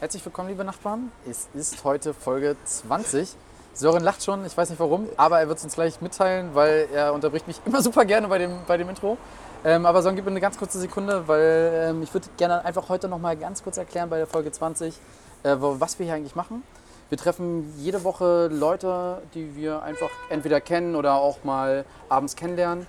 Herzlich 0.00 0.24
willkommen, 0.24 0.48
liebe 0.48 0.64
Nachbarn. 0.64 1.12
Es 1.28 1.50
ist 1.52 1.84
heute 1.84 2.14
Folge 2.14 2.56
20. 2.64 3.36
Sören 3.74 4.02
lacht 4.02 4.24
schon, 4.24 4.46
ich 4.46 4.56
weiß 4.56 4.70
nicht 4.70 4.80
warum, 4.80 5.06
aber 5.18 5.40
er 5.40 5.48
wird 5.48 5.58
es 5.58 5.64
uns 5.64 5.74
gleich 5.74 6.00
mitteilen, 6.00 6.54
weil 6.54 6.88
er 6.90 7.12
unterbricht 7.12 7.46
mich 7.46 7.60
immer 7.66 7.82
super 7.82 8.06
gerne 8.06 8.26
bei 8.26 8.38
dem, 8.38 8.60
bei 8.66 8.78
dem 8.78 8.88
Intro. 8.88 9.18
Ähm, 9.62 9.84
aber 9.84 10.00
Sören, 10.00 10.16
gib 10.16 10.24
mir 10.24 10.30
eine 10.30 10.40
ganz 10.40 10.56
kurze 10.56 10.78
Sekunde, 10.78 11.28
weil 11.28 11.90
ähm, 11.90 12.02
ich 12.02 12.14
würde 12.14 12.28
gerne 12.38 12.64
einfach 12.64 12.88
heute 12.88 13.08
noch 13.08 13.18
mal 13.18 13.36
ganz 13.36 13.62
kurz 13.62 13.76
erklären 13.76 14.08
bei 14.08 14.16
der 14.16 14.26
Folge 14.26 14.50
20, 14.50 14.94
äh, 15.42 15.56
was 15.58 15.98
wir 15.98 16.06
hier 16.06 16.14
eigentlich 16.14 16.34
machen. 16.34 16.62
Wir 17.10 17.18
treffen 17.18 17.70
jede 17.76 18.02
Woche 18.02 18.48
Leute, 18.50 19.20
die 19.34 19.54
wir 19.54 19.82
einfach 19.82 20.08
entweder 20.30 20.62
kennen 20.62 20.96
oder 20.96 21.16
auch 21.16 21.44
mal 21.44 21.84
abends 22.08 22.36
kennenlernen 22.36 22.86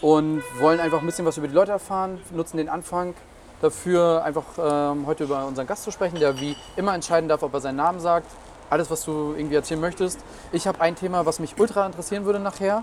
und 0.00 0.42
wollen 0.58 0.80
einfach 0.80 1.00
ein 1.00 1.06
bisschen 1.06 1.26
was 1.26 1.36
über 1.36 1.48
die 1.48 1.54
Leute 1.54 1.72
erfahren, 1.72 2.18
nutzen 2.32 2.56
den 2.56 2.70
Anfang 2.70 3.12
dafür, 3.60 4.22
einfach 4.24 4.44
ähm, 4.58 5.06
heute 5.06 5.24
über 5.24 5.46
unseren 5.46 5.66
Gast 5.66 5.84
zu 5.84 5.90
sprechen, 5.90 6.18
der 6.18 6.38
wie 6.40 6.56
immer 6.76 6.94
entscheiden 6.94 7.28
darf, 7.28 7.42
ob 7.42 7.54
er 7.54 7.60
seinen 7.60 7.76
Namen 7.76 8.00
sagt. 8.00 8.26
Alles, 8.68 8.90
was 8.90 9.04
du 9.04 9.34
irgendwie 9.36 9.54
erzählen 9.54 9.80
möchtest. 9.80 10.18
Ich 10.52 10.66
habe 10.66 10.80
ein 10.80 10.96
Thema, 10.96 11.24
was 11.24 11.38
mich 11.38 11.58
ultra 11.58 11.86
interessieren 11.86 12.24
würde 12.24 12.40
nachher. 12.40 12.82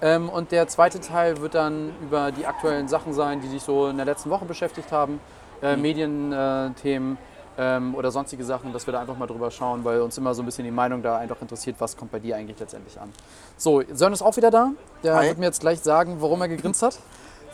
Ähm, 0.00 0.28
und 0.28 0.52
der 0.52 0.68
zweite 0.68 1.00
Teil 1.00 1.40
wird 1.40 1.54
dann 1.54 1.92
über 2.02 2.30
die 2.32 2.46
aktuellen 2.46 2.88
Sachen 2.88 3.12
sein, 3.12 3.40
die 3.40 3.48
sich 3.48 3.62
so 3.62 3.88
in 3.88 3.96
der 3.96 4.06
letzten 4.06 4.30
Woche 4.30 4.44
beschäftigt 4.44 4.92
haben. 4.92 5.20
Äh, 5.60 5.76
Medienthemen 5.76 7.18
ähm, 7.58 7.94
oder 7.96 8.12
sonstige 8.12 8.44
Sachen, 8.44 8.72
dass 8.72 8.86
wir 8.86 8.92
da 8.92 9.00
einfach 9.00 9.18
mal 9.18 9.26
drüber 9.26 9.50
schauen, 9.50 9.84
weil 9.84 10.00
uns 10.00 10.16
immer 10.16 10.32
so 10.34 10.42
ein 10.42 10.46
bisschen 10.46 10.64
die 10.64 10.70
Meinung 10.70 11.02
da 11.02 11.18
einfach 11.18 11.40
interessiert, 11.42 11.76
was 11.80 11.96
kommt 11.96 12.12
bei 12.12 12.20
dir 12.20 12.36
eigentlich 12.36 12.58
letztendlich 12.58 12.98
an. 13.00 13.12
So, 13.56 13.82
Sören 13.92 14.12
ist 14.12 14.22
auch 14.22 14.36
wieder 14.36 14.52
da. 14.52 14.70
Der 15.02 15.16
Hi. 15.16 15.28
wird 15.28 15.38
mir 15.38 15.46
jetzt 15.46 15.60
gleich 15.60 15.80
sagen, 15.80 16.18
warum 16.20 16.40
er 16.40 16.48
gegrinst 16.48 16.82
hat. 16.82 16.98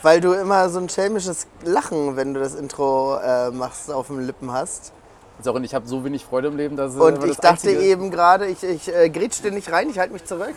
Weil 0.05 0.21
du 0.21 0.35
immer 0.35 0.69
so 0.69 0.79
ein 0.81 0.91
schelmisches 0.91 1.47
Lachen, 1.65 2.15
wenn 2.17 2.35
du 2.35 2.41
das 2.41 2.55
Intro 2.55 3.17
äh, 3.17 3.51
machst, 3.51 3.91
auf 3.91 4.09
den 4.09 4.21
Lippen 4.27 4.53
hast. 4.53 4.93
Sören, 5.41 5.65
ich 5.65 5.75
habe 5.75 5.89
so 5.89 6.05
wenig 6.05 6.27
Freude 6.27 6.49
im 6.49 6.59
Leben, 6.59 6.77
dass 6.77 6.95
Und 6.95 7.23
das 7.23 7.31
ich 7.31 7.37
dachte 7.39 7.49
Einzige- 7.71 7.81
eben 7.81 8.11
gerade, 8.11 8.47
ich, 8.47 8.63
ich 8.63 8.95
äh, 8.95 9.09
grätsch 9.09 9.41
dir 9.43 9.51
nicht 9.51 9.73
rein, 9.73 9.89
ich 9.89 9.99
halte 9.99 10.13
mich 10.13 10.27
zurück. 10.27 10.53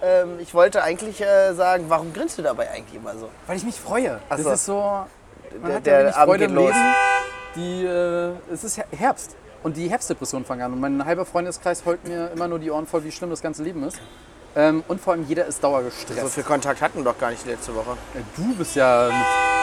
Ähm, 0.00 0.38
ich 0.38 0.54
wollte 0.54 0.84
eigentlich 0.84 1.20
äh, 1.20 1.54
sagen, 1.54 1.86
warum 1.88 2.12
grinst 2.12 2.38
du 2.38 2.42
dabei 2.42 2.70
eigentlich 2.70 2.94
immer 2.94 3.16
so? 3.18 3.28
Weil 3.48 3.56
ich 3.56 3.64
mich 3.64 3.80
freue. 3.80 4.20
Ach 4.28 4.36
Das 4.36 4.44
so. 4.44 4.52
ist 4.52 4.64
so. 4.66 4.74
Man 4.74 5.06
Der- 5.66 5.74
hat 5.74 5.86
ja 5.86 5.92
der 5.92 5.98
wenig 6.04 6.14
Abend 6.16 6.28
Freude 6.30 6.38
geht 6.46 6.48
im 6.50 6.54
los. 6.54 6.68
Leben. 6.72 6.94
Die, 7.56 7.84
äh, 7.84 8.54
es 8.54 8.62
ist 8.64 8.76
Her- 8.76 8.86
Herbst. 8.96 9.34
Und 9.64 9.76
die 9.76 9.88
Herbstdepressionen 9.88 10.46
fangen 10.46 10.62
an. 10.62 10.72
Und 10.72 10.80
mein 10.80 11.04
halber 11.04 11.24
Freundeskreis 11.24 11.84
heult 11.84 12.06
mir 12.06 12.30
immer 12.32 12.46
nur 12.46 12.60
die 12.60 12.70
Ohren 12.70 12.86
voll, 12.86 13.02
wie 13.02 13.10
schlimm 13.10 13.30
das 13.30 13.42
ganze 13.42 13.64
Leben 13.64 13.82
ist. 13.82 13.98
Ähm, 14.56 14.84
und 14.86 15.00
vor 15.00 15.14
allem 15.14 15.24
jeder 15.26 15.46
ist 15.46 15.62
dauergestresst. 15.62 16.20
So 16.20 16.28
viel 16.28 16.44
Kontakt 16.44 16.80
hatten 16.80 16.98
wir 16.98 17.04
doch 17.04 17.18
gar 17.18 17.30
nicht 17.30 17.44
letzte 17.44 17.74
Woche. 17.74 17.92
Äh, 18.14 18.20
Du 18.36 18.54
bist 18.54 18.76
ja, 18.76 19.06
mit, 19.06 19.14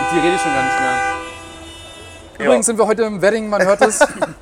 mit 0.02 0.11
dir 0.11 0.25
rede 0.25 0.36
ich 0.36 0.42
schon 0.42 0.53
gar 0.53 0.64
nicht 0.64 0.80
mehr. 0.80 2.45
Übrigens 2.45 2.66
sind 2.66 2.78
wir 2.78 2.88
heute 2.88 3.03
im 3.03 3.22
Wedding, 3.22 3.50
man 3.50 3.64
hört 3.64 3.81
es. 3.81 4.00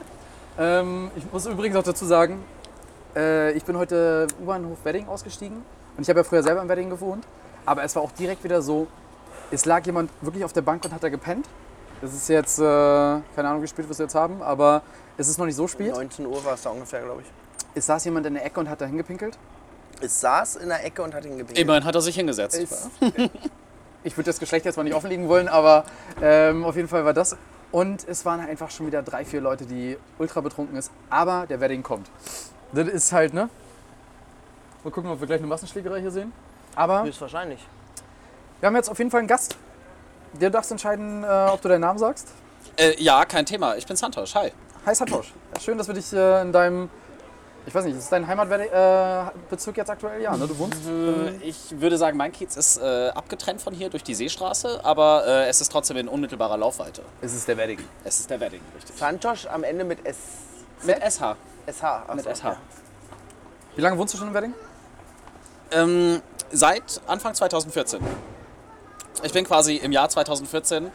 ähm, 0.59 1.11
ich 1.15 1.31
muss 1.31 1.45
übrigens 1.45 1.75
auch 1.75 1.83
dazu 1.83 2.05
sagen, 2.05 2.43
äh, 3.15 3.51
ich 3.51 3.63
bin 3.63 3.77
heute 3.77 4.27
U-Bahnhof 4.41 4.77
Wedding 4.83 5.07
ausgestiegen. 5.07 5.57
Und 5.97 6.03
ich 6.03 6.09
habe 6.09 6.21
ja 6.21 6.23
früher 6.23 6.41
selber 6.41 6.61
im 6.61 6.69
Wedding 6.69 6.89
gewohnt. 6.89 7.25
Aber 7.65 7.83
es 7.83 7.95
war 7.95 8.01
auch 8.01 8.11
direkt 8.13 8.43
wieder 8.43 8.61
so, 8.61 8.87
es 9.51 9.65
lag 9.65 9.85
jemand 9.85 10.09
wirklich 10.21 10.43
auf 10.43 10.53
der 10.53 10.61
Bank 10.61 10.83
und 10.85 10.93
hat 10.93 11.03
da 11.03 11.09
gepennt. 11.09 11.47
Es 12.01 12.13
ist 12.13 12.29
jetzt, 12.29 12.59
äh, 12.59 12.63
keine 12.63 13.21
Ahnung, 13.49 13.61
wie 13.61 13.67
spät 13.67 13.85
wir 13.85 13.91
es 13.91 13.97
jetzt 13.97 14.15
haben, 14.15 14.41
aber 14.41 14.81
es 15.17 15.27
ist 15.27 15.37
noch 15.37 15.45
nicht 15.45 15.55
so 15.55 15.67
spät. 15.67 15.93
19 15.93 16.25
Uhr 16.25 16.43
war 16.45 16.53
es 16.53 16.61
da 16.61 16.69
ungefähr, 16.69 17.01
glaube 17.01 17.21
ich. 17.21 17.27
Es 17.75 17.85
saß 17.85 18.05
jemand 18.05 18.25
in 18.25 18.35
der 18.35 18.45
Ecke 18.45 18.59
und 18.59 18.69
hat 18.69 18.79
da 18.79 18.85
hingepinkelt. 18.85 19.37
Es 20.01 20.21
saß 20.21 20.57
in 20.57 20.69
der 20.69 20.85
Ecke 20.85 21.01
und 21.03 21.13
hat 21.13 21.25
ihn 21.25 21.37
gebeten. 21.37 21.59
Immerhin 21.59 21.83
hat 21.83 21.95
er 21.95 22.01
sich 22.01 22.15
hingesetzt. 22.15 22.57
Ist, 22.57 22.89
ich 24.03 24.15
würde 24.15 24.29
das 24.29 24.39
Geschlecht 24.39 24.65
jetzt 24.65 24.77
mal 24.77 24.83
nicht 24.83 24.93
offenlegen 24.95 25.27
wollen, 25.27 25.47
aber 25.47 25.83
ähm, 26.21 26.63
auf 26.63 26.75
jeden 26.75 26.87
Fall 26.87 27.05
war 27.05 27.13
das. 27.13 27.35
Und 27.71 28.07
es 28.07 28.25
waren 28.25 28.39
einfach 28.39 28.71
schon 28.71 28.87
wieder 28.87 29.03
drei, 29.03 29.25
vier 29.25 29.41
Leute, 29.41 29.65
die 29.65 29.97
ultra 30.17 30.41
betrunken 30.41 30.77
ist. 30.77 30.91
Aber 31.09 31.45
der 31.47 31.59
Wedding 31.59 31.83
kommt. 31.83 32.09
Das 32.71 32.87
ist 32.87 33.11
halt, 33.11 33.33
ne? 33.33 33.49
Mal 34.83 34.91
gucken, 34.91 35.11
ob 35.11 35.19
wir 35.19 35.27
gleich 35.27 35.39
eine 35.39 35.47
Massenschlägerei 35.47 36.01
hier 36.01 36.11
sehen. 36.11 36.31
Aber 36.75 37.03
Höchstwahrscheinlich. 37.03 37.59
wir 38.59 38.67
haben 38.67 38.75
jetzt 38.75 38.89
auf 38.89 38.97
jeden 38.97 39.11
Fall 39.11 39.19
einen 39.19 39.27
Gast. 39.27 39.57
Der 40.33 40.49
darfst 40.49 40.71
entscheiden, 40.71 41.23
äh, 41.23 41.27
ob 41.51 41.61
du 41.61 41.67
deinen 41.67 41.81
Namen 41.81 41.99
sagst. 41.99 42.29
Äh, 42.77 42.93
ja, 43.01 43.25
kein 43.25 43.45
Thema. 43.45 43.75
Ich 43.75 43.85
bin 43.85 43.97
Santosh. 43.97 44.33
Hi. 44.35 44.51
Hi 44.85 44.95
Satosh. 44.95 45.33
Schön, 45.59 45.77
dass 45.77 45.87
wir 45.87 45.95
dich 45.95 46.13
äh, 46.13 46.41
in 46.41 46.51
deinem, 46.51 46.89
ich 47.65 47.75
weiß 47.75 47.85
nicht, 47.85 47.97
ist 47.97 48.11
dein 48.11 48.25
Heimatbezirk 48.27 49.77
äh, 49.77 49.79
jetzt 49.79 49.89
aktuell? 49.89 50.21
Ja, 50.21 50.35
ne? 50.35 50.47
Du 50.47 50.57
wohnst. 50.57 50.79
Äh, 50.87 51.37
Ich 51.47 51.57
würde 51.79 51.97
sagen, 51.97 52.17
mein 52.17 52.31
Kiez 52.31 52.55
ist 52.55 52.77
äh, 52.77 53.09
abgetrennt 53.09 53.61
von 53.61 53.73
hier 53.73 53.89
durch 53.89 54.03
die 54.03 54.15
Seestraße, 54.15 54.83
aber 54.83 55.25
äh, 55.25 55.47
es 55.49 55.61
ist 55.61 55.71
trotzdem 55.71 55.97
in 55.97 56.07
unmittelbarer 56.07 56.57
Laufweite. 56.57 57.01
Es 57.21 57.33
ist 57.33 57.47
der 57.47 57.57
Wedding. 57.57 57.79
Es 58.03 58.19
ist 58.19 58.29
der 58.29 58.39
Wedding, 58.39 58.61
richtig. 58.75 58.95
Santosh 58.97 59.45
am 59.47 59.63
Ende 59.63 59.83
mit 59.83 60.05
S. 60.05 60.17
Mit 60.83 60.97
SH. 60.97 61.35
SH. 61.71 61.83
Ach 61.83 62.15
Mit 62.15 62.23
so, 62.25 62.33
SH. 62.33 62.57
Wie 63.75 63.81
lange 63.81 63.97
wohnst 63.97 64.13
du 64.13 64.17
schon 64.17 64.29
im 64.29 64.33
Wedding? 64.33 64.53
Ähm, 65.71 66.21
seit 66.51 67.01
Anfang 67.07 67.33
2014. 67.35 67.99
Ich 69.23 69.33
bin 69.33 69.45
quasi 69.45 69.75
im 69.75 69.91
Jahr 69.91 70.09
2014 70.09 70.89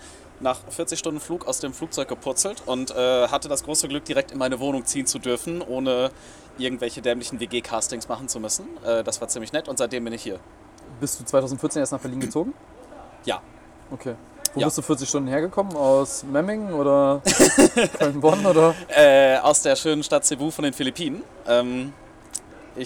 nach 0.45 0.61
40 0.69 0.99
Stunden 0.99 1.19
Flug 1.21 1.49
aus 1.49 1.59
dem 1.59 1.73
Flugzeug 1.73 2.07
gepurzelt 2.07 2.63
und 2.67 2.93
äh, 2.93 3.29
hatte 3.29 3.49
das 3.49 3.65
große 3.65 3.89
Glück, 3.89 4.05
direkt 4.05 4.31
in 4.31 4.39
meine 4.39 4.61
Wohnung 4.61 4.85
ziehen 4.85 5.07
zu 5.07 5.19
dürfen, 5.19 5.61
ohne 5.63 6.11
irgendwelche 6.59 7.03
dämlichen 7.03 7.41
WG-Castings 7.41 8.07
machen 8.09 8.29
zu 8.29 8.39
müssen. 8.39 8.69
Äh, 8.85 9.03
das 9.03 9.21
war 9.21 9.27
ziemlich 9.27 9.53
nett 9.53 9.67
und 9.69 9.79
seitdem 9.79 10.05
bin 10.05 10.13
ich 10.13 10.23
hier. 10.23 10.39
Bist 11.01 11.19
du 11.19 11.25
2014 11.25 11.81
erst 11.81 11.93
nach 11.93 11.99
Berlin 11.99 12.21
gezogen? 12.21 12.55
Ja. 13.25 13.41
Okay. 13.91 14.15
Wo 14.53 14.61
Ja. 14.61 14.67
bist 14.67 14.79
du 14.79 14.83
40 14.83 15.09
Stunden 15.09 15.29
hergekommen? 15.29 15.75
Aus 15.77 16.23
Memmingen 16.23 16.73
oder 16.75 17.23
Köln-Bonn 17.99 18.47
oder? 18.47 18.75
Äh, 18.89 19.39
aus 19.39 19.63
der 19.63 19.75
schönen 19.75 20.05
Stadt 20.05 20.25
Cebu 20.25 20.51
von 20.51 20.63
den 20.63 20.73
Philippinen. 20.75 21.25
Ähm, 21.49 21.93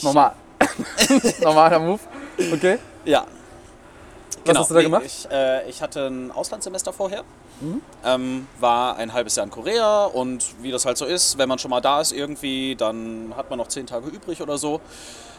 Normal. 0.02 0.32
Normaler 1.42 1.78
Move. 1.80 2.00
Okay. 2.52 2.78
Ja. 3.04 3.26
Was 4.44 4.58
hast 4.58 4.70
du 4.70 4.74
da 4.74 4.80
nee, 4.80 4.86
gemacht? 4.86 5.02
Ich, 5.04 5.28
äh, 5.30 5.68
ich 5.68 5.82
hatte 5.82 6.06
ein 6.06 6.30
Auslandssemester 6.30 6.92
vorher. 6.92 7.24
Ähm, 8.04 8.46
war 8.60 8.96
ein 8.96 9.12
halbes 9.12 9.36
Jahr 9.36 9.44
in 9.44 9.50
Korea 9.50 10.04
und 10.04 10.44
wie 10.62 10.70
das 10.70 10.84
halt 10.86 10.96
so 10.96 11.04
ist, 11.04 11.38
wenn 11.38 11.48
man 11.48 11.58
schon 11.58 11.70
mal 11.70 11.80
da 11.80 12.00
ist 12.00 12.12
irgendwie, 12.12 12.76
dann 12.76 13.32
hat 13.36 13.50
man 13.50 13.58
noch 13.58 13.68
zehn 13.68 13.86
Tage 13.86 14.08
übrig 14.08 14.40
oder 14.40 14.58
so, 14.58 14.80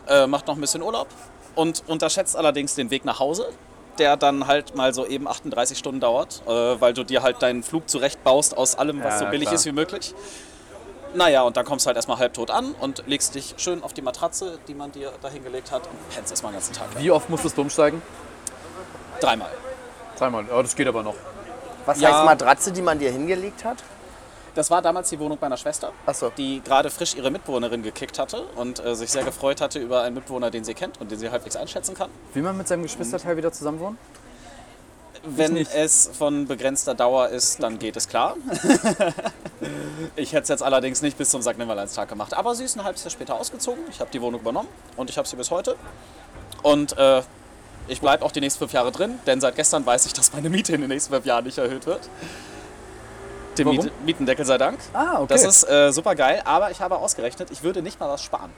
äh, 0.08 0.28
macht 0.28 0.48
noch 0.48 0.56
ein 0.56 0.62
bisschen 0.62 0.82
Urlaub 0.82 1.08
und 1.56 1.84
unterschätzt 1.88 2.36
allerdings 2.36 2.76
den 2.76 2.90
Weg 2.92 3.06
nach 3.06 3.20
Hause, 3.20 3.50
der 3.98 4.18
dann 4.18 4.48
halt 4.48 4.76
mal 4.76 4.94
so 4.94 5.06
eben 5.06 5.28
38 5.28 5.78
Stunden 5.78 6.00
dauert, 6.02 6.42
äh, 6.48 6.52
weil 6.82 6.94
du 6.94 7.04
dir 7.04 7.22
halt 7.24 7.42
deinen 7.42 7.64
Flug 7.64 7.90
zurechtbaust 7.90 8.56
aus 8.58 8.76
allem, 8.76 9.04
was 9.04 9.14
Ja, 9.14 9.20
so 9.20 9.26
billig 9.28 9.44
klar. 9.48 9.56
ist 9.56 9.66
wie 9.66 9.72
möglich. 9.72 10.14
Naja, 11.16 11.42
und 11.42 11.58
dann 11.58 11.66
kommst 11.66 11.86
du 11.86 11.88
halt 11.88 11.96
erstmal 11.96 12.20
halbtot 12.20 12.52
an 12.52 12.76
und 12.80 13.04
legst 13.08 13.34
dich 13.34 13.56
schön 13.58 13.82
auf 13.82 13.94
die 13.94 14.02
Matratze, 14.04 14.60
die 14.68 14.76
man 14.76 14.92
dir 14.92 15.12
da 15.22 15.30
hingelegt 15.30 15.72
hat 15.72 15.84
und 15.88 16.10
pennst 16.14 16.32
erstmal 16.32 16.52
den 16.52 16.58
ganzen 16.58 16.74
Tag. 16.74 16.88
Wie 16.98 17.10
oft 17.10 17.30
musstest 17.30 17.58
du 17.58 17.62
umsteigen? 17.62 18.02
Dreimal. 19.20 19.50
Dreimal. 20.18 20.46
Ja, 20.50 20.62
das 20.62 20.76
geht 20.76 20.88
aber 20.88 21.02
noch. 21.02 21.16
Was 21.90 22.00
Ja. 22.02 22.14
heißt 22.14 22.26
Matratze, 22.26 22.72
die 22.72 22.84
man 22.84 23.00
dir 23.00 23.12
hingelegt 23.12 23.66
hat? 23.66 23.78
Das 24.54 24.70
war 24.70 24.80
damals 24.80 25.10
die 25.10 25.20
Wohnung 25.20 25.40
meiner 25.42 25.58
Schwester, 25.58 25.92
Ach 26.06 26.14
so. 26.14 26.32
die 26.38 26.62
gerade 26.64 26.92
frisch 26.92 27.16
ihre 27.16 27.32
Mitbewohnerin 27.32 27.82
gekickt 27.82 28.20
hatte 28.20 28.44
und 28.58 28.84
äh, 28.86 28.96
sich 28.96 29.10
sehr 29.10 29.24
gefreut 29.24 29.60
hatte 29.60 29.80
über 29.80 30.04
einen 30.04 30.14
Mitbewohner, 30.14 30.52
den 30.52 30.64
sie 30.64 30.76
kennt 30.76 31.02
und 31.02 31.10
den 31.10 31.18
sie 31.18 31.32
halbwegs 31.32 31.56
einschätzen 31.56 31.96
kann. 31.96 32.12
Will 32.36 32.44
man 32.44 32.56
mit 32.58 32.68
seinem 32.68 32.84
Geschwisterteil 32.84 33.38
wieder 33.38 33.52
zusammen 33.52 33.80
wohnen? 33.80 33.98
Wenn 35.24 35.58
es 35.58 36.12
von 36.16 36.46
begrenzter 36.46 36.94
Dauer 36.94 37.30
ist, 37.30 37.64
dann 37.64 37.80
geht 37.80 37.98
es 37.98 38.08
klar. 38.08 38.36
ich 40.16 40.32
hätte 40.34 40.44
es 40.44 40.50
jetzt 40.50 40.64
allerdings 40.64 41.02
nicht 41.02 41.18
bis 41.18 41.32
zum 41.32 41.42
St. 41.42 41.58
Nimmerleinstag 41.58 42.08
gemacht. 42.08 42.36
Aber 42.36 42.54
sie 42.54 42.66
ist 42.66 42.78
ein 42.78 42.84
halbes 42.84 43.04
Jahr 43.04 43.12
später 43.12 43.34
ausgezogen. 43.34 43.82
Ich 43.90 44.00
habe 44.00 44.12
die 44.12 44.22
Wohnung 44.22 44.42
übernommen 44.42 44.70
und 44.96 45.10
ich 45.10 45.18
habe 45.18 45.28
sie 45.28 45.36
bis 45.36 45.50
heute. 45.50 45.76
Und 46.62 46.96
äh, 47.00 47.24
ich 47.90 48.02
bleibe 48.02 48.24
auch 48.24 48.32
die 48.32 48.40
nächsten 48.40 48.60
fünf 48.60 48.74
Jahre 48.74 48.92
drin, 48.92 49.20
denn 49.26 49.42
seit 49.42 49.56
gestern 49.56 49.86
weiß 49.86 50.06
ich, 50.06 50.14
dass 50.14 50.34
meine 50.34 50.50
Miete 50.50 50.74
in 50.74 50.82
den 50.82 50.90
nächsten 50.90 51.14
fünf 51.14 51.26
Jahren 51.26 51.46
nicht 51.46 51.58
erhöht 51.58 51.86
wird. 51.86 52.10
Dem? 53.58 53.70
Miete 53.70 53.92
Mietendeckel 54.06 54.46
sei 54.46 54.58
Dank. 54.58 54.80
Ah, 54.94 55.16
okay. 55.18 55.28
Das 55.28 55.44
ist 55.44 55.70
äh, 55.70 55.92
super 55.92 56.16
geil, 56.16 56.42
aber 56.46 56.72
ich 56.72 56.82
habe 56.82 56.98
ausgerechnet, 56.98 57.52
ich 57.52 57.64
würde 57.64 57.82
nicht 57.82 58.00
mal 58.00 58.10
was 58.10 58.24
sparen. 58.24 58.52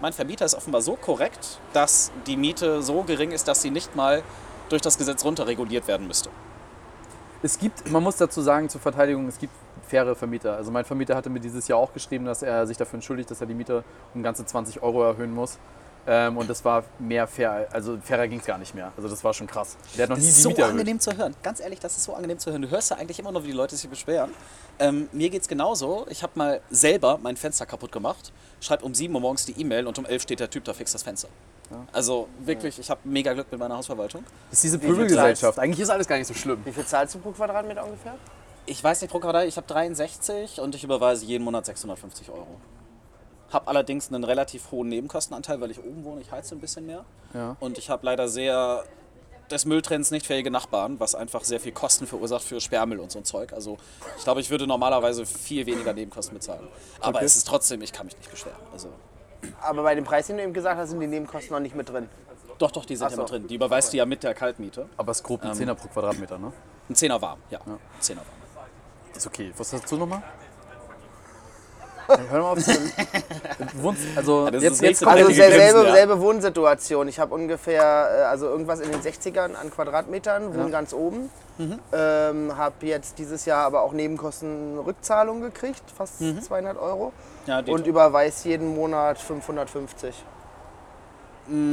Mein 0.00 0.12
Vermieter 0.12 0.44
ist 0.44 0.54
offenbar 0.54 0.82
so 0.82 0.94
korrekt, 0.96 1.58
dass 1.72 2.10
die 2.26 2.36
Miete 2.36 2.82
so 2.82 3.02
gering 3.02 3.30
ist, 3.30 3.48
dass 3.48 3.62
sie 3.62 3.70
nicht 3.70 3.94
mal 3.94 4.22
durch 4.68 4.82
das 4.82 4.98
Gesetz 4.98 5.24
runterreguliert 5.24 5.86
werden 5.86 6.06
müsste. 6.06 6.30
Es 7.42 7.58
gibt, 7.58 7.90
man 7.90 8.02
muss 8.02 8.16
dazu 8.16 8.40
sagen, 8.40 8.68
zur 8.68 8.80
Verteidigung, 8.80 9.26
es 9.28 9.38
gibt 9.38 9.52
faire 9.88 10.14
Vermieter. 10.14 10.56
Also 10.56 10.70
mein 10.70 10.84
Vermieter 10.84 11.14
hatte 11.16 11.28
mir 11.28 11.40
dieses 11.40 11.68
Jahr 11.68 11.78
auch 11.78 11.92
geschrieben, 11.92 12.24
dass 12.24 12.42
er 12.42 12.66
sich 12.66 12.76
dafür 12.76 12.96
entschuldigt, 12.96 13.30
dass 13.30 13.40
er 13.40 13.46
die 13.46 13.54
Miete 13.54 13.84
um 14.14 14.22
ganze 14.22 14.44
20 14.44 14.82
Euro 14.82 15.02
erhöhen 15.02 15.34
muss. 15.34 15.58
Ähm, 16.06 16.36
und 16.36 16.50
das 16.50 16.64
war 16.64 16.82
mehr 16.98 17.28
fair, 17.28 17.68
also 17.72 17.96
fairer 18.02 18.26
ging 18.26 18.40
es 18.40 18.44
gar 18.44 18.58
nicht 18.58 18.74
mehr. 18.74 18.90
Also 18.96 19.08
das 19.08 19.22
war 19.22 19.32
schon 19.32 19.46
krass. 19.46 19.76
Der 19.96 20.02
hat 20.04 20.10
noch 20.10 20.16
Das 20.16 20.24
nie 20.24 20.30
ist 20.30 20.38
die 20.38 20.42
so 20.42 20.48
Miete 20.48 20.62
erhöht. 20.62 20.72
angenehm 20.72 20.98
zu 20.98 21.16
hören. 21.16 21.34
Ganz 21.42 21.60
ehrlich, 21.60 21.78
das 21.78 21.96
ist 21.96 22.04
so 22.04 22.14
angenehm 22.14 22.38
zu 22.40 22.50
hören. 22.50 22.62
Du 22.62 22.70
hörst 22.70 22.90
ja 22.90 22.96
eigentlich 22.96 23.18
immer 23.20 23.30
nur, 23.30 23.42
wie 23.44 23.48
die 23.48 23.52
Leute 23.52 23.76
sich 23.76 23.88
beschweren. 23.88 24.30
Ähm, 24.80 25.08
mir 25.12 25.30
geht's 25.30 25.46
genauso. 25.46 26.06
Ich 26.08 26.22
habe 26.24 26.32
mal 26.34 26.60
selber 26.70 27.18
mein 27.22 27.36
Fenster 27.36 27.66
kaputt 27.66 27.92
gemacht, 27.92 28.32
schreibe 28.60 28.84
um 28.84 28.94
7 28.94 29.14
Uhr 29.14 29.20
morgens 29.20 29.44
die 29.46 29.52
E-Mail 29.60 29.86
und 29.86 29.96
um 29.98 30.04
11 30.04 30.22
steht 30.22 30.40
der 30.40 30.50
Typ 30.50 30.64
da 30.64 30.72
fix 30.74 30.90
das 30.92 31.02
Fenster. 31.04 31.28
Also 31.92 32.28
wirklich, 32.40 32.78
ich 32.78 32.90
habe 32.90 33.00
mega 33.04 33.32
Glück 33.32 33.46
mit 33.50 33.58
meiner 33.58 33.76
Hausverwaltung. 33.78 34.24
Das 34.50 34.58
ist 34.58 34.64
diese 34.64 34.78
Pöbelgesellschaft. 34.78 35.58
Eigentlich 35.58 35.80
ist 35.80 35.88
alles 35.88 36.06
gar 36.06 36.18
nicht 36.18 36.26
so 36.26 36.34
schlimm. 36.34 36.60
Wie 36.64 36.72
viel 36.72 36.84
zahlst 36.84 37.14
du 37.14 37.18
pro 37.20 37.30
Quadratmeter 37.30 37.82
ungefähr? 37.84 38.14
Ich 38.66 38.82
weiß 38.84 39.00
nicht 39.00 39.10
pro 39.10 39.20
Quadrat, 39.20 39.46
ich 39.46 39.56
habe 39.56 39.66
63 39.66 40.60
und 40.60 40.74
ich 40.74 40.84
überweise 40.84 41.24
jeden 41.24 41.44
Monat 41.44 41.64
650 41.64 42.28
Euro. 42.28 42.46
Habe 43.52 43.68
allerdings 43.68 44.08
einen 44.08 44.24
relativ 44.24 44.70
hohen 44.70 44.88
Nebenkostenanteil, 44.88 45.60
weil 45.60 45.70
ich 45.70 45.78
oben 45.78 46.04
wohne, 46.04 46.20
ich 46.22 46.32
heize 46.32 46.54
ein 46.54 46.60
bisschen 46.60 46.86
mehr. 46.86 47.04
Ja. 47.34 47.56
Und 47.60 47.76
ich 47.78 47.90
habe 47.90 48.04
leider 48.06 48.28
sehr 48.28 48.84
des 49.50 49.66
Mülltrends 49.66 50.10
nicht 50.10 50.26
fähige 50.26 50.50
Nachbarn, 50.50 50.98
was 50.98 51.14
einfach 51.14 51.44
sehr 51.44 51.60
viel 51.60 51.72
Kosten 51.72 52.06
verursacht 52.06 52.42
für 52.42 52.58
Sperrmüll 52.60 52.98
und 53.00 53.12
so 53.12 53.18
ein 53.18 53.24
Zeug. 53.26 53.52
Also 53.52 53.76
ich 54.16 54.24
glaube, 54.24 54.40
ich 54.40 54.48
würde 54.48 54.66
normalerweise 54.66 55.26
viel 55.26 55.66
weniger 55.66 55.92
Nebenkosten 55.92 56.34
bezahlen. 56.34 56.66
Aber 57.00 57.16
Okay. 57.16 57.26
es 57.26 57.36
ist 57.36 57.46
trotzdem, 57.46 57.82
ich 57.82 57.92
kann 57.92 58.06
mich 58.06 58.16
nicht 58.16 58.30
beschweren. 58.30 58.56
Also 58.72 58.88
Aber 59.60 59.82
bei 59.82 59.94
dem 59.94 60.04
Preis, 60.04 60.28
den 60.28 60.38
du 60.38 60.42
eben 60.44 60.54
gesagt 60.54 60.78
hast, 60.78 60.88
sind 60.90 61.00
die 61.00 61.06
Nebenkosten 61.06 61.52
noch 61.52 61.60
nicht 61.60 61.74
mit 61.74 61.86
drin. 61.90 62.08
doch, 62.58 62.70
doch, 62.70 62.86
die 62.86 62.96
sind 62.96 63.06
Ach 63.06 63.10
ja 63.10 63.16
so. 63.16 63.22
mit 63.22 63.30
drin. 63.30 63.46
Die 63.48 63.56
überweist 63.56 63.92
du 63.92 63.98
ja 63.98 64.06
mit 64.06 64.22
der 64.22 64.32
Kaltmiete. 64.32 64.88
Aber 64.96 65.10
es 65.10 65.18
ist 65.18 65.24
grob 65.24 65.42
ein 65.44 65.52
Zehner 65.52 65.74
pro 65.74 65.88
Quadratmeter, 65.88 66.38
ne? 66.38 66.52
Ein 66.88 66.94
Zehner 66.94 67.20
warm, 67.20 67.40
ja. 67.50 67.60
Ein 67.66 67.78
Zehner 68.00 68.20
warm. 68.20 68.66
Ist 69.14 69.26
okay. 69.26 69.52
Was 69.58 69.70
hast 69.74 69.90
du 69.90 69.96
nochmal? 69.96 70.22
Hör 72.08 72.40
mal 72.40 72.50
auf. 72.50 72.58
Wohnst, 73.74 74.02
also 74.16 74.50
das 74.50 74.62
jetzt, 74.62 74.82
jetzt 74.82 75.04
kommt 75.04 75.16
Also 75.16 75.30
selbe, 75.30 75.86
ja. 75.86 75.92
selbe 75.92 76.20
Wohnsituation. 76.20 77.08
Ich 77.08 77.18
habe 77.18 77.34
ungefähr, 77.34 77.82
äh, 77.82 78.22
also 78.24 78.46
irgendwas 78.46 78.80
in 78.80 78.90
den 78.90 79.00
60ern 79.00 79.54
an 79.54 79.70
Quadratmetern, 79.70 80.54
wohne 80.54 80.70
ganz 80.70 80.92
oben. 80.92 81.30
Mhm. 81.58 81.78
Ähm, 81.92 82.56
habe 82.56 82.86
jetzt 82.86 83.18
dieses 83.18 83.44
Jahr 83.44 83.64
aber 83.64 83.82
auch 83.82 83.92
Nebenkostenrückzahlung 83.92 85.40
gekriegt, 85.42 85.82
fast 85.96 86.20
Mhm. 86.20 86.42
200 86.42 86.78
Euro. 86.78 87.12
Ja, 87.46 87.60
und 87.60 87.86
überweis 87.86 88.44
jeden 88.44 88.74
Monat 88.74 89.18
550. 89.18 90.14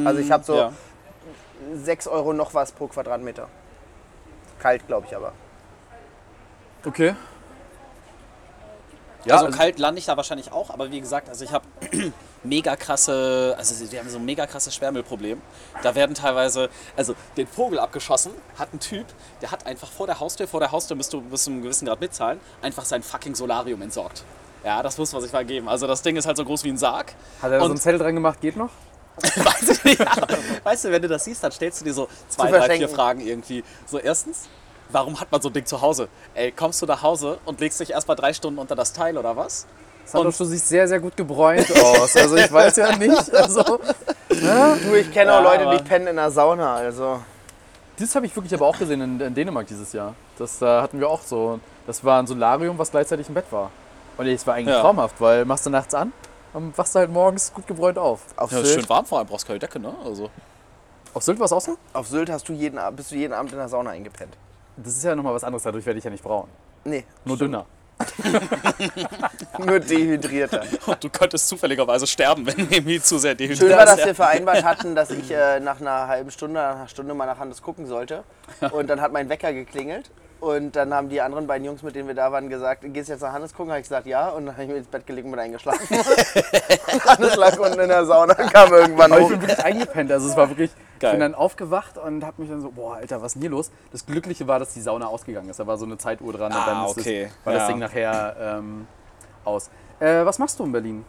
Also 0.03 0.19
ich 0.19 0.31
habe 0.31 0.43
so 0.43 0.55
ja. 0.55 0.73
6 1.73 2.07
Euro 2.07 2.33
noch 2.33 2.53
was 2.53 2.71
pro 2.71 2.87
Quadratmeter. 2.87 3.47
Kalt, 4.59 4.85
glaube 4.87 5.05
ich 5.07 5.15
aber. 5.15 5.31
Okay. 6.85 7.15
Ja, 9.25 9.35
also, 9.35 9.47
also- 9.47 9.57
kalt 9.57 9.79
lande 9.79 9.99
ich 9.99 10.05
da 10.05 10.15
wahrscheinlich 10.17 10.51
auch, 10.51 10.69
aber 10.69 10.91
wie 10.91 11.01
gesagt, 11.01 11.29
also 11.29 11.43
ich 11.43 11.51
habe 11.51 11.65
mega 12.43 12.75
krasse, 12.75 13.53
also 13.57 13.91
wir 13.91 13.99
haben 13.99 14.09
so 14.09 14.17
ein 14.17 14.25
mega 14.25 14.47
krasses 14.47 14.73
Sperrmüllproblem. 14.73 15.41
Da 15.83 15.95
werden 15.95 16.15
teilweise, 16.15 16.69
also 16.95 17.15
den 17.37 17.47
Vogel 17.47 17.79
abgeschossen, 17.79 18.31
hat 18.57 18.73
ein 18.73 18.79
Typ, 18.79 19.05
der 19.41 19.51
hat 19.51 19.65
einfach 19.65 19.89
vor 19.89 20.07
der 20.07 20.19
Haustür, 20.19 20.47
vor 20.47 20.59
der 20.59 20.71
Haustür 20.71 20.95
musst 20.95 21.11
du 21.13 21.21
bis 21.21 21.43
zu 21.43 21.51
einem 21.51 21.61
gewissen 21.61 21.85
Grad 21.85 21.99
mitzahlen, 21.99 22.39
einfach 22.61 22.85
sein 22.85 23.03
fucking 23.03 23.35
Solarium 23.35 23.81
entsorgt. 23.81 24.23
Ja, 24.63 24.83
das 24.83 24.97
muss 24.97 25.13
man 25.13 25.21
sich 25.21 25.31
mal 25.31 25.45
geben. 25.45 25.69
Also 25.69 25.87
das 25.87 26.01
Ding 26.01 26.17
ist 26.17 26.25
halt 26.25 26.37
so 26.37 26.43
groß 26.43 26.63
wie 26.65 26.69
ein 26.69 26.77
Sarg. 26.77 27.13
Hat 27.41 27.51
er 27.51 27.59
da 27.59 27.65
so 27.65 27.71
einen 27.71 27.77
Zettel 27.77 27.99
dran 27.99 28.15
gemacht, 28.15 28.41
geht 28.41 28.57
noch? 28.57 28.69
Weiß 29.21 29.69
ich 29.69 29.83
nicht. 29.83 29.99
Weißt 30.63 30.85
du, 30.85 30.91
wenn 30.91 31.01
du 31.01 31.07
das 31.07 31.25
siehst, 31.25 31.43
dann 31.43 31.51
stellst 31.51 31.81
du 31.81 31.85
dir 31.85 31.93
so 31.93 32.07
zwei, 32.29 32.51
drei, 32.51 32.77
vier. 32.77 32.89
Fragen 32.89 33.21
irgendwie. 33.21 33.63
So 33.85 33.99
erstens, 33.99 34.47
warum 34.89 35.19
hat 35.19 35.31
man 35.31 35.41
so 35.41 35.49
ein 35.49 35.53
Ding 35.53 35.65
zu 35.65 35.81
Hause? 35.81 36.07
Ey, 36.35 36.51
kommst 36.51 36.81
du 36.81 36.85
nach 36.85 37.01
Hause 37.01 37.37
und 37.45 37.59
legst 37.59 37.79
dich 37.79 37.91
erstmal 37.91 38.17
drei 38.17 38.33
Stunden 38.33 38.59
unter 38.59 38.75
das 38.75 38.93
Teil 38.93 39.17
oder 39.17 39.35
was? 39.37 39.65
Sandro, 40.05 40.29
Und- 40.29 40.39
du 40.39 40.45
siehst 40.45 40.67
sehr, 40.67 40.87
sehr 40.87 40.99
gut 40.99 41.15
gebräunt 41.15 41.71
aus. 41.83 42.15
Also 42.15 42.35
ich 42.35 42.51
weiß 42.51 42.75
ja 42.77 42.95
nicht. 42.95 43.31
Also, 43.33 43.79
Du, 44.29 44.95
ich 44.95 45.11
kenne 45.11 45.33
auch 45.33 45.43
Ja, 45.43 45.55
Leute, 45.65 45.77
die 45.77 45.83
pennen 45.83 46.07
in 46.07 46.15
der 46.15 46.31
Sauna. 46.31 46.75
Also 46.75 47.19
das 47.97 48.15
habe 48.15 48.25
ich 48.25 48.35
wirklich 48.35 48.53
aber 48.53 48.65
auch 48.67 48.77
gesehen 48.77 49.01
in, 49.01 49.19
in 49.19 49.33
Dänemark 49.35 49.67
dieses 49.67 49.91
Jahr. 49.91 50.13
Das 50.37 50.59
da 50.59 50.81
hatten 50.81 50.99
wir 50.99 51.09
auch 51.09 51.21
so. 51.21 51.59
Das 51.85 52.03
war 52.03 52.19
ein 52.21 52.27
Solarium, 52.27 52.77
was 52.77 52.91
gleichzeitig 52.91 53.27
im 53.27 53.33
Bett 53.33 53.45
war. 53.51 53.71
Und 54.17 54.27
es 54.27 54.45
war 54.47 54.55
eigentlich 54.55 54.73
Ja. 54.75 54.81
traumhaft, 54.81 55.19
weil 55.19 55.45
machst 55.45 55.65
du 55.65 55.69
nachts 55.69 55.93
an 55.93 56.13
und 56.53 56.77
wachst 56.77 56.95
halt 56.95 57.11
morgens 57.11 57.51
gut 57.53 57.67
gebräunt 57.67 57.97
auf. 57.97 58.21
auf, 58.37 58.51
Ja, 58.51 58.63
schön 58.63 58.87
warm, 58.87 59.05
vor 59.05 59.17
allem 59.19 59.27
brauchst 59.27 59.45
keine 59.45 59.59
Decke, 59.59 59.79
ne? 59.79 59.93
Also. 60.05 60.29
Auf 61.13 61.23
Sylt 61.23 61.39
war 61.39 61.45
es 61.45 61.51
auch 61.53 61.61
so? 61.61 61.77
auf 61.93 62.07
Sylt 62.07 62.29
hast 62.29 62.47
du 62.47 62.53
jeden, 62.53 62.79
bist 62.95 63.11
du 63.11 63.15
jeden 63.15 63.33
Abend 63.33 63.51
in 63.51 63.57
der 63.57 63.67
Sauna 63.69 63.89
eingepennt. 63.91 64.37
Das 64.83 64.95
ist 64.95 65.03
ja 65.03 65.15
nochmal 65.15 65.33
was 65.33 65.43
anderes, 65.43 65.63
dadurch 65.63 65.85
werde 65.85 65.99
ich 65.99 66.05
ja 66.05 66.11
nicht 66.11 66.23
braun. 66.23 66.47
Nee, 66.83 67.03
Nur 67.25 67.37
dünner. 67.37 67.65
nur 69.59 69.79
dehydrierter. 69.79 70.63
Und 70.85 71.03
du 71.03 71.09
könntest 71.09 71.49
zufälligerweise 71.49 72.07
sterben, 72.07 72.45
wenn 72.45 72.55
du 72.55 72.63
irgendwie 72.73 73.01
zu 73.01 73.17
sehr 73.17 73.35
dehydriert 73.35 73.59
Schön 73.59 73.77
war, 73.77 73.85
dass 73.85 74.05
wir 74.05 74.15
vereinbart 74.15 74.63
hatten, 74.63 74.95
dass 74.95 75.11
ich 75.11 75.29
äh, 75.31 75.59
nach 75.59 75.81
einer 75.81 76.07
halben 76.07 76.31
Stunde, 76.31 76.61
nach 76.61 76.75
einer 76.75 76.87
Stunde 76.87 77.13
mal 77.13 77.25
nach 77.25 77.39
Hannes 77.39 77.61
gucken 77.61 77.87
sollte. 77.87 78.23
Und 78.71 78.89
dann 78.89 79.01
hat 79.01 79.11
mein 79.11 79.27
Wecker 79.27 79.51
geklingelt. 79.51 80.11
Und 80.39 80.75
dann 80.77 80.93
haben 80.93 81.09
die 81.09 81.19
anderen 81.19 81.47
beiden 81.47 81.65
Jungs, 81.65 81.83
mit 81.83 81.95
denen 81.95 82.07
wir 82.07 82.15
da 82.15 82.31
waren, 82.31 82.47
gesagt, 82.49 82.81
gehst 82.93 83.09
du 83.09 83.13
jetzt 83.13 83.21
nach 83.21 83.33
Hannes 83.33 83.53
gucken? 83.53 83.71
Habe 83.71 83.81
ich 83.81 83.85
gesagt, 83.87 84.07
ja. 84.07 84.29
Und 84.29 84.45
dann 84.45 84.53
habe 84.55 84.63
ich 84.63 84.69
mir 84.69 84.77
ins 84.77 84.87
Bett 84.87 85.05
gelegt 85.05 85.25
und 85.25 85.31
bin 85.31 85.39
eingeschlafen. 85.39 85.85
Hannes 87.05 87.35
lag 87.35 87.59
unten 87.59 87.79
in 87.79 87.89
der 87.89 88.05
Sauna, 88.05 88.33
kam 88.53 88.71
irgendwann 88.73 89.11
Aber 89.11 89.19
ich 89.21 89.25
hoch. 89.25 89.31
bin 89.31 89.41
wirklich 89.41 89.63
eingepennt. 89.65 90.11
Also 90.11 90.29
es 90.29 90.37
war 90.37 90.49
wirklich, 90.49 90.71
ich 90.93 90.99
Geil. 90.99 91.11
bin 91.11 91.19
dann 91.19 91.35
aufgewacht 91.35 91.97
und 91.97 92.25
hab 92.25 92.39
mich 92.39 92.49
dann 92.49 92.61
so, 92.61 92.71
boah, 92.71 92.95
Alter, 92.95 93.17
was 93.21 93.27
ist 93.31 93.33
denn 93.35 93.41
hier 93.41 93.51
los? 93.51 93.69
Das 93.91 94.05
Glückliche 94.05 94.47
war, 94.47 94.59
dass 94.59 94.73
die 94.73 94.81
Sauna 94.81 95.07
ausgegangen 95.07 95.49
ist. 95.49 95.59
Da 95.59 95.67
war 95.67 95.77
so 95.77 95.85
eine 95.85 95.97
Zeituhr 95.97 96.31
dran 96.33 96.51
und 96.53 96.57
Ah, 96.57 96.65
dann 96.65 96.85
ist 96.85 96.97
okay. 96.97 97.23
das, 97.25 97.45
war 97.45 97.53
das 97.53 97.61
Ja. 97.63 97.67
Ding 97.67 97.79
nachher 97.79 98.35
ähm, 98.39 98.87
aus. 99.43 99.69
Äh, 99.99 100.23
was 100.25 100.39
machst 100.39 100.57
du 100.59 100.63
in 100.63 100.71
Berlin? 100.71 101.05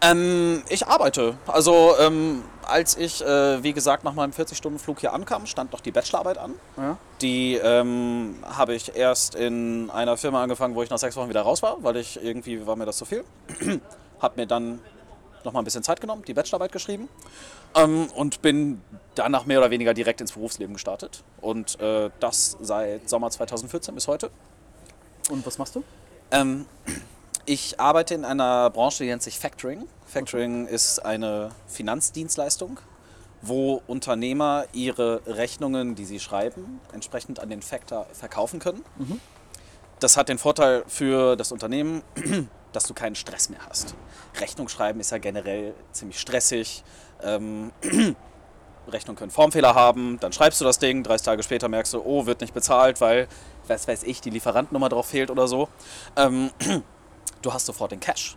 Ähm, 0.00 0.62
ich 0.68 0.86
arbeite. 0.86 1.36
Also, 1.46 1.94
ähm, 1.98 2.42
als 2.66 2.96
ich, 2.96 3.24
äh, 3.24 3.62
wie 3.62 3.72
gesagt, 3.72 4.04
nach 4.04 4.14
meinem 4.14 4.32
40-Stunden-Flug 4.32 5.00
hier 5.00 5.12
ankam, 5.12 5.46
stand 5.46 5.72
noch 5.72 5.80
die 5.80 5.90
Bachelorarbeit 5.90 6.38
an. 6.38 6.54
Ja? 6.76 6.96
Die 7.20 7.54
ähm, 7.54 8.36
habe 8.44 8.74
ich 8.74 8.96
erst 8.96 9.34
in 9.34 9.90
einer 9.90 10.16
Firma 10.16 10.42
angefangen, 10.42 10.74
wo 10.74 10.82
ich 10.82 10.90
nach 10.90 10.98
sechs 10.98 11.16
Wochen 11.16 11.28
wieder 11.28 11.42
raus 11.42 11.62
war, 11.62 11.82
weil 11.82 11.96
ich 11.96 12.22
irgendwie 12.22 12.66
war 12.66 12.76
mir 12.76 12.86
das 12.86 12.96
zu 12.96 13.04
viel. 13.04 13.24
habe 14.20 14.40
mir 14.40 14.46
dann 14.46 14.80
noch 15.44 15.52
mal 15.52 15.60
ein 15.60 15.64
bisschen 15.64 15.82
Zeit 15.82 16.00
genommen, 16.00 16.22
die 16.26 16.34
Bachelorarbeit 16.34 16.72
geschrieben 16.72 17.08
ähm, 17.74 18.08
und 18.14 18.42
bin 18.42 18.80
danach 19.14 19.46
mehr 19.46 19.58
oder 19.58 19.70
weniger 19.70 19.94
direkt 19.94 20.20
ins 20.20 20.32
Berufsleben 20.32 20.74
gestartet. 20.74 21.22
Und 21.40 21.78
äh, 21.80 22.10
das 22.20 22.56
seit 22.60 23.08
Sommer 23.08 23.30
2014 23.30 23.94
bis 23.94 24.08
heute. 24.08 24.30
Und 25.30 25.46
was 25.46 25.58
machst 25.58 25.76
du? 25.76 25.84
Ich 27.46 27.78
arbeite 27.78 28.14
in 28.14 28.24
einer 28.24 28.70
Branche, 28.70 29.04
die 29.04 29.10
nennt 29.10 29.22
sich 29.22 29.38
Factoring. 29.38 29.86
Factoring 30.06 30.66
ist 30.66 31.04
eine 31.04 31.50
Finanzdienstleistung, 31.66 32.80
wo 33.42 33.82
Unternehmer 33.86 34.64
ihre 34.72 35.20
Rechnungen, 35.26 35.94
die 35.94 36.06
sie 36.06 36.20
schreiben, 36.20 36.80
entsprechend 36.92 37.40
an 37.40 37.50
den 37.50 37.60
Factor 37.60 38.06
verkaufen 38.14 38.60
können. 38.60 38.82
Das 40.00 40.16
hat 40.16 40.30
den 40.30 40.38
Vorteil 40.38 40.84
für 40.86 41.36
das 41.36 41.52
Unternehmen, 41.52 42.02
dass 42.72 42.84
du 42.84 42.94
keinen 42.94 43.14
Stress 43.14 43.50
mehr 43.50 43.60
hast. 43.68 43.94
Rechnung 44.40 44.68
schreiben 44.68 45.00
ist 45.00 45.10
ja 45.10 45.18
generell 45.18 45.74
ziemlich 45.92 46.18
stressig. 46.18 46.82
Ähm, 47.22 47.72
Rechnungen 48.88 49.18
können 49.18 49.30
Formfehler 49.30 49.74
haben, 49.74 50.18
dann 50.20 50.32
schreibst 50.32 50.60
du 50.60 50.64
das 50.64 50.78
Ding, 50.78 51.02
30 51.02 51.24
Tage 51.24 51.42
später 51.42 51.68
merkst 51.68 51.92
du, 51.94 52.02
oh, 52.02 52.26
wird 52.26 52.40
nicht 52.40 52.54
bezahlt, 52.54 53.00
weil, 53.00 53.28
was 53.66 53.86
weiß 53.88 54.02
ich, 54.02 54.20
die 54.20 54.30
Lieferantennummer 54.30 54.88
drauf 54.88 55.06
fehlt 55.06 55.30
oder 55.30 55.46
so. 55.46 55.68
Ähm, 56.16 56.50
du 57.44 57.52
hast 57.52 57.66
sofort 57.66 57.92
den 57.92 58.00
Cash 58.00 58.36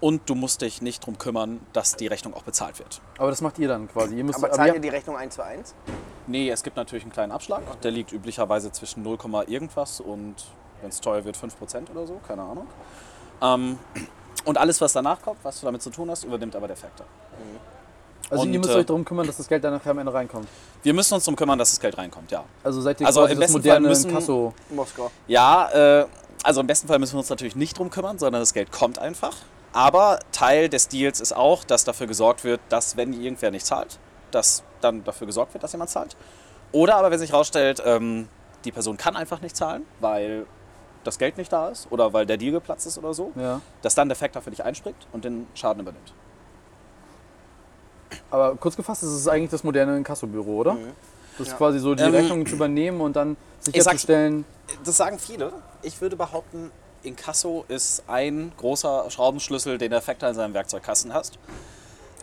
und 0.00 0.28
du 0.28 0.34
musst 0.34 0.62
dich 0.62 0.82
nicht 0.82 1.02
darum 1.02 1.18
kümmern, 1.18 1.60
dass 1.72 1.96
die 1.96 2.06
Rechnung 2.06 2.34
auch 2.34 2.42
bezahlt 2.42 2.78
wird. 2.78 3.00
Aber 3.18 3.30
das 3.30 3.40
macht 3.40 3.58
ihr 3.58 3.68
dann 3.68 3.88
quasi. 3.88 4.16
Ihr 4.16 4.24
müsst, 4.24 4.38
Aber 4.42 4.50
zahlt 4.52 4.68
ihr- 4.70 4.74
ihr 4.74 4.80
die 4.80 4.88
Rechnung 4.88 5.16
1 5.16 5.34
zu 5.34 5.44
1? 5.44 5.74
Nee, 6.26 6.50
es 6.50 6.62
gibt 6.62 6.76
natürlich 6.76 7.04
einen 7.04 7.12
kleinen 7.12 7.32
Abschlag. 7.32 7.62
Der 7.82 7.90
liegt 7.90 8.12
üblicherweise 8.12 8.70
zwischen 8.72 9.02
0, 9.02 9.18
irgendwas 9.46 10.00
und 10.00 10.34
wenn 10.80 10.88
es 10.90 11.00
teuer 11.00 11.24
wird 11.24 11.36
5% 11.36 11.90
oder 11.90 12.06
so, 12.06 12.20
keine 12.26 12.42
Ahnung. 12.42 12.66
Ähm, 13.40 13.78
und 14.44 14.58
alles, 14.58 14.80
was 14.80 14.92
danach 14.92 15.22
kommt, 15.22 15.38
was 15.44 15.60
du 15.60 15.66
damit 15.66 15.82
zu 15.82 15.90
tun 15.90 16.10
hast, 16.10 16.24
übernimmt 16.24 16.56
aber 16.56 16.66
der 16.66 16.76
Factor. 16.76 17.06
also 18.30 18.44
ihr 18.44 18.50
und, 18.54 18.58
müsst 18.60 18.70
äh, 18.74 18.78
euch 18.78 18.86
darum 18.86 19.04
kümmern, 19.04 19.26
dass 19.26 19.36
das 19.36 19.46
Geld 19.48 19.62
dann 19.62 19.72
nachher 19.74 19.90
am 19.90 19.98
Ende 19.98 20.12
reinkommt. 20.12 20.48
Wir 20.82 20.94
müssen 20.94 21.14
uns 21.14 21.24
darum 21.24 21.36
kümmern, 21.36 21.58
dass 21.58 21.70
das 21.70 21.78
Geld 21.80 21.96
reinkommt, 21.98 22.30
ja. 22.30 22.44
Also 22.64 22.80
seid 22.80 23.00
ihr 23.00 23.06
Also 23.06 23.20
quasi 23.20 23.34
im 23.34 23.40
das 23.40 23.52
besten 23.52 23.62
Fall 23.62 23.78
moderne 23.80 23.88
müssen- 23.88 24.12
Kasso. 24.12 24.54
Moskau. 24.70 25.10
Ja, 25.28 26.00
äh, 26.00 26.06
also 26.42 26.60
im 26.60 26.66
besten 26.66 26.88
Fall 26.88 26.98
müssen 26.98 27.14
wir 27.14 27.18
uns 27.20 27.30
natürlich 27.30 27.56
nicht 27.56 27.78
drum 27.78 27.90
kümmern, 27.90 28.18
sondern 28.18 28.42
das 28.42 28.52
Geld 28.54 28.72
kommt 28.72 28.98
einfach. 28.98 29.34
Aber 29.72 30.18
Teil 30.32 30.68
des 30.68 30.88
Deals 30.88 31.20
ist 31.20 31.34
auch, 31.34 31.64
dass 31.64 31.84
dafür 31.84 32.06
gesorgt 32.06 32.44
wird, 32.44 32.60
dass 32.68 32.96
wenn 32.96 33.12
irgendwer 33.12 33.50
nicht 33.50 33.64
zahlt, 33.64 33.98
dass 34.30 34.62
dann 34.80 35.02
dafür 35.04 35.26
gesorgt 35.26 35.54
wird, 35.54 35.62
dass 35.64 35.72
jemand 35.72 35.90
zahlt. 35.90 36.16
Oder 36.72 36.96
aber 36.96 37.10
wenn 37.10 37.18
sich 37.18 37.32
herausstellt, 37.32 37.82
ähm, 37.84 38.28
die 38.64 38.72
Person 38.72 38.96
kann 38.96 39.16
einfach 39.16 39.40
nicht 39.40 39.56
zahlen, 39.56 39.84
weil 40.00 40.46
das 41.04 41.18
Geld 41.18 41.36
nicht 41.36 41.52
da 41.52 41.68
ist 41.68 41.90
oder 41.90 42.12
weil 42.12 42.26
der 42.26 42.36
Deal 42.36 42.52
geplatzt 42.52 42.86
ist 42.86 42.98
oder 42.98 43.12
so, 43.14 43.32
Ja. 43.34 43.60
dass 43.82 43.94
dann 43.94 44.08
der 44.08 44.16
Factor 44.16 44.40
für 44.42 44.50
dich 44.50 44.62
einspringt 44.62 45.06
und 45.12 45.24
den 45.24 45.46
Schaden 45.54 45.80
übernimmt. 45.80 46.12
Aber 48.30 48.54
kurz 48.56 48.76
gefasst, 48.76 49.02
das 49.02 49.10
ist 49.10 49.28
eigentlich 49.28 49.50
das 49.50 49.64
moderne 49.64 49.96
Inkassobüro, 49.96 50.56
oder? 50.56 50.76
Das 51.38 51.48
ist 51.48 51.56
quasi 51.56 51.78
so 51.78 51.94
die 51.94 52.02
Ähm, 52.02 52.14
Rechnungen 52.14 52.46
zu 52.46 52.54
übernehmen 52.56 53.00
und 53.00 53.16
dann 53.16 53.36
sicherzustellen. 53.60 54.44
Das 54.84 54.96
sagen 54.98 55.18
viele. 55.18 55.52
Ich 55.82 56.00
würde 56.00 56.16
behaupten, 56.16 56.70
Inkasso 57.02 57.64
ist 57.68 58.04
ein 58.06 58.52
großer 58.56 59.10
Schraubenschlüssel, 59.10 59.78
den 59.78 59.90
der 59.90 60.02
Factor 60.02 60.28
in 60.28 60.34
seinem 60.34 60.54
Werkzeugkasten 60.54 61.12
hast. 61.12 61.38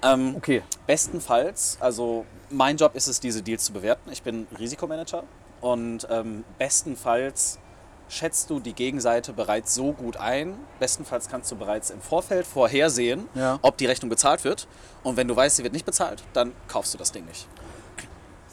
Ähm, 0.02 0.36
Okay. 0.38 0.64
Bestenfalls, 0.88 1.78
also 1.82 2.26
mein 2.50 2.78
Job 2.78 2.96
ist 2.96 3.08
es, 3.08 3.20
diese 3.20 3.42
Deals 3.42 3.66
zu 3.66 3.74
bewerten. 3.74 4.10
Ich 4.12 4.24
bin 4.24 4.48
Risikomanager 4.58 5.24
und 5.62 6.08
ähm, 6.10 6.46
bestenfalls 6.58 7.60
schätzt 8.08 8.50
du 8.50 8.60
die 8.60 8.74
Gegenseite 8.74 9.34
bereits 9.34 9.76
so 9.76 9.92
gut 9.92 10.18
ein. 10.18 10.58
Bestenfalls 10.80 11.28
kannst 11.30 11.52
du 11.52 11.56
bereits 11.58 11.90
im 11.92 12.02
Vorfeld 12.02 12.48
vorhersehen, 12.48 13.28
Ja. 13.36 13.60
ob 13.62 13.78
die 13.78 13.86
Rechnung 13.86 14.10
bezahlt 14.10 14.44
wird. 14.46 14.68
Und 15.04 15.16
wenn 15.18 15.28
du 15.28 15.36
weißt, 15.36 15.58
sie 15.58 15.64
wird 15.64 15.74
nicht 15.74 15.86
bezahlt, 15.86 16.24
dann 16.34 16.54
kaufst 16.68 16.94
du 16.94 16.98
das 16.98 17.12
Ding 17.12 17.26
nicht. 17.26 17.48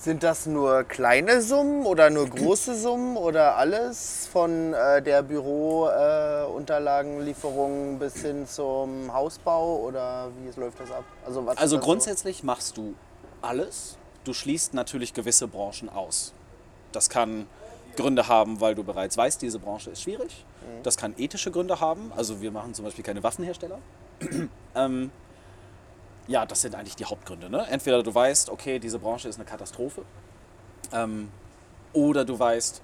Sind 0.06 0.22
das 0.22 0.46
nur 0.46 0.84
kleine 0.84 1.42
Summen 1.42 1.84
oder 1.84 2.08
nur 2.10 2.28
große 2.28 2.78
Summen 2.78 3.16
oder 3.16 3.56
alles 3.56 4.28
von 4.32 4.72
äh, 4.72 5.02
der 5.02 5.24
Bürounterlagenlieferung 5.24 7.98
bis 7.98 8.22
hin 8.22 8.46
zum 8.46 9.12
Hausbau 9.12 9.80
oder 9.80 10.30
wie 10.38 10.60
läuft 10.60 10.78
das 10.78 10.92
ab? 10.92 11.02
Also, 11.26 11.44
Also 11.56 11.80
grundsätzlich 11.80 12.44
machst 12.44 12.76
du 12.76 12.94
alles. 13.42 13.98
Du 14.22 14.32
schließt 14.32 14.74
natürlich 14.74 15.12
gewisse 15.12 15.48
Branchen 15.48 15.88
aus. 15.88 16.32
Das 16.92 17.10
kann 17.10 17.48
Gründe 17.96 18.28
haben, 18.28 18.60
weil 18.60 18.76
du 18.76 18.84
bereits 18.84 19.16
weißt, 19.16 19.42
diese 19.42 19.58
Branche 19.58 19.90
ist 19.90 20.02
schwierig. 20.02 20.44
Das 20.84 20.96
kann 20.96 21.14
ethische 21.18 21.50
Gründe 21.50 21.80
haben. 21.80 22.12
Also 22.16 22.40
wir 22.40 22.52
machen 22.52 22.74
zum 22.74 22.84
Beispiel 22.84 23.02
keine 23.02 23.24
Waffenhersteller. 23.24 23.80
ähm, 24.76 25.10
ja, 26.28 26.46
das 26.46 26.62
sind 26.62 26.74
eigentlich 26.74 26.96
die 26.96 27.04
Hauptgründe. 27.04 27.50
Ne? 27.50 27.66
Entweder 27.68 28.02
du 28.02 28.14
weißt, 28.14 28.50
okay, 28.50 28.78
diese 28.78 28.98
Branche 28.98 29.28
ist 29.28 29.36
eine 29.36 29.44
Katastrophe. 29.44 30.02
Ähm, 30.92 31.30
oder 31.92 32.24
du 32.24 32.38
weißt, 32.38 32.82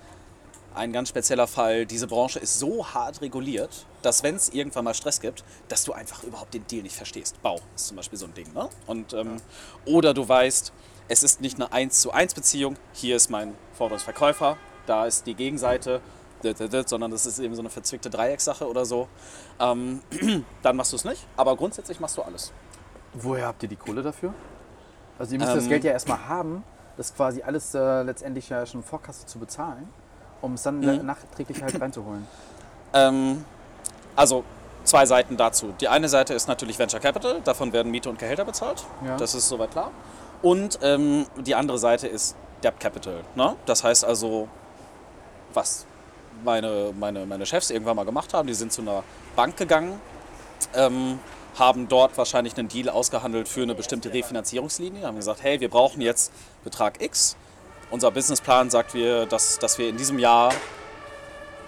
ein 0.74 0.92
ganz 0.92 1.10
spezieller 1.10 1.46
Fall, 1.46 1.84
diese 1.84 2.06
Branche 2.06 2.38
ist 2.38 2.58
so 2.58 2.86
hart 2.86 3.20
reguliert, 3.20 3.84
dass 4.00 4.22
wenn 4.22 4.36
es 4.36 4.48
irgendwann 4.48 4.84
mal 4.84 4.94
Stress 4.94 5.20
gibt, 5.20 5.44
dass 5.68 5.84
du 5.84 5.92
einfach 5.92 6.22
überhaupt 6.22 6.54
den 6.54 6.66
Deal 6.66 6.82
nicht 6.82 6.96
verstehst. 6.96 7.40
Bau 7.42 7.60
ist 7.74 7.88
zum 7.88 7.96
Beispiel 7.96 8.18
so 8.18 8.26
ein 8.26 8.34
Ding. 8.34 8.52
Ne? 8.54 8.68
Und, 8.86 9.12
ähm, 9.12 9.36
Oder 9.84 10.14
du 10.14 10.26
weißt, 10.26 10.72
es 11.08 11.22
ist 11.22 11.40
nicht 11.40 11.56
eine 11.56 11.72
1 11.72 12.00
zu 12.00 12.12
1 12.12 12.34
Beziehung, 12.34 12.76
hier 12.94 13.16
ist 13.16 13.28
mein 13.28 13.54
Forderungsverkäufer, 13.74 14.56
da 14.86 15.06
ist 15.06 15.26
die 15.26 15.34
Gegenseite, 15.34 16.00
sondern 16.86 17.10
das 17.10 17.26
ist 17.26 17.38
eben 17.38 17.54
so 17.54 17.60
eine 17.62 17.70
verzwickte 17.70 18.10
Dreieckssache 18.10 18.66
oder 18.66 18.84
so. 18.84 19.08
Ähm, 19.60 20.00
dann 20.62 20.76
machst 20.76 20.92
du 20.92 20.96
es 20.96 21.04
nicht, 21.04 21.26
aber 21.36 21.56
grundsätzlich 21.56 22.00
machst 22.00 22.16
du 22.16 22.22
alles. 22.22 22.52
Woher 23.14 23.46
habt 23.46 23.62
ihr 23.62 23.68
die 23.68 23.76
Kohle 23.76 24.02
dafür? 24.02 24.32
Also 25.18 25.34
ihr 25.34 25.38
müsst 25.38 25.52
Ähm, 25.52 25.58
das 25.58 25.68
Geld 25.68 25.84
ja 25.84 25.92
erstmal 25.92 26.26
haben, 26.28 26.64
das 26.96 27.14
quasi 27.14 27.42
alles 27.42 27.74
äh, 27.74 28.02
letztendlich 28.02 28.48
ja 28.48 28.64
schon 28.66 28.82
Vorkasse 28.82 29.26
zu 29.26 29.38
bezahlen, 29.38 29.88
um 30.40 30.54
es 30.54 30.62
dann 30.62 30.80
Mhm. 30.80 31.06
nachträglich 31.06 31.62
halt 31.62 31.80
reinzuholen. 31.80 32.26
Ähm, 32.94 33.44
also 34.16 34.44
zwei 34.84 35.06
Seiten 35.06 35.36
dazu. 35.36 35.74
Die 35.80 35.88
eine 35.88 36.08
Seite 36.08 36.34
ist 36.34 36.48
natürlich 36.48 36.78
Venture 36.78 37.00
Capital, 37.00 37.40
davon 37.42 37.72
werden 37.72 37.90
Miete 37.90 38.08
und 38.10 38.18
Gehälter 38.18 38.44
bezahlt. 38.44 38.84
Ja. 39.04 39.16
Das 39.16 39.34
ist 39.34 39.48
soweit 39.48 39.70
klar. 39.70 39.90
Und 40.42 40.78
ähm, 40.82 41.26
die 41.38 41.54
andere 41.54 41.78
Seite 41.78 42.08
ist 42.08 42.34
Debt 42.64 42.80
Capital. 42.80 43.20
Ne? 43.34 43.54
Das 43.66 43.84
heißt 43.84 44.04
also, 44.04 44.48
was 45.54 45.86
meine, 46.44 46.92
meine, 46.98 47.26
meine 47.26 47.46
Chefs 47.46 47.70
irgendwann 47.70 47.96
mal 47.96 48.04
gemacht 48.04 48.34
haben, 48.34 48.48
die 48.48 48.54
sind 48.54 48.72
zu 48.72 48.82
einer 48.82 49.04
Bank 49.36 49.56
gegangen, 49.56 50.00
ähm, 50.74 51.18
haben 51.58 51.88
dort 51.88 52.16
wahrscheinlich 52.16 52.56
einen 52.56 52.68
Deal 52.68 52.88
ausgehandelt 52.88 53.48
für 53.48 53.62
eine 53.62 53.74
bestimmte 53.74 54.12
Refinanzierungslinie, 54.12 55.06
haben 55.06 55.16
gesagt, 55.16 55.42
hey, 55.42 55.60
wir 55.60 55.68
brauchen 55.68 56.00
jetzt 56.00 56.32
Betrag 56.64 57.02
X. 57.02 57.36
Unser 57.90 58.10
Businessplan 58.10 58.70
sagt 58.70 58.94
wir, 58.94 59.26
dass, 59.26 59.58
dass 59.58 59.78
wir 59.78 59.88
in 59.88 59.96
diesem 59.96 60.18
Jahr 60.18 60.52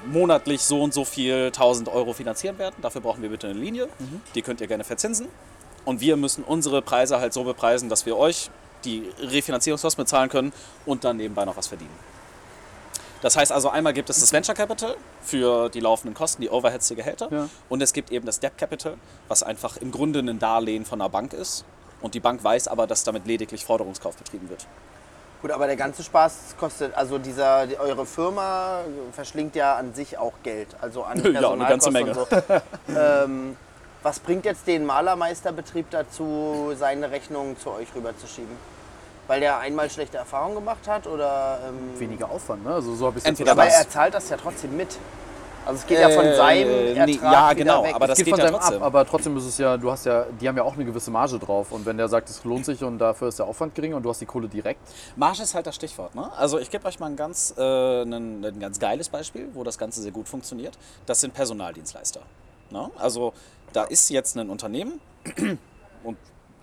monatlich 0.06 0.62
so 0.62 0.82
und 0.82 0.94
so 0.94 1.04
viel 1.04 1.46
1000 1.46 1.88
Euro 1.88 2.12
finanzieren 2.12 2.58
werden. 2.58 2.76
Dafür 2.82 3.00
brauchen 3.00 3.22
wir 3.22 3.28
bitte 3.28 3.48
eine 3.48 3.58
Linie. 3.58 3.88
Die 4.34 4.42
könnt 4.42 4.60
ihr 4.60 4.66
gerne 4.66 4.84
verzinsen. 4.84 5.28
Und 5.84 6.00
wir 6.00 6.16
müssen 6.16 6.44
unsere 6.44 6.80
Preise 6.82 7.20
halt 7.20 7.32
so 7.32 7.44
bepreisen, 7.44 7.88
dass 7.88 8.06
wir 8.06 8.16
euch 8.16 8.50
die 8.84 9.10
Refinanzierungskosten 9.18 10.04
bezahlen 10.04 10.30
können 10.30 10.52
und 10.86 11.04
dann 11.04 11.16
nebenbei 11.16 11.44
noch 11.44 11.56
was 11.56 11.66
verdienen. 11.66 12.13
Das 13.24 13.38
heißt 13.38 13.52
also, 13.52 13.70
einmal 13.70 13.94
gibt 13.94 14.10
es 14.10 14.20
das 14.20 14.34
Venture 14.34 14.54
Capital 14.54 14.96
für 15.22 15.70
die 15.70 15.80
laufenden 15.80 16.14
Kosten, 16.14 16.42
die 16.42 16.50
Overheads, 16.50 16.88
die 16.88 16.94
Gehälter. 16.94 17.28
Ja. 17.30 17.48
Und 17.70 17.82
es 17.82 17.94
gibt 17.94 18.12
eben 18.12 18.26
das 18.26 18.38
Debt 18.38 18.58
Capital, 18.58 18.98
was 19.28 19.42
einfach 19.42 19.78
im 19.78 19.90
Grunde 19.92 20.18
ein 20.18 20.38
Darlehen 20.38 20.84
von 20.84 21.00
einer 21.00 21.08
Bank 21.08 21.32
ist. 21.32 21.64
Und 22.02 22.12
die 22.12 22.20
Bank 22.20 22.44
weiß 22.44 22.68
aber, 22.68 22.86
dass 22.86 23.02
damit 23.02 23.26
lediglich 23.26 23.64
Forderungskauf 23.64 24.14
betrieben 24.18 24.50
wird. 24.50 24.66
Gut, 25.40 25.52
aber 25.52 25.66
der 25.66 25.76
ganze 25.76 26.02
Spaß 26.02 26.56
kostet, 26.60 26.94
also 26.94 27.16
dieser, 27.16 27.66
die, 27.66 27.78
eure 27.78 28.04
Firma 28.04 28.80
verschlingt 29.12 29.56
ja 29.56 29.76
an 29.76 29.94
sich 29.94 30.18
auch 30.18 30.34
Geld, 30.42 30.68
also 30.82 31.04
an 31.04 31.16
Ja, 31.32 31.50
eine 31.50 31.64
ganze 31.64 31.90
Personalkosten 31.90 32.38
und 32.38 32.44
so. 32.86 32.94
ähm, 32.94 33.56
was 34.02 34.20
bringt 34.20 34.44
jetzt 34.44 34.66
den 34.66 34.84
Malermeisterbetrieb 34.84 35.86
dazu, 35.90 36.74
seine 36.78 37.10
Rechnungen 37.10 37.58
zu 37.58 37.70
euch 37.70 37.88
rüberzuschieben? 37.94 38.73
Weil 39.26 39.40
der 39.40 39.58
einmal 39.58 39.88
schlechte 39.90 40.18
Erfahrungen 40.18 40.54
gemacht 40.56 40.86
hat 40.86 41.06
oder? 41.06 41.60
Ähm, 41.68 41.98
Weniger 41.98 42.30
Aufwand, 42.30 42.64
ne? 42.64 42.74
Also 42.74 42.94
so 42.94 43.06
habe 43.06 43.18
ich 43.18 43.24
Entweder 43.24 43.52
aber 43.52 43.66
er 43.66 43.88
zahlt 43.88 44.12
das 44.14 44.28
ja 44.28 44.36
trotzdem 44.36 44.76
mit. 44.76 44.98
Also 45.66 45.78
es 45.80 45.86
geht 45.86 45.98
ja 45.98 46.10
von 46.10 46.24
seinem 46.34 46.68
Äh, 46.68 46.88
Ertrag 46.92 47.06
nee, 47.06 47.18
ja, 47.22 47.52
genau, 47.54 47.84
weg. 47.84 47.94
aber 47.94 48.06
das 48.06 48.18
geht, 48.18 48.26
geht 48.26 48.34
von 48.34 48.38
ja 48.40 48.46
seinem 48.48 48.58
trotzdem. 48.60 48.76
ab, 48.82 48.86
aber 48.86 49.06
trotzdem 49.06 49.34
ist 49.38 49.46
es 49.46 49.56
ja, 49.56 49.78
du 49.78 49.90
hast 49.90 50.04
ja, 50.04 50.26
die 50.38 50.46
haben 50.46 50.58
ja 50.58 50.62
auch 50.62 50.74
eine 50.74 50.84
gewisse 50.84 51.10
Marge 51.10 51.38
drauf 51.38 51.72
und 51.72 51.86
wenn 51.86 51.96
der 51.96 52.08
sagt, 52.08 52.28
es 52.28 52.44
lohnt 52.44 52.66
sich 52.66 52.84
und 52.84 52.98
dafür 52.98 53.28
ist 53.28 53.38
der 53.38 53.46
Aufwand 53.46 53.74
gering 53.74 53.94
und 53.94 54.02
du 54.02 54.10
hast 54.10 54.20
die 54.20 54.26
Kohle 54.26 54.46
direkt, 54.46 54.80
Marge 55.16 55.42
ist 55.42 55.54
halt 55.54 55.66
das 55.66 55.74
Stichwort. 55.76 56.14
Ne? 56.14 56.30
Also 56.36 56.58
ich 56.58 56.70
gebe 56.70 56.84
euch 56.86 57.00
mal 57.00 57.06
ein 57.06 57.16
ganz, 57.16 57.54
äh, 57.56 58.02
ein, 58.02 58.44
ein 58.44 58.60
ganz 58.60 58.78
geiles 58.78 59.08
Beispiel, 59.08 59.48
wo 59.54 59.64
das 59.64 59.78
Ganze 59.78 60.02
sehr 60.02 60.12
gut 60.12 60.28
funktioniert. 60.28 60.76
Das 61.06 61.22
sind 61.22 61.32
Personaldienstleister. 61.32 62.20
Ne? 62.68 62.90
Also 62.98 63.32
da 63.72 63.84
ist 63.84 64.10
jetzt 64.10 64.36
ein 64.36 64.50
Unternehmen 64.50 65.00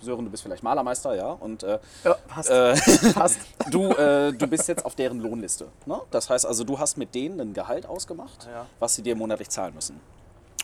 Sören, 0.02 0.24
du 0.24 0.30
bist 0.30 0.42
vielleicht 0.42 0.62
Malermeister, 0.62 1.14
ja, 1.14 1.30
und 1.32 1.62
äh, 1.62 1.78
ja, 2.04 2.14
passt. 2.28 2.50
äh, 2.50 2.74
passt. 3.14 3.38
du, 3.70 3.90
äh, 3.92 4.32
du 4.32 4.46
bist 4.46 4.68
jetzt 4.68 4.84
auf 4.84 4.94
deren 4.94 5.20
Lohnliste. 5.20 5.68
Ne? 5.86 6.00
Das 6.10 6.28
heißt 6.28 6.44
also, 6.44 6.64
du 6.64 6.78
hast 6.78 6.96
mit 6.98 7.14
denen 7.14 7.40
ein 7.40 7.52
Gehalt 7.54 7.86
ausgemacht, 7.86 8.46
Ja. 8.52 8.66
was 8.80 8.94
sie 8.96 9.02
dir 9.02 9.14
monatlich 9.16 9.48
zahlen 9.48 9.74
müssen. 9.74 10.00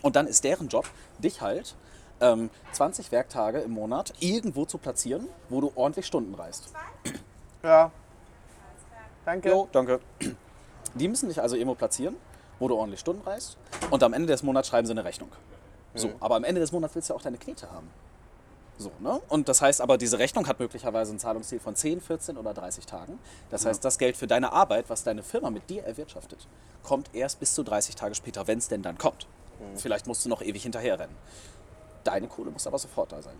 Und 0.01 0.15
dann 0.15 0.27
ist 0.27 0.43
deren 0.43 0.67
Job, 0.67 0.85
dich 1.19 1.41
halt 1.41 1.75
ähm, 2.21 2.49
20 2.73 3.11
Werktage 3.11 3.59
im 3.59 3.71
Monat 3.71 4.13
irgendwo 4.19 4.65
zu 4.65 4.77
platzieren, 4.77 5.27
wo 5.49 5.61
du 5.61 5.71
ordentlich 5.75 6.05
Stunden 6.05 6.35
reist. 6.35 6.69
Ja. 7.63 7.91
Danke. 9.25 9.49
Jo, 9.49 9.67
danke. 9.71 9.99
Die 10.95 11.07
müssen 11.07 11.29
dich 11.29 11.41
also 11.41 11.55
irgendwo 11.55 11.75
platzieren, 11.75 12.15
wo 12.59 12.67
du 12.67 12.75
ordentlich 12.75 12.99
Stunden 12.99 13.21
reist. 13.21 13.57
Und 13.91 14.01
am 14.03 14.13
Ende 14.13 14.27
des 14.27 14.43
Monats 14.43 14.67
schreiben 14.67 14.87
sie 14.87 14.91
eine 14.91 15.03
Rechnung. 15.05 15.29
So, 15.95 16.11
aber 16.19 16.35
am 16.35 16.43
Ende 16.43 16.61
des 16.61 16.71
Monats 16.71 16.95
willst 16.95 17.09
du 17.09 17.13
ja 17.13 17.17
auch 17.17 17.21
deine 17.23 17.37
Knete 17.37 17.69
haben. 17.71 17.89
So, 18.79 18.91
ne? 18.99 19.21
Und 19.27 19.49
das 19.49 19.61
heißt 19.61 19.81
aber, 19.81 19.97
diese 19.97 20.19
Rechnung 20.19 20.47
hat 20.47 20.59
möglicherweise 20.59 21.13
ein 21.13 21.19
Zahlungsziel 21.19 21.59
von 21.59 21.75
10, 21.75 21.99
14 21.99 22.37
oder 22.37 22.53
30 22.53 22.85
Tagen. 22.85 23.19
Das 23.49 23.65
heißt, 23.65 23.83
das 23.83 23.97
Geld 23.97 24.15
für 24.15 24.25
deine 24.25 24.53
Arbeit, 24.53 24.89
was 24.89 25.03
deine 25.03 25.21
Firma 25.21 25.49
mit 25.49 25.69
dir 25.69 25.83
erwirtschaftet, 25.83 26.47
kommt 26.81 27.13
erst 27.13 27.41
bis 27.41 27.53
zu 27.53 27.63
30 27.63 27.95
Tage 27.95 28.15
später, 28.15 28.47
wenn 28.47 28.57
es 28.57 28.69
denn 28.69 28.81
dann 28.81 28.97
kommt. 28.97 29.27
Vielleicht 29.75 30.07
musst 30.07 30.23
du 30.23 30.29
noch 30.29 30.41
ewig 30.41 30.63
hinterherrennen. 30.63 31.15
Deine 32.05 32.27
Kohle 32.27 32.51
muss 32.51 32.65
aber 32.65 32.79
sofort 32.79 33.11
da 33.11 33.21
sein. 33.21 33.35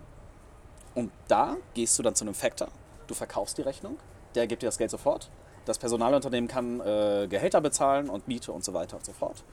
Und 0.94 1.10
da 1.30 1.56
gehst 1.74 1.98
du 1.98 2.04
dann 2.04 2.16
zu 2.16 2.26
einem 2.26 2.34
Factor, 2.34 2.68
du 3.08 3.14
verkaufst 3.14 3.58
die 3.58 3.62
Rechnung, 3.62 3.98
der 4.36 4.46
gibt 4.46 4.62
dir 4.62 4.68
das 4.68 4.78
Geld 4.78 4.92
sofort. 4.92 5.30
Das 5.64 5.78
Personalunternehmen 5.78 6.50
kann 6.50 6.82
äh, 6.82 7.28
Gehälter 7.30 7.62
bezahlen 7.62 8.10
und 8.10 8.28
Miete 8.28 8.52
und 8.52 8.66
so 8.66 8.74
weiter 8.74 8.98
und 8.98 9.06
so 9.06 9.14
fort. 9.14 9.44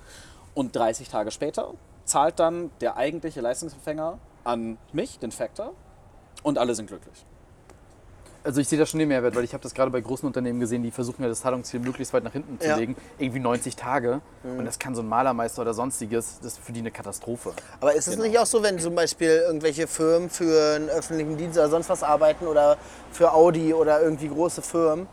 Und 0.54 0.74
30 0.74 1.08
Tage 1.08 1.30
später 1.30 1.74
zahlt 2.04 2.40
dann 2.40 2.72
der 2.80 2.96
eigentliche 2.96 3.40
Leistungsempfänger 3.40 4.18
an 4.46 4.78
mich, 4.92 5.18
den 5.18 5.32
Factor, 5.32 5.72
und 6.42 6.58
alle 6.58 6.74
sind 6.74 6.86
glücklich. 6.86 7.24
Also 8.44 8.60
ich 8.60 8.68
sehe 8.68 8.78
da 8.78 8.86
schon 8.86 9.00
den 9.00 9.08
Mehrwert, 9.08 9.34
weil 9.34 9.42
ich 9.42 9.52
habe 9.54 9.62
das 9.64 9.74
gerade 9.74 9.90
bei 9.90 10.00
großen 10.00 10.24
Unternehmen 10.24 10.60
gesehen, 10.60 10.84
die 10.84 10.92
versuchen 10.92 11.20
ja 11.24 11.28
das 11.28 11.40
Zahlungsziel 11.40 11.80
möglichst 11.80 12.14
weit 12.14 12.22
nach 12.22 12.30
hinten 12.32 12.60
zu 12.60 12.68
Ja. 12.68 12.76
legen, 12.76 12.94
irgendwie 13.18 13.40
90 13.40 13.74
Tage. 13.74 14.20
Und 14.44 14.64
das 14.64 14.78
kann 14.78 14.94
so 14.94 15.02
ein 15.02 15.08
Malermeister 15.08 15.62
oder 15.62 15.74
sonstiges, 15.74 16.38
das 16.40 16.52
ist 16.52 16.58
für 16.60 16.70
die 16.70 16.78
eine 16.78 16.92
Katastrophe. 16.92 17.52
Aber 17.80 17.92
ist 17.94 18.06
es 18.06 18.14
Genau. 18.14 18.28
nicht 18.28 18.38
auch 18.38 18.46
so, 18.46 18.62
wenn 18.62 18.78
zum 18.78 18.94
Beispiel 18.94 19.42
irgendwelche 19.48 19.88
Firmen 19.88 20.30
für 20.30 20.76
einen 20.76 20.88
öffentlichen 20.90 21.36
Dienst 21.36 21.58
oder 21.58 21.68
sonst 21.68 21.88
was 21.88 22.04
arbeiten 22.04 22.46
oder 22.46 22.76
für 23.10 23.32
Audi 23.32 23.74
oder 23.74 24.00
irgendwie 24.00 24.28
große 24.28 24.62
Firmen, 24.62 25.08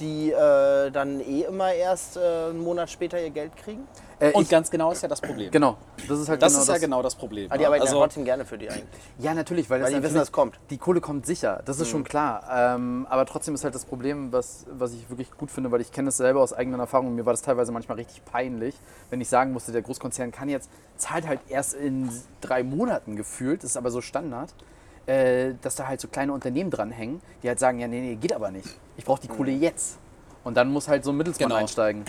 die 0.00 0.30
äh, 0.30 0.90
dann 0.90 1.20
eh 1.20 1.42
immer 1.42 1.72
erst 1.72 2.16
äh, 2.16 2.20
einen 2.20 2.62
Monat 2.62 2.90
später 2.90 3.20
ihr 3.20 3.30
Geld 3.30 3.56
kriegen? 3.56 3.86
Äh, 4.20 4.32
Und 4.32 4.42
ich, 4.44 4.48
ganz 4.48 4.68
genau 4.70 4.90
ist 4.90 5.02
ja 5.02 5.08
das 5.08 5.20
Problem. 5.20 5.50
genau, 5.52 5.76
das 6.08 6.18
ist 6.18 6.28
halt 6.28 6.42
Das 6.42 6.52
genau 6.52 6.62
ist 6.62 6.68
ja 6.68 6.78
genau 6.78 7.02
das 7.02 7.14
Problem. 7.14 7.46
Aber 7.46 7.54
Ah, 7.54 7.58
die 7.58 7.66
arbeiten 7.66 7.82
also, 7.82 7.96
ja 7.96 8.02
trotzdem 8.02 8.24
gerne 8.24 8.44
für 8.44 8.58
die 8.58 8.68
eigentlich. 8.68 8.88
Ja, 9.18 9.32
natürlich, 9.32 9.70
weil, 9.70 9.80
Weil 9.80 9.84
das 9.84 9.90
die 9.90 10.02
wissen, 10.02 10.14
natürlich- 10.14 10.28
das 10.28 10.32
kommt. 10.32 10.58
Die 10.70 10.78
Kohle 10.78 11.00
kommt 11.00 11.24
sicher, 11.24 11.62
das 11.64 11.78
ist 11.78 11.88
schon 11.88 12.02
klar. 12.02 12.42
Ähm, 12.74 13.06
aber 13.10 13.26
trotzdem 13.26 13.54
ist 13.54 13.62
halt 13.62 13.76
das 13.76 13.84
Problem, 13.84 14.32
was, 14.32 14.66
was 14.72 14.92
ich 14.92 15.08
wirklich 15.08 15.30
gut 15.36 15.50
finde, 15.52 15.70
weil 15.70 15.80
ich 15.80 15.92
kenne 15.92 16.06
das 16.06 16.16
selber 16.16 16.40
aus 16.40 16.52
eigener 16.52 16.78
Erfahrung. 16.78 17.14
Mir 17.14 17.26
war 17.26 17.32
das 17.32 17.42
teilweise 17.42 17.70
manchmal 17.70 17.96
richtig 17.98 18.24
peinlich, 18.24 18.74
wenn 19.10 19.20
ich 19.20 19.28
sagen 19.28 19.52
musste, 19.52 19.70
der 19.70 19.82
Großkonzern 19.82 20.32
kann 20.32 20.48
jetzt, 20.48 20.68
zahlt 20.96 21.28
halt 21.28 21.40
erst 21.48 21.74
in 21.74 22.10
drei 22.40 22.64
Monaten 22.64 23.14
gefühlt, 23.14 23.62
das 23.62 23.70
ist 23.70 23.76
aber 23.76 23.92
so 23.92 24.00
Standard, 24.00 24.52
äh, 25.08 25.54
dass 25.62 25.74
da 25.76 25.88
halt 25.88 26.00
so 26.00 26.08
kleine 26.08 26.32
Unternehmen 26.32 26.70
dranhängen, 26.70 27.20
die 27.42 27.48
halt 27.48 27.58
sagen, 27.58 27.80
ja, 27.80 27.88
nee, 27.88 28.00
nee, 28.00 28.14
geht 28.16 28.32
aber 28.32 28.50
nicht. 28.50 28.68
Ich 28.96 29.04
brauche 29.04 29.20
die 29.20 29.28
Kohle 29.28 29.50
jetzt. 29.50 29.98
Und 30.44 30.56
dann 30.56 30.70
muss 30.70 30.86
halt 30.86 31.02
so 31.04 31.10
ein 31.10 31.16
Mittelsmann 31.16 31.48
Genau. 31.48 31.60
einsteigen. 31.60 32.04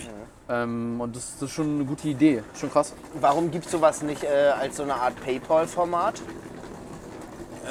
Ähm, 0.49 0.99
und 0.99 1.15
das, 1.15 1.33
das 1.39 1.43
ist 1.49 1.51
schon 1.55 1.75
eine 1.75 1.85
gute 1.85 2.07
Idee. 2.09 2.43
Schon 2.59 2.71
krass. 2.71 2.93
Warum 3.19 3.51
gibt 3.51 3.65
es 3.65 3.71
sowas 3.71 4.01
nicht 4.01 4.23
äh, 4.23 4.49
als 4.59 4.77
so 4.77 4.83
eine 4.83 4.95
Art 4.95 5.13
PayPal-Format? 5.23 6.21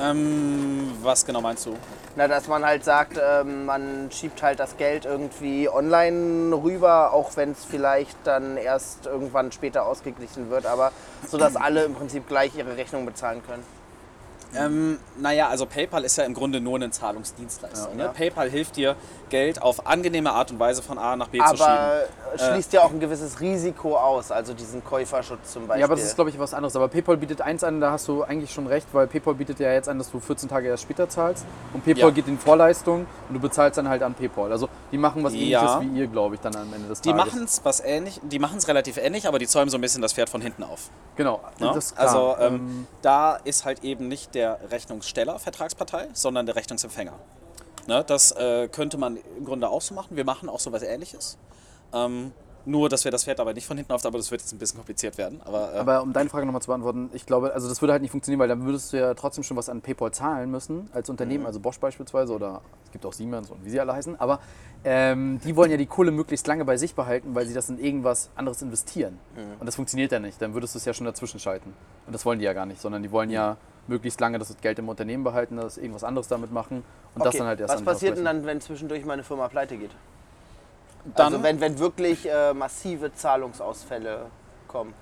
ähm, 0.00 0.92
was 1.02 1.24
genau 1.26 1.40
meinst 1.40 1.66
du? 1.66 1.74
Na, 2.16 2.26
dass 2.28 2.48
man 2.48 2.64
halt 2.64 2.84
sagt, 2.84 3.18
ähm, 3.22 3.66
man 3.66 4.10
schiebt 4.10 4.42
halt 4.42 4.58
das 4.58 4.76
Geld 4.76 5.04
irgendwie 5.04 5.68
online 5.68 6.54
rüber, 6.54 7.12
auch 7.12 7.36
wenn 7.36 7.52
es 7.52 7.64
vielleicht 7.64 8.16
dann 8.24 8.56
erst 8.56 9.06
irgendwann 9.06 9.52
später 9.52 9.86
ausgeglichen 9.86 10.50
wird, 10.50 10.66
aber 10.66 10.92
so 11.26 11.36
dass 11.38 11.54
alle 11.56 11.84
im 11.84 11.94
Prinzip 11.94 12.26
gleich 12.28 12.56
ihre 12.56 12.76
Rechnung 12.76 13.06
bezahlen 13.06 13.42
können. 13.46 13.62
Ähm, 14.54 14.98
naja, 15.18 15.48
also 15.48 15.66
PayPal 15.66 16.04
ist 16.04 16.16
ja 16.16 16.24
im 16.24 16.34
Grunde 16.34 16.60
nur 16.60 16.78
ein 16.80 16.92
Zahlungsdienstleister. 16.92 17.90
Ja. 17.90 17.94
ne? 17.94 18.02
Ja. 18.04 18.08
PayPal 18.08 18.50
hilft 18.50 18.76
dir, 18.76 18.96
Geld 19.28 19.62
auf 19.62 19.86
angenehme 19.86 20.32
Art 20.32 20.50
und 20.50 20.58
Weise 20.58 20.82
von 20.82 20.98
A 20.98 21.16
nach 21.16 21.28
B 21.28 21.38
zu 21.38 21.56
schieben. 21.56 21.62
Aber 21.62 22.02
schließt 22.36 22.72
ja 22.72 22.82
auch 22.82 22.90
ein 22.90 23.00
gewisses 23.00 23.40
Risiko 23.40 23.96
aus, 23.96 24.30
also 24.30 24.54
diesen 24.54 24.84
Käuferschutz 24.84 25.52
zum 25.52 25.66
Beispiel. 25.66 25.80
Ja, 25.80 25.86
aber 25.86 25.96
das 25.96 26.04
ist, 26.04 26.14
glaube 26.14 26.30
ich, 26.30 26.38
was 26.38 26.54
anderes. 26.54 26.76
Aber 26.76 26.88
PayPal 26.88 27.16
bietet 27.16 27.40
eins 27.40 27.64
an, 27.64 27.80
da 27.80 27.92
hast 27.92 28.06
du 28.08 28.22
eigentlich 28.22 28.52
schon 28.52 28.66
recht, 28.66 28.86
weil 28.92 29.06
PayPal 29.06 29.34
bietet 29.34 29.60
ja 29.60 29.72
jetzt 29.72 29.88
an, 29.88 29.98
dass 29.98 30.10
du 30.10 30.20
14 30.20 30.48
Tage 30.48 30.68
erst 30.68 30.82
später 30.82 31.08
zahlst. 31.08 31.44
Und 31.72 31.84
PayPal 31.84 32.04
Ja. 32.08 32.10
geht 32.10 32.28
in 32.28 32.38
Vorleistung 32.38 33.06
und 33.28 33.34
du 33.34 33.40
bezahlst 33.40 33.78
dann 33.78 33.88
halt 33.88 34.02
an 34.02 34.14
PayPal. 34.14 34.50
Also 34.52 34.68
die 34.92 34.98
machen 34.98 35.24
was 35.24 35.32
Ja. 35.34 35.38
ähnliches 35.40 35.80
wie 35.80 35.98
ihr, 36.00 36.06
glaube 36.06 36.34
ich, 36.34 36.40
dann 36.40 36.54
am 36.56 36.72
Ende 36.72 36.88
des 36.88 37.00
Die 37.00 37.10
Tages. 37.10 37.26
machen 37.32 37.44
es 37.44 37.60
was 37.64 37.80
ähnlich, 37.80 38.20
die 38.22 38.38
machen 38.38 38.58
es 38.58 38.68
relativ 38.68 38.96
ähnlich, 38.98 39.26
aber 39.26 39.38
die 39.38 39.46
zäumen 39.46 39.70
so 39.70 39.78
ein 39.78 39.80
bisschen 39.80 40.02
das 40.02 40.12
Pferd 40.12 40.28
von 40.28 40.40
hinten 40.40 40.62
auf. 40.64 40.90
Genau, 41.16 41.40
Ne? 41.58 41.66
das 41.74 41.86
ist 41.86 41.96
klar. 41.96 42.06
also 42.08 42.36
ähm, 42.40 42.86
da 43.02 43.36
ist 43.44 43.64
halt 43.64 43.82
eben 43.84 44.08
nicht 44.08 44.34
der 44.34 44.58
Rechnungssteller 44.70 45.38
Vertragspartei, 45.38 46.08
sondern 46.12 46.46
der 46.46 46.54
Rechnungsempfänger. 46.56 47.12
Ne? 47.88 48.04
Das 48.06 48.32
äh, 48.32 48.68
könnte 48.68 48.98
man 48.98 49.18
im 49.38 49.44
Grunde 49.44 49.68
auch 49.68 49.80
so 49.80 49.94
machen. 49.94 50.16
Wir 50.16 50.24
machen 50.24 50.48
auch 50.48 50.60
sowas 50.60 50.82
ähnliches. 50.82 51.38
Ähm, 51.92 52.32
nur, 52.66 52.90
dass 52.90 53.04
wir 53.04 53.10
das 53.10 53.24
Pferd 53.24 53.40
aber 53.40 53.54
nicht 53.54 53.66
von 53.66 53.78
hinten 53.78 53.92
auf, 53.92 54.04
aber 54.04 54.18
das 54.18 54.30
wird 54.30 54.42
jetzt 54.42 54.52
ein 54.52 54.58
bisschen 54.58 54.76
kompliziert 54.76 55.16
werden. 55.16 55.40
Aber, 55.42 55.72
äh, 55.72 55.78
Aber 55.78 56.02
um 56.02 56.12
deine 56.12 56.28
Frage 56.28 56.44
nochmal 56.44 56.60
zu 56.60 56.66
beantworten, 56.66 57.08
ich 57.14 57.24
glaube, 57.24 57.54
also 57.54 57.66
das 57.66 57.80
würde 57.80 57.92
halt 57.92 58.02
nicht 58.02 58.10
funktionieren, 58.10 58.40
weil 58.40 58.48
dann 58.48 58.62
würdest 58.66 58.92
du 58.92 58.98
ja 58.98 59.14
trotzdem 59.14 59.42
schon 59.42 59.56
was 59.56 59.70
an 59.70 59.80
PayPal 59.80 60.10
zahlen 60.10 60.50
müssen 60.50 60.90
als 60.92 61.08
Unternehmen, 61.08 61.46
also 61.46 61.60
Bosch 61.60 61.78
beispielsweise 61.78 62.34
oder 62.34 62.60
es 62.84 62.92
gibt 62.92 63.06
auch 63.06 63.14
Siemens 63.14 63.50
und 63.50 63.64
wie 63.64 63.70
sie 63.70 63.80
alle 63.80 63.94
heißen. 63.94 64.20
Aber 64.20 64.40
ähm, 64.84 65.40
die 65.42 65.56
wollen 65.56 65.70
ja 65.70 65.78
die 65.78 65.86
Kohle 65.86 66.10
möglichst 66.10 66.46
lange 66.46 66.66
bei 66.66 66.76
sich 66.76 66.94
behalten, 66.94 67.34
weil 67.34 67.46
sie 67.46 67.54
das 67.54 67.70
in 67.70 67.78
irgendwas 67.78 68.28
anderes 68.36 68.60
investieren. 68.60 69.18
Und 69.60 69.64
das 69.64 69.76
funktioniert 69.76 70.12
ja 70.12 70.18
nicht. 70.18 70.42
Dann 70.42 70.52
würdest 70.52 70.74
du 70.74 70.78
es 70.78 70.84
ja 70.84 70.92
schon 70.92 71.06
dazwischen 71.06 71.40
schalten. 71.40 71.72
Und 72.06 72.12
das 72.12 72.26
wollen 72.26 72.38
die 72.38 72.44
ja 72.44 72.52
gar 72.52 72.66
nicht, 72.66 72.82
sondern 72.82 73.02
die 73.02 73.10
wollen 73.10 73.30
ja 73.30 73.56
möglichst 73.88 74.20
lange 74.20 74.38
das 74.38 74.54
Geld 74.60 74.78
im 74.78 74.88
Unternehmen 74.88 75.24
behalten, 75.24 75.56
das 75.56 75.78
irgendwas 75.78 76.04
anderes 76.04 76.28
damit 76.28 76.52
machen 76.52 76.84
und 77.14 77.24
das 77.24 77.28
Okay, 77.28 77.38
dann 77.38 77.46
halt 77.48 77.60
erst 77.60 77.74
Was 77.74 77.82
passiert 77.82 78.16
denn 78.16 78.24
dann, 78.24 78.46
wenn 78.46 78.60
zwischendurch 78.60 79.04
meine 79.04 79.24
Firma 79.24 79.48
pleite 79.48 79.76
geht? 79.76 79.90
dann, 81.14 81.32
also 81.34 81.42
wenn, 81.42 81.60
wenn 81.60 81.78
wirklich 81.78 82.28
äh, 82.28 82.52
massive 82.52 83.12
Zahlungsausfälle 83.14 84.26
kommen. 84.66 84.94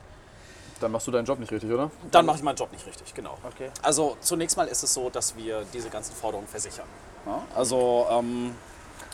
Dann 0.81 0.93
machst 0.93 1.07
du 1.07 1.11
deinen 1.11 1.25
Job 1.25 1.39
nicht 1.39 1.51
richtig, 1.51 1.71
oder? 1.71 1.91
dann 2.11 2.27
mache 2.27 2.37
ich 2.37 2.43
meinen 2.43 2.57
Job 2.57 2.71
nicht 2.71 2.87
richtig, 2.87 3.15
genau. 3.15 3.39
Okay. 3.47 3.71
Also 3.83 4.17
zunächst 4.21 4.57
mal 4.57 4.69
ist 4.69 4.83
es 4.83 4.93
so, 4.93 5.09
dass 5.09 5.37
wir 5.37 5.65
diese 5.73 5.89
ganzen 5.89 6.15
Forderungen 6.15 6.47
versichern. 6.47 6.87
Ja? 7.25 7.41
Also 7.55 8.07
ähm, 8.11 8.55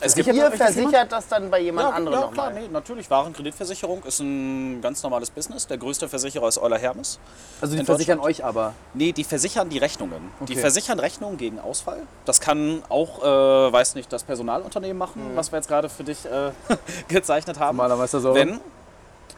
es 0.03 0.15
gibt 0.15 0.25
Versichert 0.27 0.51
Ihr 0.51 0.57
versichert 0.57 1.11
das 1.11 1.27
dann 1.27 1.49
bei 1.49 1.59
jemand 1.59 1.89
ja, 1.89 1.95
anderem 1.95 2.19
ja, 2.19 2.27
klar, 2.27 2.49
nochmal? 2.49 2.63
nee, 2.63 2.69
natürlich. 2.71 3.09
Warenkreditversicherung 3.09 4.03
ist 4.03 4.19
ein 4.19 4.81
ganz 4.81 5.01
normales 5.03 5.29
Business. 5.29 5.67
Der 5.67 5.77
größte 5.77 6.09
Versicherer 6.09 6.47
ist 6.47 6.57
Euler 6.57 6.77
Hermes. 6.77 7.19
Also 7.61 7.75
die 7.75 7.83
versichern 7.83 8.19
euch 8.19 8.43
aber. 8.43 8.73
Nee, 8.93 9.11
die 9.11 9.23
versichern 9.23 9.69
die 9.69 9.77
Rechnungen. 9.77 10.31
Die 10.41 10.53
Okay. 10.53 10.61
versichern 10.61 10.99
Rechnungen 10.99 11.37
gegen 11.37 11.59
Ausfall. 11.59 12.01
Das 12.25 12.41
kann 12.41 12.83
auch, 12.89 13.23
äh, 13.23 13.73
weiß 13.73 13.95
nicht, 13.95 14.11
das 14.11 14.23
Personalunternehmen 14.23 14.97
machen, 14.97 15.31
was 15.35 15.51
wir 15.51 15.57
jetzt 15.57 15.67
gerade 15.67 15.89
für 15.89 16.03
dich 16.03 16.25
äh, 16.25 16.51
gezeichnet 17.07 17.59
haben. 17.59 17.77
Malermeister 17.77 18.19
so. 18.19 18.35
Wenn, 18.35 18.59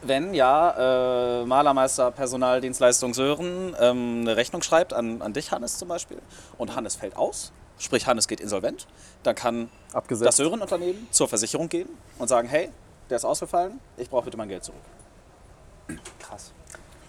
wenn 0.02 0.34
ja, 0.34 1.42
äh, 1.42 1.46
Malermeister 1.46 2.10
Personaldienstleistung 2.10 3.14
Sören 3.14 3.74
ähm, 3.80 4.20
eine 4.22 4.36
Rechnung 4.36 4.62
schreibt 4.62 4.92
an, 4.92 5.22
an 5.22 5.32
dich, 5.32 5.52
Hannes 5.52 5.78
zum 5.78 5.88
Beispiel, 5.88 6.18
und 6.58 6.74
Hannes 6.74 6.96
fällt 6.96 7.16
aus, 7.16 7.52
sprich 7.78 8.06
Hannes 8.06 8.28
geht 8.28 8.40
insolvent, 8.40 8.86
dann 9.22 9.34
kann 9.34 9.68
abgesetzt. 9.92 10.28
das 10.28 10.36
Sören-Unternehmen 10.36 11.08
zur 11.10 11.28
Versicherung 11.28 11.68
gehen 11.68 11.88
und 12.18 12.28
sagen, 12.28 12.48
hey, 12.48 12.70
der 13.10 13.16
ist 13.16 13.24
ausgefallen, 13.24 13.80
ich 13.96 14.08
brauche 14.10 14.24
bitte 14.24 14.36
mein 14.36 14.48
Geld 14.48 14.64
zurück. 14.64 14.80
Krass. 16.18 16.52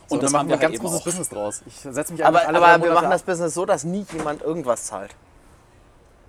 So, 0.07 0.15
Und 0.15 0.23
das 0.23 0.31
machen 0.31 0.47
wir 0.47 0.55
ganz 0.57 0.63
halt 0.65 0.75
eben 0.75 0.83
großes 0.83 0.99
auch. 1.01 1.03
Business 1.05 1.29
draus. 1.29 1.61
Ich 1.65 1.75
setze 1.79 2.13
mich 2.13 2.23
einfach 2.23 2.41
Aber, 2.41 2.47
alle 2.47 2.57
aber 2.75 2.83
wir 2.85 2.93
machen 2.93 3.09
das. 3.09 3.23
Business 3.23 3.53
so, 3.53 3.65
dass 3.65 3.83
nie 3.83 4.05
jemand 4.13 4.41
irgendwas 4.41 4.85
zahlt. 4.85 5.15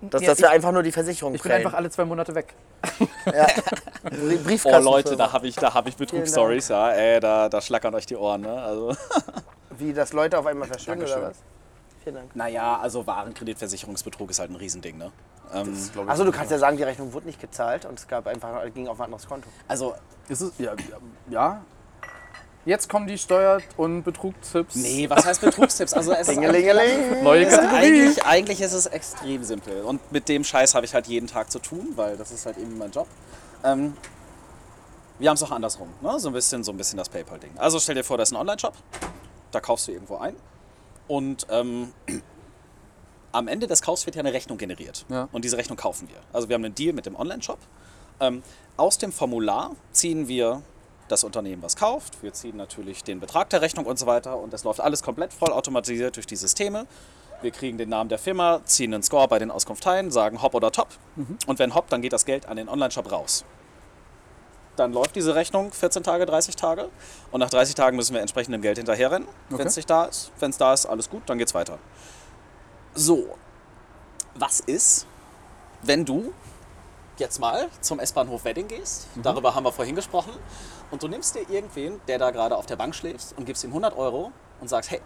Dass, 0.01 0.21
Ja, 0.21 0.29
dass 0.29 0.39
wir 0.39 0.49
einfach 0.49 0.71
nur 0.71 0.83
die 0.83 0.91
Versicherung 0.91 1.35
Ich 1.35 1.41
bin 1.41 1.49
prellen. 1.51 1.65
einfach 1.65 1.77
alle 1.77 1.89
zwei 1.89 2.05
Monate 2.05 2.33
weg. 2.33 2.53
ja. 3.25 3.47
Oh 4.05 4.43
Briefkasten. 4.43 4.83
Leute, 4.83 5.15
da 5.17 5.31
habe 5.31 5.47
ich, 5.47 5.55
da 5.55 5.73
hab 5.73 5.87
ich 5.87 5.95
Betrugsstories, 5.97 6.69
ja, 6.69 6.91
ey, 6.91 7.19
da, 7.19 7.49
da 7.49 7.61
schlackern 7.61 7.93
euch 7.95 8.05
die 8.05 8.15
Ohren. 8.15 8.41
Ne? 8.41 8.61
Also. 8.61 8.95
Wie, 9.77 9.93
dass 9.93 10.13
Leute 10.13 10.37
auf 10.39 10.45
einmal 10.45 10.67
verschwinden 10.67 11.03
oder 11.03 11.21
was? 11.29 11.37
Vielen 12.03 12.15
Dank. 12.15 12.35
Naja, 12.35 12.79
also 12.79 13.05
Warenkreditversicherungsbetrug 13.05 14.29
ist 14.29 14.39
halt 14.39 14.51
ein 14.51 14.55
Riesending. 14.55 14.97
Ne? 14.97 15.11
Ähm, 15.53 15.75
Achso, 16.07 16.23
du 16.23 16.31
kannst 16.31 16.51
ja 16.51 16.57
sagen, 16.57 16.77
die 16.77 16.83
Rechnung 16.83 17.11
wurde 17.13 17.25
nicht 17.27 17.41
gezahlt 17.41 17.85
und 17.85 17.99
es 17.99 18.07
gab 18.07 18.27
einfach, 18.27 18.63
ging 18.73 18.87
auf 18.87 18.99
ein 18.99 19.05
anderes 19.05 19.27
Konto. 19.27 19.49
also, 19.67 19.95
Ist 20.27 20.41
es? 20.41 20.53
Ja, 20.57 20.73
ja, 20.73 20.97
ja. 21.29 21.61
Jetzt 22.65 22.89
kommen 22.89 23.07
die 23.07 23.17
Steuer- 23.17 23.61
und 23.77 24.03
Betrugstipps. 24.03 24.75
nee, 24.75 25.09
was 25.09 25.25
heißt 25.25 25.41
Betrugstipps? 25.41 25.93
Also, 25.93 26.11
es 26.11 26.27
ist. 26.27 26.37
Neue 26.37 27.45
Es 27.45 27.57
eigentlich, 27.57 28.25
eigentlich 28.25 28.61
ist 28.61 28.73
es 28.73 28.85
extrem 28.85 29.43
simpel. 29.43 29.81
Und 29.83 30.11
mit 30.11 30.29
dem 30.29 30.43
Scheiß 30.43 30.75
habe 30.75 30.85
ich 30.85 30.93
halt 30.93 31.07
jeden 31.07 31.27
Tag 31.27 31.49
zu 31.51 31.59
tun, 31.59 31.93
weil 31.95 32.17
das 32.17 32.31
ist 32.31 32.45
halt 32.45 32.57
eben 32.57 32.77
mein 32.77 32.91
Job. 32.91 33.07
Ähm, 33.63 33.95
wir 35.17 35.29
haben 35.29 35.35
es 35.35 35.43
auch 35.43 35.51
andersrum. 35.51 35.89
Ne? 36.01 36.19
So, 36.19 36.29
ein 36.29 36.33
bisschen, 36.33 36.63
so 36.63 36.71
ein 36.71 36.77
bisschen 36.77 36.97
das 36.97 37.09
PayPal-Ding. 37.09 37.51
Also 37.57 37.79
stell 37.79 37.95
dir 37.95 38.03
vor, 38.03 38.17
da 38.17 38.23
ist 38.23 38.31
ein 38.31 38.37
Online-Shop. 38.37 38.73
Da 39.51 39.59
kaufst 39.61 39.87
du 39.87 39.91
irgendwo 39.93 40.17
ein. 40.17 40.35
Und 41.09 41.45
ähm, 41.49 41.91
am 43.33 43.49
Ende 43.49 43.67
des 43.67 43.81
Kaufs 43.81 44.05
wird 44.05 44.15
ja 44.15 44.21
eine 44.21 44.31
Rechnung 44.31 44.57
generiert. 44.57 45.05
Ja. 45.09 45.27
Und 45.33 45.43
diese 45.43 45.57
Rechnung 45.57 45.77
kaufen 45.77 46.07
wir. 46.07 46.17
Also 46.31 46.47
wir 46.47 46.53
haben 46.53 46.63
einen 46.63 46.75
Deal 46.75 46.93
mit 46.93 47.05
dem 47.05 47.17
Online-Shop. 47.17 47.59
Ähm, 48.21 48.43
aus 48.77 48.97
dem 48.97 49.11
Formular 49.11 49.75
ziehen 49.91 50.29
wir 50.29 50.61
das 51.09 51.23
Unternehmen, 51.23 51.61
was 51.63 51.75
kauft. 51.75 52.21
Wir 52.23 52.31
ziehen 52.31 52.55
natürlich 52.55 53.03
den 53.03 53.19
Betrag 53.19 53.49
der 53.49 53.61
Rechnung 53.61 53.85
und 53.85 53.99
so 53.99 54.05
weiter. 54.05 54.37
Und 54.37 54.53
das 54.53 54.63
läuft 54.63 54.79
alles 54.79 55.03
komplett 55.03 55.33
voll 55.33 55.51
automatisiert 55.51 56.15
durch 56.15 56.27
die 56.27 56.35
Systeme. 56.35 56.85
Wir 57.41 57.51
kriegen 57.51 57.77
den 57.77 57.89
Namen 57.89 58.09
der 58.09 58.19
Firma, 58.19 58.61
ziehen 58.65 58.93
einen 58.93 59.01
Score 59.01 59.27
bei 59.27 59.39
den 59.39 59.49
Auskunftteilen, 59.49 60.11
sagen 60.11 60.41
Hop 60.41 60.53
oder 60.53 60.71
Top. 60.71 60.89
Und 61.47 61.57
wenn 61.57 61.73
Hop, 61.73 61.89
dann 61.89 62.01
geht 62.01 62.13
das 62.13 62.25
Geld 62.25 62.45
an 62.45 62.57
den 62.57 62.69
Online-Shop 62.69 63.11
raus. 63.11 63.45
Dann 64.79 64.93
läuft 64.93 65.15
diese 65.17 65.35
Rechnung 65.35 65.73
14 65.73 66.03
Tage, 66.03 66.25
30 66.25 66.55
Tage. 66.55 66.89
Und 67.31 67.41
nach 67.41 67.49
30 67.49 67.75
Tagen 67.75 67.97
müssen 67.97 68.13
wir 68.13 68.21
entsprechend 68.21 68.53
dem 68.53 68.61
Geld 68.61 68.77
hinterherrennen, 68.77 69.27
wenn 69.49 69.55
Okay. 69.59 69.67
es 69.67 69.75
nicht 69.75 69.89
da 69.89 70.05
ist. 70.05 70.31
Wenn 70.39 70.51
es 70.51 70.57
da 70.57 70.73
ist, 70.73 70.85
alles 70.85 71.09
gut, 71.09 71.23
dann 71.25 71.37
geht's 71.37 71.53
weiter. 71.53 71.79
So, 72.93 73.35
was 74.35 74.61
ist, 74.61 75.05
wenn 75.81 76.05
du 76.05 76.33
jetzt 77.17 77.39
mal 77.39 77.67
zum 77.81 77.99
S-Bahnhof 77.99 78.45
Wedding 78.45 78.69
gehst? 78.69 79.07
Darüber 79.21 79.53
haben 79.53 79.65
wir 79.65 79.73
vorhin 79.73 79.95
gesprochen. 79.95 80.31
Und 80.91 81.03
du 81.03 81.09
nimmst 81.09 81.35
dir 81.35 81.47
irgendwen, 81.49 81.99
der 82.07 82.17
da 82.17 82.31
gerade 82.31 82.55
auf 82.55 82.65
der 82.65 82.77
Bank 82.77 82.95
schläft, 82.95 83.37
und 83.37 83.43
gibst 83.45 83.65
ihm 83.65 83.71
100 83.71 83.97
Euro 83.97 84.31
und 84.61 84.69
sagst, 84.69 84.91
hey, 84.91 85.01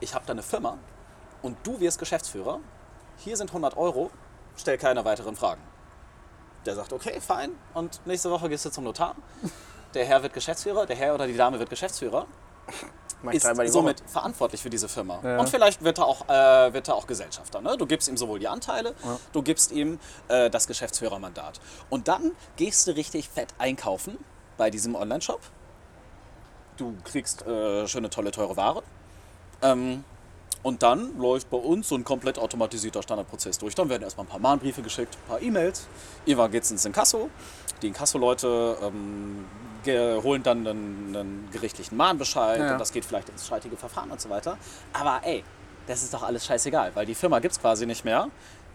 ich 0.00 0.14
habe 0.14 0.26
da 0.26 0.32
eine 0.32 0.42
Firma 0.42 0.78
und 1.42 1.56
du 1.62 1.78
wirst 1.78 2.00
Geschäftsführer. 2.00 2.58
Hier 3.18 3.36
sind 3.36 3.50
100 3.50 3.76
Euro, 3.76 4.10
stell 4.56 4.76
keine 4.78 5.04
weiteren 5.04 5.36
Fragen. 5.36 5.62
Der 6.66 6.74
sagt, 6.74 6.92
okay, 6.92 7.20
fein. 7.20 7.52
Und 7.74 8.00
nächste 8.06 8.30
Woche 8.30 8.48
gehst 8.48 8.64
du 8.64 8.70
zum 8.70 8.84
Notar. 8.84 9.14
Der 9.94 10.04
Herr 10.04 10.22
wird 10.22 10.34
Geschäftsführer, 10.34 10.84
der 10.84 10.96
Herr 10.96 11.14
oder 11.14 11.26
die 11.26 11.36
Dame 11.36 11.58
wird 11.58 11.70
Geschäftsführer 11.70 12.26
ist 13.32 13.72
somit 13.72 14.02
verantwortlich 14.06 14.60
für 14.60 14.70
diese 14.70 14.88
Firma. 14.88 15.20
Ja. 15.22 15.38
Und 15.38 15.48
vielleicht 15.48 15.82
wird 15.82 15.98
er 15.98 16.06
auch, 16.06 16.28
äh, 16.28 16.72
wird 16.72 16.88
er 16.88 16.94
auch 16.94 17.06
Gesellschafter. 17.06 17.60
Ne? 17.60 17.76
Du 17.76 17.86
gibst 17.86 18.08
ihm 18.08 18.16
sowohl 18.16 18.38
die 18.38 18.48
Anteile, 18.48 18.94
du 19.32 19.42
gibst 19.42 19.72
ihm 19.72 19.98
äh, 20.28 20.50
das 20.50 20.66
Geschäftsführermandat. 20.66 21.60
Und 21.90 22.08
dann 22.08 22.32
gehst 22.56 22.86
du 22.86 22.92
richtig 22.92 23.28
fett 23.28 23.54
einkaufen 23.58 24.18
bei 24.56 24.70
diesem 24.70 24.94
Online-Shop. 24.94 25.40
Du 26.76 26.94
kriegst 27.04 27.46
äh, 27.46 27.86
schöne, 27.88 28.10
tolle, 28.10 28.30
teure 28.30 28.56
Ware. 28.56 28.82
Ähm, 29.62 30.04
und 30.66 30.82
dann 30.82 31.16
läuft 31.16 31.48
bei 31.48 31.56
uns 31.56 31.88
so 31.88 31.94
ein 31.94 32.02
komplett 32.02 32.40
automatisierter 32.40 33.00
Standardprozess 33.00 33.56
durch. 33.58 33.76
Dann 33.76 33.88
werden 33.88 34.02
erstmal 34.02 34.26
ein 34.26 34.28
paar 34.28 34.40
Mahnbriefe 34.40 34.82
geschickt, 34.82 35.14
ein 35.14 35.28
paar 35.28 35.40
E-Mails. 35.40 35.86
Irgendwann 36.24 36.50
geht 36.50 36.64
es 36.64 36.72
ins 36.72 36.84
Inkasso. 36.84 37.30
Die 37.82 37.86
Inkasso-Leute 37.86 38.76
ähm, 38.82 39.44
holen 40.24 40.42
dann 40.42 40.66
einen, 40.66 41.16
einen 41.16 41.48
gerichtlichen 41.52 41.96
Mahnbescheid 41.96 42.58
ja. 42.58 42.72
und 42.72 42.80
das 42.80 42.90
geht 42.90 43.04
vielleicht 43.04 43.28
ins 43.28 43.46
streitige 43.46 43.76
Verfahren 43.76 44.10
und 44.10 44.20
so 44.20 44.28
weiter. 44.28 44.58
Aber 44.92 45.20
ey, 45.22 45.44
das 45.86 46.02
ist 46.02 46.12
doch 46.12 46.24
alles 46.24 46.44
scheißegal, 46.44 46.90
weil 46.94 47.06
die 47.06 47.14
Firma 47.14 47.38
gibt 47.38 47.52
es 47.52 47.60
quasi 47.60 47.86
nicht 47.86 48.04
mehr. 48.04 48.28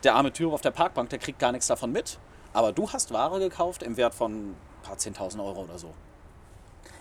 Der 0.05 0.15
arme 0.15 0.31
Typ 0.31 0.53
auf 0.53 0.61
der 0.61 0.71
Parkbank, 0.71 1.09
der 1.09 1.19
kriegt 1.19 1.39
gar 1.39 1.51
nichts 1.51 1.67
davon 1.67 1.91
mit. 1.91 2.19
Aber 2.53 2.71
du 2.71 2.89
hast 2.89 3.11
Ware 3.11 3.37
gekauft 3.39 3.83
im 3.83 3.97
Wert 3.97 4.15
von 4.15 4.51
ein 4.51 4.55
paar 4.81 4.95
10.000 4.95 5.43
Euro 5.43 5.63
oder 5.63 5.77
so. 5.77 5.93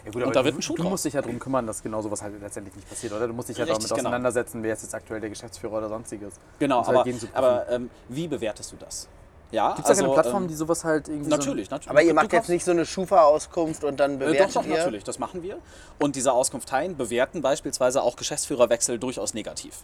Ja, 0.04 0.10
gut, 0.12 0.16
Und 0.16 0.22
aber 0.22 0.32
da 0.32 0.40
du, 0.40 0.44
wird 0.46 0.58
ein 0.58 0.62
Schuh 0.62 0.74
Du 0.76 0.82
draus. 0.82 0.90
musst 0.90 1.04
dich 1.04 1.12
ja 1.14 1.22
darum 1.22 1.38
kümmern, 1.38 1.66
dass 1.66 1.82
genau 1.82 2.00
sowas 2.00 2.22
halt 2.22 2.40
letztendlich 2.40 2.74
nicht 2.76 2.88
passiert, 2.88 3.12
oder? 3.12 3.26
Du 3.26 3.34
musst 3.34 3.48
dich 3.48 3.56
ja 3.58 3.64
Richtig, 3.64 3.78
damit 3.78 3.88
genau. 3.90 4.00
auseinandersetzen, 4.08 4.62
wer 4.62 4.72
ist 4.72 4.82
jetzt 4.82 4.94
aktuell 4.94 5.20
der 5.20 5.30
Geschäftsführer 5.30 5.78
oder 5.78 5.88
sonstiges. 5.88 6.34
Genau, 6.58 6.78
Das 6.78 6.88
halt 6.88 6.98
aber, 7.34 7.46
aber 7.62 7.68
ähm, 7.70 7.90
wie 8.08 8.26
bewertest 8.28 8.72
du 8.72 8.76
das? 8.76 9.08
Ja, 9.52 9.74
Gibt 9.74 9.88
es 9.88 9.96
da 9.96 10.00
keine 10.02 10.14
Plattform, 10.14 10.42
ähm, 10.44 10.48
die 10.48 10.54
sowas 10.54 10.84
halt 10.84 11.08
irgendwie 11.08 11.28
Natürlich, 11.28 11.70
natürlich. 11.70 11.90
Aber 11.90 12.02
ihr 12.02 12.14
macht 12.14 12.32
jetzt 12.32 12.48
nicht 12.48 12.64
so 12.64 12.70
eine 12.70 12.86
Schufa-Auskunft 12.86 13.82
und 13.82 13.98
dann 13.98 14.14
Äh, 14.14 14.18
bewertet 14.26 14.54
doch, 14.56 14.62
doch, 14.62 14.68
ihr? 14.68 14.76
natürlich, 14.78 15.02
das 15.02 15.18
machen 15.18 15.42
wir. 15.42 15.58
Und 15.98 16.14
diese 16.14 16.32
Auskunfteien 16.32 16.96
bewerten 16.96 17.42
beispielsweise 17.42 18.02
auch 18.02 18.14
Geschäftsführerwechsel 18.14 18.98
durchaus 19.00 19.34
negativ. 19.34 19.80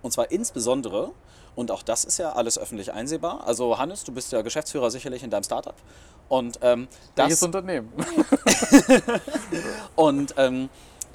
Und 0.00 0.12
zwar 0.12 0.30
insbesondere, 0.30 1.10
und 1.54 1.70
auch 1.70 1.82
das 1.82 2.04
ist 2.04 2.18
ja 2.18 2.32
alles 2.32 2.58
öffentlich 2.58 2.92
einsehbar. 2.92 3.46
Also 3.46 3.78
Hannes, 3.78 4.04
du 4.04 4.12
bist 4.12 4.32
ja 4.32 4.42
Geschäftsführer 4.42 4.90
sicherlich 4.90 5.22
in 5.22 5.30
deinem 5.30 5.44
Startup. 5.44 5.74
Und, 6.28 6.58
ähm, 6.62 6.88
so 6.90 6.98
welches 7.16 7.40
das, 7.40 7.46
Unternehmen? 7.46 7.92
und 9.96 10.34
ähm, 10.36 10.68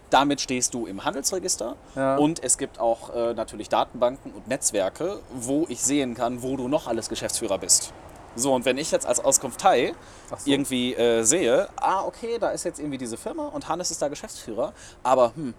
Damit 0.10 0.42
stehst 0.42 0.74
du 0.74 0.86
im 0.86 1.04
Handelsregister 1.04 1.76
Ja. 1.96 2.18
und 2.18 2.44
es 2.44 2.58
gibt 2.58 2.80
auch 2.80 3.14
äh, 3.14 3.34
natürlich 3.34 3.70
Datenbanken 3.70 4.32
und 4.34 4.48
Netzwerke, 4.48 5.20
wo 5.34 5.66
ich 5.68 5.82
sehen 5.82 6.14
kann, 6.14 6.44
wo 6.44 6.56
du 6.58 6.68
noch 6.68 6.88
alles 6.88 7.10
Geschäftsführer 7.10 7.58
bist. 7.58 7.92
So, 8.36 8.54
und 8.54 8.66
wenn 8.66 8.78
ich 8.78 8.92
jetzt 8.92 9.06
als 9.06 9.24
Auskunftei 9.24 9.94
so. 10.30 10.36
irgendwie 10.46 10.94
äh, 10.94 11.24
sehe, 11.24 11.70
ah, 11.78 12.04
okay, 12.06 12.38
da 12.40 12.50
ist 12.50 12.66
jetzt 12.66 12.80
irgendwie 12.80 12.98
diese 12.98 13.18
Firma 13.18 13.48
und 13.48 13.68
Hannes 13.70 13.92
ist 13.92 14.02
da 14.02 14.10
Geschäftsführer, 14.10 14.74
aber 15.04 15.32
hm, 15.36 15.54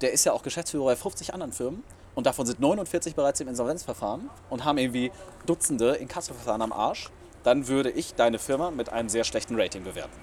der 0.00 0.12
ist 0.12 0.24
ja 0.24 0.32
auch 0.32 0.42
Geschäftsführer 0.42 0.86
bei 0.86 0.96
50 0.96 1.34
anderen 1.34 1.52
Firmen 1.52 1.84
und 2.16 2.26
davon 2.26 2.46
sind 2.46 2.58
49 2.58 3.14
bereits 3.14 3.38
im 3.40 3.46
Insolvenzverfahren 3.46 4.28
und 4.50 4.64
haben 4.64 4.78
irgendwie 4.78 5.12
Dutzende 5.44 5.94
Inkassoverfahren 5.94 6.62
am 6.62 6.72
Arsch, 6.72 7.10
dann 7.44 7.68
würde 7.68 7.90
ich 7.90 8.14
deine 8.14 8.40
Firma 8.40 8.72
mit 8.72 8.88
einem 8.88 9.08
sehr 9.08 9.22
schlechten 9.22 9.54
Rating 9.60 9.84
bewerten. 9.84 10.18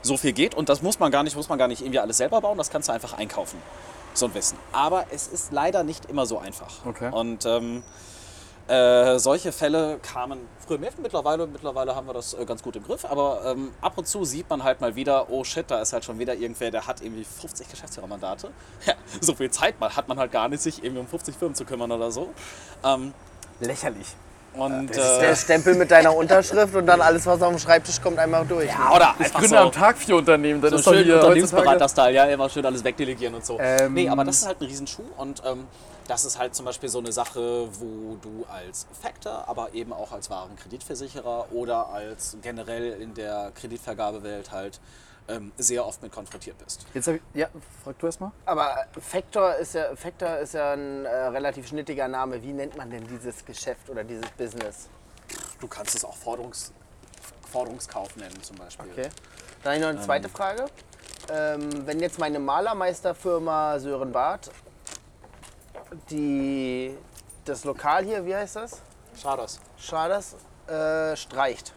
So 0.00 0.16
viel 0.16 0.32
geht 0.32 0.54
und 0.54 0.70
das 0.70 0.80
muss 0.80 0.98
man 0.98 1.12
gar 1.12 1.24
nicht, 1.24 1.36
muss 1.36 1.50
man 1.50 1.58
gar 1.58 1.68
nicht 1.68 1.82
irgendwie 1.82 1.98
alles 1.98 2.16
selber 2.16 2.40
bauen, 2.40 2.56
das 2.56 2.70
kannst 2.70 2.88
du 2.88 2.92
einfach 2.92 3.12
einkaufen, 3.12 3.60
so 4.14 4.26
ein 4.26 4.34
Wissen. 4.34 4.56
Aber 4.72 5.06
es 5.10 5.26
ist 5.26 5.52
leider 5.52 5.84
nicht 5.84 6.06
immer 6.06 6.24
so 6.24 6.38
einfach. 6.38 6.86
Okay. 6.86 7.10
Und 7.12 7.44
ähm, 7.44 7.82
äh, 8.72 9.18
solche 9.18 9.52
Fälle 9.52 9.98
kamen 9.98 10.40
früher 10.66 10.78
mehr. 10.78 10.90
Mittlerweile, 11.02 11.46
mittlerweile 11.46 11.94
haben 11.94 12.06
wir 12.06 12.14
das 12.14 12.32
äh, 12.32 12.44
ganz 12.46 12.62
gut 12.62 12.74
im 12.76 12.84
Griff. 12.84 13.04
Aber 13.04 13.42
ähm, 13.44 13.72
ab 13.82 13.98
und 13.98 14.06
zu 14.06 14.24
sieht 14.24 14.48
man 14.48 14.64
halt 14.64 14.80
mal 14.80 14.96
wieder, 14.96 15.30
oh 15.30 15.44
shit, 15.44 15.70
da 15.70 15.80
ist 15.82 15.92
halt 15.92 16.04
schon 16.04 16.18
wieder 16.18 16.34
irgendwer, 16.34 16.70
der 16.70 16.86
hat 16.86 17.02
irgendwie 17.02 17.24
50 17.24 17.68
Geschäftsführermandate. 17.68 18.50
Ja, 18.86 18.94
so 19.20 19.34
viel 19.34 19.50
Zeit 19.50 19.78
mal 19.78 19.94
hat 19.94 20.08
man 20.08 20.18
halt 20.18 20.32
gar 20.32 20.48
nicht, 20.48 20.60
sich 20.60 20.82
irgendwie 20.82 21.00
um 21.00 21.06
50 21.06 21.36
Firmen 21.36 21.54
zu 21.54 21.64
kümmern 21.64 21.92
oder 21.92 22.10
so. 22.10 22.30
Ähm, 22.82 23.12
Lächerlich. 23.60 24.16
Und 24.54 24.88
Das 24.88 24.96
ist 24.96 25.20
der 25.20 25.30
äh, 25.30 25.36
Stempel 25.36 25.74
mit 25.74 25.90
deiner 25.90 26.14
Unterschrift 26.14 26.74
und 26.74 26.86
dann 26.86 27.00
alles, 27.00 27.24
was 27.26 27.40
auf 27.40 27.50
dem 27.50 27.58
Schreibtisch 27.58 28.00
kommt, 28.00 28.18
einmal 28.18 28.44
durch. 28.46 28.66
ne? 28.66 28.94
oder 28.94 29.14
Ich 29.18 29.26
einfach 29.26 29.40
gründe 29.40 29.56
so, 29.56 29.62
am 29.62 29.72
Tag 29.72 29.98
vier 29.98 30.16
Unternehmen, 30.16 30.60
dann 30.60 30.70
so 30.70 30.76
ist 30.76 30.86
doch 30.86 30.92
schön. 30.92 31.10
Unternehmensberater-Style, 31.10 32.14
ja, 32.14 32.24
immer 32.26 32.48
schön 32.48 32.64
alles 32.66 32.84
wegdelegieren 32.84 33.34
und 33.34 33.44
so. 33.44 33.58
Ähm, 33.60 33.94
nee, 33.94 34.08
aber 34.08 34.24
das 34.24 34.38
ist 34.38 34.46
halt 34.46 34.60
ein 34.60 34.66
Riesenschuh 34.66 35.04
und 35.16 35.42
ähm, 35.46 35.66
das 36.08 36.24
ist 36.24 36.38
halt 36.38 36.54
zum 36.54 36.66
Beispiel 36.66 36.88
so 36.88 36.98
eine 36.98 37.12
Sache, 37.12 37.68
wo 37.78 38.16
du 38.20 38.44
als 38.52 38.86
Factor, 39.00 39.44
aber 39.46 39.72
eben 39.72 39.92
auch 39.92 40.12
als 40.12 40.30
wahren 40.30 40.54
Kreditversicherer 40.56 41.46
oder 41.52 41.88
als 41.88 42.36
generell 42.42 43.00
in 43.00 43.14
der 43.14 43.52
Kreditvergabewelt 43.54 44.50
halt 44.52 44.80
ähm, 45.28 45.52
sehr 45.56 45.84
oft 45.86 46.02
mit 46.02 46.12
konfrontiert 46.12 46.58
bist. 46.58 46.86
Jetzt 46.94 47.08
ich, 47.08 47.20
ja, 47.34 47.48
frag 47.82 47.98
du 47.98 48.06
erst 48.06 48.20
mal. 48.20 48.32
Aber 48.44 48.86
Factor 49.00 49.54
ist 49.56 49.74
ja, 49.74 49.94
Factor 49.94 50.38
ist 50.38 50.54
ja 50.54 50.72
ein 50.72 51.04
äh, 51.04 51.08
relativ 51.08 51.68
schnittiger 51.68 52.08
Name. 52.08 52.42
Wie 52.42 52.52
nennt 52.52 52.76
man 52.76 52.90
denn 52.90 53.06
dieses 53.06 53.44
Geschäft 53.44 53.88
oder 53.88 54.04
dieses 54.04 54.28
Business? 54.32 54.88
Du 55.60 55.68
kannst 55.68 55.94
es 55.94 56.04
auch 56.04 56.16
Forderungs 56.16 56.72
Forderungskauf 57.50 58.16
nennen 58.16 58.42
zum 58.42 58.56
Beispiel. 58.56 58.90
Okay. 58.90 59.08
Dann 59.62 59.72
habe 59.72 59.76
ich 59.76 59.82
noch 59.82 59.88
eine 59.90 60.00
zweite 60.00 60.28
Frage. 60.28 60.64
Ähm, 61.30 61.86
wenn 61.86 62.00
jetzt 62.00 62.18
meine 62.18 62.38
Malermeisterfirma 62.38 63.78
Sören 63.78 64.10
Barth 64.10 64.50
die, 66.10 66.96
das 67.44 67.64
Lokal 67.64 68.04
hier, 68.04 68.24
wie 68.24 68.34
heißt 68.34 68.56
das? 68.56 68.80
Schaders. 69.20 69.60
Schaders, 69.76 70.36
äh, 70.66 71.14
streicht. 71.14 71.74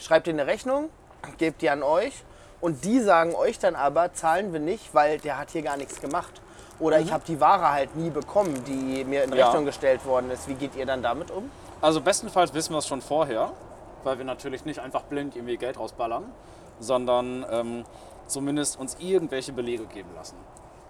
Schreibt 0.00 0.28
ihr 0.28 0.32
eine 0.32 0.46
Rechnung, 0.46 0.90
gebt 1.36 1.60
die 1.60 1.70
an 1.70 1.82
euch 1.82 2.24
und 2.60 2.84
die 2.84 3.00
sagen 3.00 3.34
euch 3.34 3.58
dann 3.58 3.76
aber, 3.76 4.12
zahlen 4.12 4.52
wir 4.52 4.60
nicht, 4.60 4.94
weil 4.94 5.18
der 5.18 5.38
hat 5.38 5.50
hier 5.50 5.62
gar 5.62 5.76
nichts 5.76 6.00
gemacht. 6.00 6.40
Oder 6.80 7.00
ich 7.00 7.12
habe 7.12 7.24
die 7.26 7.40
Ware 7.40 7.72
halt 7.72 7.96
nie 7.96 8.10
bekommen, 8.10 8.62
die 8.64 9.04
mir 9.04 9.24
in 9.24 9.32
Ja. 9.32 9.46
Rechnung 9.46 9.64
gestellt 9.64 10.04
worden 10.06 10.30
ist. 10.30 10.46
Wie 10.48 10.54
geht 10.54 10.76
ihr 10.76 10.86
dann 10.86 11.02
damit 11.02 11.30
um? 11.30 11.50
Also 11.80 12.00
bestenfalls 12.00 12.54
wissen 12.54 12.72
wir 12.72 12.78
es 12.78 12.86
schon 12.86 13.02
vorher, 13.02 13.50
weil 14.04 14.18
wir 14.18 14.24
natürlich 14.24 14.64
nicht 14.64 14.78
einfach 14.78 15.02
blind 15.02 15.34
irgendwie 15.34 15.56
Geld 15.56 15.78
rausballern, 15.78 16.24
sondern 16.78 17.44
ähm, 17.50 17.84
zumindest 18.26 18.78
uns 18.78 18.96
irgendwelche 19.00 19.52
Belege 19.52 19.84
geben 19.86 20.10
lassen. 20.14 20.36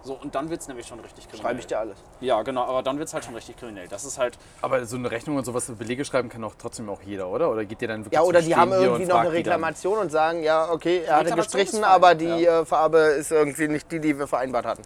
So, 0.09 0.15
und 0.15 0.33
dann 0.33 0.49
wird 0.49 0.59
es 0.59 0.67
nämlich 0.67 0.87
schon 0.87 0.99
richtig 1.01 1.25
kriminell. 1.25 1.43
Schreibe 1.43 1.59
ich 1.59 1.67
dir 1.67 1.77
alles. 1.77 1.99
Ja, 2.19 2.41
genau, 2.41 2.63
aber 2.63 2.81
dann 2.81 2.97
wird 2.97 3.09
es 3.09 3.13
halt 3.13 3.25
schon 3.25 3.35
richtig 3.35 3.57
kriminell. 3.57 3.87
Das 3.87 4.03
ist 4.05 4.17
halt, 4.17 4.39
Aber 4.59 4.83
so 4.87 4.95
eine 4.95 5.11
Rechnung 5.11 5.37
und 5.37 5.45
sowas, 5.45 5.71
Belege 5.77 6.03
schreiben 6.03 6.29
kann 6.29 6.43
auch 6.43 6.55
trotzdem 6.57 6.89
auch 6.89 7.03
jeder, 7.03 7.27
oder? 7.27 7.51
Oder 7.51 7.63
geht 7.63 7.79
ihr 7.83 7.89
dann 7.89 7.99
wirklich 7.99 8.13
Ja, 8.13 8.23
oder 8.23 8.41
die 8.41 8.55
haben 8.55 8.71
irgendwie 8.71 9.05
noch 9.05 9.19
eine? 9.19 9.31
Reklamation 9.31 9.99
und 9.99 10.09
sagen, 10.11 10.41
ja, 10.41 10.71
okay, 10.71 11.03
er 11.05 11.17
hatte 11.17 11.35
gestrichen, 11.35 11.83
aber 11.83 12.15
die 12.15 12.25
ja. 12.25 12.61
äh, 12.61 12.65
Farbe 12.65 12.97
ist 12.97 13.31
irgendwie 13.31 13.67
nicht 13.67 13.91
die, 13.91 13.99
die 13.99 14.17
wir 14.17 14.25
vereinbart 14.25 14.65
hatten. 14.65 14.81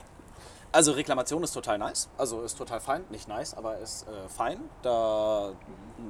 also 0.74 0.92
Reklamation 0.92 1.42
ist 1.42 1.54
total 1.54 1.78
nice, 1.78 2.10
also 2.18 2.42
ist 2.42 2.58
total 2.58 2.82
fein, 2.82 3.06
nicht 3.10 3.30
nice, 3.30 3.54
aber 3.54 3.78
ist 3.78 4.06
äh, 4.10 4.28
fein. 4.28 4.60
Da, 4.82 5.52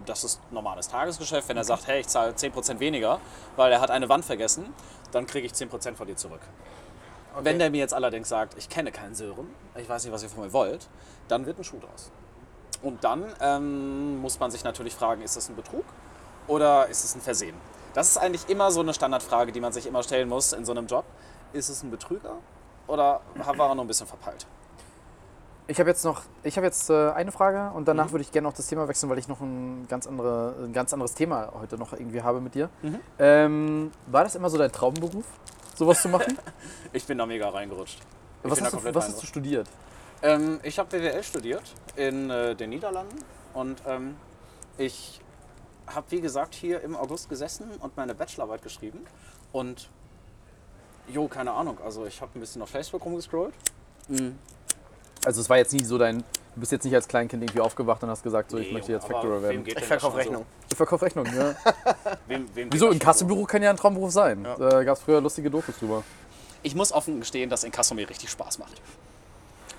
das 0.07 0.23
ist 0.23 0.41
normales 0.49 0.87
Tagesgeschäft. 0.87 1.49
Wenn 1.49 1.57
er 1.57 1.65
sagt, 1.65 1.85
hey, 1.85 1.99
ich 1.99 2.07
zahle 2.07 2.31
10% 2.31 2.79
weniger, 2.79 3.19
weil 3.57 3.71
er 3.71 3.79
hat 3.79 3.91
eine 3.91 4.09
Wand 4.09 4.25
vergessen, 4.25 4.73
dann 5.11 5.27
kriege 5.27 5.45
ich 5.45 5.53
10% 5.53 5.93
von 5.93 6.07
dir 6.07 6.15
zurück. 6.15 6.41
Wenn 7.41 7.59
der 7.59 7.69
mir 7.69 7.77
jetzt 7.79 7.93
allerdings 7.93 8.29
sagt, 8.29 8.55
ich 8.57 8.69
kenne 8.69 8.91
keinen 8.91 9.15
Sören, 9.15 9.47
ich 9.75 9.87
weiß 9.89 10.03
nicht, 10.03 10.13
was 10.13 10.23
ihr 10.23 10.29
von 10.29 10.43
mir 10.43 10.53
wollt, 10.53 10.87
dann 11.27 11.45
wird 11.45 11.57
ein 11.59 11.63
Schuh 11.63 11.79
draus. 11.79 12.11
Und 12.81 13.03
dann 13.03 13.23
ähm, 13.39 14.19
muss 14.21 14.39
man 14.39 14.51
sich 14.51 14.63
natürlich 14.63 14.93
fragen, 14.93 15.21
ist 15.21 15.35
das 15.37 15.49
ein 15.49 15.55
Betrug 15.55 15.85
oder 16.47 16.87
ist 16.87 17.03
es 17.03 17.15
ein 17.15 17.21
Versehen? 17.21 17.55
Das 17.93 18.09
ist 18.09 18.17
eigentlich 18.17 18.49
immer 18.49 18.71
so 18.71 18.81
eine 18.81 18.93
Standardfrage, 18.93 19.51
die 19.51 19.61
man 19.61 19.71
sich 19.71 19.85
immer 19.87 20.03
stellen 20.03 20.27
muss 20.27 20.51
in 20.53 20.65
so 20.65 20.71
einem 20.73 20.87
Job. 20.87 21.05
Ist 21.53 21.69
es 21.69 21.83
ein 21.83 21.91
Betrüger 21.91 22.37
oder 22.87 23.21
war 23.35 23.69
er 23.69 23.75
nur 23.75 23.85
ein 23.85 23.87
bisschen 23.87 24.07
verpeilt? 24.07 24.45
Ich 25.67 25.79
habe 25.79 25.89
jetzt 25.89 26.03
noch, 26.03 26.23
ich 26.43 26.57
habe 26.57 26.65
jetzt 26.67 26.89
äh, 26.89 27.11
eine 27.11 27.31
Frage 27.31 27.71
und 27.73 27.83
Mhm. 27.83 27.85
danach 27.85 28.11
würde 28.11 28.23
ich 28.23 28.31
gerne 28.33 28.47
noch 28.49 28.53
das 28.55 28.67
Thema 28.67 28.87
wechseln, 28.89 29.09
weil 29.09 29.17
ich 29.19 29.29
noch 29.29 29.39
ein 29.39 29.85
ganz, 29.87 30.05
andere, 30.07 30.55
ein 30.65 30.73
ganz 30.73 30.91
anderes 30.91 31.13
Thema 31.13 31.53
heute 31.57 31.77
noch 31.77 31.93
irgendwie 31.93 32.21
habe 32.21 32.41
mit 32.41 32.53
dir. 32.55 32.69
Mhm. 32.81 32.99
Ähm, 33.17 33.91
war 34.07 34.25
das 34.25 34.35
immer 34.35 34.49
so 34.49 34.57
dein 34.57 34.71
Traumberuf, 34.73 35.23
sowas 35.75 36.01
zu 36.01 36.09
machen? 36.09 36.37
Ich 36.95 37.05
bin 37.05 37.17
da 37.17 37.25
mega 37.25 37.49
reingerutscht. 37.49 37.97
Ich 38.43 38.51
was 38.51 38.61
hast, 38.61 38.73
du, 38.73 38.93
was 38.93 39.07
hast 39.07 39.21
du 39.21 39.25
studiert? 39.25 39.67
Ähm, 40.21 40.59
ich 40.61 40.77
habe 40.77 40.95
BWL 40.95 41.23
studiert 41.23 41.63
in 41.95 42.29
äh, 42.29 42.55
den 42.55 42.69
Niederlanden 42.69 43.17
und 43.53 43.81
ähm, 43.87 44.15
ich 44.77 45.19
habe, 45.87 46.05
wie 46.11 46.21
gesagt, 46.21 46.55
hier 46.55 46.81
im 46.81 46.95
August 46.95 47.29
gesessen 47.29 47.69
und 47.79 47.97
meine 47.97 48.15
Bachelorarbeit 48.15 48.61
geschrieben. 48.61 49.05
Und, 49.51 49.89
jo, 51.07 51.27
keine 51.27 51.51
Ahnung, 51.51 51.77
also 51.83 52.05
ich 52.05 52.21
habe 52.21 52.37
ein 52.37 52.39
bisschen 52.39 52.61
auf 52.61 52.69
Facebook 52.69 53.03
rumgescrollt. 53.05 53.53
Also 55.25 55.41
es 55.41 55.49
war 55.49 55.57
jetzt 55.57 55.73
nie 55.73 55.83
so 55.83 55.97
dein, 55.97 56.23
du 56.55 56.59
bist 56.59 56.71
jetzt 56.71 56.83
nicht 56.83 56.95
als 56.95 57.07
Kleinkind 57.07 57.43
irgendwie 57.43 57.61
aufgewacht 57.61 58.03
und 58.03 58.09
hast 58.09 58.23
gesagt, 58.23 58.51
so 58.51 58.57
ich 58.57 58.67
Nee, 58.67 58.73
möchte 58.73 58.91
jetzt 58.91 59.07
Factorer 59.07 59.41
wem 59.41 59.65
werden. 59.65 59.65
Ich 59.65 59.85
verkaufe 59.85 60.17
Rechnung. 60.17 60.45
Ich 60.69 60.77
verkaufe 60.77 61.05
Rechnungen, 61.05 61.35
ja. 61.35 61.51
So? 61.51 61.55
Wem, 62.27 62.47
wem 62.55 62.71
Wieso? 62.71 62.89
Kassenbüro 62.97 63.45
kann 63.45 63.61
ja 63.61 63.69
ein 63.69 63.77
Traumberuf 63.77 64.11
sein. 64.11 64.43
Da 64.43 64.83
gab 64.83 64.97
es 64.97 65.03
früher 65.03 65.21
lustige 65.21 65.49
Dokus 65.49 65.77
drüber. 65.77 65.97
So? 65.97 66.03
Ich 66.63 66.75
muss 66.75 66.91
offen 66.91 67.19
gestehen, 67.19 67.49
dass 67.49 67.63
Inkasso 67.63 67.93
mir 67.93 68.09
richtig 68.09 68.29
Spaß 68.29 68.57
macht. 68.59 68.81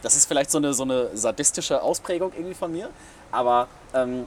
Das 0.03 0.17
ist 0.17 0.27
vielleicht 0.27 0.51
so 0.51 0.59
eine, 0.59 0.75
so 0.75 0.83
eine 0.83 1.17
sadistische 1.17 1.83
Ausprägung 1.83 2.33
irgendwie 2.35 2.55
von 2.55 2.71
mir, 2.71 2.91
aber 3.33 3.69
ähm, 3.95 4.27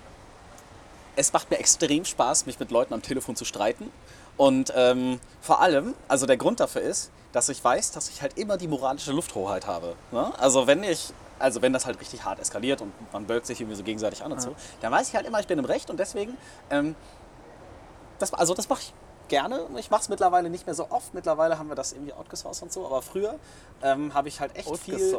es 1.15 1.33
macht 1.33 1.51
mir 1.51 1.59
extrem 1.59 2.03
Spaß, 2.03 2.47
mich 2.47 2.59
mit 2.59 2.71
Leuten 2.71 2.93
am 2.95 3.01
Telefon 3.03 3.35
zu 3.35 3.45
streiten. 3.45 3.91
Und 4.37 4.73
ähm, 4.75 5.19
vor 5.41 5.61
allem, 5.61 5.93
also 6.07 6.25
der 6.25 6.37
Grund 6.37 6.59
dafür 6.59 6.81
ist, 6.81 7.11
dass 7.31 7.49
ich 7.49 7.63
weiß, 7.63 7.91
dass 7.91 8.09
ich 8.09 8.21
halt 8.21 8.37
immer 8.37 8.57
die 8.57 8.67
moralische 8.67 9.11
Lufthoheit 9.11 9.67
habe. 9.67 9.95
Ne? 10.11 10.31
Also 10.39 10.65
wenn 10.65 10.83
ich, 10.83 11.11
also 11.39 11.61
wenn 11.61 11.73
das 11.73 11.85
halt 11.85 11.99
richtig 11.99 12.23
hart 12.23 12.39
eskaliert 12.39 12.81
und 12.81 12.91
man 13.13 13.25
bölkt 13.25 13.45
sich 13.45 13.59
irgendwie 13.59 13.77
so 13.77 13.83
gegenseitig 13.83 14.23
an 14.23 14.31
und 14.31 14.41
so, 14.41 14.55
dann 14.81 14.91
weiß 14.91 15.09
ich 15.09 15.15
halt 15.15 15.25
immer, 15.25 15.39
ich 15.39 15.47
bin 15.47 15.59
im 15.59 15.65
Recht 15.65 15.89
und 15.89 15.99
deswegen, 15.99 16.37
ähm, 16.69 16.95
das, 18.19 18.33
also 18.33 18.53
das 18.53 18.69
mache 18.69 18.81
ich 18.81 18.93
gerne. 19.27 19.65
Ich 19.77 19.91
mache 19.91 20.01
es 20.01 20.09
mittlerweile 20.09 20.49
nicht 20.49 20.65
mehr 20.65 20.75
so 20.75 20.89
oft. 20.89 21.13
Mittlerweile 21.13 21.59
haben 21.59 21.69
wir 21.69 21.75
das 21.75 21.91
irgendwie 21.93 22.13
outgesourced 22.13 22.63
und 22.63 22.71
so, 22.71 22.85
aber 22.85 23.01
früher 23.01 23.35
ähm, 23.83 24.13
habe 24.13 24.29
ich 24.29 24.39
halt 24.39 24.55
echt 24.55 24.75
viel 24.77 25.15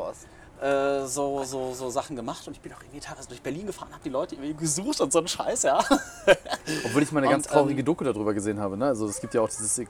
äh, 0.61 1.07
so, 1.07 1.45
so, 1.45 1.73
so 1.73 1.89
Sachen 1.91 2.17
gemacht 2.17 2.47
und 2.49 2.55
ich 2.55 2.61
bin 2.61 2.73
auch 2.73 2.81
irgendwie 2.81 2.99
teilweise 2.99 3.29
durch 3.29 3.43
Berlin 3.43 3.67
gefahren, 3.67 3.91
habe 3.93 4.03
die 4.03 4.11
Leute 4.11 4.35
irgendwie 4.35 4.55
gesucht 4.55 5.01
und 5.01 5.13
so 5.13 5.21
einen 5.21 5.29
Scheiß, 5.29 5.63
ja. 5.63 5.79
Obwohl 6.85 7.03
ich 7.03 7.13
mal 7.13 7.21
eine 7.21 7.29
Und, 7.29 7.33
ganz 7.33 7.47
traurige 7.47 7.81
ähm, 7.81 7.87
Doku 7.87 8.03
darüber 8.03 8.35
gesehen 8.35 8.59
habe. 8.59 8.77
Ne? 8.77 8.87
Also 8.87 9.07
es 9.07 9.21
gibt 9.21 9.35
ja 9.35 9.41
auch 9.41 9.49
dieses, 9.49 9.79
äh, 9.79 9.87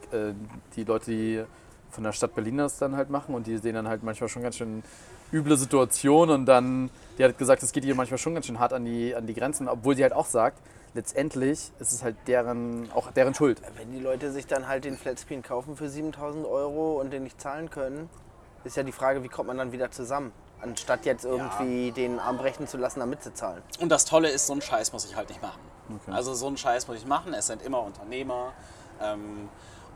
die 0.75 0.83
Leute, 0.83 1.09
die 1.09 1.43
von 1.89 2.03
der 2.03 2.11
Stadt 2.11 2.35
Berlin 2.35 2.57
das 2.57 2.77
dann 2.77 2.95
halt 2.95 3.09
machen 3.09 3.33
und 3.33 3.47
die 3.47 3.57
sehen 3.57 3.73
dann 3.73 3.87
halt 3.87 4.03
manchmal 4.03 4.29
schon 4.29 4.43
ganz 4.43 4.57
schön 4.57 4.83
üble 5.31 5.57
Situationen 5.57 6.35
und 6.35 6.45
dann, 6.45 6.89
die 7.17 7.23
hat 7.23 7.37
gesagt, 7.37 7.63
es 7.63 7.71
geht 7.71 7.85
ihr 7.85 7.95
manchmal 7.95 8.17
schon 8.17 8.33
ganz 8.33 8.45
schön 8.45 8.59
hart 8.59 8.73
an 8.73 8.85
die, 8.85 9.15
an 9.15 9.27
die 9.27 9.33
Grenzen, 9.33 9.67
obwohl 9.67 9.95
sie 9.95 10.03
halt 10.03 10.13
auch 10.13 10.25
sagt, 10.25 10.59
letztendlich 10.93 11.71
ist 11.79 11.93
es 11.93 12.03
halt 12.03 12.15
deren, 12.27 12.91
auch 12.93 13.11
deren 13.11 13.33
Schuld. 13.33 13.61
Wenn 13.77 13.91
die 13.91 13.99
Leute 13.99 14.31
sich 14.31 14.47
dann 14.47 14.67
halt 14.67 14.85
den 14.85 14.97
Flatscreen 14.97 15.43
kaufen 15.43 15.75
für 15.75 15.89
7000 15.89 16.45
Euro 16.45 16.99
und 16.99 17.11
den 17.11 17.23
nicht 17.23 17.39
zahlen 17.39 17.69
können, 17.69 18.09
ist 18.63 18.75
ja 18.75 18.83
die 18.83 18.91
Frage, 18.91 19.23
wie 19.23 19.29
kommt 19.29 19.47
man 19.47 19.57
dann 19.57 19.71
wieder 19.71 19.91
zusammen? 19.91 20.31
Anstatt 20.61 21.05
jetzt 21.05 21.23
irgendwie 21.23 21.91
den 21.91 22.19
Arm 22.19 22.37
brechen 22.37 22.67
zu 22.67 22.77
lassen, 22.77 22.99
damit 22.99 23.23
sie 23.23 23.33
zahlen. 23.33 23.61
Und 23.79 23.89
das 23.89 24.03
Tolle 24.03 24.29
ist, 24.29 24.47
so 24.47 24.53
einen 24.53 24.61
Scheiß 24.61 24.91
muss 24.91 25.05
ich 25.05 25.15
halt 25.15 25.29
nicht 25.29 25.41
machen. 25.41 25.59
Also 26.11 26.33
so 26.33 26.47
einen 26.47 26.57
Scheiß 26.57 26.87
muss 26.87 26.97
ich 26.97 27.05
machen. 27.05 27.33
Es 27.33 27.47
sind 27.47 27.61
immer 27.61 27.81
Unternehmer. 27.81 28.51
Ähm, 29.01 29.47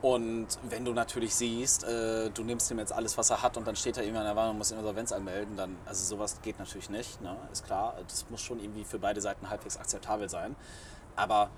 und 0.04 0.48
wenn 0.64 0.84
du 0.84 0.92
natürlich 0.92 1.34
siehst, 1.34 1.86
äh, 1.86 2.30
du 2.30 2.44
nimmst 2.44 2.70
ihm 2.70 2.78
jetzt 2.78 2.92
alles, 2.92 3.18
was 3.18 3.30
er 3.30 3.42
hat 3.42 3.56
und 3.56 3.66
dann 3.66 3.78
steht 3.78 3.96
er 3.96 4.04
immer 4.04 4.20
in 4.20 4.26
der 4.26 4.36
Warnung 4.36 4.52
und 4.52 4.58
muss 4.58 4.72
Insolvenz 4.72 5.14
anmelden, 5.14 5.56
dann, 5.56 5.78
also 5.86 6.04
sowas 6.04 6.42
geht 6.42 6.60
natürlich 6.60 6.90
nicht, 6.90 7.22
ne? 7.22 7.38
ist 7.54 7.66
klar. 7.66 7.96
Das 8.06 8.26
muss 8.30 8.42
schon 8.42 8.60
irgendwie 8.60 8.84
für 8.84 9.00
beide 9.00 9.22
Seiten 9.22 9.50
halbwegs 9.50 9.78
akzeptabel 9.78 10.28
sein. 10.28 10.58
Aber 11.16 11.50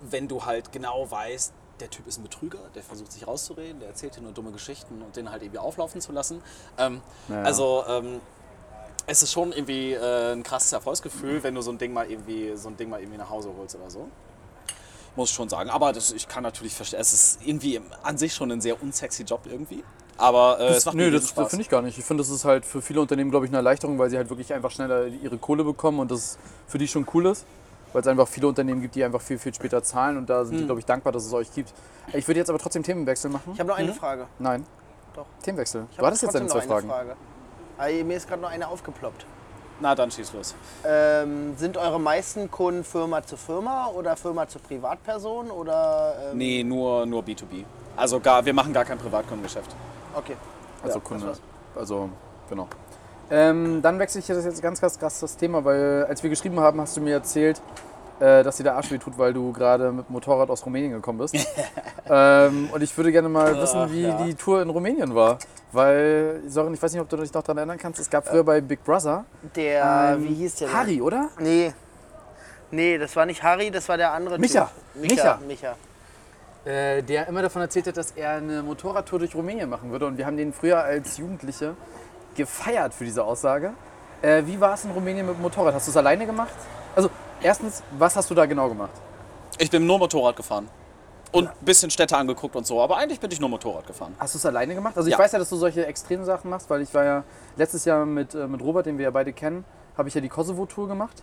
wenn 0.00 0.28
du 0.28 0.46
halt 0.46 0.72
genau 0.72 1.10
weißt, 1.10 1.52
der 1.80 1.90
Typ 1.90 2.06
ist 2.06 2.16
ein 2.16 2.22
Betrüger, 2.22 2.58
der 2.74 2.82
versucht 2.82 3.12
sich 3.12 3.26
rauszureden, 3.26 3.80
der 3.80 3.90
erzählt 3.90 4.16
dir 4.16 4.22
nur 4.22 4.32
dumme 4.32 4.52
Geschichten 4.52 5.02
und 5.02 5.16
den 5.16 5.30
halt 5.30 5.42
irgendwie 5.42 5.58
auflaufen 5.58 6.00
zu 6.00 6.12
lassen. 6.12 6.42
Ähm, 6.78 7.02
Ja. 7.28 7.42
Also 7.42 7.84
ähm, 7.86 8.22
es 9.06 9.22
ist 9.22 9.30
schon 9.30 9.52
irgendwie 9.52 9.92
äh, 9.92 10.32
ein 10.32 10.42
krasses 10.42 10.72
Erfolgsgefühl, 10.72 11.42
wenn 11.42 11.54
du 11.54 11.60
so 11.60 11.70
ein 11.70 11.76
Ding 11.76 11.92
mal 11.92 12.10
irgendwie 12.10 12.56
so 12.56 12.70
ein 12.70 12.78
Ding 12.78 12.88
mal 12.88 13.00
irgendwie 13.00 13.18
nach 13.18 13.28
Hause 13.28 13.52
holst 13.58 13.76
oder 13.76 13.90
so. 13.90 14.08
Muss 15.16 15.30
ich 15.30 15.34
schon 15.36 15.48
sagen. 15.48 15.68
Aber 15.70 15.92
das, 15.92 16.10
ich 16.12 16.26
kann 16.28 16.42
natürlich 16.42 16.74
verstehen, 16.74 17.00
es 17.00 17.12
ist 17.12 17.40
irgendwie 17.44 17.80
an 18.02 18.16
sich 18.16 18.34
schon 18.34 18.50
ein 18.50 18.60
sehr 18.60 18.82
unsexy 18.82 19.24
Job 19.24 19.40
irgendwie. 19.44 19.84
Aber 20.16 20.58
äh, 20.60 20.68
es 20.68 20.84
macht 20.86 20.94
Nö, 20.96 21.06
mir 21.06 21.10
das, 21.10 21.34
das 21.34 21.50
finde 21.50 21.62
ich 21.62 21.68
gar 21.68 21.82
nicht. 21.82 21.98
Ich 21.98 22.04
finde, 22.04 22.22
das 22.22 22.30
ist 22.30 22.44
halt 22.44 22.64
für 22.64 22.80
viele 22.80 23.00
Unternehmen, 23.00 23.30
glaube 23.30 23.44
ich, 23.46 23.50
eine 23.50 23.58
Erleichterung, 23.58 23.98
weil 23.98 24.08
sie 24.10 24.16
halt 24.16 24.30
wirklich 24.30 24.52
einfach 24.54 24.70
schneller 24.70 25.06
ihre 25.06 25.36
Kohle 25.38 25.64
bekommen 25.64 25.98
und 26.00 26.10
das 26.10 26.38
für 26.66 26.78
die 26.78 26.88
schon 26.88 27.06
cool 27.14 27.26
ist. 27.26 27.44
Weil 27.92 28.00
es 28.00 28.06
einfach 28.08 28.26
viele 28.26 28.46
Unternehmen 28.48 28.80
gibt, 28.80 28.94
die 28.94 29.04
einfach 29.04 29.20
viel, 29.20 29.38
viel 29.38 29.52
später 29.52 29.82
zahlen 29.82 30.16
und 30.16 30.30
da 30.30 30.44
sind 30.46 30.54
Hm. 30.54 30.58
die, 30.60 30.64
glaube 30.66 30.80
ich, 30.80 30.86
dankbar, 30.86 31.12
dass 31.12 31.26
es 31.26 31.32
euch 31.34 31.52
gibt. 31.52 31.74
Ich 32.14 32.26
würde 32.26 32.40
jetzt 32.40 32.48
aber 32.48 32.58
trotzdem 32.58 32.82
Themenwechsel 32.82 33.30
machen. 33.30 33.50
Ich 33.52 33.60
habe 33.60 33.68
noch 33.68 33.76
Mhm. 33.76 33.84
eine 33.84 33.92
Frage. 33.94 34.26
Nein. 34.38 34.64
Doch. 35.14 35.26
Themenwechsel. 35.42 35.86
Ich 35.90 35.98
Du 35.98 36.06
hattest 36.06 36.22
jetzt 36.22 36.34
deine 36.34 36.46
zwei 36.46 36.64
noch 36.64 36.76
eine 36.78 36.88
Fragen. 36.88 36.88
Frage. 37.78 38.04
Mir 38.04 38.16
ist 38.16 38.28
gerade 38.28 38.40
noch 38.40 38.48
eine 38.50 38.66
aufgeploppt. 38.68 39.26
Na, 39.82 39.96
dann 39.96 40.12
schieß 40.12 40.32
los. 40.32 40.54
Ähm, 40.86 41.56
sind 41.56 41.76
eure 41.76 41.98
meisten 41.98 42.48
Kunden 42.48 42.84
Firma 42.84 43.20
zu 43.24 43.36
Firma 43.36 43.88
oder 43.88 44.16
Firma 44.16 44.46
zu 44.46 44.60
Privatperson 44.60 45.50
oder? 45.50 46.14
Ähm, 46.30 46.38
Nee, 46.38 46.62
nur, 46.62 47.04
nur 47.04 47.22
B2B. 47.24 47.64
Also 47.96 48.20
gar, 48.20 48.44
wir 48.46 48.54
machen 48.54 48.72
gar 48.72 48.84
kein 48.84 48.96
Privatkundengeschäft. 48.96 49.74
Okay. 50.14 50.36
Also 50.84 50.98
Ja, 50.98 51.04
Kunde. 51.04 51.32
Also, 51.74 52.10
genau. 52.48 52.68
Ähm, 53.28 53.82
dann 53.82 53.98
wechsle 53.98 54.20
ich 54.20 54.26
das 54.28 54.44
jetzt 54.44 54.62
ganz, 54.62 54.80
ganz 54.80 54.96
krass 55.00 55.18
das 55.18 55.36
Thema, 55.36 55.64
weil 55.64 56.06
als 56.08 56.22
wir 56.22 56.30
geschrieben 56.30 56.60
haben, 56.60 56.80
hast 56.80 56.96
du 56.96 57.00
mir 57.00 57.14
erzählt, 57.14 57.60
äh, 58.22 58.44
dass 58.44 58.56
dir 58.56 58.62
der 58.62 58.76
Arsch 58.76 58.90
weh 58.92 58.98
tut, 58.98 59.18
weil 59.18 59.32
du 59.32 59.52
gerade 59.52 59.90
mit 59.90 60.08
dem 60.08 60.12
Motorrad 60.12 60.48
aus 60.48 60.64
Rumänien 60.64 60.92
gekommen 60.92 61.18
bist. 61.18 61.34
ähm, 62.08 62.68
und 62.72 62.80
ich 62.80 62.96
würde 62.96 63.10
gerne 63.10 63.28
mal 63.28 63.60
wissen, 63.60 63.92
wie 63.92 64.02
ja. 64.02 64.22
die 64.22 64.34
Tour 64.34 64.62
in 64.62 64.70
Rumänien 64.70 65.12
war. 65.12 65.38
Weil, 65.72 66.42
Sören, 66.46 66.72
ich 66.72 66.80
weiß 66.80 66.92
nicht, 66.92 67.00
ob 67.00 67.08
du 67.08 67.16
dich 67.16 67.32
noch 67.32 67.42
daran 67.42 67.58
erinnern 67.58 67.78
kannst, 67.78 67.98
es 67.98 68.08
gab 68.08 68.28
früher 68.28 68.44
bei 68.44 68.60
Big 68.60 68.84
Brother 68.84 69.24
Der, 69.56 70.10
einen 70.10 70.24
wie 70.24 70.34
hieß 70.34 70.56
der? 70.56 70.68
denn? 70.68 70.76
Harry, 70.76 71.02
oder? 71.02 71.30
Nee. 71.40 71.72
Nee, 72.70 72.96
das 72.96 73.16
war 73.16 73.26
nicht 73.26 73.42
Harry, 73.42 73.70
das 73.72 73.88
war 73.88 73.96
der 73.96 74.12
andere 74.12 74.38
Micha. 74.38 74.70
Typ. 74.94 75.02
Micha. 75.02 75.40
Micha. 75.46 75.74
Äh, 76.64 77.02
der 77.02 77.26
immer 77.26 77.42
davon 77.42 77.62
erzählt 77.62 77.88
hat, 77.88 77.96
dass 77.96 78.12
er 78.12 78.32
eine 78.32 78.62
Motorradtour 78.62 79.18
durch 79.18 79.34
Rumänien 79.34 79.68
machen 79.68 79.90
würde. 79.90 80.06
Und 80.06 80.16
wir 80.16 80.26
haben 80.26 80.36
den 80.36 80.52
früher 80.52 80.80
als 80.80 81.16
Jugendliche 81.16 81.74
gefeiert 82.36 82.94
für 82.94 83.04
diese 83.04 83.24
Aussage. 83.24 83.72
Äh, 84.20 84.44
wie 84.46 84.60
war 84.60 84.74
es 84.74 84.84
in 84.84 84.92
Rumänien 84.92 85.26
mit 85.26 85.34
dem 85.34 85.42
Motorrad? 85.42 85.74
Hast 85.74 85.88
du 85.88 85.90
es 85.90 85.96
alleine 85.96 86.24
gemacht? 86.24 86.54
Also, 86.94 87.10
erstens, 87.42 87.82
was 87.98 88.16
hast 88.16 88.30
du 88.30 88.34
da 88.34 88.46
genau 88.46 88.68
gemacht? 88.68 88.92
Ich 89.58 89.70
bin 89.70 89.86
nur 89.86 89.98
Motorrad 89.98 90.36
gefahren. 90.36 90.68
Und 91.30 91.48
ein 91.48 91.54
bisschen 91.64 91.90
Städte 91.90 92.16
angeguckt 92.16 92.54
und 92.56 92.66
so. 92.66 92.80
Aber 92.82 92.98
eigentlich 92.98 93.18
bin 93.18 93.30
ich 93.30 93.40
nur 93.40 93.48
Motorrad 93.48 93.86
gefahren. 93.86 94.14
Hast 94.18 94.34
du 94.34 94.38
es 94.38 94.44
alleine 94.44 94.74
gemacht? 94.74 94.96
Also 94.96 95.08
ich 95.08 95.12
Ja. 95.12 95.18
weiß 95.18 95.32
ja, 95.32 95.38
dass 95.38 95.48
du 95.48 95.56
solche 95.56 95.86
extremen 95.86 96.24
Sachen 96.26 96.50
machst, 96.50 96.68
weil 96.68 96.82
ich 96.82 96.92
war 96.92 97.04
ja 97.04 97.24
letztes 97.56 97.84
Jahr 97.86 98.04
mit, 98.04 98.34
äh, 98.34 98.46
mit 98.46 98.60
Robert, 98.60 98.84
den 98.84 98.98
wir 98.98 99.04
ja 99.04 99.10
beide 99.10 99.32
kennen, 99.32 99.64
habe 99.96 100.08
ich 100.08 100.14
ja 100.14 100.20
die 100.20 100.28
Kosovo-Tour 100.28 100.88
gemacht. 100.88 101.22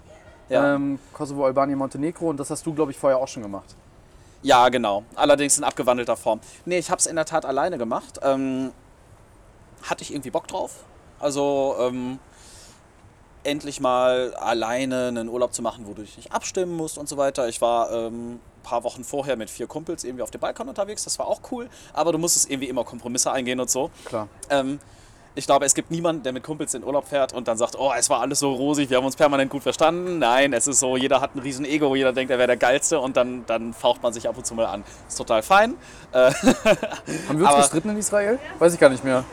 Ja. 0.49 0.73
Ähm, 0.75 0.97
Kosovo, 1.13 1.45
Albanien, 1.45 1.77
Montenegro 1.77 2.27
und 2.29 2.39
das 2.39 2.49
hast 2.49 2.65
du, 2.65 2.73
glaube 2.73 2.91
ich, 2.91 2.97
vorher 2.97 3.19
auch 3.19 3.27
schon 3.27 3.43
gemacht. 3.43 3.75
Ja, 4.41 4.69
genau. 4.69 5.03
Allerdings 5.15 5.59
in 5.59 5.63
abgewandelter 5.63 6.17
Form. 6.17 6.39
Nee, 6.65 6.79
ich 6.79 6.89
habe 6.89 6.97
es 6.99 7.05
in 7.05 7.15
der 7.15 7.25
Tat 7.25 7.45
alleine 7.45 7.77
gemacht. 7.77 8.19
Ähm, 8.23 8.71
hatte 9.83 10.01
ich 10.01 10.11
irgendwie 10.11 10.31
Bock 10.31 10.47
drauf. 10.47 10.85
Also 11.19 11.75
ähm, 11.81 12.17
endlich 13.43 13.79
mal 13.79 14.33
alleine 14.35 15.07
einen 15.07 15.29
Urlaub 15.29 15.53
zu 15.53 15.61
machen, 15.61 15.85
wo 15.87 15.93
du 15.93 16.01
dich 16.01 16.17
nicht 16.17 16.31
abstimmen 16.31 16.75
musst 16.75 16.97
und 16.97 17.07
so 17.09 17.17
weiter. 17.17 17.47
Ich 17.47 17.61
war 17.61 17.91
ähm, 17.91 18.33
ein 18.35 18.39
paar 18.63 18.83
Wochen 18.83 19.03
vorher 19.03 19.35
mit 19.37 19.49
vier 19.49 19.67
Kumpels 19.67 20.03
irgendwie 20.03 20.23
auf 20.23 20.31
dem 20.31 20.41
Balkon 20.41 20.67
unterwegs. 20.69 21.03
Das 21.05 21.17
war 21.19 21.27
auch 21.27 21.39
cool. 21.51 21.69
Aber 21.93 22.11
du 22.11 22.17
musstest 22.17 22.49
irgendwie 22.49 22.67
immer 22.69 22.83
Kompromisse 22.83 23.31
eingehen 23.31 23.59
und 23.59 23.69
so. 23.69 23.89
Klar. 24.05 24.27
Ähm, 24.49 24.79
ich 25.35 25.45
glaube, 25.45 25.63
es 25.65 25.73
gibt 25.75 25.89
niemanden, 25.91 26.23
der 26.23 26.33
mit 26.33 26.43
Kumpels 26.43 26.73
in 26.73 26.83
Urlaub 26.83 27.07
fährt 27.07 27.31
und 27.33 27.47
dann 27.47 27.57
sagt, 27.57 27.77
oh, 27.79 27.91
es 27.97 28.09
war 28.09 28.19
alles 28.19 28.39
so 28.39 28.51
rosig, 28.53 28.89
wir 28.89 28.97
haben 28.97 29.05
uns 29.05 29.15
permanent 29.15 29.49
gut 29.49 29.63
verstanden. 29.63 30.19
Nein, 30.19 30.51
es 30.51 30.67
ist 30.67 30.79
so, 30.79 30.97
jeder 30.97 31.21
hat 31.21 31.33
ein 31.35 31.39
riesen 31.39 31.63
Ego, 31.65 31.95
jeder 31.95 32.11
denkt, 32.11 32.31
er 32.31 32.39
wäre 32.39 32.47
der 32.47 32.57
Geilste 32.57 32.99
und 32.99 33.15
dann, 33.15 33.45
dann 33.45 33.73
faucht 33.73 34.03
man 34.03 34.11
sich 34.11 34.27
ab 34.27 34.35
und 34.37 34.45
zu 34.45 34.53
mal 34.55 34.65
an. 34.65 34.83
Ist 35.07 35.17
total 35.17 35.41
fein. 35.43 35.75
Äh, 36.11 36.31
Haben 36.33 36.33
wir 37.27 37.35
uns 37.41 37.43
Aber- 37.45 37.57
gestritten 37.59 37.89
in 37.91 37.97
Israel? 37.97 38.39
Weiß 38.57 38.73
ich 38.73 38.79
gar 38.79 38.89
nicht 38.89 39.03
mehr. 39.05 39.23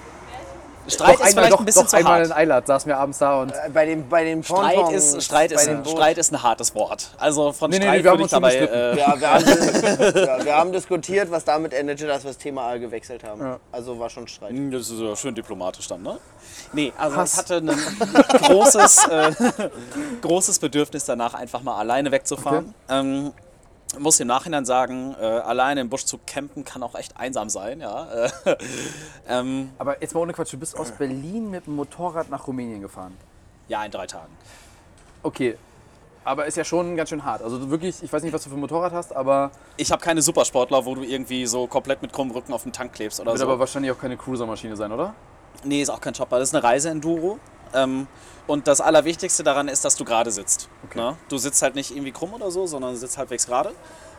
Streit 0.89 1.19
doch 1.19 1.25
ist 1.25 1.33
vielleicht 1.33 1.53
doch, 1.53 1.59
ein 1.61 1.65
bisschen 1.65 1.83
doch 1.83 1.89
zu 1.89 1.97
einmal 1.97 2.19
hart. 2.19 2.27
in 2.27 2.33
Eilat 2.33 2.67
saßen 2.67 2.89
wir 2.89 2.99
abends 2.99 3.19
da 3.19 3.41
und... 3.41 3.51
Äh, 3.51 3.71
Bei 3.73 3.87
den, 3.87 4.09
bei 4.09 4.25
den 4.25 4.43
Streit 4.43 4.93
ist, 4.93 5.23
Streit, 5.23 5.53
ist 5.53 5.69
ein. 5.69 5.85
Streit 5.85 6.19
ist 6.19 6.33
ein 6.33 6.43
hartes 6.43 6.75
Wort. 6.75 7.11
Also 7.19 7.53
von 7.53 7.71
Nee, 7.71 7.79
nee, 7.79 7.85
Streit 7.85 7.99
nee, 7.99 8.05
wir 8.05 8.11
haben 8.11 8.19
würde 8.19 8.25
ich 8.25 8.31
dabei... 8.31 8.55
Äh, 8.55 8.99
Ja 8.99 9.21
wir, 9.21 9.31
haben, 9.31 9.45
ja, 10.17 10.45
wir 10.45 10.57
haben 10.57 10.73
diskutiert, 10.73 11.31
was 11.31 11.45
damit 11.45 11.73
endete, 11.73 12.07
dass 12.07 12.25
wir 12.25 12.31
das 12.31 12.39
Thema 12.39 12.69
A 12.69 12.77
gewechselt 12.77 13.25
haben. 13.25 13.41
Ja. 13.41 13.61
Also 13.73 13.99
war 13.99 14.11
schon 14.11 14.27
Streit. 14.29 14.53
das 14.71 14.91
ist 14.91 15.01
ja 15.01 15.17
schön 15.17 15.35
diplomatisch 15.35 15.89
dann, 15.89 16.03
ne? 16.03 16.19
Nee, 16.73 16.93
also 16.97 17.17
Hass. 17.17 17.33
ich 17.33 17.39
hatte 17.39 17.57
ein 17.57 17.67
großes, 18.43 19.07
äh, 19.09 19.33
großes 20.23 20.59
Bedürfnis 20.59 21.05
danach, 21.05 21.35
einfach 21.35 21.63
mal 21.63 21.77
alleine 21.79 22.11
wegzufahren. 22.13 22.75
Ähm, 22.89 23.33
muss 23.99 24.21
im 24.21 24.29
Nachhinein 24.29 24.65
sagen, 24.65 25.15
äh, 25.21 25.25
alleine 25.25 25.81
im 25.81 25.89
Busch 25.89 26.05
zu 26.05 26.19
campen 26.27 26.65
kann 26.65 26.83
auch 26.83 26.95
echt 26.95 27.17
einsam 27.17 27.49
sein, 27.49 27.81
ja. 27.81 28.09
Äh, 28.13 28.31
ähm, 29.29 29.71
Aber 29.79 30.01
jetzt 30.03 30.15
mal 30.15 30.21
ohne 30.21 30.33
Quatsch, 30.33 30.53
du 30.53 30.59
bist 30.59 30.79
aus 30.79 30.91
Berlin 30.93 31.51
mit 31.51 31.67
dem 31.67 31.77
Motorrad 31.77 32.31
nach 32.31 32.47
Rumänien 32.47 32.81
gefahren. 32.81 33.17
ja, 33.69 33.85
in 33.85 33.91
drei 33.91 34.07
Tagen. 34.07 34.37
Okay, 35.23 35.57
aber 36.27 36.47
ist 36.47 36.57
ja 36.57 36.65
schon 36.65 36.97
ganz 36.97 37.11
schön 37.11 37.25
hart. 37.25 37.41
Also 37.41 37.71
wirklich, 37.71 38.03
ich 38.03 38.13
weiß 38.13 38.23
nicht, 38.25 38.33
was 38.33 38.43
du 38.43 38.51
für 38.51 38.57
ein 38.57 38.61
Motorrad 38.61 38.93
hast, 38.93 39.15
aber 39.15 39.53
Ich 39.77 39.93
habe 39.93 40.03
keine 40.03 40.21
Supersportler, 40.21 40.85
wo 40.85 40.97
du 40.97 41.03
irgendwie 41.03 41.47
so 41.47 41.69
komplett 41.69 42.03
mit 42.03 42.13
krummem 42.13 42.35
Rücken 42.35 42.53
auf 42.53 42.65
den 42.65 42.73
Tank 42.73 42.93
klebst 42.95 43.21
oder 43.21 43.31
wird 43.31 43.39
so. 43.39 43.45
aber 43.45 43.61
wahrscheinlich 43.61 43.93
auch 43.93 43.99
keine 43.99 44.17
Cruiser-Maschine 44.17 44.77
sein, 44.77 44.91
oder? 44.91 45.15
Nee, 45.63 45.83
ist 45.83 45.89
auch 45.89 46.01
kein 46.01 46.15
Chopper. 46.15 46.41
Das 46.41 46.49
ist 46.49 46.55
eine 46.55 46.65
Reise-Enduro. 46.65 47.39
Ähm, 47.77 48.07
und 48.49 48.67
das 48.69 48.81
Allerwichtigste 48.81 49.43
daran 49.45 49.69
ist, 49.69 49.85
dass 49.85 49.97
du 49.97 50.05
gerade 50.05 50.31
sitzt. 50.31 50.69
Okay. 50.85 50.99
Ne? 50.99 51.17
Du 51.29 51.37
sitzt 51.39 51.63
halt 51.63 51.75
nicht 51.75 51.91
irgendwie 51.91 52.13
krumm 52.13 52.33
oder 52.33 52.51
so, 52.51 52.67
sondern 52.67 52.97
sitzt 52.97 53.19
halbwegs 53.19 53.47
gerade. 53.47 53.73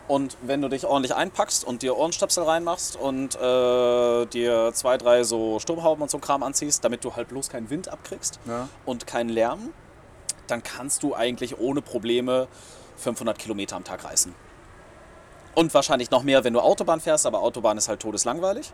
Und 0.06 0.36
wenn 0.42 0.62
du 0.62 0.68
dich 0.68 0.86
ordentlich 0.86 1.14
einpackst 1.14 1.64
und 1.64 1.82
dir 1.82 1.96
Ohrenstöpsel 1.96 2.44
reinmachst 2.44 2.96
und 2.96 3.34
äh, 3.36 4.26
dir 4.26 4.70
zwei, 4.72 4.96
drei 4.96 5.22
so 5.22 5.58
Sturmhauben 5.58 6.02
und 6.02 6.10
so 6.10 6.18
Kram 6.18 6.42
anziehst, 6.42 6.82
damit 6.82 7.04
du 7.04 7.14
halt 7.14 7.28
bloß 7.28 7.50
keinen 7.50 7.68
Wind 7.68 7.88
abkriegst 7.88 8.38
Ja. 8.46 8.68
und 8.86 9.06
keinen 9.06 9.28
Lärm, 9.28 9.70
dann 10.46 10.62
kannst 10.62 11.02
du 11.02 11.14
eigentlich 11.14 11.58
ohne 11.58 11.82
Probleme 11.82 12.48
500 12.96 13.38
Kilometer 13.38 13.76
am 13.76 13.84
Tag 13.84 14.04
reißen. 14.04 14.34
Und 15.54 15.74
wahrscheinlich 15.74 16.10
noch 16.10 16.22
mehr, 16.22 16.44
wenn 16.44 16.52
du 16.54 16.60
Autobahn 16.60 17.00
fährst, 17.00 17.26
aber 17.26 17.40
Autobahn 17.40 17.76
ist 17.76 17.88
halt 17.88 18.00
todeslangweilig. 18.00 18.72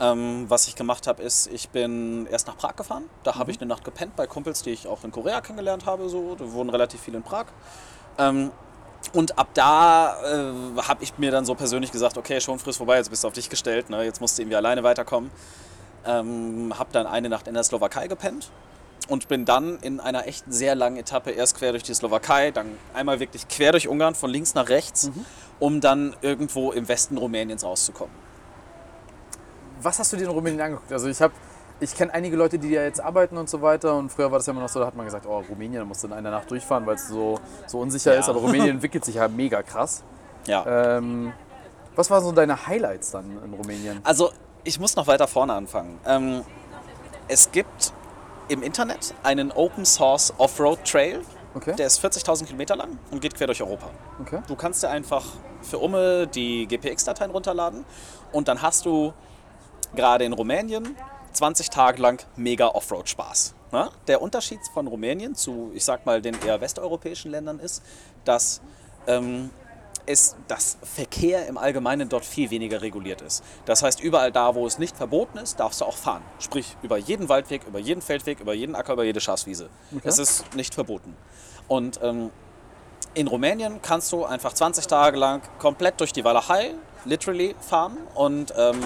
Ähm, 0.00 0.46
was 0.48 0.66
ich 0.66 0.74
gemacht 0.74 1.06
habe, 1.06 1.22
ist, 1.22 1.46
ich 1.46 1.68
bin 1.68 2.26
erst 2.26 2.46
nach 2.48 2.56
Prag 2.56 2.74
gefahren. 2.76 3.04
Da 3.22 3.36
habe 3.36 3.50
ich 3.50 3.60
eine 3.60 3.68
Nacht 3.68 3.84
gepennt 3.84 4.16
bei 4.16 4.26
Kumpels, 4.26 4.62
die 4.62 4.70
ich 4.70 4.88
auch 4.88 5.04
in 5.04 5.12
Korea 5.12 5.40
kennengelernt 5.40 5.86
habe. 5.86 6.08
So. 6.08 6.34
Da 6.34 6.52
wohnen 6.52 6.70
relativ 6.70 7.00
viele 7.00 7.18
in 7.18 7.22
Prag. 7.22 7.46
Ähm, 8.18 8.50
und 9.12 9.38
ab 9.38 9.48
da 9.54 10.16
äh, 10.24 10.82
habe 10.82 11.04
ich 11.04 11.18
mir 11.18 11.30
dann 11.30 11.44
so 11.44 11.54
persönlich 11.54 11.92
gesagt, 11.92 12.16
okay, 12.16 12.40
schon 12.40 12.58
friss 12.58 12.78
vorbei, 12.78 12.96
jetzt 12.96 13.10
bist 13.10 13.22
du 13.22 13.28
auf 13.28 13.34
dich 13.34 13.50
gestellt, 13.50 13.90
ne? 13.90 14.02
jetzt 14.02 14.20
musst 14.20 14.38
du 14.38 14.42
irgendwie 14.42 14.56
alleine 14.56 14.82
weiterkommen. 14.82 15.30
Ähm, 16.06 16.72
habe 16.78 16.90
dann 16.92 17.06
eine 17.06 17.28
Nacht 17.28 17.46
in 17.46 17.54
der 17.54 17.64
Slowakei 17.64 18.08
gepennt 18.08 18.50
und 19.08 19.28
bin 19.28 19.44
dann 19.44 19.78
in 19.80 20.00
einer 20.00 20.26
echt 20.26 20.44
sehr 20.48 20.74
langen 20.74 20.96
Etappe 20.96 21.30
erst 21.30 21.58
quer 21.58 21.72
durch 21.72 21.82
die 21.82 21.94
Slowakei, 21.94 22.50
dann 22.50 22.78
einmal 22.94 23.20
wirklich 23.20 23.46
quer 23.48 23.72
durch 23.72 23.88
Ungarn 23.88 24.14
von 24.14 24.30
links 24.30 24.54
nach 24.54 24.68
rechts, 24.68 25.10
um 25.60 25.80
dann 25.80 26.16
irgendwo 26.22 26.72
im 26.72 26.88
Westen 26.88 27.18
Rumäniens 27.18 27.64
rauszukommen. 27.64 28.23
Was 29.84 29.98
hast 29.98 30.12
du 30.12 30.16
dir 30.16 30.24
in 30.24 30.30
Rumänien 30.30 30.60
angeguckt? 30.60 30.92
Also 30.92 31.08
ich 31.08 31.20
habe, 31.20 31.32
ich 31.80 31.94
kenne 31.94 32.12
einige 32.14 32.36
Leute, 32.36 32.58
die 32.58 32.72
da 32.74 32.82
jetzt 32.82 33.00
arbeiten 33.00 33.36
und 33.36 33.48
so 33.50 33.60
weiter. 33.62 33.94
Und 33.96 34.10
früher 34.10 34.30
war 34.30 34.38
das 34.38 34.46
ja 34.46 34.52
immer 34.52 34.62
noch 34.62 34.68
so, 34.68 34.80
da 34.80 34.86
hat 34.86 34.96
man 34.96 35.04
gesagt, 35.04 35.26
oh, 35.26 35.42
Rumänien, 35.48 35.80
da 35.80 35.84
musst 35.84 36.02
du 36.02 36.08
in 36.08 36.12
einer 36.14 36.30
Nacht 36.30 36.50
durchfahren, 36.50 36.86
weil 36.86 36.94
es 36.96 37.06
so, 37.08 37.38
so 37.66 37.78
unsicher 37.80 38.14
Ja. 38.14 38.20
ist. 38.20 38.28
Aber 38.28 38.40
Rumänien 38.40 38.70
entwickelt 38.70 39.04
sich 39.04 39.16
ja 39.16 39.28
mega 39.28 39.62
krass. 39.62 40.02
Ja. 40.46 40.96
Ähm, 40.96 41.32
was 41.96 42.10
waren 42.10 42.24
so 42.24 42.32
deine 42.32 42.66
Highlights 42.66 43.10
dann 43.12 43.38
in 43.44 43.54
Rumänien? 43.54 44.00
Also, 44.04 44.30
ich 44.64 44.80
muss 44.80 44.96
noch 44.96 45.06
weiter 45.06 45.28
vorne 45.28 45.52
anfangen. 45.52 46.00
Ähm, 46.06 46.42
es 47.28 47.52
gibt 47.52 47.92
im 48.48 48.62
Internet 48.62 49.14
einen 49.22 49.52
Open 49.52 49.84
Source 49.84 50.32
Offroad 50.38 50.78
Trail, 50.84 51.20
Okay. 51.56 51.74
der 51.76 51.86
ist 51.86 52.04
40.000 52.04 52.46
Kilometer 52.46 52.74
lang 52.74 52.98
und 53.12 53.20
geht 53.20 53.34
quer 53.36 53.46
durch 53.46 53.62
Europa. 53.62 53.86
okay. 54.20 54.40
Du 54.48 54.56
kannst 54.56 54.82
dir 54.82 54.88
einfach 54.90 55.24
für 55.62 55.78
Umme 55.78 56.26
die 56.26 56.66
GPX-Dateien 56.66 57.30
runterladen 57.30 57.84
und 58.32 58.48
dann 58.48 58.60
hast 58.60 58.84
du 58.86 59.12
gerade 59.94 60.24
in 60.24 60.32
Rumänien 60.32 60.96
20 61.32 61.70
Tage 61.70 62.00
lang 62.00 62.24
mega 62.36 62.68
Offroad-Spaß. 62.68 63.54
Ne? 63.72 63.90
Der 64.06 64.22
Unterschied 64.22 64.60
von 64.72 64.86
Rumänien 64.86 65.34
zu, 65.34 65.72
ich 65.74 65.84
sag 65.84 66.06
mal, 66.06 66.22
den 66.22 66.36
eher 66.44 66.60
westeuropäischen 66.60 67.30
Ländern 67.30 67.58
ist, 67.58 67.82
dass 68.24 68.60
ähm, 69.06 69.50
es, 70.06 70.36
das 70.48 70.78
Verkehr 70.82 71.46
im 71.46 71.58
Allgemeinen 71.58 72.08
dort 72.08 72.24
viel 72.24 72.50
weniger 72.50 72.82
reguliert 72.82 73.20
ist. 73.22 73.42
Das 73.64 73.82
heißt, 73.82 74.00
überall 74.00 74.32
da, 74.32 74.54
wo 74.54 74.66
es 74.66 74.78
nicht 74.78 74.96
verboten 74.96 75.38
ist, 75.38 75.58
darfst 75.58 75.80
du 75.80 75.84
auch 75.84 75.96
fahren. 75.96 76.22
Sprich, 76.38 76.76
über 76.82 76.98
jeden 76.98 77.28
Waldweg, 77.28 77.66
über 77.66 77.78
jeden 77.78 78.02
Feldweg, 78.02 78.40
über 78.40 78.54
jeden 78.54 78.74
Acker, 78.74 78.92
über 78.92 79.04
jede 79.04 79.20
Schafswiese. 79.20 79.70
Es 80.04 80.18
ist 80.18 80.54
nicht 80.54 80.74
verboten. 80.74 81.16
Und 81.66 81.98
ähm, 82.02 82.30
in 83.14 83.28
Rumänien 83.28 83.80
kannst 83.80 84.12
du 84.12 84.24
einfach 84.24 84.52
20 84.52 84.86
Tage 84.86 85.16
lang 85.16 85.42
komplett 85.58 86.00
durch 86.00 86.12
die 86.12 86.24
Walachei 86.24 86.74
literally 87.04 87.54
fahren 87.60 87.96
und 88.14 88.52
ähm, 88.56 88.80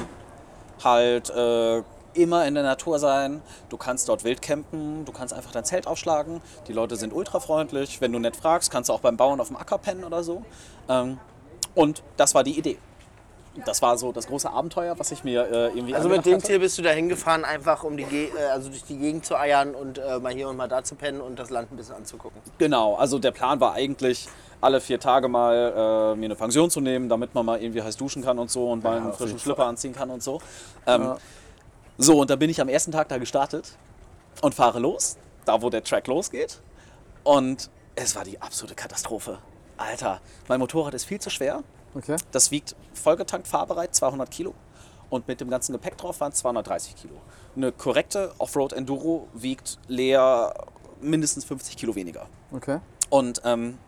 halt 0.85 1.31
äh, 1.31 1.83
immer 2.15 2.47
in 2.47 2.55
der 2.55 2.65
Natur 2.65 2.99
sein. 2.99 3.43
Du 3.69 3.77
kannst 3.77 4.09
dort 4.09 4.25
wild 4.25 4.43
campen, 4.43 5.05
du 5.05 5.13
kannst 5.13 5.35
einfach 5.35 5.53
dein 5.53 5.65
Zelt 5.65 5.87
aufschlagen. 5.87 6.41
Die 6.67 6.73
Leute 6.73 6.97
sind 6.97 7.13
ultra 7.13 7.41
freundlich. 7.41 8.01
Wenn 8.01 8.13
du 8.13 8.19
nett 8.19 8.37
fragst, 8.37 8.71
kannst 8.71 8.89
du 8.89 8.93
auch 8.93 9.01
beim 9.01 9.17
Bauern 9.17 9.41
auf 9.41 9.49
dem 9.49 9.57
Acker 9.57 9.79
pennen 9.79 10.05
oder 10.05 10.23
so. 10.23 10.45
Ähm, 10.89 11.19
und 11.75 12.03
das 12.17 12.35
war 12.35 12.43
die 12.45 12.59
Idee. 12.59 12.79
Das 13.65 13.83
war 13.83 13.99
so 13.99 14.13
das 14.13 14.29
große 14.29 14.49
Abenteuer, 14.49 14.97
was 14.99 15.11
ich 15.11 15.25
mir 15.25 15.43
äh, 15.51 15.67
irgendwie 15.69 15.95
Also 15.95 16.09
mit 16.09 16.25
dem 16.25 16.35
hatte. 16.35 16.45
Ziel 16.45 16.59
bist 16.61 16.79
du 16.79 16.83
da 16.83 16.91
hingefahren, 16.91 17.45
einfach 17.45 17.83
um 17.83 17.97
die 17.97 18.05
Ge 18.05 18.29
äh, 18.29 18.51
also 18.53 18.69
durch 18.69 18.85
die 18.85 18.97
Gegend 18.97 19.25
zu 19.27 19.37
eiern 19.37 19.75
und 19.75 19.99
äh, 19.99 20.21
mal 20.21 20.33
hier 20.33 20.49
und 20.49 20.57
mal 20.57 20.69
da 20.69 20.85
zu 20.85 20.95
pennen 20.95 21.21
und 21.21 21.39
das 21.41 21.51
Land 21.51 21.73
ein 21.73 21.77
bisschen 21.77 21.97
anzugucken. 21.97 22.41
Genau, 22.59 22.95
also 22.95 23.19
der 23.19 23.33
Plan 23.33 23.59
war 23.59 23.73
eigentlich, 23.73 24.29
alle 24.61 24.81
vier 24.81 24.99
Tage 25.01 25.29
mal 25.29 25.55
äh, 25.55 26.17
mir 26.17 26.27
eine 26.27 26.35
Pension 26.35 26.71
zu 26.71 26.81
nehmen, 26.81 27.09
damit 27.09 27.35
man 27.35 27.47
mal 27.47 27.61
irgendwie 27.63 27.83
heiß 27.83 27.97
duschen 27.97 28.23
kann 28.23 28.39
und 28.39 28.51
so 28.51 28.71
und 28.71 28.83
mal 28.83 28.97
einen 28.97 29.11
auf 29.11 29.19
frischen 29.19 29.39
Schlipper 29.39 29.67
anziehen 29.67 29.95
kann 29.95 30.11
und 30.11 30.23
so. 30.23 30.41
Ähm, 30.87 31.15
So, 32.01 32.21
und 32.21 32.31
da 32.31 32.37
bin 32.37 32.49
ich 32.49 32.61
am 32.61 32.69
ersten 32.69 32.93
Tag 32.93 33.09
da 33.09 33.19
gestartet 33.19 33.77
und 34.41 34.55
fahre 34.55 34.79
los, 34.79 35.17
da 35.45 35.61
wo 35.63 35.69
der 35.69 35.83
Track 35.83 36.07
losgeht. 36.07 36.61
Und 37.25 37.71
es 37.97 38.15
war 38.15 38.23
die 38.23 38.41
absolute 38.41 38.77
Katastrophe. 38.77 39.39
Alter, 39.77 40.21
mein 40.47 40.61
Motorrad 40.61 40.95
ist 40.95 41.05
viel 41.05 41.21
zu 41.21 41.29
schwer. 41.31 41.65
Okay. 41.95 42.17
Das 42.31 42.53
wiegt 42.53 42.77
vollgetankt 42.95 43.49
fahrbereit 43.49 43.95
200 43.97 44.31
Kilo. 44.31 44.55
Und 45.11 45.27
mit 45.27 45.41
dem 45.41 45.51
ganzen 45.51 45.73
Gepäck 45.73 45.97
drauf 45.97 46.21
waren 46.21 46.31
es 46.31 46.39
230 46.39 46.95
Kilo. 46.95 47.15
Eine 47.57 47.73
korrekte 47.73 48.33
Offroad 48.39 48.73
Enduro 48.75 49.27
wiegt 49.35 49.79
leer 49.89 50.55
mindestens 51.01 51.45
50 51.47 51.77
Kilo 51.77 51.95
weniger. 51.97 52.27
Okay. 52.53 52.79
Und 53.11 53.41
ähm, 53.45 53.79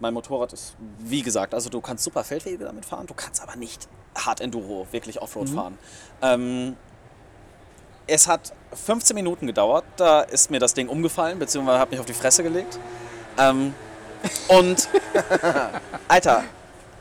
mein 0.00 0.14
Motorrad 0.14 0.52
ist, 0.52 0.74
wie 0.98 1.22
gesagt, 1.22 1.54
also 1.54 1.70
du 1.70 1.80
kannst 1.80 2.04
super 2.04 2.24
Feldwege 2.24 2.64
damit 2.64 2.84
fahren, 2.84 3.06
du 3.06 3.14
kannst 3.14 3.42
aber 3.42 3.56
nicht 3.56 3.88
Hard 4.14 4.40
Enduro, 4.40 4.86
wirklich 4.90 5.20
Offroad 5.20 5.48
fahren. 5.48 5.78
Ähm, 6.22 6.76
es 8.06 8.28
hat 8.28 8.52
15 8.72 9.14
Minuten 9.14 9.46
gedauert, 9.46 9.84
da 9.96 10.20
ist 10.20 10.50
mir 10.50 10.60
das 10.60 10.74
Ding 10.74 10.88
umgefallen, 10.88 11.38
beziehungsweise 11.38 11.78
habe 11.78 11.92
mich 11.92 12.00
auf 12.00 12.06
die 12.06 12.12
Fresse 12.12 12.42
gelegt. 12.42 12.78
Ähm, 13.38 13.74
und, 14.48 14.88
Alter, 16.08 16.44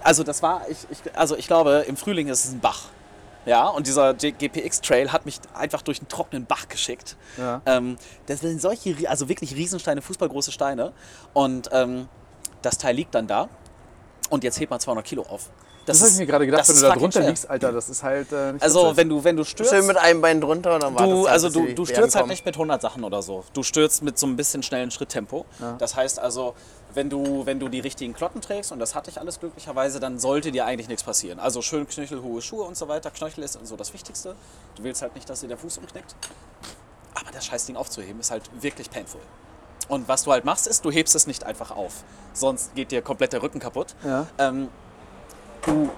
also 0.01 0.23
das 0.23 0.41
war, 0.41 0.67
ich, 0.69 0.77
ich, 0.89 1.17
also 1.17 1.35
ich 1.35 1.47
glaube, 1.47 1.85
im 1.87 1.97
Frühling 1.97 2.27
ist 2.27 2.45
es 2.45 2.51
ein 2.51 2.59
Bach. 2.59 2.89
Ja, 3.45 3.67
und 3.67 3.87
dieser 3.87 4.13
GPX-Trail 4.13 5.11
hat 5.11 5.25
mich 5.25 5.39
einfach 5.53 5.81
durch 5.81 5.99
einen 5.99 6.07
trockenen 6.07 6.45
Bach 6.45 6.69
geschickt. 6.69 7.17
Ja. 7.37 7.61
Ähm, 7.65 7.97
das 8.25 8.39
sind 8.39 8.61
solche, 8.61 8.95
also 9.09 9.27
wirklich 9.27 9.53
Riesensteine, 9.55 10.01
fußballgroße 10.01 10.53
Steine. 10.53 10.93
Und 11.33 11.69
ähm, 11.73 12.07
das 12.65 12.77
Teil 12.77 12.95
liegt 12.95 13.13
dann 13.15 13.27
da. 13.27 13.49
Und 14.29 14.43
jetzt 14.43 14.59
hebt 14.59 14.71
man 14.71 14.79
200 14.79 15.05
Kilo 15.05 15.23
auf. 15.23 15.49
Das, 15.85 15.99
habe 15.99 16.11
ich 16.11 16.17
mir 16.17 16.25
gerade 16.25 16.45
gedacht, 16.45 16.61
das 16.61 16.69
wenn 16.69 16.75
du 16.75 16.81
da 16.81 16.95
drunter 16.95 17.19
schwer. 17.19 17.29
liegst, 17.29 17.49
Alter, 17.49 17.71
das 17.73 17.89
ist 17.89 18.03
halt 18.03 18.31
äh, 18.31 18.53
nicht 18.53 18.63
Also 18.63 18.95
wenn 18.95 19.09
du, 19.09 19.21
wenn 19.23 19.35
du 19.35 19.43
stürzt, 19.43 19.71
Schön 19.71 19.85
mit 19.85 19.97
einem 19.97 20.21
Bein 20.21 20.39
drunter 20.39 20.75
und 20.75 20.83
dann 20.83 20.93
wartest 20.93 21.11
du, 21.11 21.17
halt, 21.25 21.29
also 21.29 21.49
du, 21.49 21.73
du 21.73 21.85
stürzt 21.85 22.15
halt 22.15 22.27
nicht 22.27 22.45
mit 22.45 22.55
100 22.55 22.81
Sachen 22.81 23.03
oder 23.03 23.21
so. 23.21 23.43
Du 23.53 23.63
stürzt 23.63 24.01
mit 24.01 24.17
so 24.17 24.25
ein 24.25 24.37
bisschen 24.37 24.63
schnellen 24.63 24.91
Schritttempo. 24.91 25.45
Das 25.79 25.95
heißt 25.95 26.19
also, 26.19 26.55
wenn 26.93 27.09
du, 27.09 27.45
wenn 27.45 27.59
du 27.59 27.67
die 27.67 27.79
richtigen 27.79 28.13
Klotten 28.13 28.39
trägst, 28.39 28.71
und 28.71 28.79
das 28.79 28.95
hatte 28.95 29.09
ich 29.09 29.19
alles 29.19 29.39
glücklicherweise, 29.39 29.99
dann 29.99 30.19
sollte 30.19 30.51
dir 30.51 30.65
eigentlich 30.65 30.87
nichts 30.87 31.03
passieren. 31.03 31.39
Also 31.39 31.61
schön 31.61 31.87
knöchelhohe 31.87 32.41
Schuhe 32.41 32.63
und 32.63 32.77
so 32.77 32.87
weiter. 32.87 33.11
Knöchel 33.11 33.43
ist 33.43 33.57
so 33.63 33.75
das 33.75 33.93
Wichtigste. 33.93 34.35
Du 34.75 34.83
willst 34.83 35.01
halt 35.01 35.15
nicht, 35.15 35.29
dass 35.29 35.41
dir 35.41 35.47
der 35.47 35.57
Fuß 35.57 35.79
umknickt. 35.79 36.15
Aber 37.15 37.31
das 37.31 37.45
Scheißding 37.45 37.75
aufzuheben 37.75 38.19
ist 38.21 38.31
halt 38.31 38.49
wirklich 38.61 38.89
painful. 38.89 39.21
Und 39.89 40.07
was 40.07 40.23
du 40.23 40.31
halt 40.31 40.45
machst, 40.45 40.67
ist, 40.67 40.85
du 40.85 40.91
hebst 40.91 41.15
es 41.15 41.27
nicht 41.27 41.43
einfach 41.45 41.71
auf. 41.71 42.03
Sonst 42.33 42.73
geht 42.75 42.91
dir 42.91 43.01
komplett 43.01 43.33
der 43.33 43.41
Rücken 43.43 43.59
kaputt. 43.59 43.95
Ja. 44.03 44.27
Ähm, 44.37 44.69
du 45.65 45.89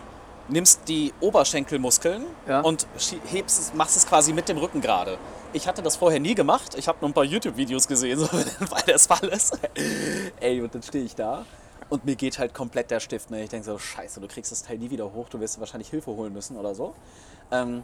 nimmst 0.48 0.82
die 0.88 1.13
Oberschenkelmuskeln 1.21 2.24
Ja. 2.48 2.62
und 2.62 2.88
hebst 3.32 3.60
es, 3.60 3.74
machst 3.74 3.98
es 3.98 4.06
quasi 4.06 4.34
mit 4.34 4.48
dem 4.50 4.58
Rücken 4.58 4.82
gerade. 4.82 5.17
Ich 5.54 5.67
hatte 5.67 5.82
das 5.82 5.95
vorher 5.95 6.19
nie 6.19 6.36
gemacht. 6.36 6.76
Ich 6.78 6.88
habe 6.88 6.98
nur 7.02 7.10
ein 7.10 7.13
paar 7.13 7.24
YouTube-Videos 7.24 7.88
gesehen, 7.88 8.19
so 8.19 8.28
weil 8.32 8.84
das 8.88 9.08
Fall 9.08 9.28
ist. 9.30 9.58
Ey, 10.39 10.62
und 10.62 10.74
dann 10.76 10.84
stehe 10.84 11.04
ich 11.04 11.15
da 11.15 11.45
und 11.89 12.06
mir 12.06 12.15
geht 12.15 12.39
halt 12.39 12.54
komplett 12.54 12.91
der 12.91 13.00
Stift. 13.00 13.30
Ne? 13.32 13.43
Ich 13.43 13.50
denke 13.50 13.65
so, 13.65 13.78
scheiße, 13.78 14.19
du 14.19 14.28
kriegst 14.28 14.52
das 14.52 14.63
Teil 14.63 14.78
nie 14.78 14.89
wieder 14.89 15.12
hoch, 15.13 15.30
du 15.30 15.39
wirst 15.39 15.60
wahrscheinlich 15.60 15.89
Hilfe 15.89 16.12
holen 16.12 16.34
müssen 16.34 16.58
oder 16.58 16.76
so. 16.76 16.93
Ähm, 17.52 17.84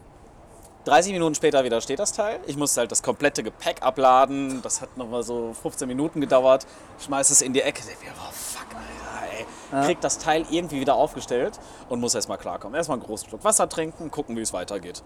30 0.86 1.13
Minuten 1.13 1.36
später 1.36 1.63
wieder 1.63 1.80
steht 1.82 2.00
das 2.00 2.12
Teil. 2.13 2.39
Ich 2.48 2.58
musste 2.58 2.82
halt 2.82 2.91
das 2.91 3.04
komplette 3.04 3.44
Gepäck 3.44 3.84
abladen. 3.84 4.62
Das 4.62 4.82
hat 4.82 4.98
nochmal 4.98 5.24
so 5.24 5.54
15 5.62 5.88
Minuten 5.88 6.22
gedauert. 6.22 6.65
Ich 6.98 7.06
schmeiß 7.06 7.30
es 7.30 7.41
in 7.41 7.54
die 7.54 7.62
Ecke. 7.62 7.84
Denk 7.86 8.02
mir, 8.02 8.12
oh 8.17 8.32
fuck, 8.32 8.65
Alter, 8.76 9.38
ey. 9.38 9.86
Krieg 9.86 10.02
das 10.02 10.17
Teil 10.17 10.46
irgendwie 10.50 10.80
wieder 10.80 10.96
aufgestellt 10.96 11.60
und 11.89 12.00
muss 12.00 12.15
erstmal 12.15 12.38
klarkommen. 12.39 12.76
Erstmal 12.76 12.98
einen 12.98 13.06
großen 13.06 13.30
Schluck 13.30 13.44
Wasser 13.44 13.70
trinken, 13.70 14.10
gucken, 14.10 14.36
wie 14.36 14.41
es 14.41 14.54
weitergeht. 14.54 15.04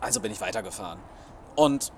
Also 0.00 0.20
bin 0.20 0.30
ich 0.30 0.40
weitergefahren. 0.40 1.00
Und 1.56 1.92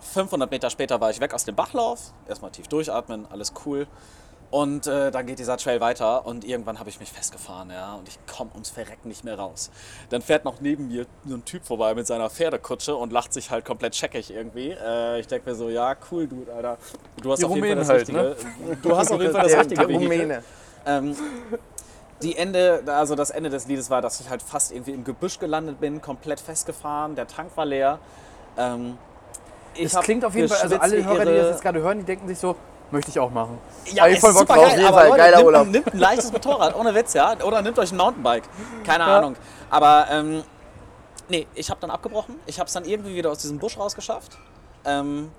500 0.00 0.50
Meter 0.50 0.70
später 0.70 1.00
war 1.00 1.10
ich 1.10 1.20
weg 1.20 1.34
aus 1.34 1.44
dem 1.44 1.56
Bachlauf. 1.56 2.12
Erstmal 2.28 2.52
tief 2.52 2.68
durchatmen, 2.68 3.26
alles 3.30 3.52
cool. 3.66 3.86
Und 4.50 4.88
äh, 4.88 5.12
dann 5.12 5.26
geht 5.26 5.38
dieser 5.38 5.56
Trail 5.56 5.80
weiter 5.80 6.26
und 6.26 6.44
irgendwann 6.44 6.80
habe 6.80 6.90
ich 6.90 6.98
mich 6.98 7.12
festgefahren, 7.12 7.70
ja, 7.70 7.94
und 7.94 8.08
ich 8.08 8.18
komme 8.26 8.50
ums 8.52 8.70
Verrecken 8.70 9.08
nicht 9.08 9.22
mehr 9.22 9.38
raus. 9.38 9.70
Dann 10.08 10.22
fährt 10.22 10.44
noch 10.44 10.60
neben 10.60 10.88
mir 10.88 11.06
so 11.24 11.36
ein 11.36 11.44
Typ 11.44 11.64
vorbei 11.64 11.94
mit 11.94 12.08
seiner 12.08 12.28
Pferdekutsche 12.28 12.96
und 12.96 13.12
lacht 13.12 13.32
sich 13.32 13.52
halt 13.52 13.64
komplett 13.64 13.92
checkig 13.92 14.32
irgendwie. 14.32 14.70
Äh, 14.70 15.20
ich 15.20 15.28
denke 15.28 15.50
mir 15.50 15.54
so, 15.54 15.68
ja, 15.68 15.94
cool, 16.10 16.26
Dude, 16.26 16.52
Alter. 16.52 16.78
Du 17.22 17.30
hast 17.30 17.38
Die 17.38 17.44
auf 17.44 17.54
jeden 17.54 17.84
Fall 17.84 17.98
das 17.98 18.08
Rumänen 18.08 18.26
halt, 18.26 18.40
Richtige. 18.40 18.78
Du 18.82 18.96
hast 18.96 19.12
auf 19.12 19.20
jeden 19.20 19.32
Fall 19.32 19.42
das 19.44 19.56
richtige. 19.56 19.86
Rumäne. 19.86 20.42
Ähm, 20.84 21.16
die 22.22 22.36
Ende, 22.36 22.82
also 22.86 23.14
das 23.14 23.30
Ende 23.30 23.50
des 23.50 23.68
Liedes 23.68 23.88
war, 23.88 24.02
dass 24.02 24.20
ich 24.20 24.28
halt 24.28 24.42
fast 24.42 24.72
irgendwie 24.72 24.92
im 24.92 25.04
Gebüsch 25.04 25.38
gelandet 25.38 25.80
bin, 25.80 26.00
komplett 26.00 26.40
festgefahren, 26.40 27.14
der 27.14 27.28
Tank 27.28 27.56
war 27.56 27.66
leer. 27.66 28.00
Ähm, 28.58 28.98
ich 29.74 29.84
Es 29.84 30.00
klingt 30.00 30.24
auf 30.24 30.34
jeden 30.34 30.48
Fall, 30.48 30.58
also 30.60 30.76
alle 30.76 31.04
Hörer, 31.04 31.24
die 31.24 31.36
das 31.36 31.50
jetzt 31.50 31.62
gerade 31.62 31.80
hören, 31.80 31.98
die 31.98 32.04
denken 32.04 32.26
sich 32.26 32.38
so, 32.38 32.56
möchte 32.92 33.10
ich 33.10 33.18
auch 33.18 33.30
machen. 33.30 33.58
Ja, 33.86 34.06
es 34.06 34.20
voll 34.20 34.30
ist 34.30 34.38
Bock 34.38 34.48
super 34.48 34.54
drauf. 34.54 34.64
geil, 34.64 34.72
Auf 34.72 34.76
jeden 34.76 34.86
aber 34.88 34.98
Fall, 34.98 35.08
Leute, 35.08 35.18
geiler 35.18 35.36
nimmt, 35.36 35.46
Urlaub. 35.46 35.66
Ein, 35.66 35.70
nimmt 35.70 35.94
ein 35.94 35.98
leichtes 35.98 36.32
Motorrad, 36.32 36.74
ohne 36.74 36.94
Witz, 36.94 37.14
ja. 37.14 37.36
Oder 37.42 37.62
nehmt 37.62 37.78
euch 37.78 37.92
ein 37.92 37.96
Mountainbike. 37.96 38.44
Keine 38.84 39.04
Ahnung. 39.04 39.36
Aber 39.70 40.06
ähm, 40.10 40.42
nee, 41.28 41.46
ich 41.54 41.70
habe 41.70 41.80
dann 41.80 41.90
abgebrochen. 41.90 42.36
Ich 42.46 42.58
habe 42.58 42.66
es 42.66 42.72
dann 42.72 42.84
irgendwie 42.84 43.14
wieder 43.14 43.30
aus 43.30 43.38
diesem 43.38 43.58
Busch 43.58 43.78
rausgeschafft. 43.78 44.38
Ähm, 44.84 45.30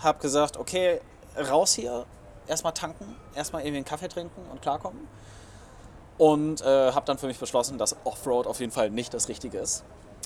habe 0.00 0.18
gesagt, 0.18 0.56
okay, 0.56 1.00
raus 1.50 1.74
hier, 1.74 2.04
erstmal 2.46 2.72
tanken, 2.74 3.16
erstmal 3.34 3.62
irgendwie 3.62 3.78
einen 3.78 3.84
Kaffee 3.84 4.08
trinken 4.08 4.42
und 4.50 4.62
klarkommen. 4.62 5.08
Und 6.18 6.60
äh, 6.62 6.92
habe 6.92 7.06
dann 7.06 7.18
für 7.18 7.26
mich 7.26 7.38
beschlossen, 7.38 7.76
dass 7.78 7.96
Offroad 8.04 8.46
auf 8.46 8.60
jeden 8.60 8.72
Fall 8.72 8.90
nicht 8.90 9.12
das 9.14 9.28
Richtige 9.28 9.58
ist. 9.58 9.84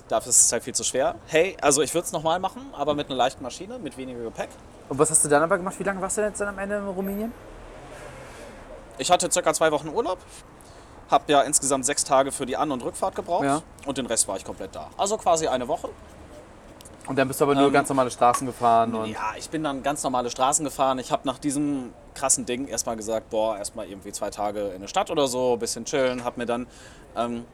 Dafür 0.08 0.30
ist 0.30 0.40
es 0.42 0.52
halt 0.52 0.64
viel 0.64 0.74
zu 0.74 0.84
schwer. 0.84 1.16
Hey, 1.26 1.56
also 1.60 1.82
ich 1.82 1.92
würde 1.94 2.06
es 2.06 2.12
nochmal 2.12 2.38
machen, 2.40 2.62
aber 2.76 2.94
mit 2.94 3.08
einer 3.08 3.16
leichten 3.16 3.42
Maschine, 3.42 3.78
mit 3.78 3.96
weniger 3.98 4.20
Gepäck. 4.22 4.48
Und 4.88 4.98
was 4.98 5.10
hast 5.10 5.24
du 5.24 5.28
dann 5.28 5.42
aber 5.42 5.58
gemacht? 5.58 5.74
Wie 5.78 5.84
lange 5.84 6.00
warst 6.00 6.16
du 6.16 6.22
denn 6.22 6.30
jetzt 6.30 6.40
dann 6.40 6.48
am 6.48 6.58
Ende 6.58 6.76
in 6.78 6.86
Rumänien? 6.86 7.32
Ich 8.96 9.10
hatte 9.10 9.30
circa 9.30 9.52
zwei 9.54 9.70
Wochen 9.70 9.88
Urlaub, 9.88 10.18
habe 11.10 11.24
ja 11.30 11.42
insgesamt 11.42 11.84
sechs 11.86 12.04
Tage 12.04 12.32
für 12.32 12.46
die 12.46 12.56
An- 12.56 12.72
und 12.72 12.82
Rückfahrt 12.82 13.14
gebraucht 13.14 13.44
Ja. 13.44 13.62
und 13.86 13.98
den 13.98 14.06
Rest 14.06 14.26
war 14.28 14.36
ich 14.36 14.44
komplett 14.44 14.74
da. 14.74 14.88
Also 14.96 15.16
quasi 15.18 15.46
eine 15.46 15.68
Woche. 15.68 15.88
Und 17.06 17.16
dann 17.16 17.26
bist 17.28 17.40
du 17.40 17.44
aber 17.44 17.54
nur 17.54 17.66
Ähm, 17.68 17.72
ganz 17.72 17.88
normale 17.88 18.10
Straßen 18.10 18.46
gefahren 18.46 18.94
und 18.94 19.06
Ja, 19.10 19.32
ich 19.38 19.48
bin 19.48 19.62
dann 19.62 19.82
ganz 19.82 20.02
normale 20.02 20.30
Straßen 20.30 20.64
gefahren. 20.64 20.98
Ich 20.98 21.10
habe 21.12 21.26
nach 21.26 21.38
diesem 21.38 21.92
krassen 22.14 22.44
Ding 22.44 22.66
erstmal 22.66 22.96
gesagt, 22.96 23.30
boah, 23.30 23.56
erstmal 23.56 23.86
irgendwie 23.88 24.12
zwei 24.12 24.28
Tage 24.30 24.68
in 24.74 24.80
der 24.80 24.88
Stadt 24.88 25.10
oder 25.10 25.26
so, 25.26 25.56
bisschen 25.56 25.84
chillen. 25.86 26.24
Habe 26.24 26.40
mir 26.40 26.46
dann 26.46 26.66
ähm, 27.16 27.44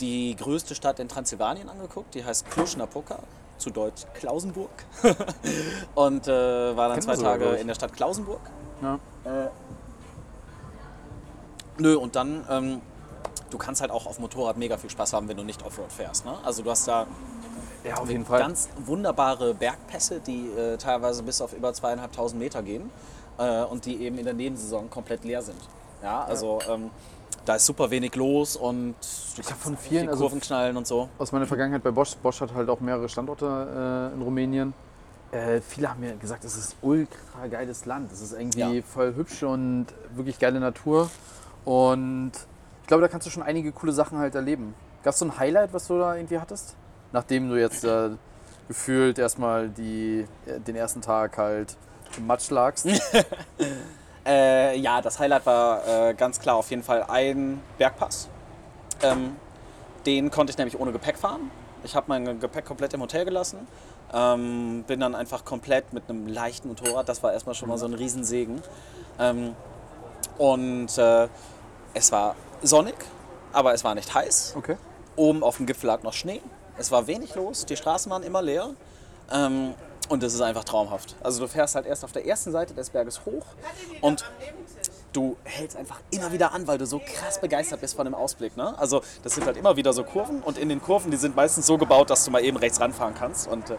die 0.00 0.36
größte 0.36 0.74
Stadt 0.74 0.98
in 1.00 1.08
Transsilvanien 1.08 1.68
angeguckt, 1.68 2.14
die 2.14 2.24
heißt 2.24 2.50
Cluj-Napoca, 2.50 3.18
zu 3.58 3.70
Deutsch 3.70 4.04
Klausenburg. 4.14 4.70
und 5.94 6.28
äh, 6.28 6.76
war 6.76 6.88
dann 6.88 6.98
Kennen 6.98 7.02
zwei 7.02 7.16
sogar, 7.16 7.38
Tage 7.38 7.56
in 7.56 7.66
der 7.66 7.74
Stadt 7.74 7.92
Klausenburg. 7.92 8.40
Ja. 8.82 8.94
Äh, 9.24 9.48
nö, 11.78 11.96
und 11.96 12.14
dann, 12.16 12.44
ähm, 12.48 12.80
du 13.50 13.58
kannst 13.58 13.80
halt 13.80 13.90
auch 13.90 14.06
auf 14.06 14.18
Motorrad 14.18 14.56
mega 14.56 14.76
viel 14.76 14.90
Spaß 14.90 15.12
haben, 15.12 15.28
wenn 15.28 15.36
du 15.36 15.44
nicht 15.44 15.64
Offroad 15.64 15.92
fährst. 15.92 16.24
Ne? 16.24 16.34
Also 16.44 16.62
du 16.62 16.70
hast 16.70 16.86
da 16.86 17.06
ja, 17.84 17.96
auf 17.96 18.08
jeden 18.08 18.24
Fall. 18.24 18.40
ganz 18.40 18.68
wunderbare 18.84 19.54
Bergpässe, 19.54 20.20
die 20.20 20.48
äh, 20.50 20.76
teilweise 20.76 21.22
bis 21.22 21.40
auf 21.40 21.52
über 21.52 21.72
zweieinhalbtausend 21.72 22.40
Meter 22.40 22.62
gehen 22.62 22.90
äh, 23.38 23.62
und 23.64 23.84
die 23.84 24.02
eben 24.02 24.18
in 24.18 24.24
der 24.24 24.34
Nebensaison 24.34 24.90
komplett 24.90 25.24
leer 25.24 25.42
sind. 25.42 25.60
Ja, 26.02 26.24
also 26.24 26.60
ähm, 26.68 26.90
da 27.48 27.54
ist 27.54 27.64
super 27.64 27.90
wenig 27.90 28.14
los 28.14 28.56
und 28.56 28.94
du 29.36 29.42
hab 29.42 29.48
kannst 29.48 29.62
von 29.62 29.76
vielen, 29.78 30.02
die 30.02 30.08
also- 30.10 30.24
Kurven 30.24 30.40
knallen 30.40 30.76
und 30.76 30.86
so. 30.86 31.08
Aus 31.18 31.32
meiner 31.32 31.46
Vergangenheit 31.46 31.82
bei 31.82 31.90
Bosch. 31.90 32.14
Bosch 32.16 32.42
hat 32.42 32.52
halt 32.54 32.68
auch 32.68 32.80
mehrere 32.80 33.08
Standorte 33.08 34.10
äh, 34.12 34.14
in 34.14 34.20
Rumänien. 34.20 34.74
Äh, 35.32 35.62
viele 35.62 35.88
haben 35.90 36.00
mir 36.00 36.14
gesagt, 36.16 36.44
es 36.44 36.56
ist 36.58 36.76
ultra 36.82 37.46
geiles 37.50 37.86
Land. 37.86 38.12
Es 38.12 38.20
ist 38.20 38.32
irgendwie 38.34 38.58
Ja. 38.78 38.82
voll 38.82 39.14
hübsch 39.14 39.42
und 39.42 39.86
wirklich 40.14 40.38
geile 40.38 40.60
Natur. 40.60 41.08
Und 41.64 42.32
ich 42.82 42.86
glaube, 42.86 43.00
da 43.00 43.08
kannst 43.08 43.26
du 43.26 43.30
schon 43.30 43.42
einige 43.42 43.72
coole 43.72 43.92
Sachen 43.92 44.18
halt 44.18 44.34
erleben. 44.34 44.74
Gab 45.02 45.14
es 45.14 45.18
so 45.18 45.24
ein 45.24 45.38
Highlight, 45.38 45.72
was 45.72 45.86
du 45.86 45.98
da 45.98 46.16
irgendwie 46.16 46.38
hattest? 46.38 46.74
Nachdem 47.12 47.48
du 47.48 47.58
jetzt 47.58 47.82
äh, 47.84 48.10
gefühlt 48.68 49.18
erstmal 49.18 49.70
die, 49.70 50.26
äh, 50.44 50.60
den 50.60 50.76
ersten 50.76 51.00
Tag 51.00 51.38
halt 51.38 51.76
im 52.18 52.26
Matsch 52.26 52.50
lagst. 52.50 52.86
Äh, 54.28 54.78
ja, 54.78 55.00
das 55.00 55.18
Highlight 55.18 55.46
war 55.46 55.88
äh, 55.88 56.14
ganz 56.14 56.38
klar 56.38 56.56
auf 56.56 56.68
jeden 56.70 56.82
Fall 56.82 57.04
ein 57.08 57.62
Bergpass. 57.78 58.28
Ähm, 59.02 59.36
den 60.04 60.30
konnte 60.30 60.50
ich 60.50 60.58
nämlich 60.58 60.78
ohne 60.78 60.92
Gepäck 60.92 61.16
fahren. 61.16 61.50
Ich 61.82 61.96
habe 61.96 62.06
mein 62.08 62.38
Gepäck 62.38 62.66
komplett 62.66 62.92
im 62.92 63.00
Hotel 63.00 63.24
gelassen. 63.24 63.66
Ähm, 64.12 64.84
bin 64.86 65.00
dann 65.00 65.14
einfach 65.14 65.44
komplett 65.44 65.92
mit 65.92 66.08
einem 66.08 66.26
leichten 66.26 66.68
Motorrad. 66.68 67.08
Das 67.08 67.22
war 67.22 67.32
erstmal 67.32 67.54
schon 67.54 67.68
mal 67.68 67.78
so 67.78 67.86
ein 67.86 67.94
Riesensegen. 67.94 68.60
Ähm, 69.18 69.54
und 70.36 70.96
äh, 70.98 71.28
es 71.94 72.12
war 72.12 72.34
sonnig, 72.62 72.94
aber 73.52 73.72
es 73.72 73.82
war 73.84 73.94
nicht 73.94 74.14
heiß. 74.14 74.54
Okay. 74.56 74.76
Oben 75.16 75.42
auf 75.42 75.56
dem 75.56 75.66
Gipfel 75.66 75.86
lag 75.86 76.02
noch 76.02 76.12
Schnee. 76.12 76.42
Es 76.76 76.92
war 76.92 77.06
wenig 77.06 77.34
los, 77.34 77.66
die 77.66 77.76
Straßen 77.76 78.10
waren 78.10 78.22
immer 78.22 78.42
leer. 78.42 78.70
Ähm, 79.32 79.74
und 80.08 80.22
es 80.22 80.34
ist 80.34 80.40
einfach 80.40 80.64
traumhaft. 80.64 81.16
Also 81.22 81.40
du 81.40 81.48
fährst 81.48 81.74
halt 81.74 81.86
erst 81.86 82.04
auf 82.04 82.12
der 82.12 82.26
ersten 82.26 82.52
Seite 82.52 82.74
des 82.74 82.90
Berges 82.90 83.24
hoch 83.24 83.44
und 84.00 84.24
du 85.12 85.36
hältst 85.44 85.76
einfach 85.76 86.00
immer 86.10 86.32
wieder 86.32 86.52
an, 86.52 86.66
weil 86.66 86.78
du 86.78 86.86
so 86.86 87.00
krass 87.00 87.40
begeistert 87.40 87.80
bist 87.80 87.96
von 87.96 88.04
dem 88.04 88.14
Ausblick. 88.14 88.56
Ne? 88.56 88.78
Also 88.78 89.02
das 89.22 89.34
sind 89.34 89.46
halt 89.46 89.56
immer 89.56 89.76
wieder 89.76 89.92
so 89.92 90.04
Kurven 90.04 90.42
und 90.42 90.58
in 90.58 90.68
den 90.68 90.82
Kurven, 90.82 91.10
die 91.10 91.16
sind 91.16 91.36
meistens 91.36 91.66
so 91.66 91.78
gebaut, 91.78 92.10
dass 92.10 92.24
du 92.24 92.30
mal 92.30 92.44
eben 92.44 92.56
rechts 92.56 92.80
ranfahren 92.80 93.14
kannst. 93.14 93.48
Und 93.48 93.70
äh, 93.70 93.76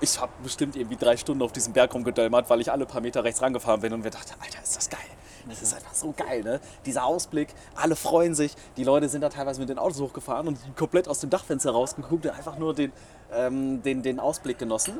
ich 0.00 0.20
habe 0.20 0.32
bestimmt 0.42 0.76
irgendwie 0.76 0.96
drei 0.96 1.16
Stunden 1.16 1.42
auf 1.42 1.52
diesem 1.52 1.72
Berg 1.72 1.94
rumgedämmert, 1.94 2.48
weil 2.50 2.60
ich 2.60 2.70
alle 2.70 2.86
paar 2.86 3.00
Meter 3.00 3.24
rechts 3.24 3.42
rangefahren 3.42 3.80
bin 3.80 3.92
und 3.92 4.02
mir 4.02 4.10
dachte, 4.10 4.34
Alter, 4.40 4.62
ist 4.62 4.76
das 4.76 4.88
geil. 4.88 5.00
Das 5.48 5.62
ist 5.62 5.74
einfach 5.74 5.94
so 5.94 6.14
geil, 6.16 6.42
ne? 6.42 6.60
Dieser 6.86 7.04
Ausblick, 7.04 7.48
alle 7.74 7.96
freuen 7.96 8.34
sich. 8.34 8.54
Die 8.76 8.84
Leute 8.84 9.08
sind 9.08 9.22
da 9.22 9.28
teilweise 9.28 9.60
mit 9.60 9.68
den 9.68 9.78
Autos 9.78 10.00
hochgefahren 10.00 10.48
und 10.48 10.58
komplett 10.76 11.08
aus 11.08 11.20
dem 11.20 11.30
Dachfenster 11.30 11.70
rausgeguckt 11.70 12.26
und 12.26 12.32
einfach 12.32 12.58
nur 12.58 12.74
den, 12.74 12.92
ähm, 13.32 13.82
den, 13.82 14.02
den 14.02 14.20
Ausblick 14.20 14.58
genossen. 14.58 14.98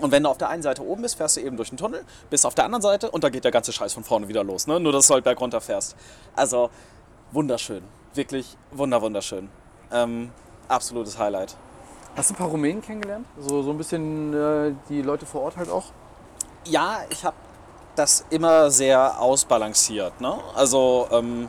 Und 0.00 0.10
wenn 0.10 0.22
du 0.22 0.30
auf 0.30 0.38
der 0.38 0.48
einen 0.48 0.62
Seite 0.62 0.82
oben 0.82 1.02
bist, 1.02 1.16
fährst 1.16 1.36
du 1.36 1.40
eben 1.40 1.56
durch 1.56 1.68
den 1.68 1.76
Tunnel, 1.76 2.04
bist 2.30 2.46
auf 2.46 2.54
der 2.54 2.64
anderen 2.64 2.82
Seite 2.82 3.10
und 3.10 3.24
da 3.24 3.28
geht 3.28 3.44
der 3.44 3.50
ganze 3.50 3.72
Scheiß 3.72 3.92
von 3.92 4.04
vorne 4.04 4.28
wieder 4.28 4.42
los. 4.42 4.66
Ne? 4.66 4.80
Nur, 4.80 4.92
dass 4.92 5.06
du 5.08 5.14
halt 5.14 5.24
bergunter 5.24 5.60
fährst. 5.60 5.96
Also, 6.34 6.70
wunderschön. 7.30 7.82
Wirklich 8.14 8.56
wunder, 8.70 9.02
wunderschön. 9.02 9.50
Ähm, 9.90 10.30
absolutes 10.68 11.18
Highlight. 11.18 11.56
Hast 12.16 12.30
du 12.30 12.34
ein 12.34 12.36
paar 12.36 12.48
Rumänen 12.48 12.82
kennengelernt? 12.82 13.26
So, 13.38 13.62
so 13.62 13.70
ein 13.70 13.78
bisschen 13.78 14.34
äh, 14.34 14.72
die 14.88 15.02
Leute 15.02 15.26
vor 15.26 15.42
Ort 15.42 15.56
halt 15.56 15.70
auch? 15.70 15.84
Ja, 16.66 17.00
ich 17.10 17.24
habe 17.24 17.36
das 17.96 18.24
immer 18.30 18.70
sehr 18.70 19.20
ausbalanciert. 19.20 20.20
Ne? 20.20 20.38
Also, 20.54 21.08
ähm, 21.10 21.48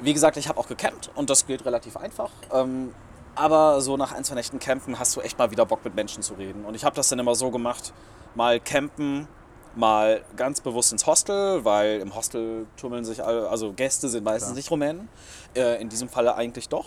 wie 0.00 0.12
gesagt, 0.12 0.36
ich 0.36 0.48
habe 0.48 0.58
auch 0.58 0.68
gecampt 0.68 1.10
und 1.14 1.30
das 1.30 1.46
geht 1.46 1.64
relativ 1.64 1.96
einfach. 1.96 2.30
Ähm, 2.52 2.94
aber 3.34 3.80
so 3.80 3.96
nach 3.96 4.12
ein, 4.12 4.24
zwei 4.24 4.34
Nächten 4.34 4.58
campen 4.58 4.98
hast 4.98 5.14
du 5.16 5.20
echt 5.20 5.38
mal 5.38 5.50
wieder 5.50 5.66
Bock 5.66 5.84
mit 5.84 5.94
Menschen 5.94 6.22
zu 6.22 6.34
reden. 6.34 6.64
Und 6.64 6.74
ich 6.74 6.84
habe 6.84 6.96
das 6.96 7.08
dann 7.08 7.18
immer 7.18 7.34
so 7.34 7.50
gemacht, 7.50 7.92
mal 8.34 8.60
campen, 8.60 9.28
mal 9.74 10.22
ganz 10.36 10.60
bewusst 10.60 10.92
ins 10.92 11.06
Hostel, 11.06 11.64
weil 11.64 12.00
im 12.00 12.14
Hostel 12.14 12.66
tummeln 12.76 13.04
sich 13.04 13.22
alle, 13.22 13.48
also 13.48 13.72
Gäste 13.72 14.08
sind 14.08 14.24
meistens 14.24 14.54
nicht 14.54 14.70
Rumänen. 14.70 15.08
Äh, 15.54 15.80
in 15.80 15.88
diesem 15.88 16.08
Falle 16.08 16.34
eigentlich 16.34 16.68
doch. 16.68 16.86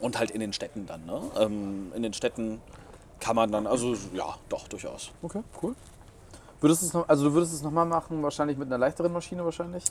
Und 0.00 0.18
halt 0.18 0.32
in 0.32 0.40
den 0.40 0.52
Städten 0.52 0.86
dann. 0.86 1.06
Ne? 1.06 1.20
Ähm, 1.38 1.92
in 1.94 2.02
den 2.02 2.12
Städten 2.12 2.60
kann 3.20 3.36
man 3.36 3.50
dann, 3.52 3.66
also 3.66 3.94
ja, 4.12 4.36
doch, 4.48 4.66
durchaus. 4.68 5.12
Okay, 5.22 5.42
cool. 5.62 5.74
Würdest 6.64 6.80
du 6.80 6.86
es 6.86 6.94
noch, 6.94 7.06
also 7.06 7.24
du 7.24 7.34
würdest 7.34 7.52
es 7.52 7.60
nochmal 7.60 7.84
machen, 7.84 8.22
wahrscheinlich 8.22 8.56
mit 8.56 8.68
einer 8.68 8.78
leichteren 8.78 9.12
Maschine 9.12 9.44
wahrscheinlich? 9.44 9.84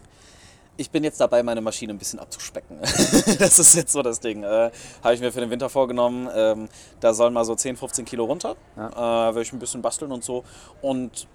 Ich 0.75 0.89
bin 0.89 1.03
jetzt 1.03 1.21
dabei, 1.21 1.43
meine 1.43 1.61
Maschine 1.61 1.93
ein 1.93 1.99
bisschen 1.99 2.17
abzuspecken. 2.17 2.79
das 2.81 3.59
ist 3.59 3.75
jetzt 3.75 3.91
so 3.91 4.01
das 4.01 4.19
Ding. 4.19 4.41
Äh, 4.41 4.71
Habe 5.03 5.13
ich 5.13 5.21
mir 5.21 5.31
für 5.31 5.39
den 5.39 5.51
Winter 5.51 5.69
vorgenommen. 5.69 6.27
Ähm, 6.35 6.67
da 6.99 7.13
sollen 7.13 7.31
mal 7.31 7.45
so 7.45 7.53
10, 7.53 7.77
15 7.77 8.05
Kilo 8.05 8.25
runter. 8.25 8.55
Ja. 8.75 9.29
Äh, 9.29 9.35
will 9.35 9.43
ich 9.43 9.53
ein 9.53 9.59
bisschen 9.59 9.83
basteln 9.83 10.11
und 10.11 10.23
so. 10.23 10.45
Und 10.81 11.27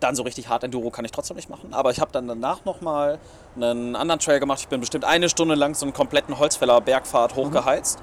dann 0.00 0.14
so 0.14 0.24
richtig 0.24 0.50
hart 0.50 0.62
Enduro 0.62 0.90
kann 0.90 1.06
ich 1.06 1.10
trotzdem 1.10 1.36
nicht 1.36 1.48
machen. 1.48 1.72
Aber 1.72 1.90
ich 1.90 1.98
habe 1.98 2.12
dann 2.12 2.28
danach 2.28 2.66
nochmal 2.66 3.18
einen 3.56 3.96
anderen 3.96 4.20
Trail 4.20 4.40
gemacht. 4.40 4.60
Ich 4.60 4.68
bin 4.68 4.80
bestimmt 4.80 5.06
eine 5.06 5.30
Stunde 5.30 5.54
lang 5.54 5.74
so 5.74 5.86
einen 5.86 5.94
kompletten 5.94 6.38
Holzfäller 6.38 6.82
Bergfahrt 6.82 7.34
hochgeheizt. 7.34 7.98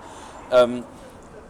Ähm, 0.52 0.84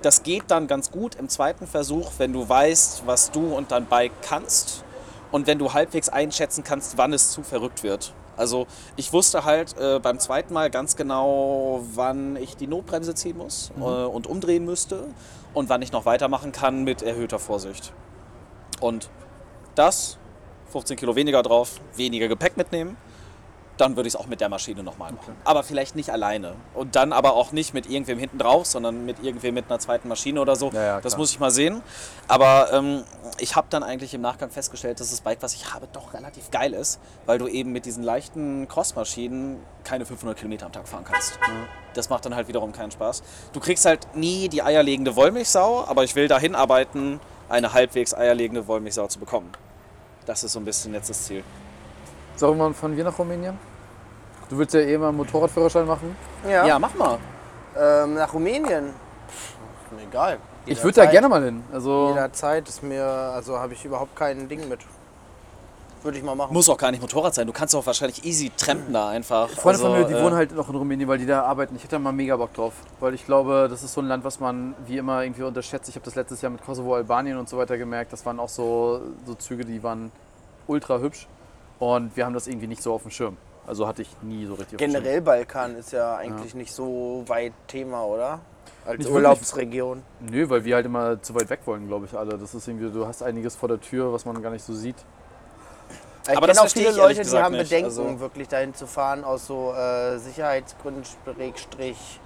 das 0.01 0.23
geht 0.23 0.51
dann 0.51 0.67
ganz 0.67 0.91
gut 0.91 1.15
im 1.15 1.29
zweiten 1.29 1.65
Versuch, 1.65 2.11
wenn 2.17 2.33
du 2.33 2.49
weißt, 2.49 3.03
was 3.05 3.31
du 3.31 3.55
und 3.55 3.71
dein 3.71 3.85
Bike 3.85 4.21
kannst 4.21 4.83
und 5.31 5.47
wenn 5.47 5.59
du 5.59 5.73
halbwegs 5.73 6.09
einschätzen 6.09 6.63
kannst, 6.63 6.97
wann 6.97 7.13
es 7.13 7.31
zu 7.31 7.43
verrückt 7.43 7.83
wird. 7.83 8.13
Also 8.37 8.67
ich 8.95 9.11
wusste 9.11 9.43
halt 9.43 9.77
äh, 9.77 9.99
beim 9.99 10.17
zweiten 10.17 10.53
Mal 10.53 10.69
ganz 10.69 10.95
genau, 10.95 11.83
wann 11.93 12.37
ich 12.37 12.55
die 12.55 12.67
Notbremse 12.67 13.13
ziehen 13.13 13.37
muss 13.37 13.71
äh, 13.77 13.81
und 13.81 14.27
umdrehen 14.27 14.63
müsste 14.63 15.07
und 15.53 15.67
wann 15.67 15.81
ich 15.81 15.91
noch 15.91 16.05
weitermachen 16.05 16.51
kann 16.51 16.83
mit 16.83 17.01
erhöhter 17.01 17.39
Vorsicht. 17.39 17.91
Und 18.79 19.09
das, 19.75 20.17
15 20.71 20.95
Kilo 20.95 21.15
weniger 21.15 21.43
drauf, 21.43 21.81
weniger 21.95 22.27
Gepäck 22.29 22.55
mitnehmen, 22.55 22.95
dann 23.79 23.95
würde 23.95 24.07
ich 24.07 24.13
es 24.13 24.19
auch 24.19 24.27
mit 24.27 24.41
der 24.41 24.49
Maschine 24.49 24.83
nochmal 24.83 25.13
machen. 25.13 25.35
Aber 25.45 25.63
vielleicht 25.63 25.95
nicht 25.95 26.09
alleine. 26.09 26.55
Und 26.73 26.97
dann 26.97 27.13
aber 27.13 27.33
auch 27.33 27.53
nicht 27.53 27.73
mit 27.73 27.89
irgendwem 27.89 28.19
hinten 28.19 28.37
drauf, 28.37 28.65
sondern 28.65 29.05
mit 29.05 29.23
irgendwem 29.23 29.53
mit 29.53 29.65
einer 29.69 29.79
zweiten 29.79 30.09
Maschine 30.09 30.41
oder 30.41 30.57
so. 30.57 30.69
Ja, 30.71 30.83
ja, 30.83 31.01
das 31.01 31.17
muss 31.17 31.31
ich 31.31 31.39
mal 31.39 31.49
sehen. 31.49 31.81
Aber 32.27 32.73
ähm, 32.73 33.03
ich 33.39 33.55
habe 33.55 33.67
dann 33.69 33.83
eigentlich 33.83 34.13
im 34.13 34.21
Nachgang 34.21 34.49
festgestellt, 34.49 34.99
dass 34.99 35.11
das 35.11 35.21
Bike, 35.21 35.41
was 35.41 35.53
ich 35.53 35.73
habe, 35.73 35.87
doch 35.93 36.13
relativ 36.13 36.51
geil 36.51 36.73
ist, 36.73 36.99
weil 37.25 37.37
du 37.37 37.47
eben 37.47 37.71
mit 37.71 37.85
diesen 37.85 38.03
leichten 38.03 38.67
Crossmaschinen 38.67 39.57
keine 39.85 40.05
500 40.05 40.37
Kilometer 40.37 40.65
am 40.65 40.73
Tag 40.73 40.87
fahren 40.87 41.05
kannst. 41.09 41.39
Das 41.93 42.09
macht 42.09 42.25
dann 42.25 42.35
halt 42.35 42.49
wiederum 42.49 42.73
keinen 42.73 42.91
Spaß. 42.91 43.23
Du 43.53 43.61
kriegst 43.61 43.85
halt 43.85 44.13
nie 44.13 44.49
die 44.49 44.61
eierlegende 44.61 45.15
Wollmilchsau, 45.15 45.85
aber 45.87 46.03
ich 46.03 46.15
will 46.15 46.27
dahin 46.27 46.53
arbeiten, 46.53 47.21
eine 47.47 47.73
halbwegs 47.73 48.13
eierlegende 48.13 48.67
Wollmilchsau 48.67 49.07
zu 49.07 49.19
bekommen. 49.19 49.51
Das 50.25 50.43
ist 50.43 50.51
so 50.51 50.59
ein 50.59 50.65
bisschen 50.65 50.93
jetzt 50.93 51.09
das 51.09 51.23
Ziel. 51.23 51.43
Sollen 52.39 52.57
wir 52.57 52.73
von 52.73 52.95
wir 52.95 53.03
nach 53.03 53.19
Rumänien? 53.19 53.57
Du 54.47 54.57
willst 54.57 54.73
ja 54.73 54.79
eh 54.79 54.97
mal 54.97 55.09
einen 55.09 55.17
Motorradführerschein 55.17 55.85
machen. 55.85 56.15
Ja. 56.49 56.65
Ja, 56.65 56.79
mach 56.79 56.95
mal. 56.95 57.17
Ähm, 57.77 58.13
nach 58.13 58.33
Rumänien. 58.33 58.93
Pff, 59.27 59.91
mir 59.91 60.03
egal. 60.03 60.37
Ich 60.65 60.81
würde 60.81 61.01
da 61.01 61.05
gerne 61.05 61.27
mal 61.27 61.43
hin. 61.43 61.63
Also 61.73 62.09
Jederzeit 62.09 62.69
ist 62.69 62.81
mir, 62.81 63.03
also 63.03 63.59
habe 63.59 63.73
ich 63.73 63.83
überhaupt 63.83 64.15
kein 64.15 64.47
Ding 64.47 64.69
mit. 64.69 64.79
Würde 66.01 66.17
ich 66.17 66.23
mal 66.23 66.33
machen. 66.33 66.53
Muss 66.53 66.69
auch 66.69 66.77
gar 66.77 66.91
nicht 66.91 67.01
Motorrad 67.01 67.35
sein. 67.35 67.45
Du 67.45 67.51
kannst 67.51 67.75
auch 67.75 67.85
wahrscheinlich 67.85 68.23
easy 68.23 68.49
trampen 68.55 68.93
da 68.93 69.09
einfach. 69.09 69.49
Freunde 69.49 69.79
von 69.79 69.91
Also, 69.91 70.03
mir, 70.03 70.07
die 70.07 70.13
äh, 70.13 70.23
wohnen 70.23 70.35
halt 70.37 70.55
noch 70.55 70.69
in 70.69 70.75
Rumänien, 70.75 71.09
weil 71.09 71.17
die 71.17 71.25
da 71.25 71.43
arbeiten. 71.43 71.75
Ich 71.75 71.83
hätte 71.83 71.97
da 71.97 71.99
mal 71.99 72.13
mega 72.13 72.37
Bock 72.37 72.53
drauf. 72.53 72.71
Weil 73.01 73.15
ich 73.15 73.25
glaube, 73.25 73.67
das 73.69 73.83
ist 73.83 73.93
so 73.93 73.99
ein 73.99 74.07
Land, 74.07 74.23
was 74.23 74.39
man 74.39 74.75
wie 74.87 74.97
immer 74.97 75.23
irgendwie 75.23 75.43
unterschätzt. 75.43 75.89
Ich 75.89 75.95
habe 75.95 76.05
das 76.05 76.15
letztes 76.15 76.41
Jahr 76.41 76.53
mit 76.53 76.63
Kosovo, 76.65 76.95
Albanien 76.95 77.37
und 77.37 77.49
so 77.49 77.57
weiter 77.57 77.77
gemerkt. 77.77 78.13
Das 78.13 78.25
waren 78.25 78.39
auch 78.39 78.47
so, 78.47 79.01
so 79.25 79.33
Züge, 79.33 79.65
die 79.65 79.83
waren 79.83 80.13
ultra 80.67 80.99
hübsch. 80.99 81.27
Und 81.79 82.15
wir 82.17 82.25
haben 82.25 82.33
das 82.33 82.47
irgendwie 82.47 82.67
nicht 82.67 82.83
so 82.83 82.93
auf 82.93 83.03
dem 83.03 83.11
Schirm. 83.11 83.37
Also 83.65 83.87
hatte 83.87 84.01
ich 84.01 84.09
nie 84.21 84.45
so 84.45 84.55
richtig. 84.55 84.77
Generell 84.79 85.21
Balkan 85.21 85.75
ist 85.75 85.91
ja 85.91 86.15
eigentlich 86.15 86.55
nicht 86.55 86.71
so 86.73 87.23
weit 87.27 87.53
Thema, 87.67 88.03
oder? 88.03 88.39
Als 88.85 88.97
Nicht 88.99 89.11
Urlaubsregion. 89.11 90.01
Nö, 90.19 90.49
weil 90.49 90.63
wir 90.65 90.75
halt 90.75 90.85
immer 90.85 91.21
zu 91.21 91.35
weit 91.35 91.49
weg 91.49 91.59
wollen, 91.65 91.87
glaube 91.87 92.05
ich, 92.05 92.17
alle. 92.17 92.37
Das 92.37 92.55
ist 92.55 92.67
irgendwie, 92.67 92.89
du 92.91 93.05
hast 93.05 93.21
einiges 93.21 93.55
vor 93.55 93.69
der 93.69 93.79
Tür, 93.79 94.11
was 94.11 94.25
man 94.25 94.41
gar 94.41 94.49
nicht 94.51 94.63
so 94.65 94.73
sieht. 94.73 94.95
Ich 96.23 96.29
Aber 96.37 96.47
kenne 96.47 96.53
das 96.53 96.59
auch 96.59 96.69
viele 96.69 96.91
Leute, 96.91 97.21
die 97.21 97.37
haben 97.37 97.53
nicht. 97.53 97.63
Bedenken, 97.69 97.85
Also- 97.85 98.19
wirklich 98.19 98.47
dahin 98.47 98.73
zu 98.73 98.87
fahren, 98.87 99.23
aus 99.23 99.45
so 99.47 99.73
äh, 99.73 100.17
Sicherheitsgründen, 100.17 101.03
Schrägstrich. 101.05 102.19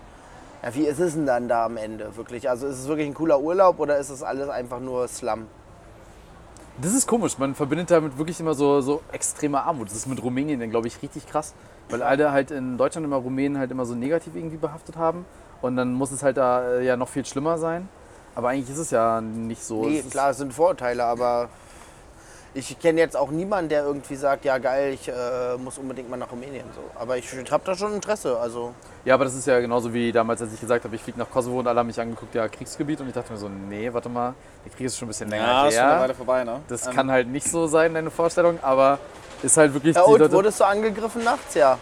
Ja, 0.61 0.73
wie 0.75 0.85
ist 0.85 0.99
es 0.99 1.13
denn 1.13 1.25
dann 1.25 1.47
da 1.49 1.65
am 1.65 1.75
Ende 1.77 2.15
wirklich? 2.15 2.49
Also 2.49 2.67
ist 2.67 2.79
es 2.79 2.87
wirklich 2.87 3.07
ein 3.07 3.13
cooler 3.13 3.39
Urlaub 3.41 3.79
oder 3.79 3.97
ist 3.97 4.09
es 4.09 4.23
alles 4.23 4.47
einfach 4.49 4.79
nur 4.79 5.07
Slum? 5.09 5.47
Das 6.81 6.93
ist 6.93 7.07
komisch. 7.07 7.37
Man 7.37 7.55
verbindet 7.55 7.91
damit 7.91 8.17
wirklich 8.17 8.39
immer 8.39 8.55
so, 8.55 8.81
so 8.81 9.01
extreme 9.11 9.61
Armut. 9.61 9.89
Das 9.89 9.95
ist 9.95 10.07
mit 10.07 10.21
Rumänien 10.23 10.59
dann, 10.59 10.69
glaube 10.71 10.87
ich, 10.87 11.01
richtig 11.01 11.27
krass. 11.27 11.53
Weil 11.89 12.01
alle 12.01 12.31
halt 12.31 12.51
in 12.51 12.77
Deutschland 12.77 13.05
immer 13.05 13.17
Rumänen 13.17 13.57
halt 13.57 13.71
immer 13.71 13.85
so 13.85 13.93
negativ 13.93 14.35
irgendwie 14.35 14.57
behaftet 14.57 14.97
haben. 14.97 15.25
Und 15.61 15.75
dann 15.75 15.93
muss 15.93 16.11
es 16.11 16.23
halt 16.23 16.37
da 16.37 16.63
äh, 16.67 16.85
ja 16.85 16.97
noch 16.97 17.09
viel 17.09 17.25
schlimmer 17.25 17.57
sein. 17.57 17.87
Aber 18.35 18.49
eigentlich 18.49 18.71
ist 18.71 18.79
es 18.79 18.91
ja 18.91 19.21
nicht 19.21 19.63
so. 19.63 19.85
Nee, 19.85 19.99
Es 19.99 20.09
klar, 20.09 20.31
es 20.31 20.37
sind 20.37 20.53
Vorurteile, 20.53 21.03
aber 21.03 21.49
ich 22.55 22.77
kenne 22.79 22.99
jetzt 22.99 23.17
auch 23.17 23.31
niemanden, 23.31 23.69
der 23.69 23.83
irgendwie 23.83 24.15
sagt, 24.15 24.45
ja 24.45 24.57
geil, 24.59 24.93
ich 24.93 25.07
äh, 25.09 25.57
muss 25.57 25.77
unbedingt 25.77 26.09
mal 26.09 26.17
nach 26.17 26.31
Rumänien. 26.31 26.65
So. 26.75 26.81
Aber 26.99 27.17
ich 27.17 27.27
habe 27.51 27.63
da 27.65 27.75
schon 27.75 27.93
Interesse. 27.93 28.37
Also 28.39 28.73
Ja, 29.05 29.15
aber 29.15 29.23
das 29.25 29.33
ist 29.33 29.47
ja 29.47 29.59
genauso 29.59 29.91
wie 29.93 30.11
damals, 30.11 30.41
als 30.41 30.53
ich 30.53 30.59
gesagt 30.59 30.83
habe, 30.85 30.95
ich 30.95 31.01
fliege 31.01 31.17
nach 31.19 31.29
Kosovo 31.29 31.59
und 31.59 31.67
alle 31.67 31.79
haben 31.79 31.87
mich 31.87 31.99
angeguckt, 31.99 32.35
ja, 32.35 32.47
Kriegsgebiet. 32.47 33.01
Und 33.01 33.07
ich 33.07 33.13
dachte 33.13 33.31
mir 33.33 33.39
so, 33.39 33.49
nee, 33.49 33.91
warte 33.91 34.07
mal, 34.09 34.33
der 34.65 34.71
Krieg 34.71 34.85
ist 34.85 34.97
schon 34.97 35.07
ein 35.07 35.09
bisschen 35.09 35.29
länger 35.29 35.43
Ja, 35.45 35.67
ist 35.67 35.73
schon 35.75 35.83
eine 35.83 35.91
her. 35.93 36.01
Weile 36.01 36.13
vorbei, 36.13 36.43
ne? 36.43 36.59
Das 36.67 36.85
Ähm, 36.87 36.93
kann 36.93 37.11
halt 37.11 37.27
nicht 37.27 37.49
so 37.49 37.65
sein, 37.67 37.93
deine 37.93 38.11
Vorstellung, 38.11 38.59
aber 38.61 38.99
ist 39.41 39.57
halt 39.57 39.73
wirklich 39.73 39.95
ja, 39.95 40.03
und 40.03 40.19
Leute- 40.19 40.31
wurdest 40.33 40.59
du 40.59 40.63
angegriffen 40.65 41.23
nachts, 41.23 41.55
ja? 41.55 41.77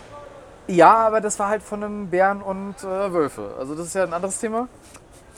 Ja, 0.68 0.94
aber 1.08 1.20
das 1.20 1.38
war 1.38 1.50
halt 1.50 1.64
von 1.64 1.84
einem 1.84 2.08
Bären 2.08 2.42
und 2.42 2.76
äh, 2.82 3.12
Wölfe. 3.12 3.56
Also 3.60 3.76
das 3.76 3.88
ist 3.88 3.96
ja 3.96 4.04
ein 4.04 4.14
anderes 4.14 4.40
Thema. 4.40 4.68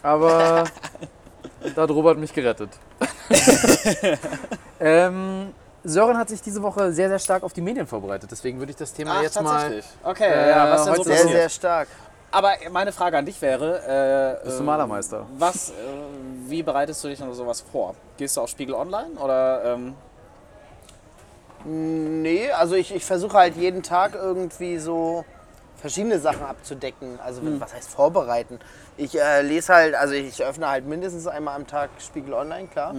Aber 0.03 0.65
da 1.75 1.81
hat 1.83 1.89
Robert 1.89 2.17
mich 2.17 2.33
gerettet. 2.33 2.69
ähm, 4.79 5.53
Sören 5.83 6.17
hat 6.17 6.29
sich 6.29 6.41
diese 6.41 6.61
Woche 6.61 6.91
sehr, 6.93 7.09
sehr 7.09 7.19
stark 7.19 7.43
auf 7.43 7.53
die 7.53 7.61
Medien 7.61 7.87
vorbereitet. 7.87 8.31
Deswegen 8.31 8.59
würde 8.59 8.71
ich 8.71 8.77
das 8.77 8.93
Thema 8.93 9.15
Ach, 9.17 9.21
jetzt 9.21 9.41
mal... 9.41 9.81
Okay, 10.03 10.23
Äh, 10.31 10.49
ja, 10.49 10.71
was 10.71 10.85
denn 10.85 10.95
so 10.95 11.03
Sehr, 11.03 11.13
passiert? 11.15 11.31
sehr 11.31 11.49
stark. 11.49 11.87
Aber 12.31 12.53
meine 12.71 12.91
Frage 12.91 13.17
an 13.17 13.25
dich 13.25 13.39
wäre, 13.41 14.39
äh, 14.41 14.45
Bist 14.45 14.59
du 14.59 14.63
äh, 14.63 14.65
Malermeister? 14.65 15.25
Was, 15.37 15.69
äh, 15.69 15.73
wie 16.47 16.63
bereitest 16.63 17.03
du 17.03 17.09
dich 17.09 17.19
noch 17.19 17.33
sowas 17.33 17.63
vor? 17.71 17.95
Gehst 18.17 18.37
du 18.37 18.41
auf 18.41 18.49
Spiegel 18.49 18.75
Online 18.75 19.11
oder? 19.19 19.73
Ähm, 19.73 19.93
Nee, 21.65 22.51
also 22.51 22.75
ich, 22.75 22.93
ich 22.93 23.05
versuche 23.05 23.37
halt 23.37 23.55
jeden 23.55 23.83
Tag 23.83 24.15
irgendwie 24.15 24.77
so 24.79 25.23
verschiedene 25.83 26.17
Sachen 26.17 26.45
abzudecken. 26.45 27.19
Also 27.21 27.41
was 27.59 27.73
heißt 27.73 27.89
vorbereiten? 27.89 28.57
Ich 28.95 29.19
äh, 29.19 29.41
lese 29.41 29.73
halt, 29.73 29.95
also 29.95 30.13
ich 30.13 30.41
öffne 30.41 30.69
halt 30.69 30.85
mindestens 30.85 31.27
einmal 31.27 31.57
am 31.57 31.67
Tag 31.67 31.89
Spiegel 31.99 32.33
Online, 32.33 32.69
klar. 32.69 32.95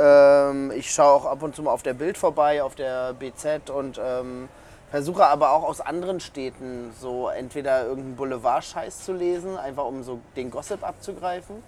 Ähm, 0.00 0.72
ich 0.72 0.90
schaue 0.92 1.12
auch 1.12 1.26
ab 1.26 1.44
und 1.44 1.54
zu 1.54 1.62
mal 1.62 1.70
auf 1.70 1.84
der 1.84 1.94
Bild 1.94 2.18
vorbei, 2.18 2.60
auf 2.60 2.74
der 2.74 3.12
BZ 3.12 3.70
und 3.70 4.00
ähm, 4.04 4.48
versuche 4.90 5.26
aber 5.26 5.52
auch 5.52 5.62
aus 5.62 5.80
anderen 5.80 6.18
Städten 6.18 6.92
so 7.00 7.28
entweder 7.28 7.84
irgendeinen 7.84 8.16
Boulevard-Scheiß 8.16 9.04
zu 9.04 9.12
lesen, 9.12 9.56
einfach 9.56 9.84
um 9.84 10.02
so 10.02 10.18
den 10.34 10.50
Gossip 10.50 10.82
abzugreifen. 10.82 11.62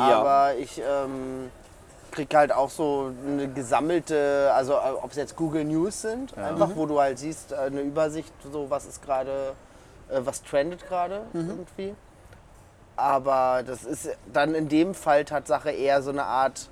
Aber 0.00 0.54
ich 0.54 0.78
ähm, 0.78 1.50
krieg 2.10 2.34
halt 2.34 2.52
auch 2.52 2.70
so 2.70 3.12
eine 3.26 3.48
gesammelte, 3.48 4.50
also 4.54 4.72
äh, 4.74 4.90
ob 5.02 5.10
es 5.10 5.16
jetzt 5.16 5.36
Google 5.36 5.64
News 5.64 6.02
sind, 6.02 6.36
einfach 6.36 6.70
wo 6.76 6.86
du 6.86 7.00
halt 7.00 7.18
siehst, 7.18 7.52
äh, 7.52 7.56
eine 7.56 7.80
Übersicht, 7.80 8.32
so 8.52 8.68
was 8.70 8.86
ist 8.86 9.02
gerade, 9.02 9.52
äh, 10.10 10.20
was 10.24 10.42
trendet 10.42 10.86
gerade 10.88 11.22
irgendwie. 11.32 11.94
Aber 12.96 13.62
das 13.66 13.84
ist 13.84 14.10
dann 14.32 14.54
in 14.54 14.68
dem 14.68 14.94
Fall 14.94 15.24
Tatsache 15.24 15.70
eher 15.70 16.02
so 16.02 16.10
eine 16.10 16.24
Art, 16.24 16.68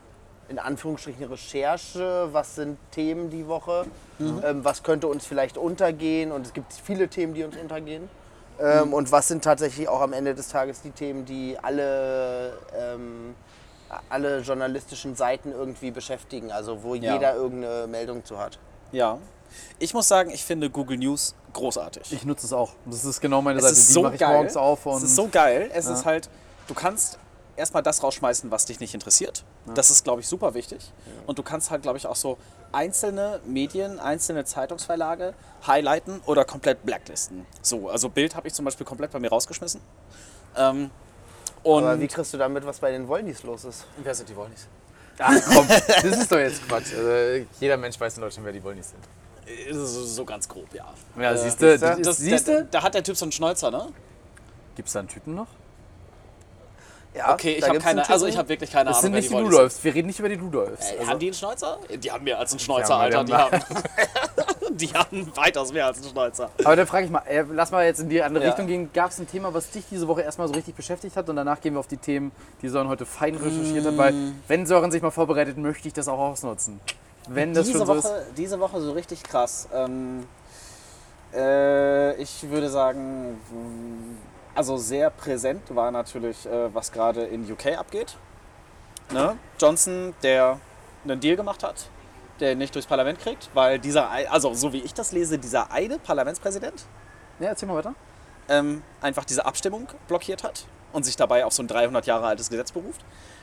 in 0.50 0.58
Anführungsstrichen, 0.58 1.24
Recherche. 1.24 2.28
Was 2.32 2.54
sind 2.56 2.78
Themen 2.90 3.30
die 3.30 3.46
Woche? 3.48 3.86
Ähm, 4.18 4.64
was 4.64 4.82
könnte 4.82 5.06
uns 5.06 5.24
vielleicht 5.24 5.56
untergehen? 5.56 6.32
Und 6.32 6.44
es 6.46 6.52
gibt 6.52 6.72
viele 6.72 7.08
Themen, 7.08 7.34
die 7.34 7.44
uns 7.44 7.56
untergehen. 7.56 8.08
Ähm, 8.60 8.92
Und 8.92 9.12
was 9.12 9.28
sind 9.28 9.44
tatsächlich 9.44 9.88
auch 9.88 10.00
am 10.00 10.12
Ende 10.12 10.34
des 10.34 10.48
Tages 10.48 10.82
die 10.82 10.90
Themen, 10.90 11.24
die 11.24 11.56
alle, 11.62 12.58
ähm, 12.76 13.34
alle 14.08 14.40
journalistischen 14.40 15.14
Seiten 15.16 15.52
irgendwie 15.52 15.90
beschäftigen? 15.90 16.50
Also 16.52 16.82
wo 16.82 16.94
Ja. 16.94 17.14
jeder 17.14 17.34
irgendeine 17.34 17.86
Meldung 17.86 18.24
zu 18.24 18.38
hat. 18.38 18.58
Ja. 18.92 19.18
Ich 19.78 19.94
muss 19.94 20.08
sagen, 20.08 20.30
ich 20.30 20.44
finde 20.44 20.68
Google 20.70 20.98
News 20.98 21.34
großartig. 21.54 22.12
Ich 22.12 22.24
nutze 22.24 22.46
es 22.46 22.52
auch. 22.52 22.72
Das 22.84 23.04
ist 23.04 23.20
genau 23.20 23.40
meine 23.40 23.58
es 23.58 23.64
Seite. 23.64 23.76
ist 23.78 23.88
Die 23.88 23.92
so 23.94 24.02
mache 24.02 24.14
ich 24.14 24.20
geil. 24.20 24.34
morgens 24.34 24.56
auf 24.56 24.84
und 24.86 24.96
es 24.98 25.04
ist 25.04 25.16
so 25.16 25.28
geil. 25.28 25.70
Es 25.72 25.86
Ja. 25.86 25.94
ist 25.94 26.04
halt, 26.04 26.28
du 26.66 26.74
kannst 26.74 27.18
erstmal 27.56 27.82
das 27.82 28.02
rausschmeißen, 28.02 28.50
was 28.50 28.66
dich 28.66 28.78
nicht 28.78 28.94
interessiert. 28.94 29.44
Das 29.74 29.90
ist, 29.90 30.04
glaube 30.04 30.20
ich, 30.20 30.28
super 30.28 30.54
wichtig. 30.54 30.92
Und 31.26 31.38
du 31.38 31.42
kannst 31.42 31.70
halt, 31.70 31.82
glaube 31.82 31.98
ich, 31.98 32.06
auch 32.06 32.14
so 32.14 32.38
einzelne 32.72 33.40
Medien, 33.46 33.98
einzelne 33.98 34.44
Zeitungsverlage 34.44 35.34
highlighten 35.66 36.20
oder 36.26 36.44
komplett 36.44 36.84
blacklisten. 36.84 37.46
So, 37.62 37.88
also 37.88 38.10
Bild 38.10 38.36
habe 38.36 38.46
ich 38.48 38.54
zum 38.54 38.64
Beispiel 38.64 38.86
komplett 38.86 39.10
bei 39.10 39.18
mir 39.18 39.30
rausgeschmissen. 39.30 39.80
Ähm, 40.56 40.90
und 41.76 41.84
Aber 41.84 42.00
wie 42.00 42.08
kriegst 42.08 42.32
du 42.32 42.38
damit, 42.38 42.64
was 42.66 42.78
bei 42.78 42.90
den 42.90 43.06
Wollnis 43.08 43.42
los 43.42 43.64
ist? 43.64 43.84
wer 44.02 44.14
sind 44.14 44.28
die 44.28 44.36
Wollnis? 44.36 44.66
Ach 45.18 45.32
komm, 45.52 45.66
das 45.88 46.04
ist 46.04 46.30
doch 46.32 46.38
jetzt 46.38 46.66
Quatsch. 46.68 46.94
Also, 46.96 47.44
jeder 47.60 47.76
Mensch 47.76 47.98
weiß 48.00 48.16
in 48.16 48.22
Deutschland, 48.22 48.46
wer 48.46 48.52
die 48.52 48.62
Wollnis 48.62 48.90
sind. 48.90 49.74
So, 49.74 49.84
so 50.04 50.24
ganz 50.24 50.48
grob, 50.48 50.72
ja. 50.74 50.86
Ja, 51.18 51.32
Äh, 51.32 51.38
siehst 51.38 51.60
du, 51.60 51.70
siehst 51.70 51.82
du? 51.82 51.86
das- 51.88 52.00
Das, 52.02 52.16
siehst 52.18 52.48
da, 52.48 52.52
du? 52.60 52.64
da 52.70 52.82
hat 52.82 52.94
der 52.94 53.02
Typ 53.02 53.16
so 53.16 53.24
einen 53.24 53.32
Schnäuzer, 53.32 53.70
ne? 53.70 53.88
Gibt 54.76 54.88
es 54.88 54.92
da 54.92 55.00
einen 55.00 55.08
Typen 55.08 55.34
noch? 55.34 55.46
Ja, 57.14 57.32
Okay, 57.32 57.54
ich 57.54 57.62
habe 57.62 57.72
gibt's 57.72 57.84
keine, 57.86 58.08
also 58.08 58.26
ich 58.26 58.36
habe 58.36 58.48
wirklich 58.50 58.70
keine 58.70 58.90
Das 58.90 58.98
Ahnung, 58.98 59.02
sind 59.04 59.12
wer 59.14 59.20
nicht 59.20 59.32
die 59.32 59.50
Ludolfs. 59.50 59.82
Wir 59.82 59.94
reden 59.94 60.06
nicht 60.06 60.18
über 60.20 60.28
die 60.28 60.34
Ludolfs. 60.36 60.86
sind. 60.86 60.96
Äh, 60.96 60.98
Also, 61.00 61.10
haben 61.10 61.18
die 61.18 61.26
einen 61.26 61.34
Schnäuzer? 61.34 61.78
Die 61.96 62.12
haben 62.12 62.24
mehr 62.24 62.38
als 62.38 62.50
einen 62.52 62.60
Schnäuzer, 62.60 62.90
Ja, 62.90 62.98
Alter. 63.00 63.24
Die 63.24 63.34
haben, 63.34 63.58
die 64.70 64.88
haben 64.88 65.30
weitaus 65.36 65.72
mehr 65.72 65.86
als 65.86 65.98
einen 65.98 66.08
Schnäuzer. 66.10 66.50
aber 66.64 66.76
dann 66.76 66.86
frage 66.86 67.04
ich 67.06 67.10
mal, 67.10 67.22
äh, 67.26 67.44
lass 67.52 67.70
mal 67.70 67.84
jetzt 67.84 68.00
in 68.00 68.08
die 68.08 68.22
andere 68.22 68.44
Ja. 68.44 68.50
Richtung 68.50 68.66
gehen. 68.66 68.90
Gab 68.92 69.10
es 69.10 69.18
ein 69.18 69.28
Thema, 69.28 69.52
was 69.54 69.70
dich 69.70 69.84
diese 69.90 70.06
Woche 70.08 70.22
erstmal 70.22 70.48
so 70.48 70.54
richtig 70.54 70.74
beschäftigt 70.74 71.16
hat 71.16 71.28
und 71.28 71.36
danach 71.36 71.60
gehen 71.60 71.74
wir 71.74 71.80
auf 71.80 71.86
die 71.88 71.96
Themen, 71.96 72.32
die 72.62 72.68
Sören 72.68 72.88
heute 72.88 73.06
fein 73.06 73.34
recherchiert 73.36 73.86
hat, 73.86 73.96
weil 73.96 74.12
Mm. 74.12 74.42
wenn 74.48 74.66
Sören 74.66 74.90
sich 74.90 75.02
mal 75.02 75.10
vorbereitet, 75.10 75.58
möchte 75.58 75.88
ich 75.88 75.94
das 75.94 76.08
auch 76.08 76.18
ausnutzen. 76.18 76.80
Wenn 77.28 77.52
das 77.52 77.66
diese, 77.66 77.78
schon 77.78 77.86
so 77.86 77.96
Woche, 77.96 78.08
ist. 78.08 78.38
diese 78.38 78.58
Woche 78.60 78.80
so 78.80 78.92
richtig 78.92 79.22
krass. 79.22 79.68
Ähm, 79.74 80.26
äh, 81.34 82.14
ich 82.20 82.48
würde 82.48 82.68
sagen, 82.70 83.38
also 84.54 84.76
sehr 84.76 85.10
präsent 85.10 85.62
war 85.74 85.90
natürlich, 85.90 86.46
äh, 86.46 86.74
was 86.74 86.90
gerade 86.90 87.24
in 87.24 87.50
UK 87.50 87.76
abgeht. 87.78 88.16
Ne? 89.12 89.36
Johnson, 89.60 90.14
der 90.22 90.58
einen 91.04 91.20
Deal 91.20 91.36
gemacht 91.36 91.62
hat, 91.62 91.88
der 92.40 92.54
nicht 92.56 92.74
durchs 92.74 92.86
Parlament 92.88 93.18
kriegt, 93.18 93.50
weil 93.54 93.78
dieser, 93.78 94.10
also 94.30 94.54
so 94.54 94.72
wie 94.72 94.80
ich 94.80 94.94
das 94.94 95.12
lese, 95.12 95.38
dieser 95.38 95.70
eine 95.72 95.98
Parlamentspräsident 95.98 96.84
Ja, 97.40 97.48
erzähl 97.48 97.68
mal 97.68 97.76
weiter. 97.76 97.94
ähm, 98.48 98.82
einfach 99.00 99.24
diese 99.24 99.44
Abstimmung 99.44 99.88
blockiert 100.06 100.42
hat 100.44 100.64
und 100.92 101.04
sich 101.04 101.16
dabei 101.16 101.44
auf 101.44 101.52
so 101.52 101.62
ein 101.62 101.68
300 101.68 102.06
Jahre 102.06 102.26
altes 102.26 102.48
Gesetz 102.50 102.72
beruft. 102.72 103.00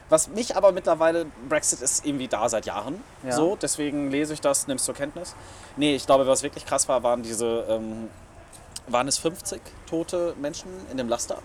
Was 0.10 0.28
mich 0.28 0.56
aber 0.56 0.72
mittlerweile, 0.72 1.26
Brexit 1.50 1.82
ist 1.82 2.06
irgendwie 2.06 2.28
da 2.28 2.48
seit 2.48 2.66
Jahren. 2.68 3.04
Ja. 3.24 3.32
So, 3.32 3.56
deswegen 3.56 4.12
lese 4.12 4.34
ich 4.34 4.42
das, 4.42 4.68
nimm's 4.68 4.84
zur 4.86 4.94
Kenntnis. 4.94 5.36
Nee, 5.78 5.96
ich 5.96 6.06
glaube, 6.06 6.28
was 6.28 6.44
wirklich 6.44 6.66
krass 6.66 6.88
war, 6.88 7.02
waren 7.04 7.24
diese, 7.24 7.66
ähm, 7.70 8.10
waren 8.88 9.08
es 9.08 9.18
50 9.18 9.62
tote 9.90 10.36
Menschen 10.40 10.70
in 10.92 10.98
dem 10.98 11.10
Laster, 11.10 11.40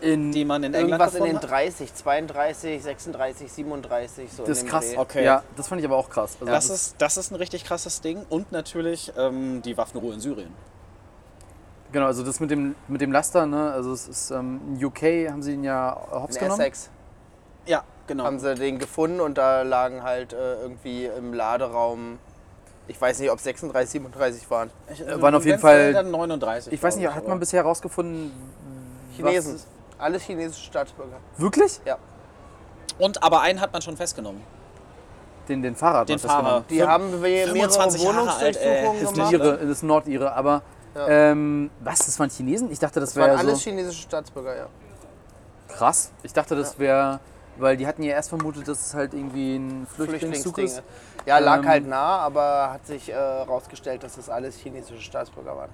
In, 0.00 0.30
die 0.30 0.44
man 0.44 0.62
in 0.62 0.74
England 0.74 1.00
Irgendwas 1.02 1.14
in 1.14 1.24
den 1.24 1.36
hat? 1.36 1.48
30, 1.50 1.94
32, 1.94 2.82
36, 2.82 3.50
37, 3.52 4.30
so 4.32 4.44
das 4.44 4.58
in 4.60 4.64
ist 4.66 4.70
krass. 4.70 4.90
Dreh. 4.90 4.98
Okay. 4.98 5.24
Ja, 5.24 5.42
das 5.56 5.68
fand 5.68 5.80
ich 5.80 5.86
aber 5.86 5.96
auch 5.96 6.10
krass. 6.10 6.36
Also 6.40 6.52
Das 6.52 6.68
ist, 6.70 6.96
das 6.98 7.16
ist 7.16 7.30
ein 7.30 7.36
richtig 7.36 7.64
krasses 7.64 8.02
Ding. 8.02 8.26
Und 8.28 8.52
natürlich 8.52 9.12
ähm, 9.16 9.62
die 9.62 9.76
Waffenruhe 9.76 10.12
in 10.14 10.20
Syrien. 10.20 10.52
Genau, 11.92 12.06
also 12.06 12.22
das 12.24 12.40
mit 12.40 12.50
dem, 12.50 12.74
mit 12.88 13.00
dem 13.00 13.10
Laster, 13.12 13.46
ne? 13.46 13.70
Also 13.72 13.92
es 13.92 14.06
ist 14.08 14.30
ähm, 14.32 14.60
in 14.76 14.84
UK 14.84 15.30
haben 15.30 15.42
sie 15.42 15.54
ihn 15.54 15.64
ja 15.64 15.96
hops 16.12 16.34
In 16.36 16.40
genommen. 16.42 16.60
Essex 16.60 16.90
Ja, 17.64 17.84
genau. 18.06 18.24
haben 18.24 18.38
sie 18.38 18.54
den 18.54 18.78
gefunden 18.78 19.20
und 19.20 19.38
da 19.38 19.62
lagen 19.62 20.02
halt 20.02 20.32
äh, 20.34 20.60
irgendwie 20.60 21.06
im 21.06 21.32
Laderaum, 21.32 22.18
ich 22.88 23.00
weiß 23.00 23.20
nicht, 23.20 23.30
ob 23.30 23.40
36, 23.40 23.88
37 23.92 24.50
waren. 24.50 24.70
Ich- 24.92 25.06
waren 25.22 25.34
auf 25.34 25.46
jeden 25.46 25.58
Fall- 25.60 25.92
Dann 25.94 26.10
39. 26.10 26.72
Ich 26.72 26.82
weiß 26.82 26.96
nicht, 26.96 27.08
hat 27.08 27.26
man 27.28 27.38
bisher 27.38 27.62
herausgefunden, 27.62 28.32
Chinesen. 29.16 29.54
Was- 29.54 29.66
Alles 29.98 30.22
chinesische 30.22 30.64
Staatsbürger. 30.66 31.16
Wirklich? 31.36 31.80
Ja. 31.84 31.96
Und 32.98 33.22
aber 33.22 33.40
einen 33.42 33.60
hat 33.60 33.72
man 33.72 33.82
schon 33.82 33.96
festgenommen. 33.96 34.42
Den, 35.48 35.62
den 35.62 35.76
Fahrer 35.76 36.00
hat 36.00 36.08
Den 36.08 36.14
man 36.14 36.20
festgenommen. 36.20 36.50
Fahrer. 36.50 36.64
Die 36.68 36.78
Fünf- 36.78 36.88
haben 36.88 37.20
mehrere 37.20 37.52
25 37.52 38.02
Jahre 38.02 38.32
alt, 38.34 38.56
ey. 38.56 38.86
Wohnungsdurchsuchungen 38.86 39.00
Das 39.22 39.32
ist 39.32 39.38
gemacht. 39.42 39.60
das 39.62 39.68
ist 39.70 39.82
Nordire, 39.82 40.32
aber 40.34 40.62
Ja. 40.94 41.08
ähm, 41.08 41.70
was, 41.80 41.98
das 42.00 42.18
waren 42.18 42.30
Chinesen? 42.30 42.70
Ich 42.70 42.78
dachte, 42.78 43.00
das 43.00 43.10
Das 43.10 43.16
waren 43.22 43.30
wäre 43.30 43.38
alles 43.38 43.58
so 43.62 43.70
chinesische 43.70 44.02
Staatsbürger, 44.02 44.56
ja. 44.56 44.66
krass. 45.68 46.10
Ich 46.22 46.32
dachte, 46.32 46.56
das 46.56 46.78
wäre, 46.78 47.20
weil 47.58 47.76
die 47.76 47.86
hatten 47.86 48.02
ja 48.02 48.12
erst 48.14 48.30
vermutet, 48.30 48.66
dass 48.66 48.86
es 48.86 48.94
halt 48.94 49.14
irgendwie 49.14 49.56
ein 49.56 49.86
Flüchtlingszug 49.86 50.54
Flüchtlingsdinge. 50.56 50.66
ist. 50.68 51.26
Ja, 51.26 51.38
lag 51.38 51.58
Ähm, 51.58 51.68
halt 51.68 51.86
nah, 51.86 52.18
aber 52.18 52.70
hat 52.72 52.86
sich 52.86 53.08
herausgestellt, 53.08 54.02
dass 54.02 54.16
das 54.16 54.28
alles 54.28 54.56
chinesische 54.56 55.00
Staatsbürger 55.00 55.56
waren. 55.56 55.70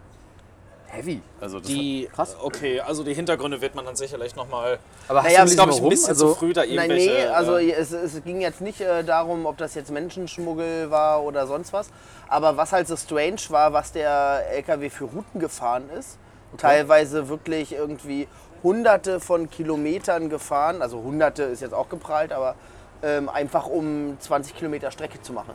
Heavy. 0.93 1.23
Also 1.41 1.59
das 1.59 1.69
Die, 1.69 2.07
krass. 2.15 2.37
okay, 2.43 2.81
also 2.81 3.03
die 3.03 3.15
Hintergründe 3.15 3.63
wird 3.63 3.75
man 3.75 3.87
dann 3.87 3.97
sicherlich 3.97 4.37
nochmal. 4.37 4.79
Aber 5.09 5.23
Naja, 5.23 5.41
du 5.41 5.47
ist, 5.47 5.55
glaube 5.55 5.73
ich, 5.73 5.83
ein 5.83 5.89
bisschen 5.89 6.11
also, 6.11 6.29
zu 6.29 6.35
früh 6.35 6.53
da 6.53 6.61
Nein, 6.61 6.71
irgendwelche. 6.71 7.11
nee, 7.11 7.27
also 7.27 7.57
äh, 7.57 7.73
es, 7.73 7.93
es 7.93 8.23
ging 8.23 8.43
jetzt 8.43 8.61
nicht 8.61 8.83
äh, 8.83 9.03
darum, 9.03 9.47
ob 9.47 9.57
das 9.57 9.75
jetzt 9.75 9.91
Menschenschmuggel 9.91 10.91
war 10.91 11.23
oder 11.23 11.47
sonst 11.47 11.73
was. 11.73 11.89
Aber 12.29 12.59
was 12.59 12.73
halt 12.73 12.89
so 12.89 12.97
strange 12.97 13.41
war, 13.49 13.73
was 13.73 13.93
der 13.93 14.45
LKW 14.53 14.91
für 14.91 15.05
Routen 15.05 15.41
gefahren 15.41 15.89
ist. 15.99 16.19
Teilweise 16.59 17.31
wirklich 17.31 17.73
irgendwie 17.73 18.29
hunderte 18.63 19.21
von 19.21 19.49
Kilometern 19.49 20.29
gefahren. 20.29 20.83
Also 20.83 21.03
hunderte 21.03 21.45
ist 21.45 21.63
jetzt 21.63 21.73
auch 21.73 21.89
geprallt, 21.89 22.33
aber 22.33 22.55
ähm, 23.03 23.31
einfach 23.31 23.67
um 23.67 24.19
20 24.21 24.55
Kilometer 24.55 24.91
Strecke 24.91 25.23
zu 25.23 25.33
machen. 25.33 25.55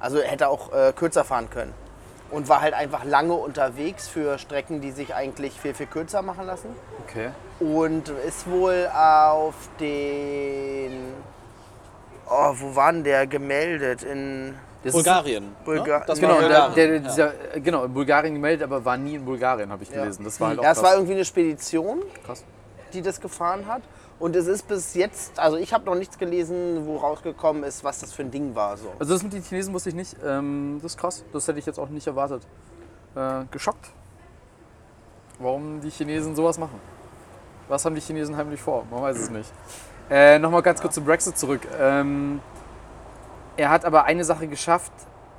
Also 0.00 0.18
er 0.18 0.28
hätte 0.28 0.48
auch 0.48 0.72
äh, 0.72 0.92
kürzer 0.92 1.22
fahren 1.22 1.48
können. 1.48 1.72
Und 2.32 2.48
war 2.48 2.62
halt 2.62 2.74
einfach 2.74 3.04
lange 3.04 3.34
unterwegs 3.34 4.08
für 4.08 4.38
Strecken, 4.38 4.80
die 4.80 4.90
sich 4.90 5.14
eigentlich 5.14 5.60
viel, 5.60 5.74
viel 5.74 5.86
kürzer 5.86 6.22
machen 6.22 6.46
lassen. 6.46 6.70
okay. 7.06 7.30
Und 7.60 8.08
ist 8.08 8.50
wohl 8.50 8.88
auf 8.92 9.54
den. 9.78 10.92
Oh, 12.28 12.54
wo 12.58 12.74
war 12.74 12.90
denn 12.92 13.04
der 13.04 13.26
gemeldet? 13.26 14.02
In. 14.02 14.54
Das 14.82 14.94
Bulgarien. 14.94 15.54
Bulga- 15.64 15.98
ne? 16.00 16.04
Das 16.08 16.18
Ist, 16.18 16.20
genau, 16.22 16.34
war 16.34 16.40
der, 16.40 16.48
Bulgarien. 16.48 16.74
der, 16.74 16.94
ja. 16.94 16.98
dieser, 16.98 17.60
genau, 17.60 17.84
in 17.84 17.94
Bulgarien 17.94 18.34
gemeldet, 18.34 18.64
aber 18.64 18.84
war 18.84 18.96
nie 18.96 19.14
in 19.14 19.24
Bulgarien, 19.24 19.70
habe 19.70 19.84
ich 19.84 19.90
Ja. 19.90 20.00
gelesen. 20.02 20.24
Das 20.24 20.40
war 20.40 20.48
halt 20.48 20.58
auch 20.58 20.64
Ja, 20.64 20.72
es 20.72 20.78
krass. 20.78 20.88
war 20.88 20.94
irgendwie 20.94 21.12
eine 21.14 21.24
Spedition, 21.24 22.02
krass. 22.26 22.42
die 22.92 23.00
das 23.02 23.20
gefahren 23.20 23.66
hat. 23.68 23.82
Und 24.22 24.36
es 24.36 24.46
ist 24.46 24.68
bis 24.68 24.94
jetzt, 24.94 25.36
also 25.40 25.56
ich 25.56 25.74
habe 25.74 25.84
noch 25.84 25.96
nichts 25.96 26.16
gelesen, 26.16 26.86
wo 26.86 26.96
rausgekommen 26.98 27.64
ist, 27.64 27.82
was 27.82 27.98
das 27.98 28.12
für 28.12 28.22
ein 28.22 28.30
Ding 28.30 28.54
war. 28.54 28.76
So. 28.76 28.92
Also 29.00 29.14
das 29.14 29.22
mit 29.24 29.32
den 29.32 29.42
Chinesen 29.42 29.74
wusste 29.74 29.88
ich 29.88 29.96
nicht. 29.96 30.14
Ähm, 30.24 30.78
das 30.80 30.92
ist 30.92 30.98
krass. 30.98 31.24
Das 31.32 31.48
hätte 31.48 31.58
ich 31.58 31.66
jetzt 31.66 31.80
auch 31.80 31.88
nicht 31.88 32.06
erwartet. 32.06 32.46
Äh, 33.16 33.46
geschockt. 33.50 33.90
Warum 35.40 35.80
die 35.80 35.90
Chinesen 35.90 36.36
sowas 36.36 36.56
machen. 36.56 36.78
Was 37.66 37.84
haben 37.84 37.96
die 37.96 38.00
Chinesen 38.00 38.36
heimlich 38.36 38.60
vor? 38.62 38.84
Man 38.92 39.02
weiß 39.02 39.18
es 39.18 39.28
nicht. 39.30 39.50
Äh, 40.08 40.38
Nochmal 40.38 40.62
ganz 40.62 40.80
kurz 40.80 40.94
zum 40.94 41.04
Brexit 41.04 41.36
zurück. 41.36 41.66
Ähm, 41.80 42.40
er 43.56 43.70
hat 43.70 43.84
aber 43.84 44.04
eine 44.04 44.22
Sache 44.24 44.46
geschafft. 44.46 44.92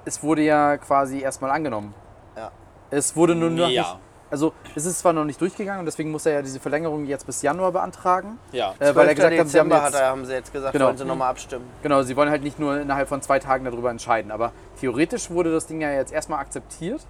Es 0.04 0.22
wurde 0.22 0.42
ja 0.42 0.76
quasi 0.76 1.22
erstmal 1.22 1.52
angenommen. 1.52 1.94
Ja. 2.36 2.52
Es 2.90 3.16
wurde 3.16 3.34
nur 3.34 3.50
noch 3.50 3.70
Ja. 3.70 3.82
nicht. 3.82 3.98
Also 4.34 4.52
es 4.74 4.86
ist 4.86 4.98
zwar 4.98 5.14
noch 5.14 5.26
nicht 5.26 5.40
durchgegangen 5.40 5.82
und 5.82 5.86
deswegen 5.86 6.10
muss 6.10 6.26
er 6.26 6.34
ja 6.34 6.42
diese 6.42 6.60
Verlängerung 6.60 7.06
jetzt 7.06 7.28
bis 7.28 7.44
Januar 7.44 7.72
beantragen. 7.72 8.40
Ja. 8.52 8.74
Äh, 8.80 8.96
weil 8.96 9.08
er 9.08 9.14
gesagt 9.14 9.38
hat, 9.38 9.48
sie 9.48 9.60
haben 9.60 9.70
Dezember 9.70 9.76
jetzt, 9.76 9.86
hat 9.94 10.02
er, 10.02 10.08
haben 10.08 10.26
sie 10.26 10.34
jetzt 10.34 10.52
gesagt, 10.52 10.74
Genau. 10.74 10.88
wollen 10.88 10.98
sie 10.98 11.06
nochmal 11.06 11.30
abstimmen. 11.30 11.66
Genau, 11.84 12.02
sie 12.02 12.16
wollen 12.16 12.32
halt 12.32 12.42
nicht 12.42 12.58
nur 12.58 12.82
innerhalb 12.82 13.08
von 13.08 13.22
zwei 13.22 13.38
Tagen 13.38 13.64
darüber 13.64 13.92
entscheiden. 13.92 14.32
Aber 14.32 14.52
theoretisch 14.82 15.30
wurde 15.30 15.52
das 15.52 15.68
Ding 15.68 15.82
ja 15.82 15.92
jetzt 15.92 16.12
erstmal 16.12 16.40
akzeptiert. 16.40 17.02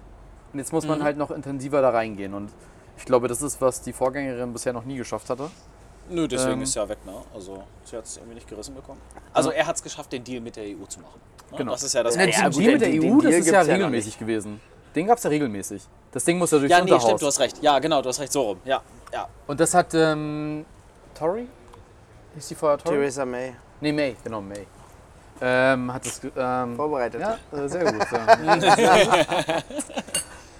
Und 0.52 0.58
jetzt 0.58 0.70
muss 0.74 0.86
man 0.86 1.02
halt 1.02 1.16
noch 1.16 1.30
intensiver 1.30 1.80
da 1.80 1.90
reingehen. 1.90 2.34
Und 2.34 2.50
ich 2.98 3.06
glaube, 3.06 3.26
das 3.26 3.40
ist, 3.40 3.58
was 3.62 3.80
die 3.80 3.94
Vorgängerin 3.94 4.52
bisher 4.52 4.74
noch 4.74 4.84
nie 4.84 4.98
geschafft 4.98 5.30
hatte. 5.30 5.50
Nö, 6.10 6.28
deswegen 6.28 6.52
Ähm, 6.58 6.62
ist 6.62 6.74
ja 6.74 6.86
weg, 6.86 6.98
ne? 7.06 7.14
Also 7.34 7.64
sie 7.84 7.96
hat 7.96 8.04
es 8.04 8.18
irgendwie 8.18 8.34
nicht 8.34 8.48
gerissen 8.48 8.74
bekommen. 8.74 9.00
Also 9.32 9.50
er 9.50 9.66
hat 9.66 9.76
es 9.76 9.82
geschafft, 9.82 10.12
den 10.12 10.22
Deal 10.22 10.42
mit 10.42 10.56
der 10.56 10.64
EU 10.64 10.84
zu 10.86 11.00
machen. 11.00 11.18
Ne? 11.50 11.56
Genau. 11.56 11.72
Das 11.72 11.82
ist 11.84 11.94
ja 11.94 12.02
das 12.02 12.16
ja, 12.16 12.26
Deal 12.26 12.50
gut, 12.50 12.66
mit 12.66 12.80
der 12.82 12.88
EU, 12.90 13.14
das 13.22 13.30
Deal 13.30 13.40
ist 13.40 13.46
ja 13.46 13.62
ja 13.62 13.72
regelmäßig 13.72 14.18
gewesen. 14.18 14.60
Den 14.94 15.06
gab 15.06 15.18
es 15.18 15.24
ja 15.24 15.30
regelmäßig. 15.30 15.82
Das 16.12 16.24
Ding 16.24 16.38
muss 16.38 16.50
ja 16.52 16.58
durchs 16.58 16.70
Ja, 16.70 16.76
nee, 16.78 16.82
Unterhaus. 16.84 17.02
stimmt, 17.02 17.22
du 17.22 17.26
hast 17.26 17.40
recht. 17.40 17.62
Ja, 17.62 17.78
genau, 17.80 18.00
du 18.02 18.08
hast 18.08 18.20
recht, 18.20 18.32
so 18.32 18.42
rum. 18.42 18.60
Ja, 18.64 18.80
ja. 19.12 19.26
Und 19.46 19.58
das 19.58 19.74
hat 19.74 19.92
ähm, 19.94 20.64
Tory? 21.18 21.48
Ist 22.36 22.50
die 22.50 22.54
vorher 22.54 22.78
Tory? 22.78 22.96
Theresa 22.96 23.24
May. 23.24 23.54
Nee, 23.80 23.92
May, 23.92 24.16
genau, 24.22 24.40
May. 24.40 24.66
Ähm, 25.40 25.92
hat 25.92 26.06
das. 26.06 26.20
ge- 26.20 26.30
Ähm, 26.36 26.76
Vorbereitet. 26.76 27.20
ja, 27.20 27.36
äh, 27.52 27.68
sehr 27.68 27.92
gut. 27.92 28.06
Ja. 28.12 28.98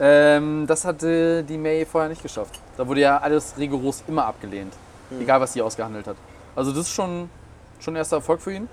ähm, 0.01 0.67
das 0.67 0.85
hatte 0.85 1.45
die 1.45 1.57
May 1.57 1.87
vorher 1.87 2.09
nicht 2.11 2.23
geschafft. 2.23 2.59
Da 2.77 2.87
wurde 2.87 3.01
ja 3.01 3.19
alles 3.19 3.55
rigoros 3.57 4.03
immer 4.09 4.27
abgelehnt. 4.27 4.75
Egal, 5.21 5.41
was 5.41 5.53
sie 5.53 5.63
ausgehandelt 5.63 6.07
hat. 6.09 6.17
Also, 6.57 6.73
das 6.73 6.81
ist 6.83 6.91
schon, 6.91 7.31
schon 7.79 7.95
ein 7.95 7.99
erster 7.99 8.17
Erfolg 8.17 8.41
für 8.41 8.53
ihn. 8.53 8.69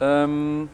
Ähm, 0.00 0.70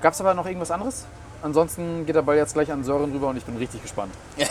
Gab 0.00 0.14
es 0.14 0.20
aber 0.20 0.34
noch 0.34 0.46
irgendwas 0.46 0.70
anderes? 0.72 1.06
Ansonsten 1.42 2.04
geht 2.06 2.14
der 2.14 2.22
Ball 2.22 2.36
jetzt 2.36 2.54
gleich 2.54 2.70
an 2.70 2.84
Sören 2.84 3.12
rüber 3.12 3.28
und 3.28 3.36
ich 3.36 3.44
bin 3.44 3.56
richtig 3.56 3.82
gespannt. 3.82 4.12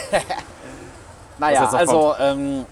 Naja, 1.37 1.69
also 1.69 2.15
ähm, 2.19 2.65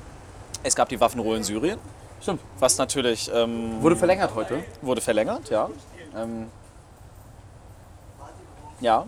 es 0.62 0.76
gab 0.76 0.90
die 0.90 1.00
Waffenruhe 1.00 1.38
in 1.38 1.44
Syrien, 1.44 1.80
Stimmt. 2.22 2.42
was 2.60 2.78
natürlich 2.78 3.32
ähm, 3.34 3.82
Wurde 3.82 3.96
verlängert 3.96 4.32
heute. 4.36 4.62
wurde 4.82 5.00
verlängert, 5.00 5.50
ja. 5.50 5.70
Ähm, 6.14 6.48
ja. 8.82 9.06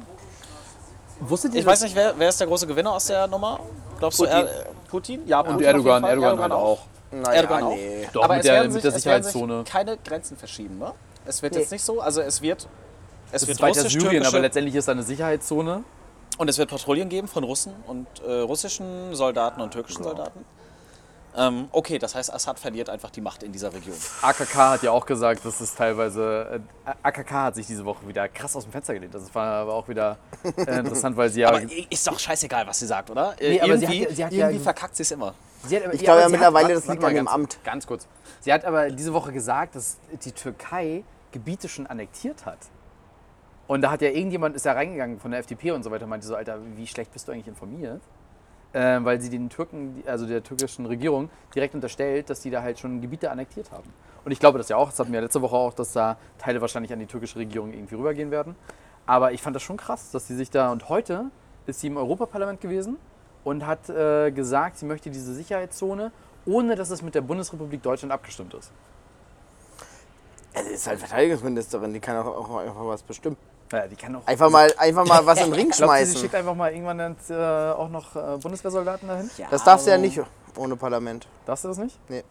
Wusstet 1.19 1.53
ihr 1.53 1.59
Ich 1.59 1.65
weiß 1.65 1.81
nicht, 1.81 1.93
wer, 1.93 2.13
wer 2.17 2.29
ist 2.29 2.39
der 2.39 2.47
große 2.47 2.67
Gewinner 2.67 2.93
aus 2.93 3.07
der 3.07 3.27
Nummer? 3.27 3.59
Glaubst 3.97 4.19
Putin. 4.19 4.33
du 4.33 4.45
er, 4.47 4.65
Putin? 4.87 5.27
Ja, 5.27 5.43
Putin 5.43 5.61
Erdogan, 5.63 6.01
Fall. 6.03 6.09
Erdogan 6.11 6.39
halt 6.39 6.51
auch. 6.53 6.79
Naja, 7.11 7.31
Erdogan 7.33 7.63
auch. 7.63 7.75
nee. 7.75 8.07
Doch, 8.13 8.23
Aber 8.23 8.35
mit 8.35 8.39
es 8.39 8.45
der, 8.45 8.53
werden 8.55 8.65
mit 8.67 8.73
sich, 8.73 8.81
der 8.83 8.91
Sicherheitszone. 8.91 9.59
sich 9.63 9.69
keine 9.73 9.97
Grenzen 9.97 10.37
verschieben, 10.37 10.77
ne? 10.79 10.93
Es 11.25 11.41
wird 11.41 11.53
Nee. 11.53 11.59
jetzt 11.59 11.71
nicht 11.73 11.83
so, 11.83 11.99
also 11.99 12.21
es 12.21 12.41
wird 12.41 12.65
es 13.31 13.41
Das 13.41 13.47
wird 13.47 13.57
ist 13.57 13.61
weiter 13.61 13.83
russisch, 13.83 14.01
Syrien, 14.01 14.25
aber 14.25 14.39
letztendlich 14.39 14.75
ist 14.75 14.87
da 14.87 14.91
eine 14.93 15.03
Sicherheitszone. 15.03 15.83
und 16.37 16.47
es 16.49 16.57
wird 16.57 16.69
Patrouillen 16.69 17.09
geben 17.09 17.27
von 17.27 17.43
Russen 17.43 17.73
und 17.87 18.07
äh, 18.25 18.31
russischen 18.41 19.13
Soldaten 19.15 19.61
und 19.61 19.71
türkischen 19.71 20.03
Soldaten. 20.03 20.45
Ähm, 21.37 21.67
okay, 21.71 21.99
das 21.99 22.15
heißt, 22.15 22.33
Assad 22.33 22.59
verliert 22.59 22.89
einfach 22.89 23.11
die 23.11 23.21
Macht 23.21 23.43
in 23.43 23.51
dieser 23.51 23.71
Region. 23.71 23.95
AKK 24.23 24.55
hat 24.71 24.81
ja 24.83 24.91
auch 24.91 25.05
gesagt, 25.05 25.45
dass 25.45 25.61
es 25.61 25.75
teilweise. 25.75 26.61
Äh, 26.85 26.91
AKK 27.03 27.31
hat 27.31 27.55
sich 27.55 27.67
diese 27.67 27.85
Woche 27.85 28.07
wieder 28.07 28.27
krass 28.27 28.55
aus 28.55 28.63
dem 28.63 28.71
Fenster 28.71 28.95
gelehnt. 28.95 29.13
Das 29.13 29.33
war 29.35 29.45
aber 29.61 29.73
auch 29.75 29.87
wieder 29.87 30.17
äh, 30.43 30.49
interessant, 30.79 31.15
weil 31.17 31.29
sie 31.29 31.41
ja. 31.41 31.49
Aber 31.49 31.61
ist 31.89 32.07
doch 32.07 32.17
scheißegal, 32.17 32.65
was 32.65 32.79
sie 32.79 32.87
sagt, 32.87 33.11
oder? 33.11 33.35
Äh, 33.39 33.51
Nee, 33.51 33.61
aber 33.61 33.77
sie 33.77 33.85
irgendwie 33.85 34.01
hat 34.03 34.09
ja- 34.09 34.15
sie 34.15 34.25
hat 34.25 34.31
ja- 34.33 34.45
irgendwie 34.47 34.63
verkackt 34.63 34.95
sie 34.95 35.03
es 35.03 35.11
immer. 35.11 35.35
sie 35.67 35.75
hat, 35.77 35.85
aber- 35.85 35.93
Ich 35.93 36.01
glaube 36.03 36.21
ja 36.21 36.29
mittlerweile, 36.29 36.69
hat- 36.69 36.75
das 36.77 36.87
liegt 36.87 37.01
mal 37.01 37.09
an 37.09 37.15
dem 37.15 37.27
Amt. 37.27 37.59
Ganz 37.63 37.85
kurz. 37.85 38.07
Sie 38.41 38.51
hat 38.51 38.65
aber 38.65 38.89
diese 38.89 39.13
Woche 39.13 39.31
gesagt, 39.31 39.75
dass 39.75 39.97
die 40.25 40.31
Türkei 40.31 41.03
Gebiete 41.31 41.69
schon 41.69 41.85
annektiert 41.85 42.47
hat. 42.47 42.57
Und 43.69 43.81
da 43.81 43.91
hat 43.91 44.01
ja 44.01 44.09
irgendjemand, 44.09 44.55
ist 44.55 44.65
ja 44.65 44.71
reingegangen 44.71 45.19
von 45.19 45.29
der 45.29 45.41
FDP 45.41 45.69
und 45.73 45.83
so 45.83 45.91
weiter, 45.91 46.07
meinte 46.07 46.25
so, 46.25 46.35
Alter, 46.35 46.57
wie 46.75 46.87
schlecht 46.87 47.13
bist 47.13 47.27
du 47.27 47.31
eigentlich 47.31 47.47
informiert? 47.47 48.01
Ähm, 48.73 49.05
weil 49.05 49.21
sie 49.21 49.29
den 49.29 49.47
Türken, 49.47 50.01
also 50.07 50.25
der 50.25 50.41
türkischen 50.41 50.87
Regierung, 50.87 51.29
direkt 51.53 51.75
unterstellt, 51.75 52.31
dass 52.31 52.39
die 52.39 52.49
da 52.49 52.63
halt 52.63 52.79
schon 52.79 52.99
Gebiete 52.99 53.29
annektiert 53.29 53.71
haben. 53.71 53.87
Und 54.25 54.31
ich 54.31 54.39
glaube 54.39 54.57
das 54.57 54.69
ja 54.69 54.77
auch, 54.77 54.89
das 54.89 54.97
hatten 54.97 55.13
wir 55.13 55.21
letzte 55.21 55.43
Woche 55.43 55.55
auch, 55.55 55.75
dass 55.75 55.93
da 55.93 56.17
Teile 56.39 56.61
wahrscheinlich 56.61 56.91
an 56.91 56.97
die 56.97 57.05
türkische 57.05 57.37
Regierung 57.37 57.71
irgendwie 57.71 57.93
rübergehen 57.93 58.31
werden. 58.31 58.55
Aber 59.05 59.33
ich 59.33 59.41
fand 59.43 59.55
das 59.55 59.61
schon 59.61 59.77
krass, 59.77 60.09
dass 60.09 60.25
sie 60.25 60.35
sich 60.35 60.49
da, 60.49 60.71
und 60.71 60.89
heute 60.89 61.25
ist 61.67 61.79
sie 61.79 61.87
im 61.87 61.97
Europaparlament 61.97 62.61
gewesen 62.61 62.97
und 63.43 63.67
hat 63.67 63.87
äh, 63.87 64.31
gesagt, 64.31 64.79
sie 64.79 64.87
möchte 64.87 65.11
diese 65.11 65.35
Sicherheitszone, 65.35 66.11
ohne 66.47 66.75
dass 66.75 66.89
es 66.89 67.03
mit 67.03 67.13
der 67.13 67.21
Bundesrepublik 67.21 67.83
Deutschland 67.83 68.11
abgestimmt 68.11 68.55
ist. 68.55 68.71
Es 70.53 70.67
ist 70.71 70.87
halt 70.87 70.97
Verteidigungsministerin, 70.97 71.93
die 71.93 71.99
kann 71.99 72.17
auch, 72.17 72.49
auch 72.49 72.57
einfach 72.57 72.87
was 72.87 73.03
bestimmen. 73.03 73.37
Ja, 73.71 73.87
die 73.87 73.95
kann 73.95 74.15
auch. 74.15 74.25
Einfach 74.25 74.49
mal, 74.49 74.73
einfach 74.77 75.05
mal 75.05 75.25
was 75.25 75.39
in 75.39 75.45
den 75.45 75.53
Ring 75.53 75.69
du, 75.69 75.75
sie 75.75 75.83
schmeißen. 75.83 76.17
schickt 76.17 76.35
einfach 76.35 76.55
mal 76.55 76.71
irgendwann 76.71 76.99
jetzt, 76.99 77.29
äh, 77.29 77.35
auch 77.35 77.89
noch 77.89 78.15
äh, 78.15 78.37
Bundeswehrsoldaten 78.37 79.07
dahin? 79.07 79.29
Das 79.51 79.63
darfst 79.63 79.87
du 79.87 79.91
ja 79.91 79.97
nicht 79.97 80.19
ohne 80.55 80.75
Parlament. 80.75 81.27
Darfst 81.45 81.63
du 81.63 81.69
das 81.69 81.77
nicht? 81.77 81.97
Nee. 82.09 82.23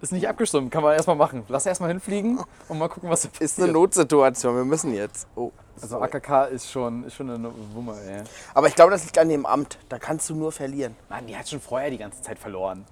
Ist 0.00 0.12
nicht 0.12 0.28
abgestimmt, 0.28 0.70
kann 0.70 0.84
man 0.84 0.94
erstmal 0.94 1.16
machen. 1.16 1.44
Lass 1.48 1.66
erstmal 1.66 1.90
hinfliegen 1.90 2.40
und 2.68 2.78
mal 2.78 2.88
gucken, 2.88 3.10
was 3.10 3.22
da 3.22 3.28
passiert. 3.28 3.50
Ist 3.50 3.60
eine 3.60 3.72
Notsituation, 3.72 4.54
wir 4.54 4.64
müssen 4.64 4.94
jetzt. 4.94 5.26
Oh. 5.34 5.50
Also 5.80 6.00
AKK 6.00 6.46
ist 6.46 6.70
schon, 6.70 7.04
ist 7.04 7.14
schon 7.14 7.30
eine 7.30 7.50
Wumme, 7.74 7.94
ey. 8.08 8.22
Aber 8.54 8.68
ich 8.68 8.76
glaube, 8.76 8.92
das 8.92 9.04
liegt 9.04 9.18
an 9.18 9.28
dem 9.28 9.44
Amt. 9.44 9.78
Da 9.88 9.98
kannst 9.98 10.30
du 10.30 10.36
nur 10.36 10.52
verlieren. 10.52 10.96
Mann, 11.08 11.26
die 11.26 11.36
hat 11.36 11.48
schon 11.48 11.60
vorher 11.60 11.90
die 11.90 11.98
ganze 11.98 12.22
Zeit 12.22 12.38
verloren. 12.38 12.84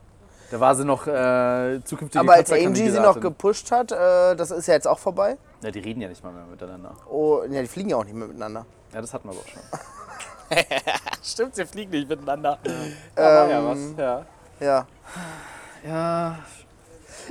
Da 0.51 0.61
war 0.61 0.75
sie 0.75 0.85
noch 0.85 1.07
äh, 1.07 1.81
zukünftige 1.85 2.21
Aber 2.21 2.35
als 2.35 2.53
Angie 2.53 2.89
sie 2.91 3.01
noch 3.01 3.21
gepusht 3.21 3.71
hat, 3.73 3.91
äh, 3.93 4.37
das 4.37 4.51
ist 4.51 4.67
ja 4.69 4.75
jetzt 4.75 4.87
auch 4.87 4.99
vorbei. 4.99 5.37
Ja, 5.63 5.71
die 5.71 5.81
reden 5.81 6.01
ja 6.01 6.09
nicht 6.09 6.23
mal 6.23 6.33
mehr 6.33 6.45
miteinander. 6.47 6.95
Oh, 7.11 7.43
ja, 7.49 7.61
die 7.63 7.69
fliegen 7.69 7.91
ja 7.91 7.97
auch 7.97 8.05
nicht 8.05 8.15
mehr 8.15 8.29
miteinander. 8.29 8.65
Ja, 8.93 9.01
das 9.01 9.13
hatten 9.13 9.29
wir 9.29 9.33
aber 9.33 9.41
auch 9.41 9.49
schon. 9.49 9.63
Stimmt, 11.23 11.57
sie 11.57 11.67
fliegen 11.67 11.91
nicht 11.91 12.09
miteinander. 12.09 12.59
Ähm, 13.17 13.97
Ja. 13.99 14.27
Ja. 14.61 14.87
Ja, 15.87 16.39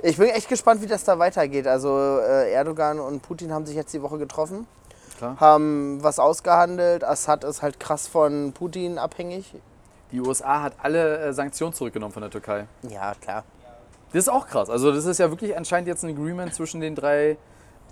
Ich 0.03 0.17
bin 0.17 0.29
echt 0.29 0.47
gespannt, 0.49 0.81
wie 0.81 0.87
das 0.87 1.03
da 1.03 1.17
weitergeht. 1.17 1.67
Also 1.67 2.19
äh, 2.19 2.51
Erdogan 2.51 2.99
und 2.99 3.21
Putin 3.21 3.53
haben 3.53 3.65
sich 3.65 3.75
jetzt 3.75 3.93
die 3.93 4.01
Woche 4.01 4.17
getroffen, 4.17 4.67
klar. 5.17 5.37
haben 5.39 6.03
was 6.03 6.19
ausgehandelt. 6.19 7.03
Assad 7.03 7.43
ist 7.43 7.61
halt 7.61 7.79
krass 7.79 8.07
von 8.07 8.53
Putin 8.53 8.97
abhängig. 8.97 9.53
Die 10.15 10.21
USA 10.21 10.61
hat 10.61 10.75
alle 10.81 11.17
äh, 11.17 11.33
Sanktionen 11.33 11.73
zurückgenommen 11.73 12.13
von 12.13 12.21
der 12.21 12.31
Türkei. 12.31 12.67
Ja, 12.89 13.13
klar. 13.19 13.43
Das 14.13 14.23
ist 14.23 14.29
auch 14.29 14.47
krass. 14.47 14.69
Also 14.69 14.93
das 14.93 15.03
ist 15.03 15.17
ja 15.17 15.29
wirklich 15.29 15.57
anscheinend 15.57 15.89
jetzt 15.89 16.03
ein 16.05 16.09
Agreement 16.09 16.53
zwischen 16.55 16.79
den 16.79 16.95
drei, 16.95 17.35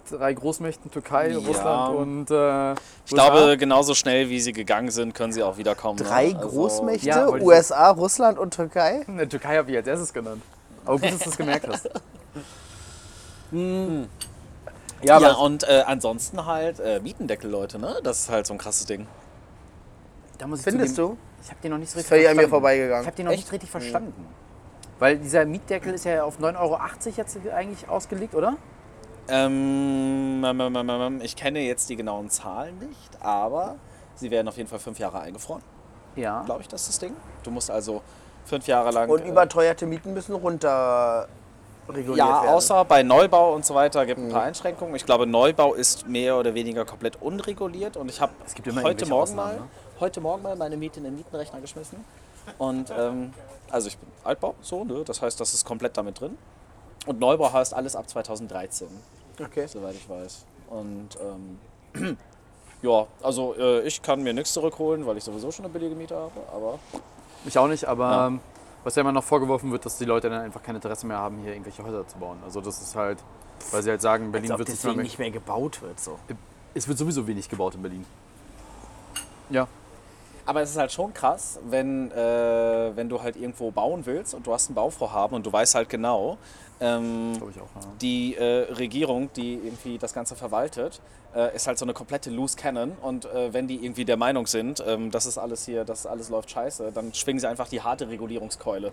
drei 0.10 0.34
Großmächten 0.34 0.90
Türkei, 0.90 1.32
Ja. 1.32 1.40
Russland 1.40 1.98
und 1.98 2.32
äh, 2.32 2.72
Ich 3.06 3.12
glaube, 3.12 3.58
genauso 3.58 3.94
schnell 3.94 4.30
wie 4.30 4.40
sie 4.40 4.54
gegangen 4.54 4.90
sind, 4.90 5.14
können 5.14 5.34
sie 5.34 5.44
auch 5.44 5.58
wiederkommen. 5.58 6.00
Drei 6.00 6.30
ne? 6.30 6.38
Also, 6.38 6.48
Großmächte, 6.48 7.10
ja, 7.10 7.28
USA, 7.28 7.90
Russland 7.90 8.40
und 8.40 8.54
Türkei. 8.54 9.02
Die 9.06 9.28
Türkei 9.28 9.58
habe 9.58 9.70
ich 9.72 9.76
als 9.76 9.88
erstes 9.88 10.14
genannt. 10.14 10.42
Aber 10.86 11.00
gut, 11.00 11.12
dass 11.12 11.20
du 11.20 11.30
es 11.30 11.38
gemerkt 11.38 11.68
hast. 11.68 11.90
Hm. 13.52 14.08
Ja, 15.04 15.18
aber 15.18 15.38
und 15.38 15.64
äh, 15.70 15.84
ansonsten 15.86 16.44
halt 16.48 16.80
äh, 16.80 17.00
Mietendeckel, 17.02 17.52
Leute, 17.52 17.78
ne? 17.78 18.00
Das 18.02 18.22
ist 18.22 18.30
halt 18.30 18.48
so 18.48 18.54
ein 18.54 18.58
krasses 18.58 18.88
Ding. 18.88 19.06
da 20.40 20.48
muss 20.48 20.60
ich 20.60 20.64
Findest 20.64 20.96
zugeben, 20.96 21.20
du? 21.20 21.33
Ich 21.44 21.50
habe 21.50 21.60
den 21.62 21.72
noch 21.72 21.78
nicht 21.78 21.92
so 21.92 21.98
richtig 21.98 22.10
völlig 22.10 22.28
an 22.28 22.36
mir 22.36 22.42
verstanden. 22.44 22.50
vorbeigegangen. 22.52 23.02
Ich 23.02 23.08
habe 23.08 23.18
den 23.18 23.26
noch 23.26 23.32
Echt? 23.34 23.44
nicht 23.44 23.52
richtig 23.52 23.70
verstanden. 23.70 24.28
Weil 25.00 25.18
dieser 25.18 25.46
Mietdeckel 25.46 25.94
ist 25.94 26.06
ja 26.06 26.24
auf 26.24 26.40
9,80 26.40 26.60
Euro 26.60 26.80
jetzt 27.18 27.38
eigentlich 27.54 27.90
ausgelegt, 27.90 28.36
oder? 28.36 28.56
Ähm, 29.28 30.44
ähm, 30.46 30.60
ähm, 30.60 30.90
ähm, 30.90 31.22
ich 31.22 31.36
kenne 31.36 31.60
jetzt 31.60 31.90
die 31.90 31.96
genauen 31.96 32.30
Zahlen 32.30 32.78
nicht, 32.80 33.22
aber 33.22 33.76
sie 34.16 34.32
werden 34.32 34.48
auf 34.48 34.58
jeden 34.58 34.70
Fall 34.70 34.80
fünf 34.80 35.00
Jahre 35.00 35.20
eingefroren, 35.22 35.62
Ja. 36.16 36.42
glaube 36.44 36.62
ich, 36.62 36.68
das 36.68 36.82
ist 36.82 36.90
das 36.90 37.00
Ding. 37.00 37.16
Du 37.44 37.52
musst 37.52 37.72
also 37.72 38.02
fünf 38.46 38.68
Jahre 38.68 38.92
lang. 38.92 39.10
Und 39.10 39.22
äh, 39.22 39.30
überteuerte 39.30 39.86
Mieten 39.86 40.14
müssen 40.14 40.36
runter 40.36 41.28
reguliert 41.90 42.18
Ja, 42.18 42.44
werden. 42.44 42.54
außer 42.56 42.86
bei 42.86 43.04
Neubau 43.04 43.54
und 43.54 43.66
so 43.66 43.76
weiter 43.76 44.06
gibt 44.06 44.20
es 44.20 44.26
ein 44.26 44.32
paar 44.32 44.44
Einschränkungen. 44.44 44.96
Ich 44.96 45.06
glaube, 45.06 45.26
Neubau 45.26 45.74
ist 45.74 46.08
mehr 46.08 46.38
oder 46.38 46.54
weniger 46.54 46.86
komplett 46.86 47.22
unreguliert 47.22 47.98
und 47.98 48.10
ich 48.10 48.22
habe 48.22 48.34
heute 48.84 49.06
Morgen 49.06 49.36
mal, 49.36 49.56
ne? 49.56 49.62
Heute 50.00 50.22
Morgen 50.22 50.42
mal 50.44 50.56
meine 50.56 50.78
Miete 50.78 51.00
in 51.00 51.06
den 51.06 51.16
Mietenrechner 51.16 51.62
geschmissen 51.62 52.04
und 52.58 52.92
ähm, 52.98 53.34
also 53.70 53.88
ich 53.88 53.98
bin 53.98 54.10
Altbau, 54.24 54.56
so, 54.62 54.84
ne? 54.84 55.04
das 55.06 55.22
heißt, 55.22 55.40
das 55.40 55.54
ist 55.54 55.66
komplett 55.66 55.98
damit 55.98 56.20
drin. 56.20 56.38
Und 57.06 57.20
Neubau 57.20 57.52
heißt 57.52 57.74
alles 57.74 57.96
ab 57.96 58.10
2013, 58.10 58.88
Okay. 59.42 59.68
soweit 59.68 59.96
ich 59.96 60.08
weiß. 60.08 60.46
Und 60.70 61.10
ähm, 61.94 62.18
ja, 62.82 63.08
also 63.22 63.56
äh, 63.58 63.82
ich 63.82 64.02
kann 64.02 64.24
mir 64.24 64.34
nichts 64.34 64.54
zurückholen, 64.54 65.06
weil 65.06 65.18
ich 65.18 65.24
sowieso 65.24 65.52
schon 65.52 65.66
eine 65.66 65.74
billige 65.74 65.96
Miete 65.96 66.16
habe, 66.16 66.32
aber 66.54 66.80
Ich 67.46 67.58
auch 67.58 67.68
nicht, 67.68 67.86
aber 67.86 68.12
Ja. 68.12 68.28
ähm, 68.28 68.40
was 68.84 68.96
ja 68.96 69.02
immer 69.02 69.12
noch 69.12 69.24
vorgeworfen 69.24 69.72
wird, 69.72 69.86
dass 69.86 69.98
die 69.98 70.06
Leute 70.06 70.30
dann 70.30 70.42
einfach 70.42 70.62
kein 70.64 70.76
Interesse 70.76 71.06
mehr 71.08 71.18
haben, 71.18 71.40
hier 71.40 71.52
irgendwelche 71.54 71.84
Häuser 71.84 72.08
zu 72.08 72.18
bauen. 72.18 72.38
Also 72.44 72.60
das 72.62 72.82
ist 72.82 72.96
halt, 72.96 73.20
weil 73.72 73.82
sie 73.84 73.90
halt 73.90 74.02
sagen, 74.02 74.32
Berlin 74.32 74.52
Als 74.52 74.60
ob 74.62 74.68
wird 74.68 74.70
deswegen 74.78 74.96
mehr, 74.96 75.04
nicht 75.04 75.20
mehr 75.20 75.32
gebaut 75.32 75.82
wird. 75.82 76.00
So. 76.00 76.20
es 76.74 76.88
wird 76.88 76.98
sowieso 76.98 77.26
wenig 77.28 77.50
gebaut 77.50 77.76
in 77.76 77.82
Berlin. 77.82 78.06
Ja. 79.50 79.68
Aber 80.46 80.62
es 80.62 80.72
ist 80.72 80.78
halt 80.78 80.92
schon 80.92 81.14
krass, 81.14 81.60
wenn, 81.70 82.12
äh, 82.12 82.16
wenn 82.96 83.08
du 83.10 83.22
halt 83.22 83.36
irgendwo 83.36 83.72
bauen 83.72 84.06
willst 84.06 84.34
und 84.34 84.46
du 84.46 84.54
hast 84.54 84.70
ein 84.70 84.74
Bauvorhaben 84.74 85.36
und 85.36 85.46
du 85.46 85.54
weißt 85.54 85.76
halt 85.76 85.88
genau, 85.90 86.38
ähm, 86.82 87.34
auch. 87.42 87.56
Ja. 87.82 87.88
die 88.02 88.36
äh, 88.36 88.74
Regierung, 88.74 89.30
die 89.34 89.54
irgendwie 89.54 89.98
das 89.98 90.14
Ganze 90.14 90.36
verwaltet, 90.36 91.00
äh, 91.34 91.56
ist 91.56 91.68
halt 91.68 91.78
so 91.78 91.86
eine 91.86 91.94
komplette 91.94 92.30
Loose 92.30 92.58
Cannon. 92.58 92.92
Und 93.02 93.26
äh, 93.26 93.54
wenn 93.54 93.68
die 93.68 93.76
irgendwie 93.86 94.04
der 94.04 94.18
Meinung 94.18 94.48
sind, 94.48 94.84
ähm, 94.86 95.12
das 95.12 95.26
ist 95.26 95.38
alles 95.38 95.66
hier, 95.66 95.86
das 95.86 96.06
alles 96.06 96.30
läuft 96.30 96.52
scheiße, 96.52 96.92
dann 96.94 97.14
schwingen 97.14 97.40
sie 97.40 97.48
einfach 97.48 97.70
die 97.70 97.82
harte 97.82 98.10
Regulierungskeule. 98.10 98.92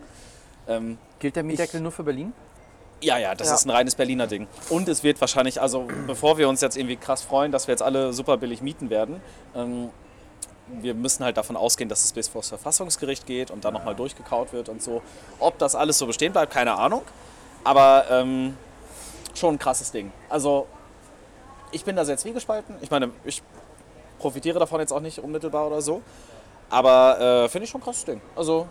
Ähm, 0.68 0.98
Gilt 1.18 1.34
der 1.34 1.42
Mietdeckel 1.42 1.80
nur 1.80 1.90
für 1.92 2.04
Berlin? 2.04 2.32
ja, 3.02 3.16
ja, 3.18 3.34
das 3.34 3.48
Ja. 3.48 3.54
ist 3.54 3.64
ein 3.64 3.70
reines 3.70 3.94
Berliner 3.94 4.26
Ding. 4.26 4.46
Und 4.68 4.86
es 4.86 5.02
wird 5.02 5.18
wahrscheinlich, 5.22 5.60
also 5.60 5.88
bevor 6.06 6.36
wir 6.36 6.48
uns 6.50 6.60
jetzt 6.60 6.76
irgendwie 6.76 6.96
krass 6.96 7.22
freuen, 7.22 7.50
dass 7.50 7.66
wir 7.66 7.72
jetzt 7.72 7.80
alle 7.82 8.12
super 8.12 8.36
billig 8.36 8.60
mieten 8.60 8.90
werden, 8.90 9.22
ähm, 9.56 9.88
wir 10.80 10.94
müssen 10.94 11.24
halt 11.24 11.36
davon 11.36 11.56
ausgehen, 11.56 11.88
dass 11.88 12.04
es 12.04 12.12
bis 12.12 12.28
vor 12.28 12.40
das 12.40 12.48
Verfassungsgericht 12.48 13.26
geht 13.26 13.50
und 13.50 13.64
dann 13.64 13.74
nochmal 13.74 13.94
durchgekaut 13.94 14.52
wird 14.52 14.68
und 14.68 14.82
so. 14.82 15.02
Ob 15.38 15.58
das 15.58 15.74
alles 15.74 15.98
so 15.98 16.06
bestehen 16.06 16.32
bleibt, 16.32 16.52
keine 16.52 16.74
Ahnung. 16.74 17.02
Aber 17.64 18.06
ähm, 18.10 18.56
schon 19.34 19.54
ein 19.54 19.58
krasses 19.58 19.92
Ding. 19.92 20.12
Also 20.28 20.66
ich 21.72 21.84
bin 21.84 21.96
da 21.96 22.04
sehr 22.04 22.16
zwiegespalten. 22.16 22.76
Ich 22.80 22.90
meine, 22.90 23.10
ich 23.24 23.42
profitiere 24.18 24.58
davon 24.58 24.80
jetzt 24.80 24.92
auch 24.92 25.00
nicht 25.00 25.18
unmittelbar 25.18 25.66
oder 25.66 25.82
so. 25.82 26.02
Aber 26.68 27.20
äh, 27.20 27.48
finde 27.48 27.64
ich 27.64 27.70
schon 27.70 27.80
ein 27.80 27.84
krasses 27.84 28.04
Ding. 28.04 28.20
Also 28.36 28.68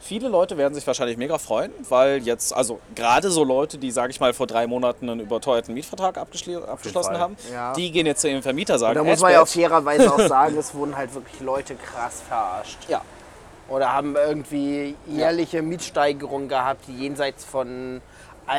viele 0.00 0.28
Leute 0.28 0.56
werden 0.56 0.74
sich 0.74 0.86
wahrscheinlich 0.86 1.16
mega 1.16 1.38
freuen, 1.38 1.70
weil 1.88 2.18
jetzt, 2.22 2.52
also 2.54 2.80
gerade 2.94 3.30
so 3.30 3.44
Leute, 3.44 3.78
die, 3.78 3.90
sage 3.90 4.10
ich 4.10 4.18
mal, 4.20 4.32
vor 4.32 4.46
drei 4.46 4.66
Monaten 4.66 5.08
einen 5.08 5.20
überteuerten 5.20 5.74
Mietvertrag 5.74 6.18
abgeschlossen 6.18 7.18
haben, 7.18 7.36
Ja. 7.52 7.72
die 7.74 7.92
gehen 7.92 8.06
jetzt 8.06 8.22
zu 8.22 8.28
ihrem 8.28 8.42
Vermieter 8.42 8.78
sagen, 8.78 8.94
Da 8.96 9.04
muss 9.04 9.12
"Edge 9.14 9.22
man 9.22 9.32
ja 9.32 9.38
auch 9.42 9.44
Badge." 9.46 9.60
fairerweise 9.60 10.12
auch 10.12 10.20
sagen, 10.28 10.56
es 10.58 10.74
wurden 10.74 10.96
halt 10.96 11.14
wirklich 11.14 11.40
Leute 11.40 11.74
krass 11.76 12.22
verarscht. 12.26 12.78
Ja, 12.88 13.02
Oder 13.68 13.92
haben 13.92 14.16
irgendwie 14.16 14.96
jährliche 15.06 15.62
Mietsteigerungen 15.62 16.48
gehabt, 16.48 16.88
die 16.88 16.96
jenseits 17.04 17.44
von. 17.44 18.00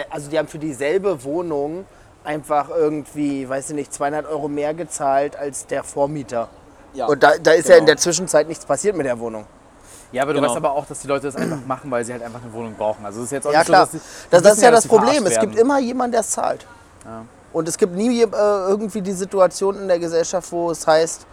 Also, 0.10 0.30
die 0.32 0.40
haben 0.40 0.48
für 0.48 0.58
dieselbe 0.60 1.26
Wohnung 1.26 1.86
einfach 2.24 2.70
irgendwie, 2.70 3.50
weiß 3.50 3.72
ich 3.72 3.76
nicht, 3.76 3.94
200 3.94 4.26
Euro 4.26 4.48
mehr 4.48 4.74
gezahlt 4.74 5.36
als 5.36 5.66
der 5.68 5.84
Vormieter. 5.84 6.48
ja. 6.94 7.08
Und 7.08 7.22
da, 7.24 7.32
da 7.38 7.52
ist 7.52 7.68
ja 7.68 7.76
in 7.76 7.80
Genau. 7.82 7.88
der 7.88 7.98
Zwischenzeit 7.98 8.48
nichts 8.48 8.66
passiert 8.66 8.96
mit 8.96 9.06
der 9.06 9.20
Wohnung. 9.20 9.46
Ja, 10.12 10.24
aber 10.24 10.34
du 10.34 10.40
Genau. 10.40 10.50
weißt 10.50 10.58
aber 10.58 10.72
auch, 10.74 10.86
dass 10.86 11.00
die 11.00 11.08
Leute 11.08 11.28
das 11.28 11.36
einfach 11.36 11.66
machen, 11.66 11.90
weil 11.92 12.04
sie 12.04 12.12
halt 12.12 12.22
einfach 12.24 12.42
eine 12.44 12.52
Wohnung 12.54 12.74
brauchen. 12.76 13.06
Also 13.06 13.20
es 13.20 13.26
ist 13.26 13.32
jetzt 13.32 13.48
auch 13.48 13.52
Ja, 13.54 13.60
nicht 13.60 13.68
klar. 13.68 13.86
so, 13.86 13.98
dass 13.98 14.02
das, 14.02 14.02
die 14.02 14.30
das 14.32 14.44
wissen 14.44 14.58
ist 14.58 14.62
ja 14.64 14.72
dass 14.72 14.84
das 14.84 14.90
Problem. 14.90 15.26
Es 15.26 15.40
gibt 15.40 15.56
immer 15.56 15.80
jemanden, 15.80 16.12
der 16.14 16.22
es 16.22 16.32
zahlt. 16.32 16.66
Und 17.54 17.68
es 17.68 17.78
gibt 17.78 17.96
nie 17.96 18.22
äh, 18.22 18.28
irgendwie 18.32 19.02
die 19.02 19.12
Situation 19.14 19.76
in 19.78 19.88
der 19.88 20.00
Gesellschaft, 20.00 20.52
wo 20.52 20.72
es 20.72 20.86
heißt, 20.88 21.26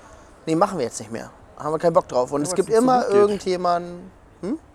nee, 0.46 0.54
machen 0.56 0.78
wir 0.78 0.84
jetzt 0.86 0.98
nicht 1.00 1.12
mehr. 1.12 1.30
Haben 1.58 1.72
wir 1.72 1.78
keinen 1.78 1.92
Bock 1.92 2.08
drauf. 2.08 2.32
Und 2.32 2.42
Ja, 2.42 2.48
es 2.48 2.54
gibt 2.54 2.70
so 2.70 2.76
immer 2.78 3.02
geht. 3.04 3.14
irgendjemanden. 3.14 4.10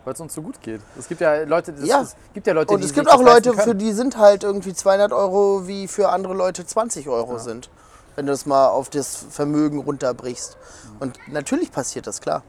Weil 0.05 0.13
es 0.13 0.19
uns 0.19 0.33
so 0.33 0.41
gut 0.41 0.59
geht. 0.61 0.81
Es 0.99 1.07
gibt 1.07 1.21
ja 1.21 1.43
Leute, 1.43 1.71
das, 1.71 1.85
Ja. 1.87 2.01
es 2.01 2.13
gibt 2.33 2.45
ja 2.45 2.51
Leute, 2.53 2.73
Und 2.73 2.83
es 2.83 2.91
gibt 2.93 3.09
auch 3.09 3.23
das 3.23 3.25
Leute, 3.25 3.53
für 3.53 3.73
die 3.73 3.93
sind 3.93 4.17
halt 4.17 4.43
irgendwie 4.43 4.73
200 4.73 5.13
Euro 5.13 5.65
wie 5.65 5.87
für 5.87 6.09
andere 6.09 6.33
Leute 6.33 6.65
20 6.65 7.07
Euro 7.07 7.37
sind. 7.37 7.69
Wenn 8.17 8.25
du 8.25 8.33
das 8.33 8.45
mal 8.45 8.67
auf 8.67 8.89
das 8.89 9.15
Vermögen 9.29 9.79
runterbrichst. 9.79 10.57
Und 10.99 11.17
natürlich 11.31 11.71
passiert 11.71 12.05
das, 12.05 12.19
klar. 12.19 12.43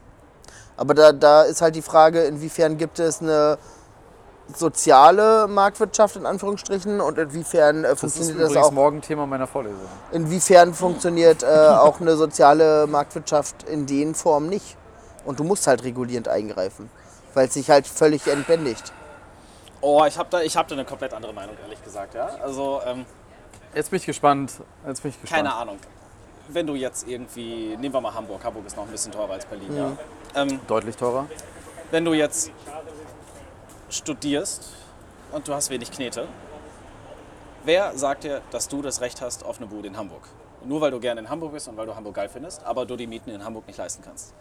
Aber 0.77 0.95
da, 0.95 1.12
da 1.12 1.43
ist 1.43 1.61
halt 1.62 1.75
die 1.77 1.83
Frage, 1.83 2.25
inwiefern 2.25 2.77
gibt 2.79 2.99
es 2.99 3.20
eine 3.22 3.59
soziale 4.55 5.47
Marktwirtschaft 5.49 6.16
in 6.16 6.27
Anführungsstrichen 6.27 7.01
und 7.01 7.16
inwiefern 7.18 7.85
äh, 7.85 7.89
Das 7.89 8.03
ist 8.05 8.16
funktioniert 8.16 8.51
das, 8.57 8.64
auch 8.64 8.70
morgen 8.72 9.01
Thema 9.01 9.27
meiner 9.27 9.47
Vorlesung. 9.47 9.79
inwiefern 10.12 10.75
funktioniert 10.75 11.43
äh, 11.43 11.47
auch 11.47 12.01
eine 12.01 12.16
soziale 12.16 12.87
Marktwirtschaft 12.87 13.62
in 13.68 13.87
den 13.87 14.14
Formen 14.14 14.49
nicht. 14.49 14.77
Und 15.25 15.41
du 15.41 15.45
musst 15.45 15.66
halt 15.66 15.83
regulierend 15.85 16.29
eingreifen, 16.29 16.91
weil 17.33 17.47
es 17.49 17.55
sich 17.55 17.70
halt 17.70 17.87
völlig 17.87 18.27
entbändigt. 18.27 18.93
Oh, 19.81 20.05
ich 20.05 20.18
habe 20.18 20.29
da, 20.31 20.41
ich 20.43 20.55
hab 20.57 20.68
da 20.68 20.75
eine 20.75 20.85
komplett 20.85 21.14
andere 21.14 21.33
Meinung, 21.33 21.57
ehrlich 21.62 21.83
gesagt. 21.83 22.14
Ja? 22.14 22.27
Also, 22.43 22.81
ähm, 22.87 23.07
Jetzt 23.75 23.91
bin 23.91 23.97
ich 23.99 24.07
gespannt. 24.07 24.53
Jetzt 24.87 25.03
bin 25.03 25.11
ich 25.11 25.20
gespannt. 25.20 25.43
keine 25.45 25.55
Ahnung. 25.55 25.79
Wenn 26.49 26.66
du 26.66 26.75
jetzt 26.75 27.09
irgendwie, 27.09 27.75
nehmen 27.79 27.95
wir 27.95 28.01
mal 28.03 28.12
Hamburg, 28.14 28.45
Hamburg 28.45 28.66
ist 28.66 28.77
noch 28.77 28.85
ein 28.85 28.91
bisschen 28.91 29.12
teurer 29.12 29.33
als 29.33 29.47
Berlin, 29.47 29.75
ja. 29.75 29.93
Ähm, 30.35 30.61
Deutlich 30.66 30.97
teurer. 30.97 31.26
wenn 31.91 32.05
du 32.05 32.12
jetzt 32.12 32.51
studierst 33.89 34.72
und 35.32 35.47
du 35.47 35.55
hast 35.55 35.70
wenig 35.70 35.91
Knete, 35.93 36.26
wer 37.64 37.97
sagt 37.97 38.24
dir, 38.24 38.43
dass 38.51 38.68
du 38.68 38.82
das 38.82 39.01
Recht 39.01 39.20
hast 39.20 39.45
auf 39.45 39.59
eine 39.59 39.66
Bude 39.66 39.89
in 39.89 39.97
Hamburg? 39.97 40.22
Nur 40.64 40.80
weil 40.80 40.91
du 40.91 40.99
gerne 40.99 41.20
in 41.20 41.28
Hamburg 41.28 41.53
bist 41.53 41.68
und 41.68 41.76
weil 41.76 41.87
du 41.87 41.95
Hamburg 41.95 42.14
geil 42.14 42.28
findest, 42.28 42.64
aber 42.64 42.87
du 42.87 42.97
die 42.97 43.07
Mieten 43.07 43.30
in 43.30 43.45
Hamburg 43.45 43.66
nicht 43.66 43.76
leisten 43.78 44.03
kannst. 44.03 44.35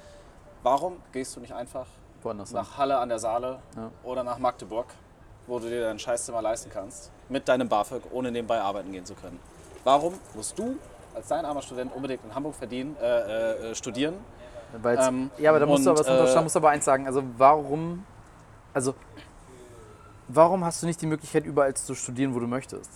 Warum 0.63 1.01
gehst 1.11 1.35
du 1.35 1.41
nicht 1.41 1.53
einfach 1.53 1.85
Woanders 2.23 2.51
nach 2.51 2.77
Halle 2.77 2.97
an 2.97 3.09
der 3.09 3.19
Saale 3.19 3.59
oder 4.03 4.23
nach 4.23 4.37
Magdeburg, 4.39 4.87
wo 5.45 5.59
du 5.59 5.67
dir 5.69 5.81
dein 5.81 5.99
Scheißzimmer 5.99 6.41
leisten 6.41 6.71
kannst, 6.71 7.11
mit 7.27 7.47
deinem 7.47 7.67
BAföG, 7.67 8.03
ohne 8.11 8.31
nebenbei 8.31 8.61
arbeiten 8.61 8.91
gehen 8.93 9.05
zu 9.05 9.13
können? 9.13 9.39
Warum 9.83 10.13
musst 10.33 10.57
du 10.57 10.77
als 11.13 11.27
dein 11.27 11.43
armer 11.45 11.61
Student 11.61 11.93
unbedingt 11.93 12.23
in 12.23 12.33
Hamburg 12.33 12.55
verdienen, 12.55 12.95
äh, 13.01 13.71
äh, 13.71 13.75
studieren? 13.75 14.15
Ähm, 14.73 15.29
ja, 15.37 15.51
aber 15.51 15.59
da 15.59 15.65
musst 15.65 15.85
du 15.85 15.91
und, 15.91 15.99
aber, 15.99 16.19
was 16.19 16.31
äh, 16.31 16.33
da 16.33 16.41
musst 16.41 16.55
du 16.55 16.59
aber 16.59 16.69
eins 16.69 16.85
sagen. 16.85 17.05
Also 17.05 17.23
warum, 17.37 18.03
also 18.73 18.95
warum 20.27 20.65
hast 20.65 20.81
du 20.81 20.87
nicht 20.87 21.01
die 21.01 21.05
Möglichkeit, 21.07 21.45
überall 21.45 21.73
zu 21.73 21.95
studieren, 21.95 22.33
wo 22.33 22.39
du 22.39 22.47
möchtest? 22.47 22.89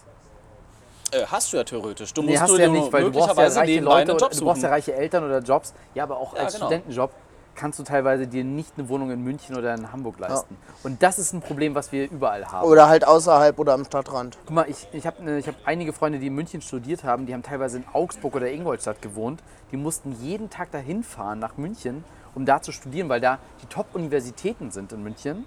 Äh, 1.12 1.26
hast 1.26 1.54
du 1.54 1.58
ja 1.58 1.64
theoretisch. 1.64 2.14
Du 2.14 2.22
Nee, 2.22 2.32
musst 2.32 2.42
hast 2.42 2.50
du 2.52 2.56
du 2.58 2.62
ja 2.64 2.70
nicht, 2.70 2.92
weil 2.92 3.04
du 3.04 3.12
brauchst 3.12 3.38
ja 3.38 3.48
reiche 3.48 3.80
Leute, 3.80 4.18
du 4.18 4.46
brauchst 4.46 4.64
ja 4.64 4.70
reiche 4.70 4.94
Eltern 4.94 5.24
oder 5.24 5.40
Jobs. 5.40 5.74
Ja, 5.94 6.04
aber 6.04 6.18
auch 6.18 6.34
Ja, 6.36 6.42
als 6.42 6.54
genau. 6.54 6.66
Studentenjob 6.66 7.12
kannst 7.58 7.80
du 7.80 7.84
teilweise 7.84 8.28
dir 8.28 8.46
nicht 8.46 8.72
eine 8.78 8.88
Wohnung 8.88 9.12
in 9.12 9.22
München 9.24 9.58
oder 9.58 9.74
in 9.74 9.92
Hamburg 9.92 10.20
leisten. 10.20 10.56
Und 10.84 11.04
das 11.04 11.20
ist 11.20 11.34
ein 11.34 11.42
Problem, 11.42 11.76
was 11.76 11.92
wir 11.92 12.10
überall 12.10 12.46
haben. 12.46 12.66
Oder 12.68 12.88
halt 12.88 13.06
außerhalb 13.06 13.60
oder 13.60 13.74
am 13.74 13.84
Stadtrand. 13.84 14.38
Guck 14.46 14.56
mal, 14.56 14.66
ich, 14.70 14.88
ich 14.94 15.06
habe 15.06 15.22
ne, 15.24 15.40
ich 15.40 15.48
hab 15.48 15.56
einige 15.66 15.92
Freunde, 15.92 16.20
die 16.20 16.28
in 16.28 16.36
München 16.36 16.62
studiert 16.62 17.04
haben, 17.04 17.26
die 17.26 17.34
haben 17.34 17.44
teilweise 17.44 17.78
in 17.78 17.84
Augsburg 17.92 18.36
oder 18.36 18.50
Ingolstadt 18.50 19.02
gewohnt. 19.02 19.42
Die 19.72 19.78
mussten 19.78 20.14
jeden 20.22 20.50
Tag 20.50 20.72
dahin 20.72 21.04
fahren 21.04 21.40
nach 21.40 21.58
München, 21.58 22.06
um 22.36 22.46
da 22.46 22.62
zu 22.62 22.72
studieren, 22.72 23.10
weil 23.10 23.20
da 23.20 23.40
die 23.62 23.66
Top-Universitäten 23.66 24.72
sind 24.72 24.94
in 24.94 25.04
München. 25.04 25.46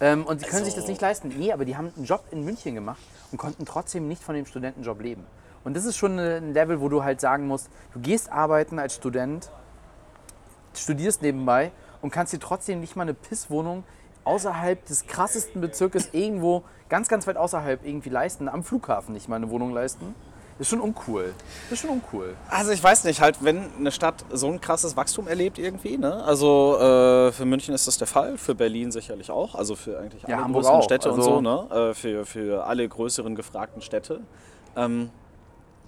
Ähm, 0.00 0.24
und 0.24 0.40
sie 0.40 0.46
können 0.46 0.64
sich 0.64 0.74
das 0.74 0.84
Also- 0.84 0.92
nicht 0.92 1.02
leisten. 1.02 1.28
Nee, 1.36 1.52
aber 1.52 1.64
die 1.64 1.76
haben 1.76 1.92
einen 1.96 2.06
Job 2.06 2.24
in 2.30 2.44
München 2.44 2.74
gemacht 2.74 3.00
und 3.30 3.38
konnten 3.38 3.66
trotzdem 3.66 4.08
nicht 4.08 4.22
von 4.22 4.34
dem 4.34 4.46
Studentenjob 4.46 5.00
leben. 5.00 5.26
Und 5.64 5.76
das 5.76 5.84
ist 5.84 5.96
schon 5.96 6.18
ein 6.18 6.54
Level, 6.54 6.80
wo 6.80 6.88
du 6.88 7.04
halt 7.04 7.20
sagen 7.20 7.46
musst, 7.46 7.68
du 7.94 8.00
gehst 8.00 8.32
arbeiten 8.32 8.78
als 8.78 8.94
Student, 8.94 9.50
studierst 10.74 11.22
nebenbei 11.22 11.72
und 12.00 12.10
kannst 12.10 12.32
dir 12.32 12.40
trotzdem 12.40 12.80
nicht 12.80 12.96
mal 12.96 13.02
eine 13.02 13.14
Pisswohnung 13.14 13.84
außerhalb 14.24 14.84
des 14.86 15.06
krassesten 15.06 15.60
Bezirkes 15.60 16.10
irgendwo 16.12 16.62
ganz, 16.88 17.08
ganz 17.08 17.26
weit 17.26 17.36
außerhalb 17.36 17.84
irgendwie 17.84 18.10
leisten, 18.10 18.48
am 18.48 18.62
Flughafen 18.62 19.14
nicht 19.14 19.28
mal 19.28 19.36
eine 19.36 19.50
Wohnung 19.50 19.72
leisten. 19.72 20.14
Das 20.58 20.66
ist 20.66 20.70
schon 20.70 20.80
uncool. 20.80 21.34
Ist 21.70 21.80
schon 21.80 21.90
uncool. 21.90 22.36
Also 22.48 22.70
ich 22.72 22.84
weiß 22.84 23.04
nicht, 23.04 23.20
halt 23.20 23.38
wenn 23.40 23.64
eine 23.78 23.90
Stadt 23.90 24.24
so 24.30 24.48
ein 24.48 24.60
krasses 24.60 24.96
Wachstum 24.96 25.26
erlebt 25.26 25.58
irgendwie, 25.58 25.96
ne? 25.96 26.22
Also 26.24 26.76
äh, 26.78 27.32
für 27.32 27.46
München 27.46 27.74
ist 27.74 27.86
das 27.86 27.98
der 27.98 28.06
Fall, 28.06 28.36
für 28.36 28.54
Berlin 28.54 28.92
sicherlich 28.92 29.30
auch, 29.30 29.54
also 29.54 29.74
für 29.74 29.98
eigentlich 29.98 30.22
Ja, 30.22 30.36
alle 30.36 30.44
Hamburg 30.44 30.62
größeren 30.62 30.82
Städte 30.82 31.10
also- 31.10 31.36
und 31.36 31.44
so, 31.44 31.74
ne? 31.74 31.90
Äh, 31.90 31.94
für, 31.94 32.26
für 32.26 32.64
alle 32.66 32.86
größeren 32.86 33.34
gefragten 33.34 33.80
Städte. 33.80 34.20
Ähm, 34.76 35.10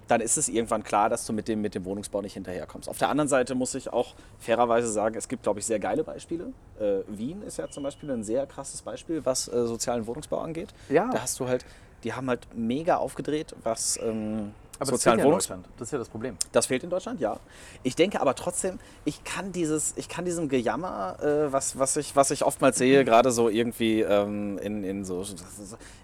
dann 0.07 0.21
ist 0.21 0.37
es 0.37 0.49
irgendwann 0.49 0.83
klar, 0.83 1.09
dass 1.09 1.25
du 1.25 1.33
mit 1.33 1.47
dem, 1.47 1.61
mit 1.61 1.75
dem 1.75 1.85
Wohnungsbau 1.85 2.21
nicht 2.21 2.33
hinterherkommst. 2.33 2.89
Auf 2.89 2.97
der 2.97 3.09
anderen 3.09 3.27
Seite 3.27 3.55
muss 3.55 3.73
ich 3.75 3.91
auch 3.91 4.13
fairerweise 4.39 4.91
sagen, 4.91 5.15
es 5.15 5.27
gibt, 5.27 5.43
glaube 5.43 5.59
ich, 5.59 5.65
sehr 5.65 5.79
geile 5.79 6.03
Beispiele. 6.03 6.53
Äh, 6.79 6.99
Wien 7.07 7.41
ist 7.41 7.57
ja 7.57 7.69
zum 7.69 7.83
Beispiel 7.83 8.11
ein 8.11 8.23
sehr 8.23 8.45
krasses 8.45 8.81
Beispiel, 8.81 9.25
was 9.25 9.47
äh, 9.47 9.65
sozialen 9.65 10.05
Wohnungsbau 10.05 10.39
angeht. 10.39 10.69
Ja. 10.89 11.09
Da 11.11 11.21
hast 11.21 11.39
du 11.39 11.47
halt, 11.47 11.65
die 12.03 12.13
haben 12.13 12.29
halt 12.29 12.47
mega 12.55 12.97
aufgedreht, 12.97 13.55
was 13.63 13.99
ähm, 14.01 14.53
Aber 14.79 14.79
das 14.79 14.89
fehlt 14.89 14.99
sozialen 14.99 15.19
ja 15.19 15.25
in 15.25 15.31
Deutschland. 15.31 15.67
Das 15.77 15.87
ist 15.87 15.91
ja 15.91 15.99
das 15.99 16.09
Problem. 16.09 16.37
das 16.51 16.65
fehlt 16.65 16.83
in 16.83 16.89
Deutschland, 16.89 17.19
ja. 17.19 17.39
Ich 17.83 17.95
denke 17.95 18.19
aber 18.21 18.35
trotzdem, 18.35 18.79
ich 19.05 19.23
kann 19.23 19.51
dieses, 19.51 19.93
ich 19.95 20.09
kann 20.09 20.25
diesem 20.25 20.49
Gejammer, 20.49 21.17
äh, 21.21 21.51
was, 21.51 21.79
was, 21.79 21.95
ich, 21.97 22.15
was 22.15 22.31
ich 22.31 22.43
oftmals 22.43 22.77
sehe, 22.77 23.05
gerade 23.05 23.31
so 23.31 23.49
irgendwie 23.49 24.01
ähm, 24.01 24.57
in, 24.59 24.83
in 24.83 25.05
so, 25.05 25.23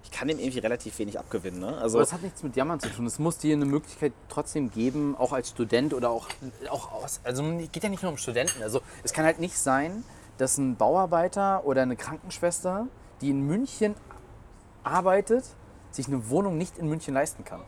ich 0.03 0.11
kann 0.11 0.27
dem 0.27 0.39
irgendwie 0.39 0.59
relativ 0.59 0.97
wenig 0.99 1.19
abgewinnen. 1.19 1.59
Ne? 1.59 1.77
Also 1.77 1.97
Aber 1.97 2.05
das 2.05 2.13
hat 2.13 2.21
nichts 2.21 2.43
mit 2.43 2.55
Jammern 2.55 2.79
zu 2.79 2.89
tun. 2.89 3.05
Es 3.05 3.19
muss 3.19 3.37
dir 3.37 3.55
eine 3.55 3.65
Möglichkeit 3.65 4.13
trotzdem 4.29 4.71
geben, 4.71 5.15
auch 5.17 5.33
als 5.33 5.49
Student 5.49 5.93
oder 5.93 6.09
auch, 6.09 6.27
auch 6.69 6.91
aus. 6.91 7.19
Also 7.23 7.43
es 7.43 7.71
geht 7.71 7.83
ja 7.83 7.89
nicht 7.89 8.03
nur 8.03 8.11
um 8.11 8.17
Studenten. 8.17 8.63
Also 8.63 8.81
es 9.03 9.13
kann 9.13 9.25
halt 9.25 9.39
nicht 9.39 9.57
sein, 9.57 10.03
dass 10.37 10.57
ein 10.57 10.75
Bauarbeiter 10.75 11.65
oder 11.65 11.81
eine 11.81 11.95
Krankenschwester, 11.95 12.87
die 13.21 13.29
in 13.29 13.45
München 13.45 13.95
arbeitet, 14.83 15.45
sich 15.91 16.07
eine 16.07 16.29
Wohnung 16.29 16.57
nicht 16.57 16.77
in 16.77 16.87
München 16.87 17.13
leisten 17.13 17.43
kann. 17.45 17.61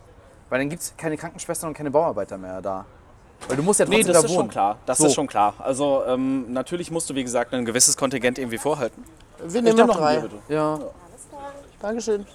Weil 0.54 0.60
dann 0.60 0.70
gibt 0.70 0.84
es 0.84 0.94
keine 0.96 1.18
Krankenschwestern 1.18 1.70
und 1.70 1.74
keine 1.74 1.90
Bauarbeiter 1.90 2.38
mehr 2.38 2.62
da. 2.62 2.86
Weil 3.48 3.58
du 3.58 3.64
musst 3.64 3.80
ja 3.80 3.88
trotzdem 3.88 4.02
nee, 4.02 4.06
das 4.14 4.22
da 4.22 4.28
ist 4.28 4.30
wohnen. 4.30 4.42
schon 4.42 4.50
klar. 4.50 4.78
Das 4.86 5.00
So. 5.00 5.08
ist 5.08 5.16
schon 5.16 5.26
klar. 5.26 5.56
Also 5.58 6.04
ähm, 6.06 6.54
natürlich 6.54 6.92
musst 6.92 7.10
du, 7.10 7.16
wie 7.16 7.24
gesagt, 7.24 7.56
ein 7.56 7.66
gewisses 7.66 7.98
Kontingent 7.98 8.38
irgendwie 8.38 8.60
vorhalten. 8.60 9.04
Wir 9.40 9.48
Ich 9.48 9.54
nehmen 9.64 9.76
nehm 9.78 9.88
noch 9.88 9.96
ein 9.96 10.00
drei. 10.00 10.20
Bier, 10.20 10.30
bitte. 10.30 10.54
Ja. 10.54 10.80
Dankeschön. 11.82 12.28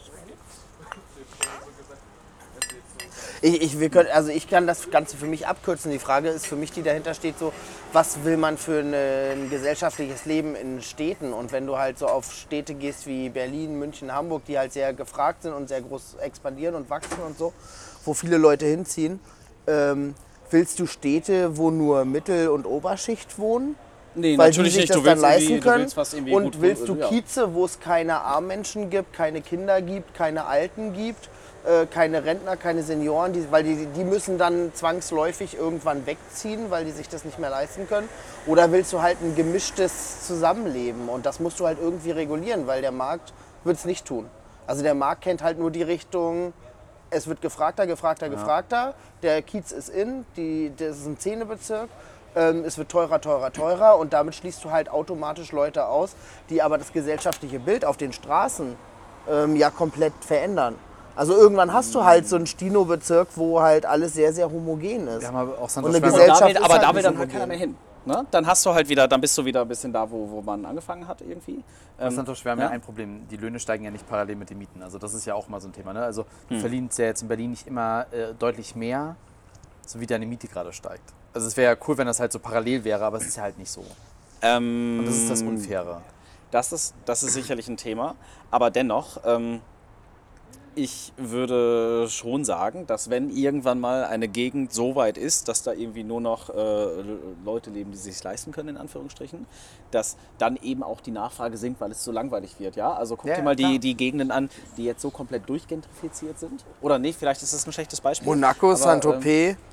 Ich, 3.40 3.62
ich, 3.62 3.80
wir 3.80 3.88
können, 3.88 4.08
also 4.12 4.30
ich 4.30 4.48
kann 4.48 4.66
das 4.66 4.90
Ganze 4.90 5.16
für 5.16 5.26
mich 5.26 5.46
abkürzen. 5.46 5.92
Die 5.92 5.98
Frage 5.98 6.28
ist 6.28 6.46
für 6.46 6.56
mich, 6.56 6.72
die 6.72 6.82
dahinter 6.82 7.14
steht, 7.14 7.38
so, 7.38 7.52
was 7.92 8.24
will 8.24 8.36
man 8.36 8.58
für 8.58 8.80
ein 8.80 9.48
gesellschaftliches 9.50 10.24
Leben 10.24 10.56
in 10.56 10.82
Städten? 10.82 11.32
Und 11.32 11.52
wenn 11.52 11.66
du 11.66 11.78
halt 11.78 11.98
so 11.98 12.06
auf 12.06 12.32
Städte 12.32 12.74
gehst 12.74 13.06
wie 13.06 13.28
Berlin, 13.28 13.78
München, 13.78 14.12
Hamburg, 14.12 14.44
die 14.46 14.58
halt 14.58 14.72
sehr 14.72 14.92
gefragt 14.92 15.42
sind 15.42 15.52
und 15.52 15.68
sehr 15.68 15.82
groß 15.82 16.16
expandieren 16.20 16.74
und 16.74 16.90
wachsen 16.90 17.20
und 17.24 17.38
so, 17.38 17.52
wo 18.04 18.14
viele 18.14 18.38
Leute 18.38 18.66
hinziehen, 18.66 19.20
ähm, 19.66 20.14
willst 20.50 20.80
du 20.80 20.86
Städte, 20.86 21.56
wo 21.56 21.70
nur 21.70 22.04
Mittel- 22.04 22.48
und 22.48 22.66
Oberschicht 22.66 23.38
wohnen? 23.38 23.76
Nee, 24.14 24.36
weil 24.36 24.48
natürlich 24.48 24.74
die 24.74 24.80
sich 24.80 24.90
nicht. 24.90 24.96
das 24.96 25.04
dann 25.04 25.20
leisten 25.20 25.60
können. 25.60 25.86
willst 25.94 26.14
und 26.14 26.60
willst 26.60 26.88
du. 26.88 26.96
Kieze, 26.96 27.54
wo 27.54 27.64
es 27.64 27.78
keine 27.78 28.20
Armmenschen 28.20 28.90
gibt, 28.90 29.12
keine 29.12 29.42
Kinder 29.42 29.80
gibt, 29.80 30.14
keine 30.14 30.46
Alten 30.46 30.92
gibt, 30.92 31.28
äh, 31.68 31.86
keine 31.86 32.24
Rentner, 32.24 32.56
keine 32.56 32.82
Senioren, 32.82 33.34
die, 33.34 33.50
weil 33.50 33.62
die, 33.62 33.86
die 33.86 34.04
müssen 34.04 34.38
dann 34.38 34.72
zwangsläufig 34.72 35.56
irgendwann 35.56 36.06
wegziehen, 36.06 36.70
weil 36.70 36.86
die 36.86 36.92
sich 36.92 37.08
das 37.08 37.24
nicht 37.26 37.38
mehr 37.38 37.50
leisten 37.50 37.86
können. 37.86 38.08
Oder 38.46 38.72
willst 38.72 38.92
du 38.92 39.02
halt 39.02 39.18
ein 39.20 39.34
gemischtes 39.34 40.26
Zusammenleben 40.26 41.08
und 41.08 41.26
das 41.26 41.40
musst 41.40 41.60
du 41.60 41.66
halt 41.66 41.78
irgendwie 41.78 42.10
regulieren, 42.10 42.66
weil 42.66 42.80
der 42.80 42.92
Markt 42.92 43.34
wird 43.64 43.76
es 43.76 43.84
nicht 43.84 44.06
tun. 44.06 44.30
Also 44.66 44.82
der 44.82 44.94
Markt 44.94 45.22
kennt 45.22 45.42
halt 45.42 45.58
nur 45.58 45.70
die 45.70 45.82
Richtung, 45.82 46.54
es 47.10 47.26
wird 47.26 47.42
gefragter, 47.42 47.86
gefragter, 47.86 48.28
gefragter. 48.28 48.94
Der 49.22 49.42
Kiez 49.42 49.72
ist 49.72 49.88
in, 49.90 50.24
die, 50.36 50.72
das 50.76 50.98
ist 50.98 51.06
ein 51.06 51.18
Zähnebezirk. 51.18 51.88
Ähm, 52.34 52.64
es 52.64 52.78
wird 52.78 52.90
teurer, 52.90 53.20
teurer, 53.20 53.52
teurer 53.52 53.98
und 53.98 54.12
damit 54.14 54.34
schließt 54.34 54.64
du 54.64 54.70
halt 54.70 54.90
automatisch 54.90 55.52
Leute 55.52 55.86
aus, 55.86 56.16
die 56.50 56.62
aber 56.62 56.78
das 56.78 56.92
gesellschaftliche 56.92 57.58
Bild 57.58 57.84
auf 57.84 57.96
den 57.96 58.12
Straßen 58.12 58.76
ähm, 59.28 59.56
ja 59.56 59.70
komplett 59.70 60.12
verändern. 60.20 60.76
Also 61.18 61.34
irgendwann 61.34 61.72
hast 61.72 61.94
du 61.96 62.04
halt 62.04 62.28
so 62.28 62.36
einen 62.36 62.46
Stino-Bezirk, 62.46 63.28
wo 63.34 63.60
halt 63.60 63.84
alles 63.84 64.14
sehr, 64.14 64.32
sehr 64.32 64.48
homogen 64.50 65.08
ist. 65.08 65.20
Wir 65.20 65.28
haben 65.28 65.36
aber 65.36 65.58
auch 65.58 65.76
Und 65.76 65.86
eine 65.86 65.96
Und 65.96 66.02
Gesellschaft 66.02 66.40
da 66.42 66.46
will, 66.46 66.52
ist 66.54 66.62
aber 66.62 66.74
halt 66.74 66.82
da 66.84 66.94
will 66.94 67.02
dann 67.02 67.18
halt 67.18 67.32
keiner 67.32 67.46
mehr 67.48 67.56
hin. 67.58 67.76
Ne? 68.04 68.24
Dann 68.30 68.46
hast 68.46 68.64
du 68.64 68.72
halt 68.72 68.88
wieder, 68.88 69.08
dann 69.08 69.20
bist 69.20 69.36
du 69.36 69.44
wieder 69.44 69.62
ein 69.62 69.68
bisschen 69.68 69.92
da, 69.92 70.08
wo, 70.08 70.30
wo 70.30 70.40
man 70.42 70.64
angefangen 70.64 71.08
hat 71.08 71.20
irgendwie. 71.20 71.64
Ähm, 71.98 72.12
Santos, 72.12 72.44
wir 72.44 72.52
haben 72.52 72.60
ja. 72.60 72.66
ja. 72.66 72.70
ein 72.70 72.80
Problem. 72.80 73.26
Die 73.28 73.36
Löhne 73.36 73.58
steigen 73.58 73.84
ja 73.84 73.90
nicht 73.90 74.08
parallel 74.08 74.36
mit 74.36 74.48
den 74.48 74.58
Mieten. 74.58 74.80
Also 74.80 74.98
das 74.98 75.12
ist 75.12 75.26
ja 75.26 75.34
auch 75.34 75.48
mal 75.48 75.60
so 75.60 75.66
ein 75.68 75.72
Thema. 75.72 75.92
Ne? 75.92 76.04
Also 76.04 76.24
du 76.48 76.54
Hm. 76.54 76.60
verdienst 76.60 76.96
ja 77.00 77.06
jetzt 77.06 77.22
in 77.22 77.26
Berlin 77.28 77.50
nicht 77.50 77.66
immer 77.66 78.06
äh, 78.12 78.32
deutlich 78.38 78.76
mehr, 78.76 79.16
so 79.84 79.98
wie 79.98 80.06
deine 80.06 80.24
Miete 80.24 80.46
gerade 80.46 80.72
steigt. 80.72 81.12
Also 81.34 81.48
es 81.48 81.56
wäre 81.56 81.72
ja 81.74 81.78
cool, 81.88 81.98
wenn 81.98 82.06
das 82.06 82.20
halt 82.20 82.30
so 82.30 82.38
parallel 82.38 82.84
wäre, 82.84 83.04
aber 83.04 83.18
es 83.18 83.26
ist 83.26 83.36
ja 83.36 83.42
halt 83.42 83.58
nicht 83.58 83.70
so. 83.72 83.84
ähm, 84.40 85.00
Und 85.00 85.06
das 85.06 85.16
ist 85.16 85.28
das 85.30 85.42
Unfaire. 85.42 86.00
Das 86.52 86.72
ist, 86.72 86.94
das 87.04 87.24
ist 87.24 87.34
sicherlich 87.34 87.68
ein 87.68 87.76
Thema. 87.76 88.14
Aber 88.52 88.70
dennoch, 88.70 89.18
ähm, 89.26 89.60
ich 90.78 91.12
würde 91.16 92.06
schon 92.08 92.44
sagen, 92.44 92.86
dass 92.86 93.10
wenn 93.10 93.30
irgendwann 93.30 93.80
mal 93.80 94.04
eine 94.04 94.28
Gegend 94.28 94.72
so 94.72 94.94
weit 94.94 95.18
ist, 95.18 95.48
dass 95.48 95.62
da 95.62 95.72
irgendwie 95.72 96.04
nur 96.04 96.20
noch 96.20 96.50
äh, 96.50 96.86
Leute 97.44 97.70
leben, 97.70 97.90
die 97.90 97.96
sich 97.96 98.22
leisten 98.22 98.52
können, 98.52 98.70
in 98.70 98.76
Anführungsstrichen, 98.76 99.46
dass 99.90 100.16
dann 100.38 100.56
eben 100.62 100.82
auch 100.82 101.00
die 101.00 101.10
Nachfrage 101.10 101.56
sinkt, 101.56 101.80
weil 101.80 101.90
es 101.90 102.04
so 102.04 102.12
langweilig 102.12 102.54
wird. 102.58 102.76
Ja? 102.76 102.92
Also 102.92 103.16
guck 103.16 103.26
Ja, 103.28 103.36
dir 103.36 103.42
mal 103.42 103.56
klar. 103.56 103.72
die, 103.72 103.78
die 103.80 103.94
Gegenden 103.96 104.30
an, 104.30 104.48
die 104.76 104.84
jetzt 104.84 105.02
so 105.02 105.10
komplett 105.10 105.48
durchgentrifiziert 105.48 106.38
sind. 106.38 106.64
Oder 106.80 106.98
nicht, 106.98 107.18
vielleicht 107.18 107.42
ist 107.42 107.52
das 107.52 107.66
ein 107.66 107.72
schlechtes 107.72 108.00
Beispiel. 108.00 108.26
Monaco, 108.28 108.74
Saint-Tropez, 108.74 109.56
da, 109.56 109.67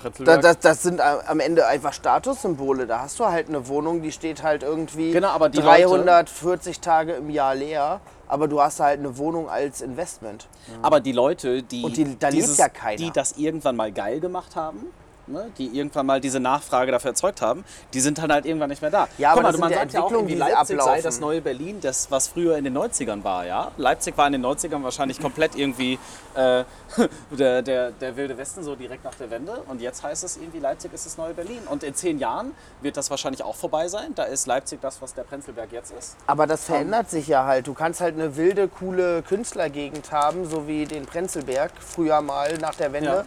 Prenzlberg. 0.00 0.42
das, 0.42 0.58
das 0.60 0.82
sind 0.82 1.00
am 1.00 1.40
Ende 1.40 1.66
einfach 1.66 1.92
Statussymbole. 1.92 2.86
Da 2.86 3.00
hast 3.00 3.18
du 3.20 3.26
halt 3.26 3.48
eine 3.48 3.68
Wohnung, 3.68 4.02
die 4.02 4.12
steht 4.12 4.42
halt 4.42 4.62
irgendwie 4.62 5.12
Genau, 5.12 5.28
aber 5.28 5.48
die 5.48 5.58
340 5.60 6.80
Tage 6.80 7.12
im 7.14 7.30
Jahr 7.30 7.54
leer. 7.54 8.00
Aber 8.26 8.48
du 8.48 8.60
hast 8.60 8.80
halt 8.80 9.00
eine 9.00 9.18
Wohnung 9.18 9.48
als 9.50 9.80
Investment. 9.82 10.48
Aber 10.82 11.00
die 11.00 11.12
Leute, 11.12 11.62
die, 11.62 11.84
Und 11.84 11.96
die- 11.96 12.18
da 12.18 12.28
lebt 12.28 12.56
ja 12.56 12.68
keiner. 12.68 12.96
die 12.96 13.10
das 13.10 13.32
irgendwann 13.36 13.76
mal 13.76 13.92
geil 13.92 14.18
gemacht 14.20 14.56
haben, 14.56 14.86
ne, 15.26 15.50
die 15.58 15.66
irgendwann 15.66 16.06
mal 16.06 16.20
diese 16.20 16.40
Nachfrage 16.40 16.92
dafür 16.92 17.10
erzeugt 17.10 17.42
haben, 17.42 17.64
die 17.92 18.00
sind 18.00 18.18
dann 18.18 18.32
halt 18.32 18.46
irgendwann 18.46 18.70
nicht 18.70 18.82
mehr 18.82 18.90
da. 18.90 19.08
Ja, 19.18 19.32
aber 19.32 19.40
Guck 19.40 19.42
mal, 19.42 19.52
das 19.52 19.60
man 19.60 19.72
sagt 19.72 19.92
ja 19.92 20.02
auch, 20.02 20.12
irgendwie 20.12 20.34
Leipzig 20.34 20.80
sei 20.80 21.00
das 21.00 21.20
neue 21.20 21.40
Berlin, 21.40 21.80
das 21.80 22.10
was 22.10 22.28
früher 22.28 22.56
in 22.56 22.64
den 22.64 22.76
90ern 22.76 23.24
war. 23.24 23.46
Ja? 23.46 23.70
Leipzig 23.76 24.16
war 24.16 24.26
in 24.26 24.34
den 24.34 24.44
90ern 24.44 24.82
wahrscheinlich 24.82 25.20
komplett 25.20 25.56
irgendwie 25.56 25.98
äh, 26.34 26.64
der, 27.30 27.62
der, 27.62 27.90
der 27.90 28.16
wilde 28.16 28.36
Westen, 28.36 28.62
so 28.62 28.74
direkt 28.74 29.04
nach 29.04 29.14
der 29.14 29.30
Wende. 29.30 29.62
Und 29.68 29.80
jetzt 29.80 30.02
heißt 30.02 30.24
es 30.24 30.36
irgendwie, 30.36 30.58
Leipzig 30.58 30.92
ist 30.92 31.06
das 31.06 31.16
neue 31.16 31.34
Berlin. 31.34 31.60
Und 31.68 31.82
in 31.82 31.94
zehn 31.94 32.18
Jahren 32.18 32.52
wird 32.80 32.96
das 32.96 33.10
wahrscheinlich 33.10 33.42
auch 33.42 33.56
vorbei 33.56 33.88
sein. 33.88 34.14
Da 34.14 34.24
ist 34.24 34.46
Leipzig 34.46 34.80
das, 34.80 35.00
was 35.02 35.14
der 35.14 35.22
Prenzlberg 35.22 35.72
jetzt 35.72 35.92
ist. 35.92 36.16
Aber 36.26 36.46
das 36.46 36.64
verändert 36.64 37.10
sich 37.10 37.28
ja 37.28 37.44
halt. 37.44 37.66
Du 37.66 37.74
kannst 37.74 38.00
halt 38.00 38.14
eine 38.14 38.36
wilde, 38.36 38.68
coole 38.68 39.22
Künstlergegend 39.22 40.12
haben, 40.12 40.48
so 40.48 40.66
wie 40.66 40.84
den 40.84 41.06
Prenzlberg 41.06 41.72
früher 41.80 42.20
mal 42.20 42.58
nach 42.58 42.74
der 42.74 42.92
Wende. 42.92 43.08
Ja. 43.08 43.24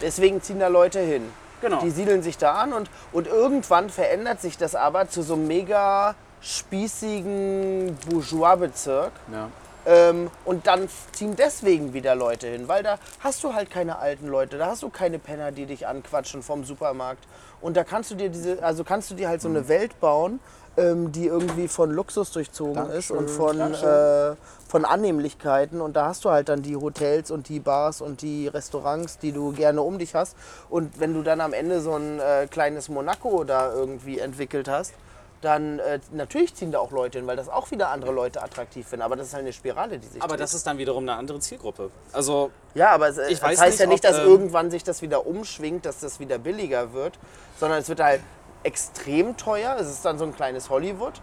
Deswegen 0.00 0.42
ziehen 0.42 0.58
da 0.58 0.68
Leute 0.68 1.00
hin. 1.00 1.30
Genau. 1.60 1.80
Die 1.80 1.90
siedeln 1.90 2.22
sich 2.22 2.38
da 2.38 2.54
an 2.54 2.72
und, 2.72 2.90
und 3.12 3.26
irgendwann 3.26 3.90
verändert 3.90 4.40
sich 4.40 4.56
das 4.56 4.74
aber 4.74 5.08
zu 5.08 5.22
so 5.22 5.34
einem 5.34 5.46
mega 5.46 6.14
spießigen 6.40 7.98
Bourgeois-Bezirk. 8.08 9.12
ja. 9.32 9.48
Ähm, 9.86 10.30
und 10.44 10.66
dann 10.66 10.88
ziehen 11.12 11.36
deswegen 11.36 11.94
wieder 11.94 12.14
Leute 12.14 12.48
hin, 12.48 12.68
weil 12.68 12.82
da 12.82 12.98
hast 13.20 13.42
du 13.44 13.54
halt 13.54 13.70
keine 13.70 13.98
alten 13.98 14.26
Leute, 14.26 14.58
da 14.58 14.66
hast 14.66 14.82
du 14.82 14.90
keine 14.90 15.18
Penner, 15.18 15.52
die 15.52 15.66
dich 15.66 15.86
anquatschen 15.86 16.42
vom 16.42 16.64
Supermarkt. 16.64 17.26
Und 17.60 17.76
da 17.76 17.84
kannst 17.84 18.10
du 18.10 18.14
dir 18.14 18.30
diese, 18.30 18.62
also 18.62 18.84
kannst 18.84 19.10
du 19.10 19.14
dir 19.14 19.28
halt 19.28 19.40
so 19.40 19.48
eine 19.48 19.68
Welt 19.68 19.98
bauen, 20.00 20.40
ähm, 20.76 21.12
die 21.12 21.26
irgendwie 21.26 21.68
von 21.68 21.90
Luxus 21.90 22.30
durchzogen 22.32 22.90
ist 22.90 23.10
und 23.10 23.28
von, 23.28 23.58
äh, 23.60 24.34
von 24.68 24.84
Annehmlichkeiten. 24.84 25.80
Und 25.80 25.94
da 25.94 26.06
hast 26.06 26.24
du 26.24 26.30
halt 26.30 26.48
dann 26.48 26.62
die 26.62 26.76
Hotels 26.76 27.30
und 27.30 27.48
die 27.48 27.60
Bars 27.60 28.00
und 28.00 28.22
die 28.22 28.48
Restaurants, 28.48 29.18
die 29.18 29.32
du 29.32 29.52
gerne 29.52 29.82
um 29.82 29.98
dich 29.98 30.14
hast. 30.14 30.36
Und 30.68 31.00
wenn 31.00 31.14
du 31.14 31.22
dann 31.22 31.40
am 31.40 31.52
Ende 31.52 31.80
so 31.80 31.94
ein 31.94 32.20
äh, 32.20 32.46
kleines 32.48 32.88
Monaco 32.88 33.44
da 33.44 33.72
irgendwie 33.72 34.18
entwickelt 34.18 34.68
hast, 34.68 34.94
dann 35.40 35.78
äh, 35.78 36.00
natürlich 36.12 36.54
ziehen 36.54 36.70
da 36.70 36.78
auch 36.78 36.90
Leute 36.90 37.18
hin, 37.18 37.26
weil 37.26 37.36
das 37.36 37.48
auch 37.48 37.70
wieder 37.70 37.88
andere 37.88 38.12
Leute 38.12 38.42
attraktiv 38.42 38.86
finden. 38.86 39.02
Aber 39.02 39.16
das 39.16 39.28
ist 39.28 39.34
halt 39.34 39.42
eine 39.42 39.52
Spirale, 39.52 39.98
die 39.98 40.06
sich 40.06 40.22
Aber 40.22 40.34
dreht. 40.34 40.40
das 40.40 40.54
ist 40.54 40.66
dann 40.66 40.78
wiederum 40.78 41.04
eine 41.04 41.14
andere 41.14 41.40
Zielgruppe. 41.40 41.90
Also 42.12 42.50
Ja, 42.74 42.90
aber 42.90 43.08
es, 43.08 43.16
das 43.16 43.42
heißt 43.42 43.62
nicht, 43.62 43.80
ja 43.80 43.86
nicht, 43.86 44.04
dass 44.04 44.18
ähm, 44.18 44.26
irgendwann 44.26 44.70
sich 44.70 44.84
das 44.84 45.00
wieder 45.02 45.26
umschwingt, 45.26 45.86
dass 45.86 46.00
das 46.00 46.20
wieder 46.20 46.38
billiger 46.38 46.92
wird, 46.92 47.18
sondern 47.58 47.78
es 47.78 47.88
wird 47.88 48.00
halt 48.00 48.20
extrem 48.62 49.36
teuer. 49.36 49.76
Es 49.80 49.88
ist 49.88 50.04
dann 50.04 50.18
so 50.18 50.24
ein 50.24 50.34
kleines 50.34 50.68
Hollywood, 50.68 51.14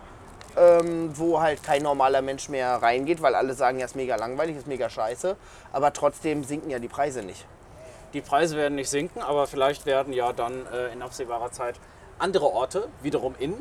ähm, 0.57 1.11
wo 1.15 1.39
halt 1.39 1.61
kein 1.61 1.83
normaler 1.83 2.23
Mensch 2.23 2.49
mehr 2.49 2.81
reingeht, 2.81 3.21
weil 3.21 3.35
alle 3.35 3.53
sagen, 3.53 3.77
ja, 3.77 3.85
ist 3.85 3.95
mega 3.95 4.15
langweilig, 4.15 4.57
ist 4.57 4.67
mega 4.67 4.89
scheiße. 4.89 5.35
Aber 5.71 5.93
trotzdem 5.93 6.43
sinken 6.43 6.71
ja 6.71 6.79
die 6.79 6.87
Preise 6.87 7.21
nicht. 7.21 7.45
Die 8.13 8.21
Preise 8.21 8.55
werden 8.55 8.75
nicht 8.75 8.89
sinken, 8.89 9.21
aber 9.21 9.45
vielleicht 9.45 9.85
werden 9.85 10.13
ja 10.13 10.33
dann 10.33 10.65
äh, 10.73 10.91
in 10.93 11.01
absehbarer 11.03 11.51
Zeit 11.51 11.75
andere 12.17 12.47
Orte 12.51 12.87
wiederum 13.03 13.35
in. 13.37 13.53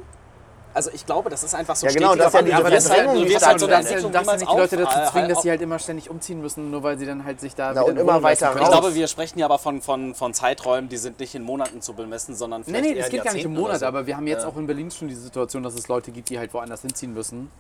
Also 0.77 0.91
ich 0.93 1.07
glaube, 1.07 1.31
das 1.31 1.43
ist 1.43 1.55
einfach 1.55 1.75
so 1.75 1.87
Ja, 1.87 1.93
genau, 1.95 2.15
das 2.15 2.27
ist 2.27 2.35
ja 2.35 2.43
Du 2.43 2.71
wirst 2.71 2.91
halt- 2.91 3.09
du 3.17 3.25
die 3.25 3.31
wirst 3.31 3.47
halt 3.47 3.59
so 3.61 3.67
darfst 3.67 3.91
ja 3.91 3.97
niemals 3.97 4.41
nicht 4.41 4.53
die 4.53 4.57
Leute 4.57 4.77
dazu 4.77 5.11
zwingen, 5.11 5.29
dass 5.31 5.41
sie 5.41 5.49
halt 5.49 5.63
immer 5.63 5.79
ständig 5.79 6.11
umziehen 6.11 6.43
müssen, 6.43 6.71
nur 6.71 6.83
weil 6.83 6.99
sie 6.99 7.07
dann 7.07 7.25
halt 7.25 7.41
sich 7.41 7.55
da 7.55 7.73
Na, 7.75 7.81
und 7.81 7.97
immer 7.99 8.23
weiter 8.23 8.49
können. 8.49 8.59
Ich 8.61 8.69
raus. 8.69 8.73
glaube, 8.81 8.95
wir 8.95 9.09
sprechen 9.09 9.39
ja 9.39 9.47
aber 9.47 9.59
von, 9.59 9.81
von, 9.81 10.15
von 10.15 10.35
Zeiträumen, 10.35 10.91
die 10.91 10.99
sind 10.99 11.19
nicht 11.19 11.35
in 11.35 11.43
Monaten 11.45 11.81
zu 11.81 11.95
bemessen, 11.95 12.35
sondern 12.37 12.61
Nee, 12.61 12.67
vielleicht 12.67 12.85
nee, 12.85 12.99
es 13.01 13.07
in 13.07 13.11
geht 13.13 13.25
gar 13.25 13.33
nicht 13.33 13.47
um 13.47 13.55
Monate, 13.55 13.79
so. 13.79 13.87
aber 13.87 14.07
wir 14.07 14.17
haben 14.19 14.27
jetzt 14.27 14.43
Ja. 14.43 14.49
auch 14.51 14.57
in 14.59 14.67
Berlin 14.67 14.91
schon 14.91 15.09
die 15.09 15.15
Situation, 15.15 15.63
dass 15.63 15.75
es 15.75 15.89
Leute 15.89 16.11
gibt, 16.11 16.29
die 16.29 16.39
halt 16.39 16.53
woanders 16.53 16.83
hinziehen 16.83 17.15
müssen, 17.15 17.51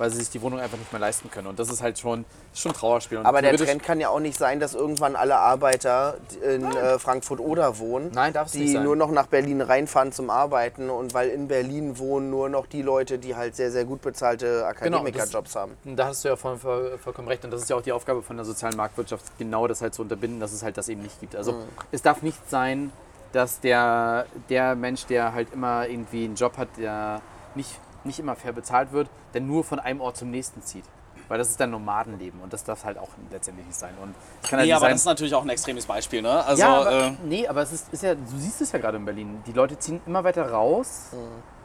weil 0.00 0.10
sie 0.10 0.16
sich 0.16 0.30
die 0.30 0.40
Wohnung 0.40 0.58
einfach 0.58 0.78
nicht 0.78 0.90
mehr 0.92 0.98
leisten 0.98 1.30
können. 1.30 1.46
Und 1.46 1.58
das 1.58 1.68
ist 1.68 1.82
halt 1.82 1.98
schon, 1.98 2.24
ist 2.54 2.62
schon 2.62 2.72
ein 2.72 2.74
Trauerspiel. 2.74 3.18
Und 3.18 3.26
Aber 3.26 3.42
der 3.42 3.54
Trend 3.54 3.82
kann 3.82 4.00
ja 4.00 4.08
auch 4.08 4.18
nicht 4.18 4.38
sein, 4.38 4.58
dass 4.58 4.74
irgendwann 4.74 5.14
alle 5.14 5.36
Arbeiter 5.36 6.16
in 6.42 6.64
äh, 6.64 6.98
Frankfurt-Oder 6.98 7.78
wohnen, 7.78 8.10
Nein, 8.14 8.32
darf 8.32 8.46
es 8.46 8.52
die 8.52 8.60
nicht 8.60 8.72
sein. 8.72 8.82
nur 8.82 8.96
noch 8.96 9.10
nach 9.10 9.26
Berlin 9.26 9.60
reinfahren 9.60 10.10
zum 10.10 10.30
Arbeiten 10.30 10.88
und 10.88 11.12
weil 11.12 11.28
in 11.28 11.48
Berlin 11.48 11.98
wohnen 11.98 12.30
nur 12.30 12.48
noch 12.48 12.66
die 12.66 12.80
Leute, 12.80 13.18
die 13.18 13.36
halt 13.36 13.54
sehr, 13.54 13.70
sehr 13.70 13.84
gut 13.84 14.00
bezahlte 14.00 14.46
Genau, 14.80 15.00
Akademikerjobs 15.00 15.54
haben. 15.54 15.76
Da 15.84 16.06
hast 16.06 16.24
du 16.24 16.28
ja 16.28 16.36
voll, 16.36 16.56
voll, 16.56 16.96
vollkommen 16.96 17.28
recht. 17.28 17.44
Und 17.44 17.50
das 17.50 17.60
ist 17.60 17.68
ja 17.68 17.76
auch 17.76 17.82
die 17.82 17.92
Aufgabe 17.92 18.22
von 18.22 18.36
der 18.36 18.46
sozialen 18.46 18.78
Marktwirtschaft, 18.78 19.24
genau 19.36 19.66
das 19.68 19.82
halt 19.82 19.92
zu 19.92 20.00
unterbinden, 20.00 20.40
dass 20.40 20.52
es 20.52 20.62
halt 20.62 20.78
das 20.78 20.88
eben 20.88 21.02
nicht 21.02 21.20
gibt. 21.20 21.36
Also 21.36 21.56
es 21.92 22.00
darf 22.00 22.22
nicht 22.22 22.48
sein, 22.48 22.90
dass 23.34 23.60
der, 23.60 24.24
der 24.48 24.76
Mensch, 24.76 25.04
der 25.04 25.34
halt 25.34 25.52
immer 25.52 25.86
irgendwie 25.86 26.24
einen 26.24 26.36
Job 26.36 26.56
hat, 26.56 26.68
der 26.78 27.20
nicht, 27.54 27.78
nicht 28.04 28.18
immer 28.18 28.36
fair 28.36 28.52
bezahlt 28.52 28.92
wird, 28.92 29.08
der 29.34 29.40
nur 29.40 29.64
von 29.64 29.78
einem 29.78 30.00
Ort 30.00 30.16
zum 30.16 30.30
nächsten 30.30 30.62
zieht. 30.62 30.84
Weil 31.28 31.38
das 31.38 31.50
ist 31.50 31.60
dann 31.60 31.70
Nomadenleben 31.70 32.40
und 32.40 32.52
das 32.52 32.64
darf 32.64 32.84
halt 32.84 32.98
auch 32.98 33.10
letztendlich 33.30 33.64
nicht 33.66 33.78
sein. 33.78 33.94
Und 34.02 34.14
kann 34.42 34.58
halt 34.58 34.62
Nee, 34.62 34.66
nicht 34.66 34.74
aber 34.74 34.80
sein, 34.86 34.92
das 34.92 35.00
ist 35.02 35.06
natürlich 35.06 35.34
auch 35.34 35.42
ein 35.42 35.48
extremes 35.48 35.86
Beispiel, 35.86 36.22
ne? 36.22 36.44
Also, 36.44 36.60
ja, 36.60 36.80
aber, 36.80 36.92
äh, 36.92 37.12
nee, 37.24 37.46
aber 37.46 37.62
es 37.62 37.72
ist, 37.72 37.92
ist 37.92 38.02
ja, 38.02 38.16
du 38.16 38.36
siehst 38.36 38.60
es 38.60 38.72
ja 38.72 38.80
gerade 38.80 38.96
in 38.96 39.04
Berlin. 39.04 39.40
Die 39.46 39.52
Leute 39.52 39.78
ziehen 39.78 40.00
immer 40.06 40.24
weiter 40.24 40.50
raus 40.50 41.10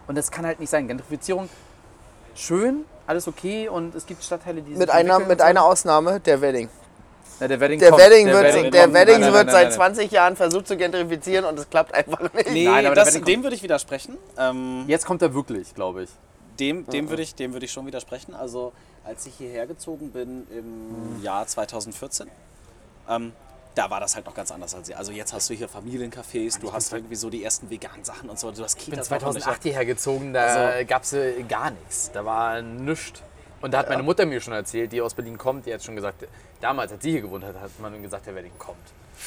und 0.07 0.15
das 0.15 0.29
kann 0.29 0.45
halt 0.45 0.59
nicht 0.59 0.69
sein. 0.69 0.87
Gentrifizierung, 0.87 1.49
schön, 2.35 2.85
alles 3.07 3.27
okay 3.27 3.67
und 3.67 3.95
es 3.95 4.05
gibt 4.05 4.23
Stadtteile, 4.23 4.61
die 4.61 4.73
Mit 4.75 4.91
einer, 4.91 5.17
mit 5.19 5.39
so. 5.39 5.45
einer 5.45 5.63
Ausnahme, 5.63 6.19
der 6.19 6.41
Wedding. 6.41 6.69
Ja, 7.39 7.47
der 7.49 7.59
Wedding, 7.59 7.79
Der 7.79 7.89
kommt, 7.89 8.01
Wedding 8.01 8.27
wird, 8.27 8.43
Wedding 8.43 8.71
der. 8.71 8.93
Wedding 8.93 9.13
Nein, 9.15 9.21
nein, 9.21 9.33
wird 9.33 9.45
nein, 9.47 9.53
seit 9.55 9.67
nein, 9.69 9.73
20 9.73 10.11
Jahren 10.11 10.35
versucht 10.37 10.67
zu 10.67 10.77
gentrifizieren 10.77 11.45
und 11.45 11.59
es 11.59 11.69
klappt 11.69 11.93
einfach 11.93 12.21
nicht. 12.33 12.51
nee, 12.51 12.65
Nein, 12.65 12.85
aber 12.85 12.95
der 12.95 13.05
das, 13.05 13.13
dem 13.21 13.43
würde 13.43 13.55
ich 13.55 13.63
widersprechen. 13.63 14.17
Ähm, 14.37 14.85
Jetzt 14.87 15.05
kommt 15.05 15.21
er 15.21 15.33
wirklich, 15.33 15.73
glaube 15.75 16.03
ich. 16.03 16.09
dem 16.59 16.85
dem 16.87 17.09
würde 17.09 17.23
ich, 17.23 17.35
dem 17.35 17.51
würde 17.53 17.65
ich 17.65 17.71
schon 17.73 17.85
widersprechen. 17.85 18.33
Also, 18.33 18.71
als 19.03 19.25
ich 19.25 19.33
hierher 19.37 19.67
gezogen 19.67 20.11
bin 20.11 20.47
im 20.49 21.21
Jahr 21.21 21.45
2014, 21.45 22.27
ähm, 23.09 23.33
da 23.75 23.89
war 23.89 23.99
das 23.99 24.15
halt 24.15 24.25
noch 24.25 24.33
ganz 24.33 24.51
anders 24.51 24.73
als 24.73 24.87
hier. 24.87 24.97
Also 24.97 25.11
jetzt 25.11 25.33
hast 25.33 25.49
du 25.49 25.53
hier 25.53 25.67
Familiencafés, 25.67 26.61
du 26.61 26.71
hast 26.71 26.93
irgendwie 26.93 27.15
so 27.15 27.29
die 27.29 27.43
ersten 27.43 27.69
veganen 27.69 28.05
Sachen 28.05 28.29
und 28.29 28.39
so. 28.39 28.49
Du 28.51 28.63
hast 28.63 28.77
Ich 28.79 28.85
bin 28.85 28.93
Kitas 28.93 29.09
noch 29.09 29.17
und 29.17 29.33
2008 29.33 29.63
hierher 29.63 29.85
gezogen, 29.85 30.33
da 30.33 30.43
Also- 30.45 30.85
gab 30.87 31.03
es 31.03 31.11
äh, 31.11 31.43
gar 31.43 31.71
nichts. 31.71 32.09
Da 32.13 32.23
war 32.23 32.61
nichts. 32.61 33.21
Und 33.65 33.71
da 33.71 33.79
hat 33.79 33.89
meine 33.89 34.03
Mutter 34.03 34.27
mir 34.27 34.39
schon 34.41 34.53
erzählt, 34.53 34.91
die 34.91 35.01
aus 35.01 35.15
Berlin 35.15 35.39
kommt, 35.39 35.65
die 35.65 35.73
hat 35.73 35.81
schon 35.83 35.95
gesagt, 35.95 36.23
damals, 36.61 36.91
als 36.91 37.01
sie 37.01 37.09
hier 37.13 37.21
gewohnt 37.21 37.43
hat, 37.43 37.59
hat 37.59 37.71
man 37.79 37.99
gesagt, 38.03 38.27
der 38.27 38.35
Wedding 38.35 38.51
kommt. 38.59 38.77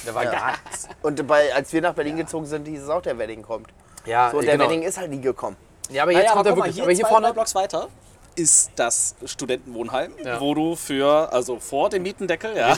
Da 0.06 0.14
war 0.14 0.24
gar 0.26 0.52
nichts. 0.52 0.88
Und 1.02 1.26
bei, 1.26 1.52
als 1.52 1.72
wir 1.72 1.82
nach 1.82 1.92
Berlin 1.94 2.16
gezogen 2.18 2.46
sind, 2.46 2.68
hieß 2.68 2.82
es 2.84 2.88
auch, 2.88 3.02
der 3.02 3.18
Wedding 3.18 3.42
kommt. 3.42 3.66
Ja, 4.06 4.30
So, 4.30 4.38
und 4.38 4.44
der 4.46 4.56
genau. 4.56 4.70
Wedding 4.70 4.82
ist 4.82 4.96
halt 4.96 5.10
nie 5.10 5.20
gekommen. 5.20 5.56
Ja, 5.90 6.04
aber 6.04 6.12
Naja, 6.12 6.22
jetzt 6.24 6.30
aber 6.30 6.36
kommt 6.36 6.46
er 6.46 6.50
guck 6.52 6.58
mal, 6.60 6.64
wirklich. 6.66 6.74
hier, 6.76 6.84
aber 6.84 6.92
hier 6.92 7.06
vorne. 7.06 7.32
Blocks 7.34 7.54
weiter 7.56 7.88
ist 8.36 8.70
das 8.76 9.16
Studentenwohnheim, 9.24 10.12
Ja. 10.24 10.40
wo 10.40 10.54
du 10.54 10.76
für, 10.76 11.32
also 11.32 11.58
vor 11.58 11.90
dem 11.90 12.04
Mietendeckel, 12.04 12.56
ja, 12.56 12.76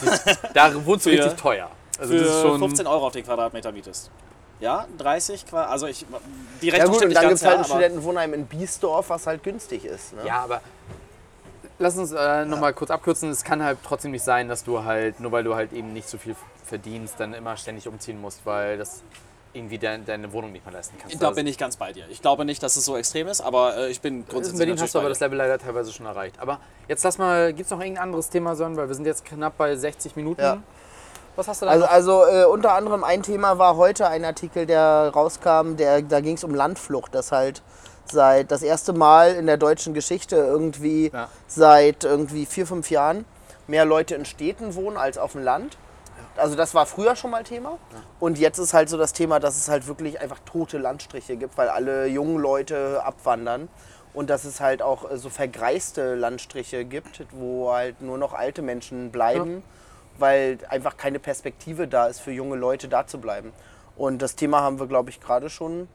Da 0.55 0.73
wohnst 0.87 1.05
du 1.05 1.11
Für- 1.11 1.19
richtig 1.25 1.39
teuer. 1.39 1.69
Also 1.99 2.15
das 2.15 2.23
ist 2.23 2.33
für 2.41 2.41
schon. 2.49 2.59
15 2.61 2.87
Euro 2.87 3.07
auf 3.09 3.13
den 3.13 3.25
Quadratmeter 3.27 3.71
mietest. 3.71 4.11
Ja, 4.61 4.87
30 4.97 5.45
Qua- 5.47 5.67
also 5.67 5.87
ich, 5.87 6.07
die 6.63 6.69
Ja 6.69 6.73
Rechnung 6.75 6.93
gut, 6.93 6.97
stimmt 7.01 7.11
und 7.11 7.15
dann 7.17 7.29
gibt 7.29 7.35
es 7.37 7.43
halt 7.45 7.53
ja, 7.53 7.59
ein 7.59 7.65
aber 7.65 7.69
Studentenwohnheim 7.69 8.33
in 8.33 8.47
Biesdorf, 8.47 9.11
was 9.11 9.27
halt 9.27 9.43
günstig 9.43 9.85
ist. 9.85 10.15
Ne? 10.15 10.23
Ja, 10.27 10.41
aber 10.45 10.63
lass 11.81 11.97
uns 11.99 12.13
äh, 12.13 12.45
nochmal 12.45 12.73
kurz 12.73 12.91
abkürzen. 12.91 13.31
Es 13.31 13.43
kann 13.43 13.65
halt 13.65 13.79
trotzdem 13.83 14.13
nicht 14.13 14.23
sein, 14.23 14.49
dass 14.49 14.63
du 14.63 14.85
halt, 14.85 15.19
nur 15.19 15.33
weil 15.33 15.43
du 15.43 15.55
halt 15.55 15.73
eben 15.73 15.93
nicht 15.93 16.09
so 16.09 16.19
viel 16.19 16.37
verdienst, 16.65 17.19
dann 17.19 17.35
immer 17.35 17.57
ständig 17.57 17.89
umziehen 17.89 18.21
musst, 18.21 18.47
weil 18.47 18.79
das 18.79 19.03
irgendwie 19.53 19.79
de 19.79 19.99
deine 20.07 20.33
Wohnung 20.33 20.53
nicht 20.53 20.65
mehr 20.65 20.73
leisten 20.73 20.97
kannst. 21.01 21.21
da 21.21 21.31
bin 21.33 21.47
ich 21.47 21.59
ganz 21.59 21.77
bei 21.77 21.93
dir. 21.93 22.05
Ich 22.09 22.23
glaube 22.23 22.45
nicht, 22.45 22.63
dass 22.63 22.77
es 22.77 22.85
so 22.85 22.97
extrem 22.97 23.27
ist, 23.27 23.41
aber 23.41 23.77
äh, 23.77 23.91
ich 23.91 24.01
bin 24.01 24.19
in 24.19 24.27
grundsätzlich 24.29 24.59
Berlin 24.59 24.75
natürlich 24.75 24.83
hast 24.83 24.95
du 24.95 24.99
aber 25.01 25.09
das. 25.09 25.19
Level 25.19 25.39
leider 25.39 25.59
teilweise 25.59 25.93
schon 25.93 26.07
erreicht. 26.07 26.37
Aber 26.39 26.61
jetzt 26.87 27.03
lass 27.03 27.19
mal, 27.19 27.53
gibt 27.53 27.65
es 27.65 27.71
noch 27.71 27.81
irgendein 27.81 28.05
anderes 28.05 28.29
Thema, 28.29 28.55
Sören? 28.55 28.77
Weil 28.77 28.87
wir 28.87 28.95
sind 28.95 29.07
jetzt 29.07 29.25
knapp 29.25 29.57
bei 29.57 29.75
60 29.75 30.15
Minuten. 30.15 30.41
Ja. 30.41 30.63
Was 31.35 31.49
hast 31.49 31.63
du 31.63 31.67
da 31.67 31.73
Also, 31.73 31.87
also 31.87 32.27
äh, 32.27 32.45
unter 32.45 32.75
anderem 32.75 33.03
ein 33.03 33.23
Thema 33.23 33.59
war 33.59 33.77
heute 33.77 34.07
ein 34.07 34.25
Artikel, 34.25 34.67
der 34.67 35.11
rauskam, 35.13 35.77
der, 35.77 36.03
da 36.03 36.21
ging 36.21 36.37
es 36.37 36.45
um 36.45 36.55
Landflucht, 36.55 37.15
das 37.15 37.33
halt 37.33 37.63
seit 38.11 38.51
das 38.51 38.63
erste 38.63 38.93
Mal 38.93 39.35
in 39.35 39.47
der 39.47 39.57
deutschen 39.57 39.95
Geschichte 39.95 40.37
irgendwie 40.37 41.11
Ja. 41.13 41.29
seit 41.47 42.05
irgendwie 42.05 42.47
vier, 42.47 42.67
fünf 42.67 42.91
Jahren 42.91 43.25
mehr 43.67 43.85
Leute 43.85 44.15
in 44.15 44.25
Städten 44.25 44.75
wohnen 44.75 44.97
als 44.97 45.19
auf 45.19 45.33
dem 45.33 45.43
Land. 45.43 45.77
Also 46.37 46.57
das 46.57 46.75
war 46.75 46.87
früher 46.87 47.17
schon 47.17 47.31
mal 47.31 47.45
Thema. 47.45 47.79
Und 48.19 48.39
jetzt 48.39 48.59
ist 48.59 48.73
halt 48.73 48.89
so 48.89 48.97
das 48.97 49.13
Thema, 49.13 49.41
dass 49.41 49.57
es 49.57 49.69
halt 49.69 49.87
wirklich 49.87 50.21
einfach 50.21 50.39
tote 50.45 50.79
Landstriche 50.79 51.37
gibt, 51.37 51.57
weil 51.59 51.69
alle 51.69 52.07
jungen 52.07 52.39
Leute 52.39 53.03
abwandern. 53.05 53.69
Und 54.13 54.29
dass 54.29 54.45
es 54.45 54.61
halt 54.61 54.83
auch 54.83 55.09
äh, 55.09 55.19
so 55.19 55.29
vergreiste 55.31 56.17
Landstriche 56.17 56.85
gibt, 56.85 57.23
wo 57.31 57.73
halt 57.73 58.01
nur 58.01 58.19
noch 58.19 58.33
alte 58.33 58.61
Menschen 58.61 59.13
bleiben, 59.13 59.63
weil 60.19 60.59
einfach 60.69 60.97
keine 60.97 61.21
Perspektive 61.21 61.87
da 61.87 62.07
ist 62.07 62.21
für 62.21 62.33
junge 62.33 62.57
Leute 62.57 62.89
da 62.89 63.07
zu 63.07 63.19
bleiben. 63.19 63.53
Und 63.97 64.21
das 64.21 64.35
Thema 64.35 64.63
haben 64.63 64.81
wir, 64.81 64.89
glaube 64.89 65.11
ich, 65.11 65.21
gerade 65.21 65.49
schon 65.49 65.87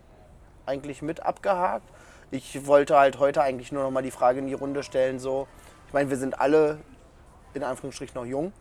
eigentlich 0.66 1.02
mit 1.02 1.26
abgehakt. 1.26 1.90
Ich 2.32 2.66
wollte 2.66 2.98
halt 2.98 3.20
heute 3.20 3.42
eigentlich 3.42 3.72
nur 3.72 3.84
noch 3.84 3.92
mal 3.92 4.04
die 4.04 4.12
Frage 4.12 4.40
in 4.40 4.48
die 4.48 4.54
Runde 4.54 4.84
stellen, 4.84 5.20
so, 5.20 5.48
ich 5.88 5.94
meine, 5.94 6.10
wir 6.10 6.18
sind 6.18 6.40
alle 6.40 6.80
in 7.54 7.64
Anführungsstrichen 7.64 8.16
noch 8.16 8.26
jung 8.26 8.52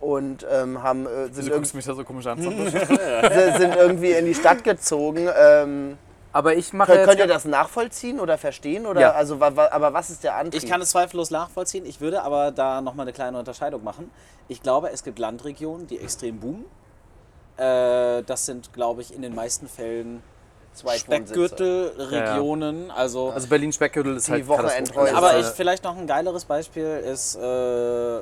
und 0.00 0.44
ähm, 0.50 0.82
haben, 0.82 1.06
äh, 1.06 1.26
sind, 1.32 1.46
Du 1.46 1.50
irg 1.50 1.54
guckst 1.54 1.74
mich 1.74 1.84
da 1.84 1.94
so 1.94 2.04
komisch 2.04 2.26
an. 2.26 2.38
Sind 2.42 3.76
irgendwie 3.76 4.12
in 4.12 4.26
die 4.26 4.34
Stadt 4.34 4.64
gezogen. 4.64 5.28
Ähm, 5.38 5.96
Aber 6.32 6.56
ich 6.56 6.72
mache 6.72 6.88
könnt, 6.88 6.98
jetzt 6.98 7.08
könnt 7.08 7.20
ihr 7.20 7.26
das 7.32 7.44
nachvollziehen 7.44 8.18
oder 8.20 8.36
verstehen? 8.36 8.86
Oder, 8.86 9.00
Ja. 9.00 9.12
also, 9.12 9.38
wa, 9.40 9.54
wa, 9.54 9.68
aber 9.70 9.92
was 9.92 10.10
ist 10.10 10.24
der 10.24 10.34
Antrieb? 10.36 10.62
Ich 10.62 10.68
kann 10.68 10.80
es 10.82 10.90
zweifellos 10.90 11.30
nachvollziehen. 11.30 11.86
Ich 11.86 12.00
würde 12.00 12.22
aber 12.22 12.50
da 12.50 12.80
nochmal 12.80 13.04
eine 13.04 13.12
kleine 13.12 13.38
Unterscheidung 13.38 13.84
machen. 13.84 14.10
Ich 14.48 14.62
glaube, 14.62 14.90
es 14.90 15.04
gibt 15.04 15.18
Landregionen, 15.18 15.86
die 15.86 16.00
extrem 16.00 16.40
boomen. 16.40 16.64
Äh, 17.56 18.22
das 18.24 18.46
sind, 18.46 18.72
glaube 18.72 19.00
ich, 19.00 19.14
in 19.14 19.22
den 19.22 19.34
meisten 19.34 19.68
Fällen 19.68 20.22
Zweitwohnsitze. 20.74 21.92
Speckgürtelregionen. 21.94 22.90
Also, 22.90 23.30
Also 23.30 23.48
Berlin 23.48 23.72
Speckgürtel 23.72 24.16
ist 24.16 24.26
Die 24.28 24.32
halt 24.32 24.48
Wochenendhäuser. 24.48 25.16
Aber 25.16 25.34
Äh, 25.34 25.40
ich 25.40 25.46
vielleicht 25.46 25.84
noch 25.84 25.96
ein 25.96 26.06
geileres 26.06 26.44
Beispiel 26.44 26.84
ist 26.84 27.36
äh, 27.36 28.20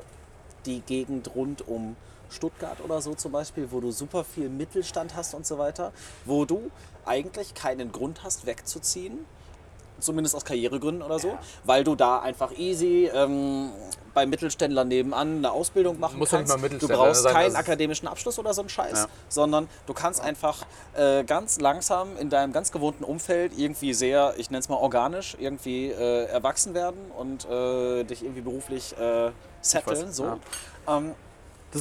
die 0.67 0.81
Gegend 0.81 1.35
rund 1.35 1.67
um 1.67 1.97
Stuttgart 2.31 2.79
oder 2.85 3.01
so 3.01 3.15
zum 3.15 3.33
Beispiel, 3.33 3.69
wo 3.71 3.81
du 3.81 3.91
super 3.91 4.25
viel 4.25 4.49
Mittelstand 4.49 5.15
hast 5.17 5.35
und 5.35 5.47
so 5.47 5.59
weiter, 5.59 5.93
wo 6.25 6.45
du 6.45 6.71
eigentlich 7.05 7.55
keinen 7.55 7.93
Grund 7.93 8.23
hast, 8.23 8.47
wegzuziehen. 8.47 9.27
Zumindest 10.03 10.35
aus 10.35 10.45
Karrieregründen 10.45 11.03
oder 11.03 11.19
so, 11.19 11.37
weil 11.65 11.85
du 11.85 11.95
da 11.95 12.19
einfach 12.21 12.53
easy 12.59 13.11
ähm, 13.15 13.71
bei 14.15 14.27
Mittelständlern 14.27 14.89
nebenan 14.89 15.39
eine 15.39 15.51
Ausbildung 15.53 15.99
machen 15.99 16.19
Muss 16.19 16.31
kannst. 16.31 16.49
mal 16.49 16.57
du 16.57 16.63
Mittelständler 16.63 16.97
brauchst 17.07 17.23
sein, 17.23 17.33
keinen 17.33 17.57
akademischen 17.57 18.09
Abschluss 18.09 18.39
oder 18.39 18.53
so 18.53 18.61
einen 18.63 18.69
Scheiß, 18.69 18.99
Ja. 18.99 19.07
sondern 19.29 19.69
du 19.87 19.95
kannst 19.95 20.21
einfach 20.21 20.67
äh, 20.95 21.25
ganz 21.25 21.61
langsam 21.61 22.17
in 22.19 22.29
deinem 22.29 22.53
ganz 22.53 22.73
gewohnten 22.73 23.05
Umfeld 23.05 23.53
irgendwie 23.57 23.95
sehr, 23.95 24.35
ich 24.37 24.51
nenne 24.51 24.61
es 24.61 24.69
mal 24.69 24.77
organisch, 24.77 25.37
irgendwie 25.41 25.87
äh, 25.89 26.25
erwachsen 26.27 26.75
werden 26.75 26.99
und 27.17 27.47
äh, 27.49 28.05
dich 28.05 28.23
irgendwie 28.23 28.43
beruflich 28.43 28.93
äh, 28.99 29.31
setteln. 29.63 30.09
weiß, 30.09 30.17
So. 30.17 30.25
ja. 30.25 30.39
Ähm, 30.89 31.15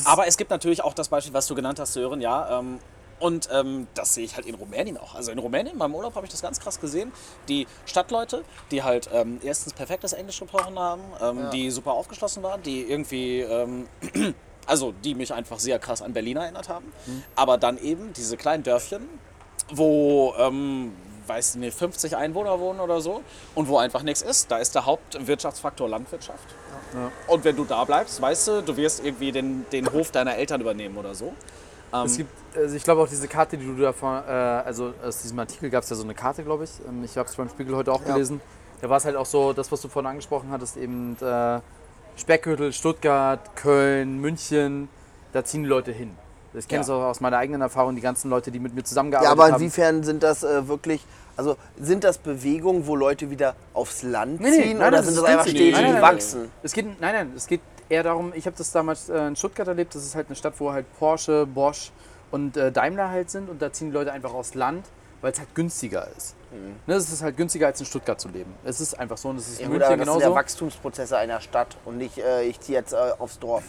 aber 0.06 0.26
es 0.28 0.38
gibt 0.38 0.52
natürlich 0.52 0.84
auch 0.84 0.94
das 0.94 1.10
Beispiel, 1.10 1.34
was 1.34 1.48
du 1.48 1.56
genannt 1.56 1.80
hast, 1.80 1.94
Sören, 1.94 2.22
ja. 2.22 2.60
Ähm, 2.60 2.80
und 3.22 3.50
ähm, 3.52 3.88
das 3.94 4.16
sehe 4.16 4.26
ich 4.26 4.36
halt 4.36 4.48
in 4.48 4.56
Rumänien 4.56 4.98
auch. 4.98 5.16
Also 5.16 5.32
in 5.32 5.38
Rumänien, 5.38 5.78
beim 5.78 5.94
Urlaub, 5.94 6.16
habe 6.16 6.26
ich 6.26 6.32
das 6.32 6.42
ganz 6.42 6.60
krass 6.60 6.80
gesehen. 6.80 7.12
Die 7.48 7.68
Stadtleute, 7.86 8.44
die 8.72 8.82
halt 8.84 9.10
ähm, 9.14 9.40
erstens 9.44 9.74
perfektes 9.74 10.14
Englisch 10.14 10.40
gesprochen 10.40 10.78
haben, 10.78 11.02
ähm, 11.22 11.50
die 11.52 11.70
super 11.70 11.92
aufgeschlossen 11.92 12.42
waren, 12.42 12.64
die 12.64 12.82
irgendwie, 12.82 13.42
ähm, 13.42 13.88
also 14.66 14.92
die 15.04 15.14
mich 15.14 15.34
einfach 15.34 15.60
sehr 15.60 15.78
krass 15.78 16.02
an 16.02 16.14
Berlin 16.14 16.38
erinnert 16.38 16.68
haben. 16.68 16.92
Aber 17.36 17.58
dann 17.58 17.78
eben 17.78 18.12
diese 18.14 18.38
kleinen 18.38 18.64
Dörfchen, 18.64 19.08
wo, 19.70 20.34
ähm, 20.40 20.94
weiß 21.28 21.56
nicht, 21.56 21.78
50 21.78 22.18
Einwohner 22.18 22.60
wohnen 22.60 22.80
oder 22.80 23.02
so 23.02 23.22
und 23.54 23.68
wo 23.68 23.78
einfach 23.78 24.02
nichts 24.02 24.24
ist. 24.24 24.50
Da 24.50 24.58
ist 24.58 24.74
der 24.74 24.88
Hauptwirtschaftsfaktor 24.88 25.88
Landwirtschaft. 25.88 26.56
Und 27.28 27.44
wenn 27.44 27.56
du 27.56 27.66
da 27.66 27.84
bleibst, 27.86 28.20
weißt 28.20 28.48
du, 28.48 28.62
du 28.64 28.76
wirst 28.78 29.06
irgendwie 29.06 29.32
den, 29.32 29.66
den 29.72 29.92
Hof 29.92 30.12
deiner 30.12 30.36
Eltern 30.36 30.60
übernehmen 30.62 30.98
oder 30.98 31.14
so. 31.14 31.34
Es 32.06 32.18
gibt, 32.18 32.30
also 32.56 32.76
ich 32.76 32.84
glaube 32.84 33.02
auch 33.02 33.08
diese 33.10 33.28
Karte, 33.28 33.58
die 33.58 33.66
du 33.66 33.76
davon, 33.76 34.22
äh, 34.26 34.32
also 34.32 34.94
aus 35.06 35.22
diesem 35.22 35.38
Artikel 35.40 35.70
gab 35.70 35.84
es 35.84 35.90
ja 35.90 35.96
so 35.96 36.04
eine 36.04 36.14
Karte, 36.14 36.44
glaube 36.44 36.64
ich. 36.64 36.72
Ähm, 36.88 37.04
ich 37.04 37.18
habe 37.18 37.28
es 37.28 37.36
beim 37.36 37.50
Spiegel 37.50 37.76
heute 37.76 37.92
auch 37.92 38.04
gelesen. 38.06 38.40
Da 38.82 38.90
war 38.90 38.98
es 38.98 39.06
halt 39.06 39.16
auch 39.16 39.26
so, 39.26 39.54
das, 39.54 39.72
was 39.72 39.82
du 39.82 39.90
vorhin 39.90 40.10
angesprochen 40.10 40.50
hattest, 40.52 40.78
eben 40.78 41.18
äh, 41.22 41.60
Speckgürtel, 42.18 42.74
Stuttgart, 42.74 43.40
Köln, 43.56 44.20
München, 44.20 44.88
da 45.34 45.44
ziehen 45.44 45.64
die 45.64 45.70
Leute 45.70 45.92
hin. 45.92 46.16
Ich 46.54 46.68
kenne 46.68 46.82
es 46.82 46.88
Ja. 46.88 46.96
auch 46.96 47.04
aus 47.04 47.22
meiner 47.22 47.38
eigenen 47.38 47.62
Erfahrung, 47.62 47.96
die 47.96 48.02
ganzen 48.02 48.30
Leute, 48.30 48.52
die 48.52 48.60
mit 48.60 48.74
mir 48.74 48.82
Ja, 48.82 48.86
zusammengearbeitet 48.86 49.32
aber 49.32 49.52
haben. 49.54 49.62
inwiefern 49.62 50.04
sind 50.04 50.24
das 50.24 50.44
äh, 50.44 50.68
wirklich, 50.68 51.02
also 51.38 51.56
sind 51.80 52.04
das 52.04 52.18
Bewegungen, 52.18 52.88
wo 52.88 52.96
Leute 52.96 53.30
wieder 53.30 53.56
aufs 53.74 54.04
Land 54.04 54.42
Nee, 54.42 54.50
nee, 54.50 54.56
ziehen 54.64 54.78
nein, 54.80 54.88
oder 54.90 54.98
das 54.98 55.06
sind 55.08 55.18
das 55.18 55.24
einfach 55.26 55.48
stetig 55.48 55.74
nein, 55.74 56.02
wachsen? 56.02 56.52
Es 56.64 56.74
geht, 56.74 56.86
nein, 57.00 57.14
nein, 57.16 57.34
es 57.36 57.48
geht 57.48 57.62
eher 57.92 58.04
darum, 58.04 58.32
ich 58.34 58.46
habe 58.46 58.56
das 58.58 58.72
damals 58.72 59.10
äh, 59.10 59.28
in 59.28 59.36
Stuttgart 59.36 59.68
erlebt, 59.68 59.94
das 59.94 60.04
ist 60.04 60.16
halt 60.16 60.28
eine 60.28 60.36
Stadt, 60.36 60.54
wo 60.60 60.72
halt 60.72 60.86
Porsche, 60.98 61.46
Bosch 61.46 61.92
und 62.32 62.56
äh, 62.58 62.72
Daimler 62.72 63.10
halt 63.10 63.30
sind 63.30 63.50
und 63.50 63.62
da 63.62 63.72
ziehen 63.72 63.90
die 63.90 63.94
Leute 63.94 64.12
einfach 64.12 64.34
aufs 64.34 64.54
Land, 64.56 64.86
weil 65.22 65.32
es 65.34 65.40
halt 65.40 65.54
günstiger 65.54 66.08
ist. 66.18 66.36
Ne, 66.86 66.96
es 66.96 67.12
ist 67.12 67.22
halt 67.22 67.38
günstiger 67.38 67.68
als 67.68 67.80
in 67.80 67.86
Stuttgart 67.86 68.20
zu 68.20 68.28
leben. 68.28 68.54
Es 68.66 68.82
ist 68.82 69.00
einfach 69.00 69.18
so 69.18 69.30
und 69.30 69.38
es 69.38 69.48
ist 69.48 69.60
Ja, 69.60 69.68
in 69.68 69.72
München 69.72 69.80
das 69.82 69.90
sind 70.00 70.08
ja 70.08 70.16
genauso. 70.18 70.36
Wachstumsprozesse 70.36 71.18
einer 71.18 71.40
Stadt 71.40 71.78
und 71.86 71.98
nicht, 71.98 72.18
äh, 72.18 72.44
ich 72.44 72.60
ziehe 72.60 72.78
jetzt 72.78 72.94
äh, 72.94 72.98
aufs 73.20 73.40
Dorf. 73.40 73.66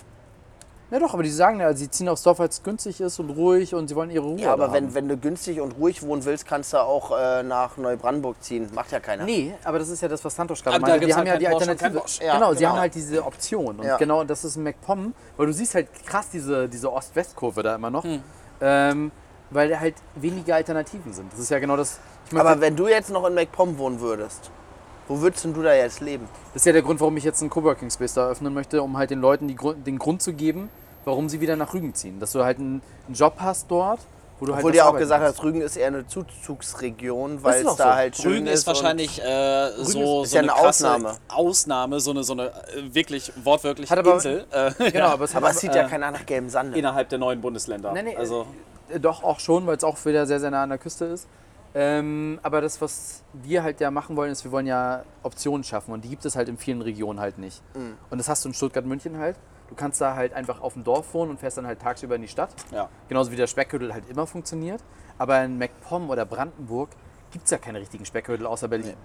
Ja 0.92 0.98
doch, 1.00 1.14
aber 1.14 1.22
die 1.22 1.30
sagen 1.30 1.58
ja, 1.60 1.72
sie 1.72 1.90
ziehen 1.90 2.08
aufs 2.08 2.22
Dorf, 2.22 2.38
weil 2.38 2.48
es 2.50 2.62
günstig 2.62 3.00
ist 3.00 3.18
und 3.18 3.30
ruhig 3.30 3.74
und 3.74 3.88
sie 3.88 3.96
wollen 3.96 4.10
ihre 4.10 4.24
Ruhe 4.26 4.38
Ja, 4.38 4.52
aber 4.52 4.72
wenn, 4.74 4.84
haben. 4.84 4.94
wenn 4.94 5.08
du 5.08 5.16
günstig 5.16 5.58
und 5.60 5.72
ruhig 5.78 6.02
wohnen 6.02 6.24
willst, 6.26 6.46
kannst 6.46 6.74
du 6.74 6.76
auch 6.76 7.18
äh, 7.18 7.42
nach 7.42 7.78
Neubrandenburg 7.78 8.36
ziehen. 8.42 8.68
Macht 8.74 8.92
ja 8.92 9.00
keiner. 9.00 9.24
Nee, 9.24 9.54
aber 9.64 9.78
das 9.78 9.88
ist 9.88 10.02
ja 10.02 10.08
das, 10.08 10.22
was 10.22 10.36
Santos 10.36 10.62
gerade 10.62 10.76
Aber 10.76 10.84
da 10.86 10.92
meinte. 10.92 11.00
Die 11.00 11.06
gibt's 11.06 11.18
haben 11.18 11.28
halt 11.30 11.40
ja 11.40 11.48
die 11.48 11.54
und 11.54 11.60
Alternative. 11.62 12.00
Bosch. 12.00 12.20
Ja, 12.20 12.34
genau, 12.34 12.52
sie 12.52 12.58
genau. 12.58 12.70
haben 12.72 12.78
halt 12.80 12.94
diese 12.94 13.24
Option. 13.24 13.78
Und 13.80 13.84
Ja. 13.86 13.96
genau, 13.96 14.22
das 14.24 14.44
ist 14.44 14.56
in 14.56 14.64
MacPom, 14.64 15.14
weil 15.38 15.46
du 15.46 15.52
siehst 15.54 15.74
halt 15.74 15.88
krass 16.06 16.28
diese, 16.30 16.68
diese 16.68 16.92
Ost-West-Kurve 16.92 17.62
da 17.62 17.74
immer 17.74 17.90
noch. 17.90 18.04
Hm. 18.04 18.22
Ähm, 18.60 19.12
weil 19.50 19.70
da 19.70 19.80
halt 19.80 19.94
weniger 20.16 20.56
Alternativen 20.56 21.12
sind. 21.14 21.32
Das 21.32 21.40
ist 21.40 21.50
ja 21.50 21.58
genau 21.58 21.76
das. 21.78 22.00
Ich 22.26 22.32
Aber 22.38 22.50
möchte- 22.50 22.60
wenn 22.60 22.76
du 22.76 22.88
jetzt 22.88 23.08
noch 23.10 23.26
in 23.26 23.32
MacPom 23.34 23.78
wohnen 23.78 23.98
würdest, 24.00 24.50
wo 25.08 25.20
würdest 25.22 25.44
denn 25.44 25.54
du 25.54 25.62
da 25.62 25.72
jetzt 25.74 26.00
leben? 26.00 26.28
Das 26.52 26.62
ist 26.62 26.66
ja 26.66 26.72
der 26.72 26.82
Grund, 26.82 27.00
warum 27.00 27.16
ich 27.16 27.24
jetzt 27.24 27.40
einen 27.40 27.48
Coworking 27.50 27.90
Space 27.90 28.12
da 28.12 28.24
eröffnen 28.26 28.52
möchte, 28.54 28.82
um 28.82 28.96
halt 28.98 29.08
den 29.10 29.20
Leuten 29.20 29.48
die, 29.48 29.56
Grund- 29.56 29.86
den 29.86 29.98
Grund 29.98 30.20
zu 30.22 30.32
geben, 30.34 30.68
warum 31.04 31.28
sie 31.28 31.40
wieder 31.40 31.56
nach 31.56 31.72
Rügen 31.74 31.94
ziehen. 31.94 32.20
Dass 32.20 32.32
du 32.32 32.44
halt 32.44 32.58
einen, 32.58 32.82
einen 33.06 33.14
Job 33.14 33.34
hast 33.38 33.70
dort, 33.70 34.00
wo 34.38 34.46
du 34.46 34.52
halt 34.54 34.60
Obwohl 34.60 34.72
du 34.72 34.78
ja 34.78 34.86
auch 34.88 34.96
gesagt 34.96 35.22
hast, 35.24 35.42
Rügen 35.42 35.60
ist 35.60 35.76
eher 35.76 35.88
eine 35.88 36.06
Zuzugsregion, 36.06 37.42
weil 37.42 37.64
es 37.66 37.76
da 37.76 37.90
so. 37.90 37.94
halt 37.94 38.16
schön 38.16 38.32
Rügen 38.32 38.46
ist. 38.46 38.60
ist 38.60 38.66
wahrscheinlich 38.66 39.22
äh, 39.22 39.70
so, 39.78 40.22
ist 40.22 40.30
so 40.30 40.36
ja 40.36 40.42
eine 40.42 40.52
eine 40.54 40.68
Ausnahme. 40.68 41.14
Ausnahme, 41.28 42.00
so 42.00 42.10
eine, 42.10 42.24
so 42.24 42.32
eine 42.32 42.46
äh, 42.48 42.94
wirklich 42.94 43.32
wortwörtlich 43.42 43.90
Hat 43.90 43.98
aber- 43.98 44.14
Insel 44.14 44.44
äh, 44.50 44.90
Genau, 44.90 45.06
aber 45.08 45.24
es 45.24 45.34
aber 45.34 45.48
hat 45.48 45.54
es 45.54 45.60
sieht 45.60 45.74
ja 45.74 45.88
keiner 45.88 46.10
nach 46.10 46.26
gelbem 46.26 46.48
Sande. 46.50 46.78
innerhalb 46.78 47.08
der 47.08 47.18
neuen 47.18 47.40
Bundesländer. 47.40 47.92
Nee, 47.92 48.02
nee, 48.02 48.16
also, 48.16 48.46
Äh, 48.88 48.98
Doch, 49.00 49.22
auch 49.22 49.40
schon, 49.40 49.66
weil 49.66 49.76
es 49.76 49.84
auch 49.84 50.02
wieder 50.04 50.26
sehr, 50.26 50.40
sehr 50.40 50.50
nah 50.50 50.62
an 50.64 50.70
der 50.70 50.78
Küste 50.78 51.04
ist. 51.06 51.26
Ähm, 51.74 52.38
aber 52.42 52.60
das, 52.60 52.80
was 52.82 53.22
wir 53.32 53.62
halt 53.62 53.80
ja 53.80 53.90
machen 53.90 54.14
wollen, 54.16 54.30
ist, 54.30 54.44
wir 54.44 54.52
wollen 54.52 54.66
ja 54.66 55.04
Optionen 55.22 55.64
schaffen 55.64 55.92
und 55.94 56.04
die 56.04 56.08
gibt 56.10 56.24
es 56.26 56.36
halt 56.36 56.48
in 56.50 56.58
vielen 56.58 56.82
Regionen 56.82 57.18
halt 57.18 57.38
nicht. 57.38 57.62
Und 58.10 58.18
das 58.18 58.28
hast 58.28 58.44
du 58.44 58.50
in 58.50 58.54
Stuttgart, 58.54 58.84
München 58.84 59.16
halt. 59.18 59.36
Du 59.72 59.76
kannst 59.76 60.02
da 60.02 60.14
halt 60.14 60.34
einfach 60.34 60.60
auf 60.60 60.74
dem 60.74 60.84
Dorf 60.84 61.14
wohnen 61.14 61.30
und 61.30 61.40
fährst 61.40 61.56
dann 61.56 61.66
halt 61.66 61.80
tagsüber 61.80 62.16
in 62.16 62.20
die 62.20 62.28
Stadt. 62.28 62.50
Ja. 62.72 62.90
Genauso 63.08 63.32
wie 63.32 63.36
der 63.36 63.46
Speckgürtel 63.46 63.94
halt 63.94 64.06
immer 64.10 64.26
funktioniert. 64.26 64.84
Aber 65.16 65.42
in 65.42 65.56
MacPom 65.56 66.10
oder 66.10 66.26
Brandenburg 66.26 66.90
gibt 67.30 67.46
es 67.46 67.50
ja 67.52 67.56
keine 67.56 67.80
richtigen 67.80 68.04
Speckgürtel 68.04 68.46
außer 68.46 68.68
Berlin. 68.68 68.96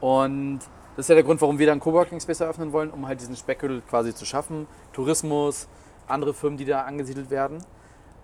Und 0.00 0.60
das 0.96 1.04
ist 1.04 1.08
ja 1.10 1.16
der 1.16 1.24
Grund, 1.24 1.42
warum 1.42 1.58
wir 1.58 1.66
dann 1.66 1.80
Coworking 1.80 2.18
Space 2.18 2.40
eröffnen 2.40 2.72
wollen, 2.72 2.90
um 2.90 3.06
halt 3.06 3.20
diesen 3.20 3.36
Speckgürtel 3.36 3.82
quasi 3.82 4.14
zu 4.14 4.24
schaffen. 4.24 4.66
Tourismus, 4.94 5.68
andere 6.08 6.32
Firmen, 6.32 6.56
die 6.56 6.64
da 6.64 6.84
angesiedelt 6.84 7.28
werden. 7.28 7.58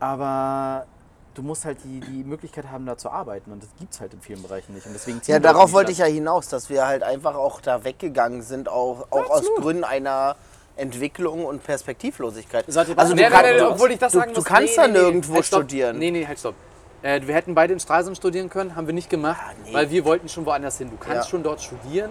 Aber 0.01 0.87
du 1.35 1.43
musst 1.43 1.67
halt 1.67 1.85
die, 1.85 2.01
die 2.01 2.25
Möglichkeit 2.25 2.71
haben, 2.71 2.87
da 2.87 2.97
zu 2.97 3.11
arbeiten. 3.11 3.53
Und 3.53 3.63
das 3.63 3.69
gibt 3.79 3.93
es 3.93 4.01
halt 4.01 4.15
in 4.15 4.23
vielen 4.23 4.43
Bereichen 4.43 4.73
nicht. 4.73 4.87
Und 4.87 4.95
deswegen 4.95 5.21
Ja, 5.27 5.41
darauf 5.41 5.75
wollte 5.75 5.93
ich 5.93 5.99
ja 5.99 6.07
hinaus, 6.07 6.49
dass 6.49 6.71
wir 6.71 6.87
halt 6.87 7.03
einfach 7.03 7.35
auch 7.35 7.61
da 7.61 7.85
weggegangen 7.85 8.41
sind, 8.41 8.71
auch, 8.71 9.09
auch 9.11 9.29
aus 9.29 9.45
Gründen 9.59 9.85
einer 9.85 10.37
Entwicklung 10.77 11.45
und 11.45 11.65
Perspektivlosigkeit. 11.65 12.65
Seid 12.69 12.89
ihr 12.89 12.99
also 12.99 13.15
du, 13.15 13.23
Nee, 13.23 13.29
kann, 13.29 13.45
nee, 13.45 13.59
du, 13.59 13.71
obwohl 13.71 13.91
ich 13.93 13.99
das 13.99 14.13
du, 14.13 14.19
sagen 14.19 14.33
du 14.33 14.41
muss, 14.41 14.45
kannst 14.45 14.77
da 14.77 14.87
nirgendwo 14.87 15.35
halt 15.35 15.45
studieren. 15.47 15.99
Nee, 15.99 16.11
nee, 16.11 16.27
halt 16.27 16.39
stopp. 16.39 16.55
Äh, 17.03 17.21
wir 17.25 17.35
hätten 17.35 17.55
beide 17.55 17.73
in 17.73 17.81
Stralsund 17.81 18.17
studieren 18.17 18.51
können, 18.51 18.77
haben 18.77 18.87
wir 18.87 18.95
nicht 18.95 19.09
gemacht, 19.09 19.41
nee. 19.65 19.73
weil 19.73 19.91
wir 19.91 20.05
wollten 20.05 20.29
schon 20.29 20.45
woanders 20.45 20.79
hin. 20.79 20.91
Du 20.91 20.97
kannst 20.97 21.25
Ja. 21.27 21.31
schon 21.31 21.43
dort 21.43 21.63
studieren, 21.63 22.11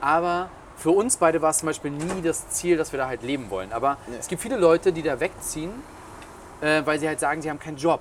aber 0.00 0.50
für 0.76 0.90
uns 0.90 1.16
beide 1.18 1.42
war 1.42 1.50
es 1.50 1.58
zum 1.58 1.66
Beispiel 1.66 1.90
nie 1.90 2.22
das 2.22 2.48
Ziel, 2.50 2.76
dass 2.76 2.90
wir 2.92 2.98
da 2.98 3.06
halt 3.06 3.22
leben 3.22 3.50
wollen. 3.50 3.72
Aber 3.72 3.98
es 4.18 4.28
gibt 4.28 4.40
viele 4.42 4.56
Leute, 4.56 4.92
die 4.92 5.02
da 5.02 5.20
wegziehen, 5.20 5.70
äh, 6.62 6.82
weil 6.84 6.98
sie 6.98 7.06
halt 7.06 7.20
sagen, 7.20 7.42
sie 7.42 7.50
haben 7.50 7.58
keinen 7.60 7.76
Job. 7.76 8.00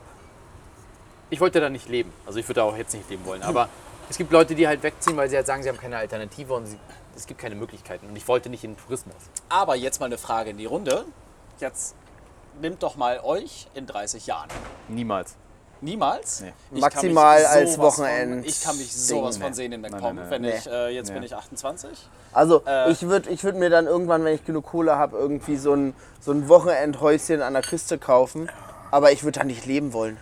Ich 1.30 1.40
wollte 1.42 1.60
da 1.60 1.70
nicht 1.70 1.90
leben. 1.90 2.12
Also 2.26 2.40
ich 2.40 2.48
würde 2.48 2.62
da 2.62 2.64
auch 2.64 2.78
jetzt 2.78 2.94
nicht 2.94 3.10
leben 3.10 3.26
wollen. 3.26 3.44
Aber 3.44 3.70
es 4.10 4.18
gibt 4.18 4.32
Leute, 4.32 4.56
die 4.56 4.68
halt 4.68 4.82
wegziehen, 4.82 5.16
weil 5.18 5.30
sie 5.30 5.36
halt 5.36 5.46
sagen, 5.46 5.62
sie 5.62 5.70
haben 5.70 5.78
keine 5.78 5.98
Alternative 5.98 6.54
und 6.54 6.66
sie, 6.66 6.80
es 7.20 7.28
gibt 7.28 7.40
keine 7.40 7.56
Möglichkeiten. 7.56 8.08
Und 8.08 8.16
ich 8.16 8.28
wollte 8.28 8.50
nicht 8.50 8.64
in 8.64 8.72
den 8.76 8.78
Tourismus. 8.82 9.16
Aber 9.50 9.76
jetzt 9.76 10.00
mal 10.00 10.06
eine 10.08 10.18
Frage 10.18 10.50
in 10.52 10.58
die 10.58 10.66
Runde. 10.66 11.06
Jetzt 11.60 11.94
nimmt 12.62 12.82
doch 12.82 12.96
mal 12.96 13.20
euch 13.24 13.68
in 13.74 13.86
30 13.86 14.26
Jahren. 14.28 14.48
Niemals. 14.88 15.36
Niemals? 15.82 16.42
Nee. 16.42 16.54
Ich 16.76 16.82
Maximal 16.82 17.46
als 17.46 17.76
sowas 17.76 18.00
Wochenend- 18.00 18.42
Von, 18.42 18.50
ich 18.50 18.62
kann 18.62 18.78
mich 18.78 18.94
sowas 18.94 19.38
Nee. 19.38 19.44
von 19.46 19.54
sehen 19.54 19.72
in 19.72 19.82
MacPom, 19.82 20.20
wenn 20.30 20.42
Nee. 20.42 20.58
ich, 20.58 20.68
äh, 20.68 20.90
jetzt 20.90 21.08
Nee. 21.08 21.14
bin 21.16 21.24
ich 21.24 21.36
28. 21.36 22.10
Also 22.34 22.64
Äh. 22.66 22.92
ich 22.92 23.02
würde 23.04 23.30
ich 23.30 23.44
würd 23.46 23.56
mir 23.56 23.70
dann 23.70 23.86
irgendwann, 23.86 24.24
wenn 24.26 24.36
ich 24.36 24.44
genug 24.46 24.66
Kohle 24.66 24.96
habe, 24.98 25.18
irgendwie 25.18 25.56
so 25.56 25.74
ein, 25.74 25.94
so 26.20 26.32
ein 26.32 26.50
Wochenendhäuschen 26.50 27.42
an 27.42 27.54
der 27.54 27.62
Küste 27.64 27.98
kaufen. 27.98 28.50
Aber 28.92 29.12
ich 29.14 29.24
würde 29.24 29.40
da 29.40 29.46
nicht 29.46 29.66
leben 29.66 29.94
wollen. 29.94 30.18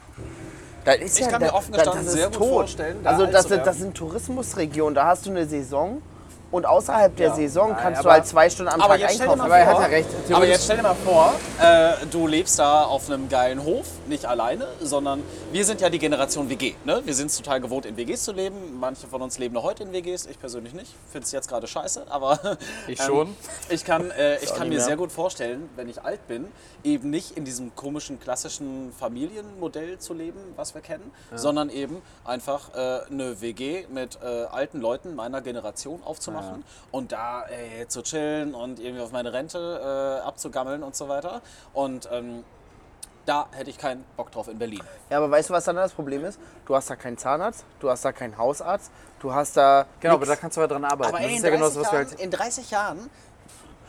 Da 0.86 0.92
ist 0.94 1.18
Ich 1.18 1.26
ja, 1.26 1.32
kann 1.32 1.42
da, 1.42 1.48
mir 1.48 1.54
offen 1.54 1.72
da- 1.72 1.78
gestanden 1.80 2.06
das 2.06 2.14
ist 2.14 2.20
sehr 2.20 2.28
gut 2.30 2.38
tot. 2.38 2.50
vorstellen, 2.50 3.04
da 3.04 3.10
also 3.12 3.26
das, 3.26 3.48
das 3.48 3.78
sind 3.78 3.98
Tourismusregionen, 3.98 4.94
da 4.96 5.06
hast 5.08 5.26
du 5.26 5.32
eine 5.32 5.46
Saison 5.48 6.02
und 6.52 6.66
außerhalb 6.66 7.16
der 7.18 7.28
Ja. 7.30 7.36
Saison 7.36 7.70
Nein, 7.72 7.80
kannst 7.82 8.00
du 8.02 8.06
aber- 8.06 8.14
halt 8.14 8.26
zwei 8.28 8.50
Stunden 8.50 8.72
am 8.72 8.82
Aber 8.82 8.98
Tag 8.98 9.10
einkaufen. 9.10 9.42
Aber 9.42 9.58
er 9.58 9.66
vor, 9.72 9.82
hat 9.82 9.92
ja 9.92 9.98
recht. 9.98 10.10
Aber 10.32 10.46
jetzt 10.48 10.64
stell 10.64 10.78
dir 10.78 10.84
mal 10.84 10.96
vor, 10.96 11.34
äh, 11.62 11.94
du 12.10 12.26
lebst 12.28 12.58
da 12.60 12.84
auf 12.84 13.10
einem 13.10 13.28
geilen 13.30 13.64
Hof, 13.64 13.86
nicht 14.08 14.26
alleine, 14.26 14.68
sondern 14.82 15.24
wir 15.52 15.66
sind 15.66 15.82
ja 15.82 15.90
die 15.90 16.00
Generation 16.00 16.50
WG. 16.50 16.76
Ne? 16.86 17.02
Wir 17.04 17.14
sind 17.14 17.28
es 17.28 17.38
total 17.38 17.60
gewohnt, 17.60 17.86
in 17.86 17.98
WGs 17.98 18.24
zu 18.24 18.32
leben. 18.32 18.80
Manche 18.80 19.08
von 19.08 19.22
uns 19.22 19.38
leben 19.40 19.56
noch 19.56 19.64
heute 19.64 19.84
in 19.84 19.92
WGs, 19.92 20.26
ich 20.28 20.40
persönlich 20.40 20.74
nicht. 20.74 20.94
Finde 21.12 21.26
es 21.26 21.32
jetzt 21.32 21.50
gerade 21.50 21.68
scheiße, 21.68 22.04
aber 22.10 22.40
Ich 22.88 23.02
schon. 23.02 23.36
ich 23.70 23.84
kann, 23.84 24.10
äh, 24.12 24.38
ich 24.38 24.54
kann 24.54 24.70
mir 24.70 24.76
mehr. 24.76 24.84
sehr 24.84 24.96
gut 24.96 25.12
vorstellen, 25.12 25.70
wenn 25.76 25.90
ich 25.90 26.02
alt 26.04 26.26
bin, 26.28 26.48
eben 26.84 27.10
nicht 27.10 27.32
in 27.38 27.44
diesem 27.44 27.76
komischen 27.76 28.20
klassischen 28.20 28.94
Familienmodell 28.98 30.00
zu 30.00 30.14
leben, 30.14 30.40
was 30.56 30.74
wir 30.74 30.82
kennen, 30.82 31.12
sondern 31.36 31.70
eben 31.70 32.02
einfach 32.24 32.74
äh, 32.74 33.02
eine 33.12 33.42
WG 33.42 33.86
mit 33.90 34.18
äh, 34.24 34.46
alten 34.46 34.80
Leuten 34.80 35.16
meiner 35.16 35.42
Generation 35.42 36.02
aufzumachen 36.06 36.37
und 36.92 37.12
da 37.12 37.46
äh, 37.48 37.88
zu 37.88 38.02
chillen 38.02 38.54
und 38.54 38.80
irgendwie 38.80 39.04
auf 39.04 39.12
meine 39.12 39.34
Rente 39.34 40.20
äh, 40.22 40.26
abzugammeln 40.26 40.84
und 40.84 40.96
so 40.96 41.08
weiter. 41.08 41.42
Und 41.74 42.08
ähm, 42.12 42.44
da 43.28 43.48
hätte 43.52 43.70
ich 43.70 43.78
keinen 43.78 44.06
Bock 44.16 44.32
drauf 44.32 44.48
in 44.48 44.58
Berlin. 44.58 44.82
Ja, 45.10 45.18
aber 45.18 45.30
weißt 45.30 45.50
du, 45.50 45.54
was 45.54 45.66
dann 45.66 45.76
das 45.76 45.92
Problem 45.92 46.24
ist? 46.24 46.40
Du 46.66 46.76
hast 46.76 46.90
da 46.90 46.96
keinen 46.96 47.18
Zahnarzt, 47.18 47.66
du 47.80 47.90
hast 47.90 48.06
da 48.06 48.12
keinen 48.14 48.38
Hausarzt, 48.38 48.90
du 49.20 49.34
hast 49.34 49.58
da. 49.58 49.86
Genau, 50.00 50.14
aber 50.14 50.26
nix. 50.26 50.30
da 50.30 50.42
kannst 50.42 50.58
du 50.58 50.62
ja 50.62 50.68
dran 50.68 50.86
arbeiten. 50.86 51.14
Aber 51.14 51.24
das 51.24 51.28
ey, 51.28 51.36
ist 51.36 51.44
in, 51.44 51.52
ja 51.54 51.58
30 51.58 51.60
genau 51.60 51.68
das, 51.68 51.76
was 51.76 51.92
wir 51.92 52.00
Jahren, 52.00 52.10
halt. 52.12 52.22
in 52.22 52.32
30 52.32 52.72
Jahren 52.72 53.10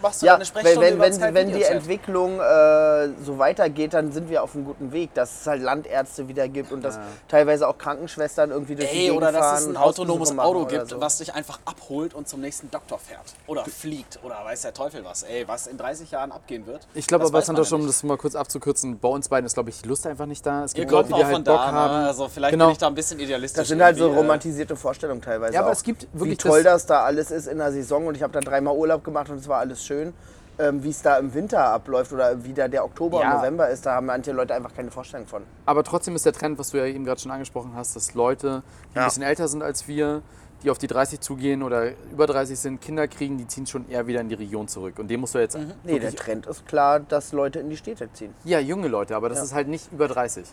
machst 0.01 0.23
du 0.23 0.27
Ja, 0.27 0.33
deine 0.35 0.45
Sprechstunde 0.45 0.81
wenn, 0.91 0.99
wenn, 1.01 1.13
Skype 1.13 1.35
wenn 1.35 1.49
die. 1.53 1.63
Entwicklung 1.63 2.41
äh, 2.41 3.09
so 3.25 3.39
weitergeht, 3.39 3.95
dann 3.95 4.13
sind 4.13 4.29
wir 4.31 4.43
auf 4.43 4.55
einem 4.55 4.65
guten 4.65 4.93
Weg, 4.93 5.15
dass 5.15 5.41
es 5.43 5.47
halt 5.47 5.63
Landärzte 5.63 6.29
wieder 6.29 6.49
gibt 6.49 6.73
und 6.73 6.83
dass 6.83 6.99
teilweise 7.29 7.69
auch 7.69 7.79
Krankenschwestern 7.79 8.51
irgendwie 8.51 8.75
durch 8.77 8.89
die 8.91 8.97
Ey, 8.97 9.03
Gegend 9.07 9.17
oder 9.19 9.33
dass 9.33 9.41
fahren, 9.45 9.63
es 9.63 9.67
ein 9.69 9.77
autonomes 9.77 10.39
Auto 10.39 10.61
oder 10.61 10.69
gibt, 10.79 10.89
so. 10.91 11.01
was 11.01 11.19
dich 11.19 11.35
einfach 11.35 11.59
abholt 11.65 12.15
und 12.15 12.29
zum 12.29 12.41
nächsten 12.41 12.71
Doktor 12.71 12.99
fährt. 12.99 13.35
Oder 13.47 13.65
fliegt. 13.65 14.19
Oder 14.23 14.37
weiß 14.45 14.63
der 14.63 14.75
Teufel 14.75 15.05
was. 15.05 15.23
Ey, 15.23 15.47
was 15.47 15.67
in 15.67 15.77
30 15.77 16.11
Jahren 16.11 16.33
abgehen 16.33 16.67
wird. 16.67 16.87
Ich 16.95 17.07
glaube 17.07 17.25
aber, 17.27 17.41
ja 17.41 17.49
um 17.77 17.87
das 17.87 18.03
mal 18.03 18.17
kurz 18.17 18.35
abzukürzen, 18.35 18.99
bei 18.99 19.09
uns 19.09 19.29
beiden 19.29 19.47
ist, 19.47 19.55
glaube 19.55 19.71
ich, 19.71 19.83
die 19.83 19.89
Lust 19.89 20.07
einfach 20.07 20.27
nicht 20.27 20.45
da. 20.45 20.65
Es 20.65 20.73
Ihr 20.75 20.81
gibt 20.81 20.91
kommt 20.93 21.11
Leute, 21.11 21.15
die 21.15 21.15
auch 21.15 21.25
halt 21.27 21.35
von 21.35 21.45
Bock 21.45 21.57
da, 21.57 21.73
haben. 21.73 22.03
ne? 22.03 22.07
Also 22.09 22.29
vielleicht 22.29 22.53
Genau. 22.53 22.67
bin 22.67 22.73
ich 22.73 22.79
da 22.79 22.87
ein 22.87 22.95
bisschen 22.95 23.21
idealistisch. 23.21 23.59
Das 23.61 23.69
sind 23.69 23.83
halt 23.83 23.97
so 23.99 24.11
äh, 24.11 24.15
romantisierte 24.17 24.77
Vorstellungen 24.77 25.21
teilweise. 25.23 25.55
Ja, 25.55 25.61
aber 25.61 25.69
auch. 25.71 25.73
es 25.73 25.83
gibt 25.83 26.07
Wie 26.13 26.21
wirklich 26.21 26.39
toll 26.39 26.63
das- 26.63 26.83
das 26.83 26.87
da 26.87 27.03
alles 27.05 27.31
ist 27.31 27.47
in 27.47 27.59
der 27.59 27.73
Saison 27.73 28.07
und 28.07 28.15
ich 28.17 28.23
habe 28.23 28.33
da 28.33 28.41
dreimal 28.41 28.75
Urlaub 28.77 29.05
gemacht 29.05 29.31
und 29.31 29.37
es 29.39 29.49
war 29.49 29.59
alles 29.59 29.85
schön. 29.89 30.13
Ähm, 30.61 30.83
wie 30.83 30.91
es 30.91 31.03
da 31.03 31.17
im 31.19 31.33
Winter 31.35 31.65
abläuft 31.65 32.13
oder 32.13 32.43
wie 32.45 32.53
da 32.53 32.67
der 32.67 32.85
Oktober 32.85 33.21
Ja. 33.21 33.31
und 33.31 33.37
November 33.39 33.69
ist, 33.69 33.87
da 33.87 33.95
haben 33.95 34.07
manche 34.07 34.33
Leute 34.33 34.55
einfach 34.57 34.75
keine 34.75 34.91
Vorstellung 34.91 35.25
von. 35.27 35.45
Aber 35.67 35.85
trotzdem 35.85 36.17
ist 36.17 36.27
der 36.27 36.33
Trend, 36.33 36.59
was 36.59 36.71
du 36.71 36.79
ja 36.79 36.85
eben 36.87 37.05
gerade 37.05 37.21
schon 37.21 37.31
angesprochen 37.31 37.73
hast, 37.77 37.95
dass 37.95 38.15
Leute, 38.15 38.63
die 38.93 38.97
Ja. 38.97 39.03
ein 39.03 39.07
bisschen 39.07 39.23
älter 39.23 39.47
sind 39.47 39.63
als 39.63 39.87
wir, 39.87 40.21
die 40.65 40.71
auf 40.71 40.79
die 40.79 40.89
30 40.89 41.21
zugehen 41.21 41.63
oder 41.63 41.93
über 42.11 42.27
30 42.27 42.59
sind, 42.59 42.81
Kinder 42.81 43.07
kriegen, 43.07 43.39
die 43.39 43.47
ziehen 43.47 43.69
schon 43.69 43.89
eher 43.89 44.09
wieder 44.09 44.21
in 44.21 44.29
die 44.29 44.35
Region 44.35 44.67
zurück. 44.67 44.99
Und 44.99 45.07
dem 45.09 45.21
musst 45.21 45.37
du 45.37 45.39
jetzt 45.39 45.57
Nee, 45.85 46.01
der 46.01 46.13
Trend 46.13 46.47
ist 46.47 46.67
klar, 46.67 46.99
dass 46.99 47.31
Leute 47.33 47.61
in 47.61 47.71
die 47.71 47.77
Städte 47.77 48.13
ziehen. 48.13 48.35
ja, 48.43 48.59
junge 48.59 48.89
Leute, 48.89 49.15
aber 49.15 49.29
das 49.29 49.39
Ja. 49.39 49.45
ist 49.45 49.55
halt 49.55 49.69
nicht 49.69 49.93
über 49.93 50.09
30. 50.09 50.45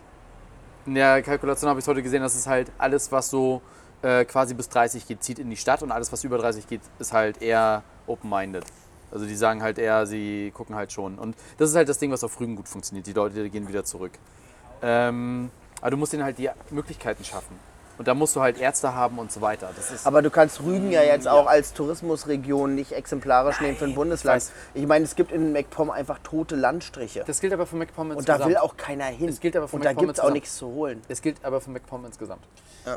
In 0.86 0.93
der 0.93 1.23
Kalkulation 1.23 1.67
habe 1.67 1.79
ich 1.79 1.88
heute 1.88 2.03
gesehen, 2.03 2.21
dass 2.21 2.36
es 2.36 2.45
halt 2.45 2.71
alles, 2.77 3.11
was 3.11 3.31
so 3.31 3.63
äh, 4.03 4.23
quasi 4.25 4.53
bis 4.53 4.69
30 4.69 5.07
geht, 5.07 5.23
zieht 5.23 5.39
in 5.39 5.49
die 5.49 5.57
Stadt 5.57 5.81
und 5.81 5.91
alles, 5.91 6.11
was 6.13 6.23
über 6.23 6.38
30 6.38 6.67
geht, 6.67 6.81
ist 6.99 7.11
halt 7.11 7.41
eher 7.41 7.81
open-minded. 8.05 8.63
Also 9.12 9.26
die 9.26 9.36
sagen 9.36 9.62
halt 9.64 9.78
eher, 9.78 10.06
sie 10.06 10.51
gucken 10.56 10.76
halt 10.76 10.91
schon. 10.91 11.18
Und 11.18 11.36
das 11.58 11.70
ist 11.70 11.76
halt 11.76 11.88
das 11.89 11.97
Ding, 11.99 12.12
was 12.12 12.24
auf 12.24 12.39
Rügen 12.39 12.56
gut 12.56 12.68
funktioniert. 12.68 13.08
Die 13.08 13.14
Leute 13.14 13.43
die 13.43 13.49
gehen 13.49 13.68
wieder 13.68 13.84
zurück. 13.86 14.12
Ähm, 14.82 15.49
aber 15.82 15.91
du 15.91 15.97
musst 15.97 16.14
ihnen 16.14 16.24
halt 16.24 16.38
die 16.38 16.49
Möglichkeiten 16.70 17.24
schaffen. 17.24 17.58
Und 17.97 18.10
da 18.10 18.14
musst 18.14 18.36
du 18.36 18.41
halt 18.41 18.58
Ärzte 18.60 18.93
haben 18.93 19.18
und 19.20 19.32
so 19.32 19.39
weiter. 19.39 19.70
Das 19.74 19.89
ist 19.89 20.06
Aber 20.06 20.22
du 20.22 20.30
kannst 20.30 20.60
Rügen 20.62 20.91
ja 20.91 21.01
jetzt 21.01 21.30
auch 21.30 21.47
als 21.47 21.72
Tourismusregion 21.72 22.76
nicht 22.76 22.91
exemplarisch 22.91 23.62
nehmen 23.62 23.78
für 23.78 23.86
ein 23.86 23.95
Bundesland. 23.95 24.36
weiß. 24.36 24.51
Ich 24.74 24.86
meine, 24.86 25.06
es 25.06 25.16
gibt 25.16 25.32
in 25.32 25.53
MacPom 25.53 25.89
einfach 25.89 26.20
tote 26.20 26.58
Landstriche. 26.58 27.24
Das 27.26 27.39
gilt 27.39 27.53
aber 27.53 27.66
für 27.66 27.78
MacPom 27.78 28.08
Und 28.10 28.18
insgesamt. 28.18 28.41
da 28.43 28.47
will 28.49 28.58
auch 28.58 28.76
keiner 28.76 29.06
hin. 29.06 29.30
Es 29.30 29.39
gilt 29.39 29.56
aber 29.56 29.70
für 29.70 29.78
Und 29.78 29.86
da 29.86 29.91
MacPom 29.91 30.08
gibt 30.08 30.18
es 30.18 30.20
auch 30.20 30.24
insgesamt. 30.28 30.34
nichts 30.34 30.58
zu 30.58 30.68
holen. 30.68 31.01
Es 31.08 31.22
gilt 31.22 31.45
aber 31.45 31.62
für 31.62 31.70
MacPom 31.70 32.03
insgesamt. 32.06 32.43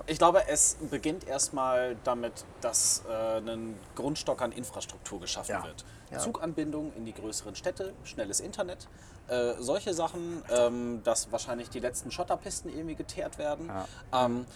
Ich 0.07 0.19
glaube, 0.19 0.43
es 0.49 0.77
beginnt 0.91 1.27
erstmal 1.29 1.95
damit, 2.03 2.33
dass 2.61 3.05
äh, 3.09 3.39
ein 3.39 3.75
Grundstock 3.95 4.43
an 4.43 4.51
Infrastruktur 4.53 5.21
geschaffen 5.21 5.53
Ja. 5.53 5.65
wird. 5.65 5.85
Zuganbindung 6.17 6.93
in 6.97 7.05
die 7.05 7.13
größeren 7.13 7.55
Städte, 7.55 7.93
schnelles 8.05 8.41
Internet, 8.41 8.89
äh, 9.29 9.55
solche 9.59 9.93
Sachen, 9.93 10.43
ähm, 10.51 11.01
dass 11.05 11.31
wahrscheinlich 11.31 11.69
die 11.71 11.81
letzten 11.81 12.11
Schotterpisten 12.11 12.71
irgendwie 12.71 12.95
geteert 12.95 13.39
werden. 13.39 13.71
Ähm, 14.13 14.47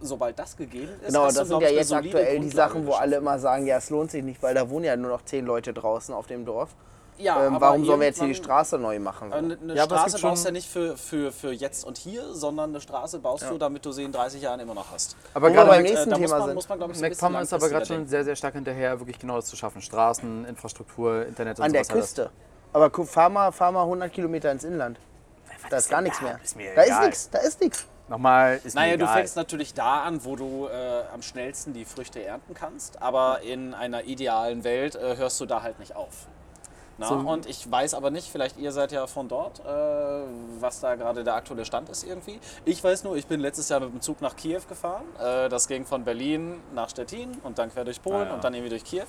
sobald 0.00 0.38
das 0.38 0.56
gegeben 0.56 0.92
ist, 1.00 1.08
Genau, 1.08 1.26
das 1.26 1.34
du, 1.34 1.44
sind 1.44 1.60
ja 1.62 1.68
jetzt 1.68 1.92
aktuell 1.92 2.40
die 2.40 2.48
Grundlage 2.48 2.72
Sachen, 2.72 2.86
wo 2.86 2.92
alle 2.92 3.16
immer 3.16 3.38
sagen, 3.38 3.66
ja, 3.66 3.76
es 3.76 3.90
lohnt 3.90 4.10
sich 4.10 4.24
nicht, 4.24 4.42
weil 4.42 4.54
da 4.54 4.68
wohnen 4.68 4.84
ja 4.84 4.96
nur 4.96 5.10
noch 5.10 5.24
zehn 5.24 5.44
Leute 5.44 5.72
draußen 5.72 6.14
auf 6.14 6.26
dem 6.26 6.44
Dorf. 6.44 6.74
Ja, 7.20 7.46
ähm, 7.46 7.56
warum 7.58 7.84
sollen 7.84 8.00
wir 8.00 8.06
jetzt 8.06 8.18
hier 8.18 8.28
die 8.28 8.34
Straße 8.34 8.78
neu 8.78 8.98
machen? 8.98 9.32
Eine, 9.32 9.58
eine 9.60 9.74
Ja, 9.74 9.84
Straße 9.84 10.18
baust 10.20 10.44
du 10.44 10.48
ja 10.48 10.52
nicht 10.52 10.68
für, 10.68 10.96
für, 10.96 11.32
für 11.32 11.52
jetzt 11.52 11.84
und 11.84 11.98
hier, 11.98 12.34
sondern 12.34 12.70
eine 12.70 12.80
Straße 12.80 13.18
baust 13.18 13.48
du, 13.50 13.58
damit 13.58 13.84
du 13.84 13.92
sie 13.92 14.04
in 14.04 14.12
30 14.12 14.42
Jahren 14.42 14.60
immer 14.60 14.74
noch 14.74 14.90
hast. 14.90 15.16
Aber 15.34 15.46
Wo 15.46 15.50
wir 15.50 15.56
gerade 15.56 15.70
beim 15.70 15.82
nächsten 15.82 16.10
muss 16.10 16.18
Thema 16.18 16.38
man, 16.38 16.46
sind. 16.46 16.54
muss 16.54 16.68
man, 16.68 16.78
glaube 16.78 16.92
ich, 16.92 16.98
so 16.98 17.04
ein 17.04 17.10
bisschen 17.10 17.32
MacPom 17.32 17.42
ist 17.42 17.52
aber 17.52 17.68
gerade 17.68 17.86
schon 17.86 18.06
sehr, 18.06 18.24
sehr 18.24 18.36
stark 18.36 18.54
hinterher, 18.54 18.98
wirklich 18.98 19.18
genau 19.18 19.36
das 19.36 19.46
zu 19.46 19.56
schaffen. 19.56 19.82
Straßen, 19.82 20.44
Infrastruktur, 20.46 21.26
Internet 21.26 21.58
und 21.58 21.64
An 21.64 21.72
der 21.72 21.84
sowas 21.84 21.94
alles. 21.94 22.06
Küste. 22.06 22.30
Aber 22.72 22.90
fahr 23.04 23.28
mal, 23.28 23.52
fahr 23.52 23.72
mal 23.72 23.82
100 23.82 24.12
Kilometer 24.12 24.50
ins 24.52 24.64
Inland. 24.64 24.98
Da 25.68 25.76
ist 25.76 25.90
gar 25.90 26.00
nichts 26.00 26.20
mehr. 26.20 26.38
ist 26.42 26.56
Da 26.74 26.82
ist 26.82 27.00
nichts, 27.00 27.30
da 27.30 27.38
ist 27.38 27.60
nichts. 27.60 27.86
Nochmal, 28.08 28.60
ist 28.64 28.74
Naja, 28.74 28.96
mir 28.96 28.98
du 28.98 29.06
fängst 29.06 29.36
natürlich 29.36 29.72
da 29.72 30.02
an, 30.02 30.24
wo 30.24 30.34
du 30.34 30.66
äh, 30.66 31.02
am 31.14 31.22
schnellsten 31.22 31.72
die 31.72 31.84
Früchte 31.84 32.20
ernten 32.20 32.54
kannst, 32.54 33.00
aber 33.00 33.42
in 33.42 33.72
einer 33.72 34.02
idealen 34.02 34.64
Welt 34.64 34.96
äh, 34.96 35.16
hörst 35.16 35.40
du 35.40 35.46
da 35.46 35.62
halt 35.62 35.78
nicht 35.78 35.94
auf. 35.94 36.26
Na, 37.00 37.08
So. 37.08 37.14
Und 37.14 37.46
ich 37.46 37.68
weiß 37.70 37.94
aber 37.94 38.10
nicht, 38.10 38.28
vielleicht 38.30 38.58
ihr 38.58 38.70
seid 38.72 38.92
ja 38.92 39.06
von 39.06 39.26
dort, 39.26 39.60
äh, 39.60 39.62
was 40.60 40.80
da 40.80 40.94
gerade 40.94 41.24
der 41.24 41.34
aktuelle 41.34 41.64
Stand 41.64 41.88
ist 41.88 42.04
irgendwie. 42.04 42.38
Ich 42.64 42.84
weiß 42.84 43.04
nur, 43.04 43.16
ich 43.16 43.26
bin 43.26 43.40
letztes 43.40 43.68
Jahr 43.70 43.80
mit 43.80 43.92
dem 43.92 44.00
Zug 44.00 44.20
nach 44.20 44.36
Kiew 44.36 44.60
gefahren. 44.68 45.04
Äh, 45.18 45.48
das 45.48 45.66
ging 45.66 45.84
von 45.86 46.04
Berlin 46.04 46.60
nach 46.74 46.90
Stettin 46.90 47.32
und 47.42 47.58
dann 47.58 47.70
quer 47.72 47.84
durch 47.84 48.00
Polen 48.02 48.22
Ah, 48.22 48.24
ja. 48.26 48.34
und 48.34 48.44
dann 48.44 48.54
irgendwie 48.54 48.70
durch 48.70 48.84
Kiew. 48.84 49.06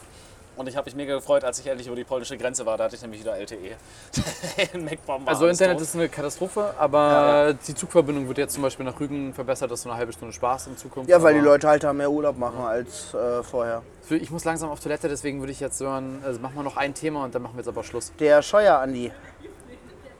Und 0.57 0.67
ich 0.67 0.75
habe 0.75 0.85
mich 0.85 0.95
mega 0.95 1.15
gefreut, 1.15 1.43
als 1.43 1.59
ich 1.59 1.67
endlich 1.67 1.87
über 1.87 1.95
die 1.95 2.03
polnische 2.03 2.37
Grenze 2.37 2.65
war. 2.65 2.77
Da 2.77 2.83
hatte 2.83 2.95
ich 2.95 3.01
nämlich 3.01 3.21
wieder 3.21 3.37
LTE. 3.37 3.55
In 4.73 4.89
war 5.05 5.19
Also 5.25 5.47
Internet 5.47 5.77
tot. 5.77 5.83
ist 5.83 5.95
eine 5.95 6.09
Katastrophe, 6.09 6.73
aber 6.77 7.55
die 7.67 7.73
Zugverbindung 7.73 8.27
wird 8.27 8.37
jetzt 8.37 8.53
zum 8.53 8.63
Beispiel 8.63 8.85
nach 8.85 8.99
Rügen 8.99 9.33
verbessert, 9.33 9.71
dass 9.71 9.83
du 9.83 9.89
eine 9.89 9.97
halbe 9.97 10.11
Stunde 10.11 10.33
sparst 10.33 10.67
in 10.67 10.77
Zukunft. 10.77 11.09
Ja, 11.09 11.21
weil 11.23 11.33
die 11.35 11.39
Leute 11.39 11.67
halt 11.67 11.83
da 11.83 11.93
mehr 11.93 12.11
Urlaub 12.11 12.37
machen 12.37 12.63
als 12.65 13.13
äh, 13.13 13.41
vorher. 13.43 13.81
Ich 14.09 14.29
muss 14.29 14.43
langsam 14.43 14.69
auf 14.69 14.79
Toilette, 14.81 15.07
deswegen 15.07 15.39
würde 15.39 15.53
ich 15.53 15.61
jetzt 15.61 15.79
hören, 15.79 16.21
also 16.25 16.39
machen 16.41 16.55
wir 16.55 16.63
noch 16.63 16.75
ein 16.75 16.93
Thema 16.93 17.23
und 17.23 17.33
dann 17.33 17.41
machen 17.43 17.55
wir 17.55 17.59
jetzt 17.61 17.69
aber 17.69 17.83
Schluss. 17.83 18.11
Der 18.19 18.41
Scheuer, 18.41 18.79
Andi. 18.79 19.11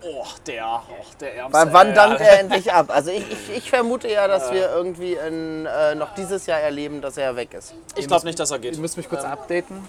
Oh, 0.03 0.25
der, 0.47 0.81
oh, 0.89 1.03
der 1.19 1.35
Ärmste. 1.35 1.59
Wann, 1.59 1.73
wann 1.73 1.93
dankt 1.93 2.21
er 2.21 2.39
endlich 2.39 2.71
ab? 2.73 2.87
Also 2.89 3.11
ich, 3.11 3.29
ich, 3.31 3.57
ich 3.57 3.69
vermute 3.69 4.07
ja, 4.07 4.27
dass 4.27 4.51
wir 4.51 4.71
irgendwie 4.71 5.13
in, 5.13 5.67
äh, 5.67 5.93
noch 5.93 6.15
dieses 6.15 6.47
Jahr 6.47 6.59
erleben, 6.59 7.01
dass 7.01 7.17
er 7.17 7.35
weg 7.35 7.53
ist. 7.53 7.75
Ich 7.95 8.07
glaube 8.07 8.25
nicht, 8.25 8.39
dass 8.39 8.49
er 8.49 8.57
geht. 8.57 8.73
Ihr 8.75 8.81
müsst 8.81 8.97
mich 8.97 9.07
kurz 9.07 9.23
updaten. 9.23 9.87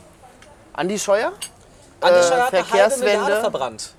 Andi 0.73 0.99
Scheuer? 0.99 1.33
Andi 2.01 2.19
äh, 2.19 2.23
Scheuer 2.23 2.47
hat 2.47 2.55
eine 2.55 2.71
halbe. 2.71 2.99
Milliarde 2.99 3.41
verbrannt. 3.41 3.95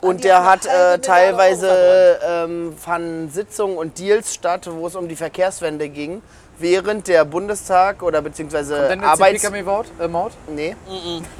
Und 0.00 0.10
Andi 0.10 0.22
der 0.22 0.44
hat 0.44 0.68
hat 0.68 0.94
äh, 0.94 0.98
teilweise 0.98 2.18
ähm, 2.24 2.76
fanden 2.76 3.30
Sitzungen 3.30 3.76
und 3.76 3.98
Deals 3.98 4.34
statt, 4.34 4.68
wo 4.70 4.86
es 4.86 4.96
um 4.96 5.08
die 5.08 5.16
Verkehrswende 5.16 5.88
ging, 5.88 6.22
während 6.58 7.08
der 7.08 7.24
Bundestag 7.24 8.02
oder 8.02 8.22
beziehungsweise 8.22 8.96
Arbeits... 9.02 9.42
PKW-Maut? 9.42 9.86
Äh, 10.00 10.08
Maut? 10.08 10.32
Nee. 10.48 10.76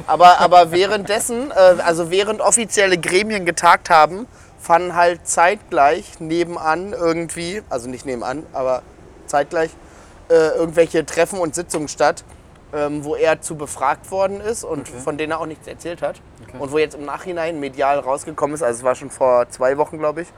Aber, 0.07 0.41
aber 0.41 0.71
währenddessen, 0.71 1.51
äh, 1.51 1.55
also 1.83 2.11
während 2.11 2.41
offizielle 2.41 2.99
Gremien 2.99 3.47
getagt 3.47 3.91
haben, 3.91 4.27
fanden 4.61 4.95
halt 4.95 5.27
zeitgleich 5.27 6.21
nebenan 6.21 6.93
irgendwie, 6.93 7.63
also 7.69 7.89
nicht 7.89 8.07
nebenan, 8.07 8.47
aber 8.53 8.83
zeitgleich, 9.27 9.71
äh, 10.29 10.35
irgendwelche 10.35 11.05
Treffen 11.05 11.39
und 11.41 11.55
Sitzungen 11.55 11.89
statt, 11.89 12.25
ähm, 12.73 13.05
wo 13.05 13.15
er 13.15 13.41
zu 13.41 13.57
befragt 13.57 14.11
worden 14.11 14.41
ist 14.41 14.65
und 14.65 14.89
von 14.89 15.19
denen 15.19 15.33
er 15.33 15.41
auch 15.41 15.47
nichts 15.47 15.67
erzählt 15.67 16.03
hat. 16.03 16.21
Und 16.59 16.73
wo 16.73 16.79
jetzt 16.79 16.95
im 16.95 17.05
Nachhinein 17.05 17.61
medial 17.61 17.99
rausgekommen 17.99 18.55
ist, 18.55 18.63
also 18.63 18.79
es 18.79 18.85
war 18.85 18.95
schon 18.95 19.11
vor 19.11 19.49
zwei 19.51 19.77
Wochen, 19.79 19.99
glaube 19.99 20.23
ich, 20.23 20.29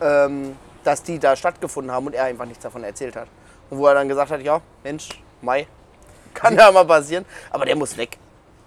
ähm, 0.00 0.56
dass 0.82 1.02
die 1.02 1.18
da 1.18 1.36
stattgefunden 1.36 1.92
haben 1.92 2.06
und 2.06 2.14
er 2.14 2.24
einfach 2.24 2.46
nichts 2.46 2.62
davon 2.62 2.84
erzählt 2.84 3.16
hat. 3.16 3.28
Und 3.70 3.78
wo 3.78 3.86
er 3.86 3.94
dann 3.94 4.08
gesagt 4.08 4.30
hat, 4.30 4.42
ja, 4.42 4.60
Mensch, 4.82 5.08
Mai, 5.40 5.66
kann 6.34 6.56
ja 6.56 6.70
mal 6.70 6.84
passieren, 6.84 7.24
aber 7.50 7.64
der 7.64 7.76
muss 7.76 7.96
weg. 7.96 8.18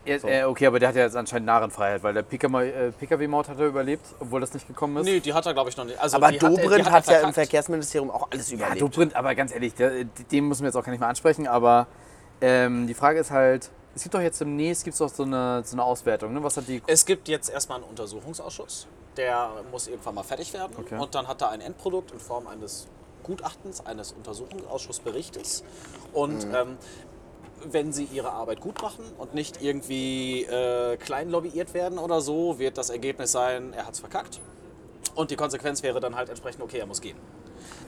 Ja, 0.07 0.15
äh, 0.23 0.43
okay, 0.45 0.67
aber 0.67 0.79
der 0.79 0.89
hat 0.89 0.95
ja 0.95 1.03
jetzt 1.03 1.17
anscheinend 1.17 1.47
Narrenfreiheit, 1.47 2.01
weil 2.01 2.13
der 2.13 2.21
PKW 2.21 2.69
äh, 2.69 2.91
PKW-Maut 2.91 3.49
hat 3.49 3.59
er 3.59 3.67
überlebt, 3.67 4.05
obwohl 4.19 4.39
das 4.39 4.53
nicht 4.53 4.65
gekommen 4.65 4.95
ist. 4.97 5.05
Nee, 5.05 5.19
die 5.19 5.33
hat 5.33 5.45
er, 5.45 5.53
glaube 5.53 5.69
ich, 5.69 5.75
noch 5.75 5.83
nicht. 5.83 5.99
Also 5.99 6.15
Aber 6.15 6.31
die 6.31 6.39
hat, 6.39 6.43
Dobrindt 6.43 6.87
er 6.87 6.91
hat, 6.91 7.07
ja 7.07 7.19
im. 7.19 7.33
Verkehrsministerium 7.33 8.09
auch 8.09 8.29
alles 8.31 8.49
Ja, 8.49 8.55
überlebt. 8.55 8.81
Dobrindt, 8.81 9.15
aber 9.17 9.35
ganz 9.35 9.53
ehrlich, 9.53 9.73
der, 9.75 10.05
den 10.05 10.47
müssen 10.47 10.61
wir 10.61 10.67
jetzt 10.69 10.77
auch 10.77 10.83
gar 10.83 10.91
nicht 10.91 11.01
mehr 11.01 11.09
ansprechen, 11.09 11.45
aber 11.45 11.87
ähm, 12.41 12.87
die 12.87 12.93
Frage 12.93 13.19
ist 13.19 13.31
halt, 13.31 13.69
es 13.95 14.03
gibt 14.03 14.13
doch 14.13 14.21
jetzt 14.21 14.39
demnächst 14.39 14.83
gibt's 14.83 14.99
doch 14.99 15.09
so 15.09 15.23
eine, 15.23 15.63
so 15.65 15.75
eine 15.75 15.83
Auswertung, 15.83 16.33
ne? 16.33 16.43
Was 16.43 16.57
hat 16.57 16.67
die. 16.67 16.81
Es 16.85 17.05
gibt 17.05 17.27
jetzt 17.27 17.49
erstmal 17.49 17.79
einen 17.79 17.89
Untersuchungsausschuss. 17.89 18.87
Der 19.15 19.49
muss 19.71 19.87
irgendwann 19.87 20.15
mal 20.15 20.23
fertig 20.23 20.53
werden. 20.53 20.73
Okay. 20.77 20.99
Und 20.99 21.15
dann 21.15 21.27
hat 21.27 21.41
er 21.41 21.49
ein 21.49 21.61
Endprodukt 21.61 22.11
in 22.11 22.19
Form 22.19 22.45
eines 22.47 22.87
Gutachtens, 23.23 23.83
eines 23.85 24.11
Untersuchungsausschussberichtes. 24.11 25.63
Und 26.13 26.45
ähm, 26.53 26.77
wenn 27.65 27.91
sie 27.91 28.03
ihre 28.05 28.31
Arbeit 28.31 28.61
gut 28.61 28.81
machen 28.81 29.03
und 29.17 29.33
nicht 29.33 29.61
irgendwie 29.61 30.43
äh, 30.43 30.97
klein 30.97 31.29
lobbyiert 31.29 31.73
werden 31.73 31.97
oder 31.97 32.21
so, 32.21 32.59
wird 32.59 32.77
das 32.77 32.91
Ergebnis 32.91 33.31
sein, 33.31 33.73
er 33.73 33.87
hat 33.87 33.95
es 33.95 33.99
verkackt. 33.99 34.39
Und 35.15 35.31
die 35.31 35.35
Konsequenz 35.35 35.81
wäre 35.81 35.99
dann 35.99 36.15
halt 36.15 36.29
entsprechend, 36.29 36.61
okay, 36.61 36.77
er 36.77 36.85
muss 36.85 37.01
gehen. 37.01 37.17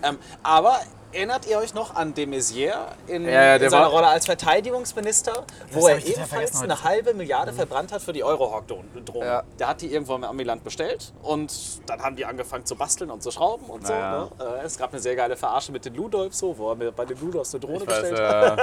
Ähm, 0.04 0.18
aber 0.44 0.80
erinnert 1.12 1.48
ihr 1.48 1.58
euch 1.58 1.74
noch 1.74 1.96
an 1.96 2.14
de 2.14 2.26
Maizière 2.28 2.86
in, 3.08 3.26
Ja, 3.26 3.32
ja, 3.32 3.56
in 3.56 3.62
der 3.62 3.70
seiner 3.72 3.88
Rolle 3.88 4.08
als 4.08 4.26
Verteidigungsminister, 4.26 5.44
wo 5.72 5.88
er 5.88 6.06
ebenfalls 6.06 6.62
eine 6.62 6.84
halbe 6.84 7.14
Milliarde 7.14 7.52
verbrannt 7.52 7.92
hat 7.92 8.02
für 8.02 8.14
die 8.14 8.24
Eurohawk-Drohne? 8.24 8.86
Ja. 9.26 9.44
Der 9.58 9.68
hat 9.70 9.82
die 9.82 9.92
irgendwo 9.92 10.16
im 10.16 10.24
Amiland 10.24 10.64
bestellt 10.64 11.12
und 11.24 11.52
dann 11.88 12.02
haben 12.02 12.16
die 12.16 12.26
angefangen 12.26 12.66
zu 12.66 12.76
basteln 12.76 13.10
und 13.10 13.24
zu 13.24 13.32
schrauben 13.32 13.66
und 13.66 13.88
so. 13.88 13.94
Naja. 13.94 14.30
Ne? 14.40 14.46
Äh, 14.62 14.66
Es 14.66 14.78
gab 14.78 14.92
eine 14.94 15.02
sehr 15.02 15.16
geile 15.16 15.36
Verarsche 15.36 15.72
mit 15.72 15.84
den 15.86 15.96
Ludolfs, 15.96 16.38
so, 16.40 16.58
wo 16.58 16.70
er 16.70 16.76
mir 16.76 16.92
bei 16.92 17.06
den 17.06 17.20
Ludolfs 17.20 17.54
eine 17.54 17.62
Drohne 17.62 17.84
Ich 17.84 17.88
weiß, 17.88 18.02
bestellt 18.02 18.20
hat. 18.30 18.60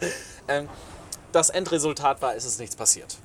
äh, 0.00 0.06
Ähm, 0.48 0.68
das 1.32 1.50
Endresultat 1.50 2.20
war, 2.22 2.34
es 2.34 2.44
ist 2.44 2.58
nichts 2.58 2.74
passiert. 2.74 3.18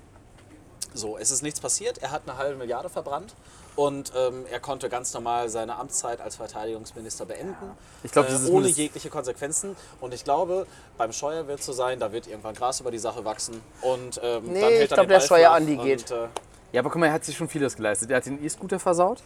So, 0.93 1.17
es 1.17 1.31
ist 1.31 1.41
nichts 1.41 1.59
passiert. 1.59 1.97
Er 1.97 2.11
hat 2.11 2.21
eine 2.27 2.37
halbe 2.37 2.55
Milliarde 2.57 2.87
verbrannt 2.89 3.33
und 3.75 4.11
ähm, 4.15 4.45
er 4.51 4.59
konnte 4.59 4.87
ganz 4.89 5.13
normal 5.13 5.49
seine 5.49 5.75
Amtszeit 5.77 6.21
als 6.21 6.37
Verteidigungsminister 6.37 7.25
beenden. 7.25 7.71
Ich 8.03 8.11
glaub, 8.11 8.29
äh, 8.29 8.49
ohne 8.49 8.67
jegliche 8.67 9.09
Konsequenzen. 9.09 9.75
Und 10.01 10.13
ich 10.13 10.23
glaube, 10.23 10.65
beim 10.97 11.11
Scheuer 11.11 11.47
wird 11.47 11.59
es 11.59 11.65
so 11.65 11.73
sein, 11.73 11.99
da 11.99 12.11
wird 12.11 12.27
irgendwann 12.27 12.55
Gras 12.55 12.79
über 12.79 12.91
die 12.91 12.97
Sache 12.99 13.25
wachsen. 13.25 13.61
Und, 13.81 14.19
ähm, 14.23 14.43
Nee, 14.45 14.61
dann 14.61 14.69
hält 14.69 14.73
ich 14.73 14.79
er 14.81 14.87
glaub, 14.87 14.99
den 14.99 15.09
der 15.09 15.19
Scheuer 15.19 15.51
an 15.51 15.65
die 15.67 15.77
geht. 15.77 16.09
Äh, 16.11 16.27
ja, 16.71 16.81
aber 16.81 16.89
guck 16.89 16.99
mal, 16.99 17.07
er 17.07 17.13
hat 17.13 17.25
sich 17.25 17.35
schon 17.37 17.47
vieles 17.49 17.75
geleistet. 17.75 18.09
Er 18.11 18.17
hat 18.17 18.25
den 18.25 18.43
E-Scooter 18.43 18.79
versaut. 18.79 19.21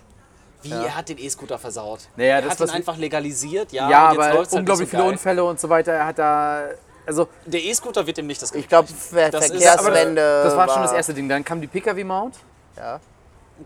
wie, 0.62 0.72
er 0.72 0.96
hat 0.96 1.08
den 1.10 1.18
E-Scooter 1.20 1.58
versaut. 1.58 2.02
Naja, 2.16 2.36
er 2.36 2.42
das, 2.42 2.60
hat 2.60 2.68
ihn 2.70 2.76
einfach 2.76 2.98
legalisiert. 2.98 3.72
Ja, 3.72 3.90
Ja, 3.90 4.10
und 4.10 4.16
jetzt 4.16 4.24
aber 4.26 4.34
läuft's 4.36 4.54
halt 4.54 4.60
unglaublich 4.62 4.82
nicht 4.88 4.92
so 4.92 4.98
viele 4.98 5.04
geil. 5.04 5.12
Unfälle 5.14 5.44
und 5.46 5.60
so 5.60 5.70
weiter. 5.70 5.94
Er 5.94 6.06
hat 6.08 6.20
da. 6.20 6.64
Also, 7.06 7.28
Der 7.46 7.64
E-Scooter 7.64 8.06
wird 8.06 8.18
ihm 8.18 8.28
nicht 8.28 8.42
das 8.42 8.52
Ich 8.54 8.68
glaube, 8.68 8.88
Ver 8.88 9.30
Das 9.32 9.46
ist- 9.50 9.64
Verkehrswende. 9.64 10.42
das 10.44 10.56
war 10.56 10.68
schon 10.70 10.82
das 10.84 10.92
erste 10.94 11.14
Ding. 11.14 11.28
Dann 11.30 11.44
kam 11.46 11.62
die 11.62 11.68
PKW-Maut. 11.68 12.34
Ja. 12.78 13.00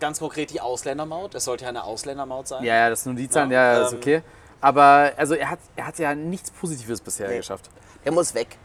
Ganz 0.00 0.18
konkret 0.18 0.50
die 0.50 0.60
Ausländermaut. 0.60 1.34
Es 1.34 1.44
sollte 1.44 1.64
ja 1.64 1.68
eine 1.70 1.84
Ausländermaut 1.84 2.48
sein. 2.48 2.64
Ja, 2.64 2.74
ja, 2.74 2.90
das 2.90 3.02
sind 3.04 3.12
nur 3.14 3.22
die 3.22 3.28
Zahlen, 3.28 3.50
Ja, 3.50 3.74
ja, 3.74 3.86
ist 3.86 3.92
ähm, 3.92 3.98
okay. 3.98 4.22
Aber 4.60 5.12
also 5.16 5.34
er 5.34 5.50
hat, 5.50 5.58
er 5.76 5.86
hat 5.86 5.98
ja 5.98 6.14
nichts 6.14 6.50
Positives 6.50 7.00
bisher 7.00 7.28
Nee. 7.28 7.36
geschafft. 7.38 7.70
Der 8.04 8.12
muss 8.12 8.34
weg. 8.34 8.56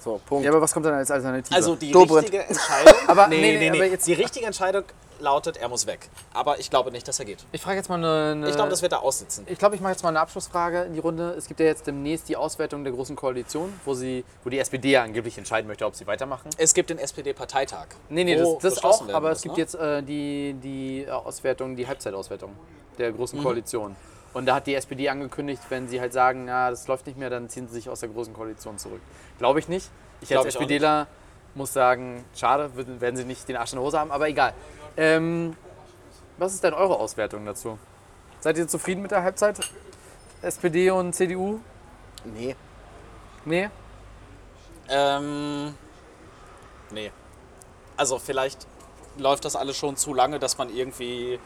So, 0.00 0.20
Punkt. 0.24 0.44
Ja, 0.44 0.50
aber 0.50 0.60
was 0.60 0.72
kommt 0.72 0.86
dann 0.86 0.94
als 0.94 1.10
Alternative? 1.10 1.54
Also 1.54 1.76
die 1.76 1.90
Dobrindt. 1.90 2.24
richtige 2.24 2.44
Entscheidung. 2.44 2.94
Aber- 3.06 3.26
nee, 3.28 3.36
nee, 3.40 3.52
nee, 3.52 3.58
nee, 3.58 3.70
nee, 3.70 3.76
aber 3.78 3.86
jetzt- 3.90 4.06
Die 4.06 4.12
richtige 4.14 4.46
Entscheidung 4.46 4.84
lautet, 5.24 5.56
er 5.56 5.68
muss 5.68 5.86
weg. 5.86 6.08
Aber 6.32 6.60
ich 6.60 6.70
glaube 6.70 6.90
nicht, 6.92 7.08
dass 7.08 7.18
er 7.18 7.24
geht. 7.24 7.44
ich 7.50 7.60
frage 7.60 7.76
jetzt 7.78 7.88
mal 7.88 7.96
eine. 7.96 8.32
eine 8.32 8.48
Ich 8.48 8.54
glaube, 8.54 8.70
das 8.70 8.82
wird 8.82 8.92
er 8.92 9.02
aussitzen. 9.02 9.46
ich 9.48 9.58
glaube, 9.58 9.74
ich 9.74 9.80
mache 9.80 9.92
jetzt 9.92 10.02
mal 10.02 10.10
eine 10.10 10.20
Abschlussfrage 10.20 10.82
in 10.82 10.92
die 10.92 11.00
Runde. 11.00 11.34
Es 11.36 11.48
gibt 11.48 11.58
ja 11.58 11.66
jetzt 11.66 11.86
demnächst 11.86 12.28
die 12.28 12.36
Auswertung 12.36 12.84
der 12.84 12.92
Großen 12.92 13.16
Koalition, 13.16 13.72
wo, 13.84 13.94
sie, 13.94 14.24
wo 14.44 14.50
die 14.50 14.58
SPD 14.58 14.92
ja 14.92 15.02
angeblich 15.02 15.36
entscheiden 15.38 15.66
möchte, 15.66 15.86
ob 15.86 15.96
sie 15.96 16.06
weitermachen. 16.06 16.50
Es 16.58 16.74
gibt 16.74 16.90
den 16.90 16.98
SPD-Parteitag. 16.98 17.86
Nee, 18.08 18.24
nee, 18.24 18.36
das, 18.36 18.58
das 18.60 18.84
auch, 18.84 19.08
aber 19.08 19.30
muss, 19.30 19.38
es 19.38 19.42
gibt 19.42 19.56
ne? 19.56 19.62
jetzt 19.62 19.74
äh, 19.74 20.02
die, 20.02 20.54
die 20.62 21.04
äh, 21.04 21.10
Auswertung, 21.10 21.74
die 21.74 21.86
Halbzeitauswertung 21.88 22.52
der 22.98 23.14
Mhm. 23.14 23.16
Großen 23.16 23.42
Koalition. 23.42 23.96
Und 24.32 24.46
da 24.46 24.56
hat 24.56 24.66
die 24.66 24.74
SPD 24.74 25.08
angekündigt, 25.08 25.62
wenn 25.68 25.88
sie 25.88 26.00
halt 26.00 26.12
sagen, 26.12 26.44
na, 26.46 26.70
das 26.70 26.88
läuft 26.88 27.06
nicht 27.06 27.18
mehr, 27.18 27.30
dann 27.30 27.48
ziehen 27.48 27.68
sie 27.68 27.74
sich 27.74 27.88
aus 27.88 28.00
der 28.00 28.08
Großen 28.08 28.34
Koalition 28.34 28.78
zurück. 28.78 29.00
Glaube 29.38 29.60
ich 29.60 29.68
nicht. 29.68 29.88
Ich 30.20 30.36
als 30.36 30.46
SPDler 30.46 31.06
muss 31.54 31.72
sagen, 31.72 32.24
schade, 32.34 32.70
werden 33.00 33.16
sie 33.16 33.24
nicht 33.24 33.48
den 33.48 33.56
Arsch 33.56 33.72
in 33.72 33.76
der 33.78 33.84
Hose 33.84 33.98
haben, 33.98 34.10
aber 34.10 34.28
egal. 34.28 34.52
Ähm, 34.96 35.56
was 36.38 36.54
ist 36.54 36.64
denn 36.64 36.74
eure 36.74 36.98
Auswertung 36.98 37.44
dazu? 37.44 37.78
Seid 38.40 38.58
ihr 38.58 38.68
zufrieden 38.68 39.02
mit 39.02 39.10
der 39.10 39.22
Halbzeit? 39.22 39.58
SPD 40.42 40.90
und 40.90 41.14
CDU? 41.14 41.60
Nee. 42.24 42.56
Nee? 43.44 43.70
Ähm, 44.88 45.74
nee. 46.90 47.10
Also 47.96 48.18
vielleicht 48.18 48.66
läuft 49.16 49.44
das 49.44 49.56
alles 49.56 49.76
schon 49.76 49.96
zu 49.96 50.12
lange, 50.12 50.38
dass 50.38 50.58
man 50.58 50.74
irgendwie 50.74 51.38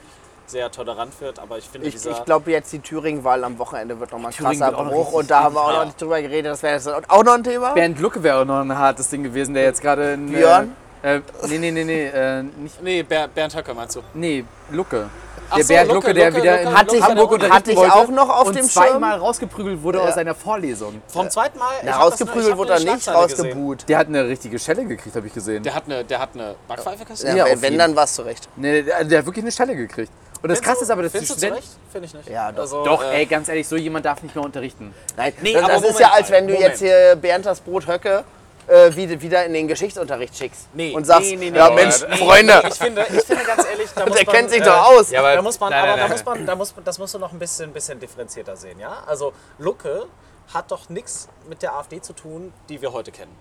sehr 0.47 0.71
tolerant 0.71 1.21
wird, 1.21 1.39
aber 1.39 1.59
ich 1.59 1.69
finde 1.69 1.89
Ich, 1.89 1.95
ich 1.95 2.25
glaube 2.25 2.51
jetzt 2.51 2.73
die 2.73 2.81
Thüringen-Wahl 2.81 3.45
am 3.45 3.59
Wochenende 3.59 4.01
wird 4.01 4.13
nochmal 4.13 4.31
ein 4.31 4.35
Thüringen 4.35 4.59
krasser 4.59 4.73
wird 4.73 4.81
auch 4.81 4.85
noch 4.85 4.93
Bruch. 4.93 5.13
Und 5.13 5.31
da 5.31 5.43
haben 5.45 5.55
wir 5.55 5.63
auch 5.63 5.71
ja. 5.71 5.79
noch 5.81 5.85
nicht 5.85 6.01
drüber 6.01 6.23
geredet. 6.23 6.53
Das 6.53 6.63
wäre 6.63 6.75
jetzt 6.75 6.89
auch 6.89 7.23
noch 7.23 7.35
ein 7.35 7.45
Thema. 7.45 7.75
Bernd 7.75 8.01
Lucke 8.01 8.23
wäre 8.23 8.41
auch 8.41 8.45
noch 8.47 8.61
ein 8.61 8.77
hartes 8.77 9.11
Ding 9.11 9.23
gewesen, 9.23 9.55
der 9.55 9.65
jetzt 9.65 9.83
gerade 9.83 10.15
in. 10.15 10.31
Björn? 10.31 10.69
Äh, 10.71 10.88
äh, 11.03 11.21
nee, 11.49 11.59
nee, 11.59 11.71
nee, 11.71 11.85
nee. 11.85 12.07
Äh, 12.07 12.43
nicht, 12.43 12.83
nee, 12.83 13.03
Ber 13.03 13.29
Bernd 13.29 13.55
Höcke 13.57 13.75
meinst 13.75 13.97
du? 13.97 14.03
nee, 14.15 14.45
Lucke. 14.71 15.09
Der 15.57 15.65
so, 15.65 15.69
Bernd 15.73 15.89
Lucke, 15.93 16.09
Lucke, 16.09 16.15
der 16.15 16.31
Lucke, 16.31 16.43
wieder 16.43 16.53
Lucke, 16.59 16.69
in 16.69 16.77
Hatte 16.79 16.97
ich- 16.97 17.03
Hamburg 17.03 17.31
hatte 17.33 17.45
unterrichten 17.47 17.71
ich 17.71 17.79
auch 17.79 18.09
noch 18.09 18.29
auf 18.29 18.47
und 18.49 18.57
dem 18.57 18.65
zweimal 18.69 19.13
Schirm. 19.13 19.23
rausgeprügelt 19.23 19.83
wurde 19.83 19.99
Ja. 19.99 20.05
aus 20.05 20.15
seiner 20.15 20.35
Vorlesung. 20.35 21.01
Vom 21.09 21.31
zweiten 21.31 21.59
Mal? 21.59 21.71
Ich 21.79 21.85
Na, 21.87 21.91
ich 21.93 21.97
rausgeprügelt 21.97 22.57
wurde 22.59 22.73
er 22.75 22.81
nicht, 22.81 23.09
rausgebuht. 23.09 23.89
Der 23.89 23.97
hat 23.99 24.09
eine 24.09 24.27
richtige 24.29 24.59
Schelle 24.59 24.85
gekriegt, 24.85 25.17
habe 25.17 25.27
ich 25.27 25.33
gesehen. 25.33 25.63
Der 25.63 25.75
hat 25.75 25.85
eine, 25.87 26.05
der 26.05 26.19
hat 26.19 26.31
eine 26.35 26.55
Backpfeife 26.69 27.05
kassiert? 27.07 27.35
Ja, 27.35 27.47
Ja, 27.47 27.63
wenn, 27.63 27.79
dann 27.79 27.97
war 27.97 28.05
es 28.05 28.15
zurecht. 28.15 28.47
Nee, 28.57 28.83
der, 28.83 29.05
der 29.05 29.19
hat 29.21 29.27
wirklich 29.27 29.43
eine 29.45 29.53
Schelle 29.53 29.75
gekriegt. 29.75 30.13
Und 30.43 30.51
das 30.51 30.59
Findest 30.59 30.63
Krasse 30.65 30.79
du- 30.81 30.85
ist 30.85 30.91
aber, 30.91 31.03
dass 31.03 31.13
die 31.13 31.19
Findest 31.19 31.35
du 31.37 31.39
Studenten... 31.47 31.63
zurecht? 31.65 31.79
Finde 31.93 32.07
ich 32.07 32.15
nicht. 32.15 32.29
Ja, 32.29 32.53
doch. 32.53 32.61
Also, 32.61 32.85
Doch, 32.85 33.03
äh, 33.05 33.17
ey, 33.17 33.27
ganz 33.27 33.49
ehrlich, 33.49 33.67
so 33.67 33.77
jemand 33.77 34.05
darf 34.05 34.23
nicht 34.23 34.35
mehr 34.37 34.45
unterrichten. 34.45 34.95
Nein, 35.17 35.33
Nee, 35.41 35.55
das, 35.55 35.63
aber 35.65 35.73
das 35.73 35.83
ist 35.83 35.93
Moment 35.95 36.01
ja, 36.01 36.13
als 36.13 36.31
wenn 36.31 36.47
du 36.47 36.53
Moment. 36.53 36.71
jetzt 36.73 36.79
hier 36.81 37.17
Bernd 37.17 37.47
das 37.47 37.61
Brot 37.61 37.87
Höcke 37.89 38.23
äh, 38.69 38.95
wieder, 38.95 39.21
wieder 39.21 39.45
in 39.45 39.53
den 39.55 39.67
Geschichtsunterricht 39.69 40.37
schickst. 40.37 40.69
Nee, 40.75 40.95
und 40.95 41.05
sagst, 41.05 41.31
nee, 41.31 41.37
nee, 41.37 41.51
nee, 41.51 41.57
ja 41.59 41.69
nee, 41.71 41.75
Mensch, 41.75 42.05
nee, 42.09 42.17
Freunde, 42.17 42.61
Nee, 42.63 42.69
ich, 42.69 42.75
finde, 42.75 43.07
ich 43.13 43.21
finde 43.25 43.45
ganz 43.45 43.65
ehrlich, 43.67 43.89
da 43.95 44.07
muss 44.07 44.17
der 44.17 44.27
man, 44.27 44.35
kennt 44.35 44.51
sich 44.51 44.61
äh, 44.61 44.65
doch 44.65 44.87
aus. 44.91 45.11
Ja, 45.11 45.21
aber- 45.21 45.35
Da 45.35 45.43
muss 45.43 45.59
man, 45.59 45.71
Nein, 45.71 45.79
aber 45.81 45.89
nein, 45.89 45.97
da 45.99 46.03
nein. 46.05 46.13
muss 46.13 46.25
man, 46.25 46.47
da 46.47 46.55
muss, 46.55 46.75
das 46.85 46.99
musst 46.99 47.15
du 47.15 47.19
noch 47.19 47.33
ein 47.33 47.39
bisschen, 47.39 47.73
bisschen 47.73 47.99
differenzierter 47.99 48.57
sehen, 48.57 48.79
ja? 48.79 49.03
Also 49.07 49.33
Lucke 49.59 50.07
hat 50.55 50.71
doch 50.71 50.89
nichts 50.89 51.29
mit 51.49 51.63
der 51.63 51.75
AfD 51.75 52.01
zu 52.01 52.13
tun, 52.13 52.53
die 52.69 52.81
wir 52.81 52.93
heute 52.93 53.11
kennen. 53.13 53.35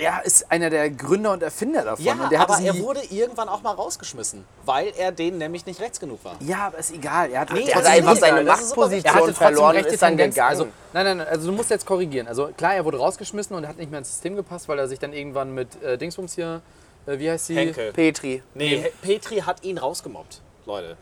Er 0.00 0.24
ist 0.24 0.50
einer 0.50 0.70
der 0.70 0.90
Gründer 0.90 1.32
und 1.32 1.42
Erfinder 1.42 1.84
davon. 1.84 2.04
Ja, 2.04 2.14
und 2.14 2.32
der 2.32 2.38
hat 2.38 2.50
aber 2.50 2.60
er 2.60 2.78
wurde 2.78 3.00
irgendwann 3.10 3.48
auch 3.48 3.62
mal 3.62 3.72
rausgeschmissen, 3.72 4.44
weil 4.64 4.92
er 4.96 5.12
denen 5.12 5.38
nämlich 5.38 5.66
nicht 5.66 5.80
rechts 5.80 6.00
genug 6.00 6.24
war. 6.24 6.36
Ja, 6.40 6.68
aber 6.68 6.78
ist 6.78 6.92
egal. 6.92 7.30
Er 7.30 7.40
hat, 7.40 7.52
Nee, 7.52 7.64
er 7.68 7.74
hat 7.76 7.82
ist 7.82 7.88
einfach 7.88 8.16
seine 8.16 8.42
Machtposition 8.44 9.34
verloren 9.34 9.76
und 9.76 9.86
ist 9.86 10.02
dann 10.02 10.16
gegangen. 10.16 10.48
Also, 10.50 10.64
nein, 10.92 11.04
nein, 11.04 11.16
nein, 11.18 11.28
also 11.28 11.50
du 11.50 11.56
musst 11.56 11.70
jetzt 11.70 11.86
korrigieren. 11.86 12.26
Also 12.26 12.48
klar, 12.56 12.74
er 12.74 12.84
wurde 12.84 12.98
rausgeschmissen 12.98 13.54
und 13.54 13.68
hat 13.68 13.76
nicht 13.76 13.90
mehr 13.90 13.98
ins 13.98 14.08
System 14.08 14.36
gepasst, 14.36 14.68
weil 14.68 14.78
er 14.78 14.88
sich 14.88 14.98
dann 14.98 15.12
irgendwann 15.12 15.54
mit 15.54 15.82
äh, 15.82 15.98
Dingsbums 15.98 16.34
hier, 16.34 16.62
äh, 17.06 17.18
wie 17.18 17.30
heißt 17.30 17.46
sie? 17.46 17.56
Henkel. 17.56 17.92
Petri. 17.92 18.42
Nee, 18.54 18.90
Petri 19.02 19.38
hat 19.40 19.62
ihn 19.64 19.78
rausgemobbt, 19.78 20.40
Leute. 20.66 20.96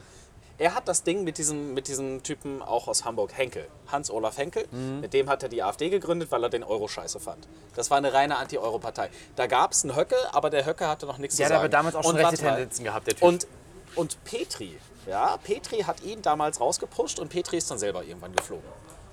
Er 0.60 0.74
hat 0.74 0.89
das 0.89 1.05
Ding 1.05 1.22
mit 1.22 1.39
diesem, 1.39 1.72
mit 1.74 1.86
diesem 1.86 2.22
Typen 2.24 2.62
auch 2.62 2.89
aus 2.89 3.05
Hamburg, 3.05 3.30
Henkel, 3.36 3.66
Hans-Olaf 3.93 4.39
Henkel, 4.39 4.66
Mhm. 4.72 5.01
mit 5.01 5.14
dem 5.14 5.28
hat 5.30 5.43
er 5.44 5.48
die 5.48 5.62
AfD 5.62 5.89
gegründet, 5.89 6.32
weil 6.32 6.43
er 6.43 6.51
den 6.51 6.64
Euro 6.64 6.89
scheiße 6.89 7.20
fand. 7.20 7.47
Das 7.76 7.90
war 7.90 7.98
eine 7.98 8.12
reine 8.12 8.36
Anti-Euro-Partei. 8.39 9.09
Da 9.36 9.47
gab 9.47 9.70
es 9.70 9.85
einen 9.85 9.94
Höcke, 9.97 10.16
aber 10.32 10.51
der 10.51 10.66
Höcke 10.66 10.89
hatte 10.89 11.06
noch 11.06 11.18
nichts 11.18 11.36
Der 11.36 11.47
zu 11.47 11.55
hat 11.55 11.59
sagen. 11.60 11.64
aber 11.66 11.68
damals 11.70 11.94
auch 11.94 12.02
schon 12.02 12.16
Und 12.16 12.24
rechte. 12.24 12.36
Tendenzen 12.44 12.85
gehabt, 12.85 13.06
der 13.06 13.14
Typ. 13.14 13.22
Und, 13.22 13.47
und 13.94 14.24
Petri, 14.24 14.76
ja, 15.06 15.36
Petri 15.44 15.78
hat 15.82 16.02
ihn 16.02 16.22
damals 16.22 16.60
rausgepusht 16.60 17.20
und 17.20 17.28
Petri 17.28 17.59
ist 17.59 17.70
dann 17.70 17.78
selber 17.78 18.02
irgendwann 18.02 18.35
geflogen. 18.35 18.64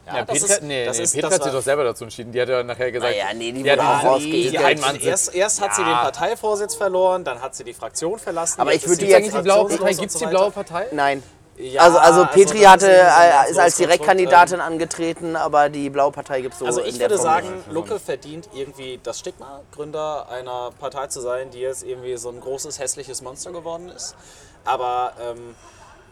Ja, 0.07 0.17
ja, 0.17 0.25
das 0.25 0.39
Petra, 0.39 0.53
ist- 0.55 0.63
nee, 0.63 0.85
das 0.85 0.97
nee, 0.97 1.03
ist- 1.03 1.13
Petra 1.13 1.29
das 1.29 1.39
hat 1.39 1.43
sich 1.45 1.53
doch 1.53 1.61
selber 1.63 1.83
dazu 1.83 2.03
entschieden. 2.03 2.31
Die 2.31 2.39
hat 2.41 2.47
ja 2.49 2.61
nachher 2.63 2.91
gesagt. 2.91 3.11
Naja, 3.11 3.33
nee, 3.33 3.51
die 3.51 3.63
die 3.63 3.71
hat 3.71 3.79
auch 3.79 4.03
rausgekickt. 4.03 4.45
die 4.45 4.49
Die 4.51 4.59
hat 4.59 4.83
hat, 4.83 5.01
erst, 5.01 5.33
erst 5.33 5.61
hat 5.61 5.75
sie 5.75 5.83
den 5.83 5.93
Parteivorsitz 5.93 6.75
verloren, 6.75 7.23
dann 7.23 7.41
hat 7.41 7.55
sie 7.55 7.63
die 7.63 7.73
Fraktion 7.73 8.19
verlassen. 8.19 8.61
Aber 8.61 8.71
jetzt 8.73 8.83
ich 8.83 8.89
würde 8.89 9.05
jetzt- 9.05 9.15
Eigentlich 9.15 9.33
die 9.35 9.41
blaue 9.41 9.67
Partei. 9.67 9.93
Gibt 9.93 10.11
es 10.11 10.17
die 10.17 10.25
blaue 10.27 10.51
Partei? 10.51 10.87
Nein. 10.91 11.23
Ja, 11.57 11.83
also, 11.83 11.97
also 11.99 12.25
Petri 12.25 12.61
das 12.61 12.71
hatte, 12.71 12.87
ist 12.87 13.47
äh, 13.47 13.51
ist 13.51 13.59
als 13.59 13.75
Direktkandidatin 13.77 14.59
angetreten, 14.59 15.35
aber 15.37 15.69
die 15.69 15.89
Blaue 15.89 16.11
Partei 16.11 16.41
gibt 16.41 16.53
es 16.53 16.59
so 16.59 16.65
Also 16.65 16.81
ich 16.81 16.99
würde 16.99 17.17
sagen. 17.17 17.47
Lucke 17.71 17.99
verdient 17.99 18.49
irgendwie 18.53 18.99
das 19.01 19.19
Stigma, 19.19 19.61
Gründer 19.71 20.27
einer 20.29 20.71
Partei 20.79 21.07
zu 21.07 21.21
sein, 21.21 21.51
die 21.51 21.59
jetzt 21.59 21.83
irgendwie 21.83 22.17
so 22.17 22.29
ein 22.29 22.41
großes, 22.41 22.79
hässliches 22.79 23.21
Monster 23.21 23.51
geworden 23.51 23.89
ist. 23.89 24.15
Aber 24.65 25.13
ähm, 25.21 25.55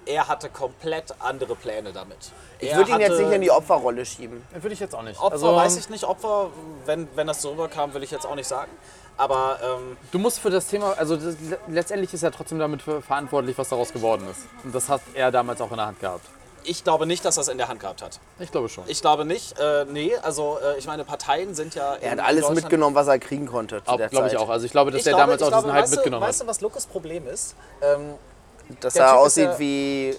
er 0.05 0.27
hatte 0.27 0.49
komplett 0.49 1.13
andere 1.19 1.55
Pläne 1.55 1.91
damit. 1.91 2.31
Ich 2.59 2.71
Er 2.71 2.77
würde 2.77 2.91
ihn 2.91 2.99
jetzt 2.99 3.19
nicht 3.19 3.31
in 3.31 3.41
die 3.41 3.51
Opferrolle 3.51 4.05
schieben. 4.05 4.45
Würde 4.53 4.73
ich 4.73 4.79
jetzt 4.79 4.95
auch 4.95 5.01
nicht. 5.01 5.19
Opfer 5.19 5.33
also, 5.33 5.55
weiß 5.55 5.77
ich 5.77 5.89
nicht, 5.89 6.05
Opfer, 6.05 6.51
wenn, 6.85 7.07
wenn 7.15 7.27
das 7.27 7.41
so 7.41 7.51
rüberkam, 7.51 7.93
will 7.93 8.03
ich 8.03 8.11
jetzt 8.11 8.25
auch 8.25 8.35
nicht 8.35 8.47
sagen. 8.47 8.71
Aber 9.18 9.60
ähm, 9.64 9.98
Du 10.11 10.19
musst 10.19 10.40
für 10.40 10.49
das 10.49 10.68
Thema, 10.68 10.94
also 10.98 11.15
das, 11.15 11.35
letztendlich 11.68 12.14
ist 12.14 12.23
er 12.23 12.31
trotzdem 12.31 12.60
damit 12.60 12.81
verantwortlich, 12.81 13.57
was 13.57 13.69
daraus 13.69 13.94
geworden 13.94 14.27
ist. 14.30 14.41
Und 14.64 14.73
das 14.73 14.90
hat 14.90 15.02
er 15.14 15.31
damals 15.31 15.61
auch 15.61 15.69
in 15.72 15.77
der 15.77 15.85
Hand 15.85 15.99
gehabt. 15.99 16.26
ich 16.65 16.84
glaube 16.84 17.06
nicht, 17.06 17.23
dass 17.26 17.38
er 17.38 17.41
es 17.41 17.48
in 17.49 17.57
der 17.57 17.68
Hand 17.68 17.80
gehabt 17.80 18.02
hat. 18.02 18.19
Ich 18.40 18.52
glaube 18.52 18.69
schon. 18.69 18.85
Ich 18.88 19.02
glaube 19.02 19.23
nicht. 19.26 19.60
Äh, 19.60 19.85
nee, 19.85 20.14
also 20.23 20.57
äh, 20.64 20.77
ich 20.80 20.88
meine, 20.88 21.03
Parteien 21.03 21.53
sind 21.53 21.76
ja. 21.76 21.95
Er 22.02 22.11
hat 22.11 22.19
alles 22.22 22.49
mitgenommen, 22.49 22.95
was 22.95 23.07
er 23.07 23.19
kriegen 23.19 23.45
konnte 23.45 23.84
zu 23.84 23.98
der 23.98 24.10
Glaube 24.10 24.27
ich 24.30 24.38
auch. 24.38 24.49
Also 24.49 24.65
ich 24.65 24.72
glaube, 24.72 24.90
dass 24.91 24.99
Ich 24.99 25.03
glaube, 25.06 25.19
damals 25.22 25.41
auch 25.44 25.48
glaube, 25.49 25.64
diesen 25.64 25.73
Hype 25.73 25.84
weißt 25.84 25.91
du, 25.94 25.95
mitgenommen 25.98 26.26
Weißt 26.27 26.40
hat. 26.40 26.48
du, 26.48 26.49
was 26.49 26.61
Lukas 26.61 26.85
Problem 26.88 27.27
ist? 27.27 27.56
Ähm, 27.81 28.14
Dass 28.80 28.95
er 28.95 29.07
Typ 29.10 29.15
aussieht 29.18 29.44
ja- 29.45 29.60
wie... 29.60 30.15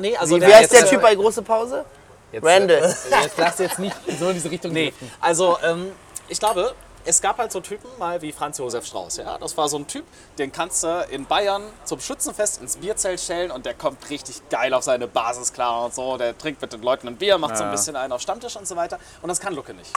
nee, 0.00 0.16
also 0.16 0.36
wie 0.36 0.40
der 0.40 0.48
wer 0.50 0.60
ist 0.62 0.72
der 0.72 0.86
Typ 0.86 1.00
bei 1.00 1.14
Große 1.14 1.42
Pause? 1.42 1.84
Jetzt, 2.32 2.44
Randall. 2.44 2.76
Äh, 2.82 3.22
jetzt 3.22 3.38
lass 3.38 3.58
jetzt 3.58 3.78
nicht 3.78 3.96
so 4.18 4.28
in 4.28 4.34
diese 4.34 4.50
Richtung 4.50 4.72
Nee, 4.72 4.90
driften. 4.90 5.10
also 5.20 5.56
ähm, 5.64 5.92
ich 6.28 6.38
glaube, 6.38 6.74
es 7.08 7.22
gab 7.22 7.38
halt 7.38 7.50
so 7.50 7.60
Typen 7.60 7.88
mal 7.98 8.20
wie 8.20 8.32
Franz 8.32 8.58
Josef 8.58 8.84
Strauß. 8.84 9.16
Ja? 9.16 9.38
Das 9.38 9.56
war 9.56 9.68
so 9.68 9.78
ein 9.78 9.86
Typ, 9.86 10.04
den 10.38 10.52
kannst 10.52 10.84
du 10.84 11.06
in 11.10 11.24
Bayern 11.24 11.62
zum 11.84 12.00
Schützenfest 12.00 12.60
ins 12.60 12.76
Bierzelt 12.76 13.18
stellen 13.18 13.50
und 13.50 13.64
der 13.64 13.72
kommt 13.72 14.10
richtig 14.10 14.46
geil 14.50 14.74
auf 14.74 14.82
seine 14.84 15.08
Basis 15.08 15.52
klar 15.54 15.86
und 15.86 15.94
so. 15.94 16.18
Der 16.18 16.36
trinkt 16.36 16.60
mit 16.60 16.72
den 16.72 16.82
Leuten 16.82 17.08
ein 17.08 17.16
Bier, 17.16 17.38
macht 17.38 17.56
so 17.56 17.62
ein 17.64 17.68
Ja. 17.70 17.72
bisschen 17.72 17.96
einen 17.96 18.12
auf 18.12 18.20
Stammtisch 18.20 18.56
und 18.56 18.68
so 18.68 18.76
weiter. 18.76 18.98
Und 19.22 19.28
das 19.28 19.40
kann 19.40 19.54
Lucke 19.54 19.72
nicht. 19.72 19.90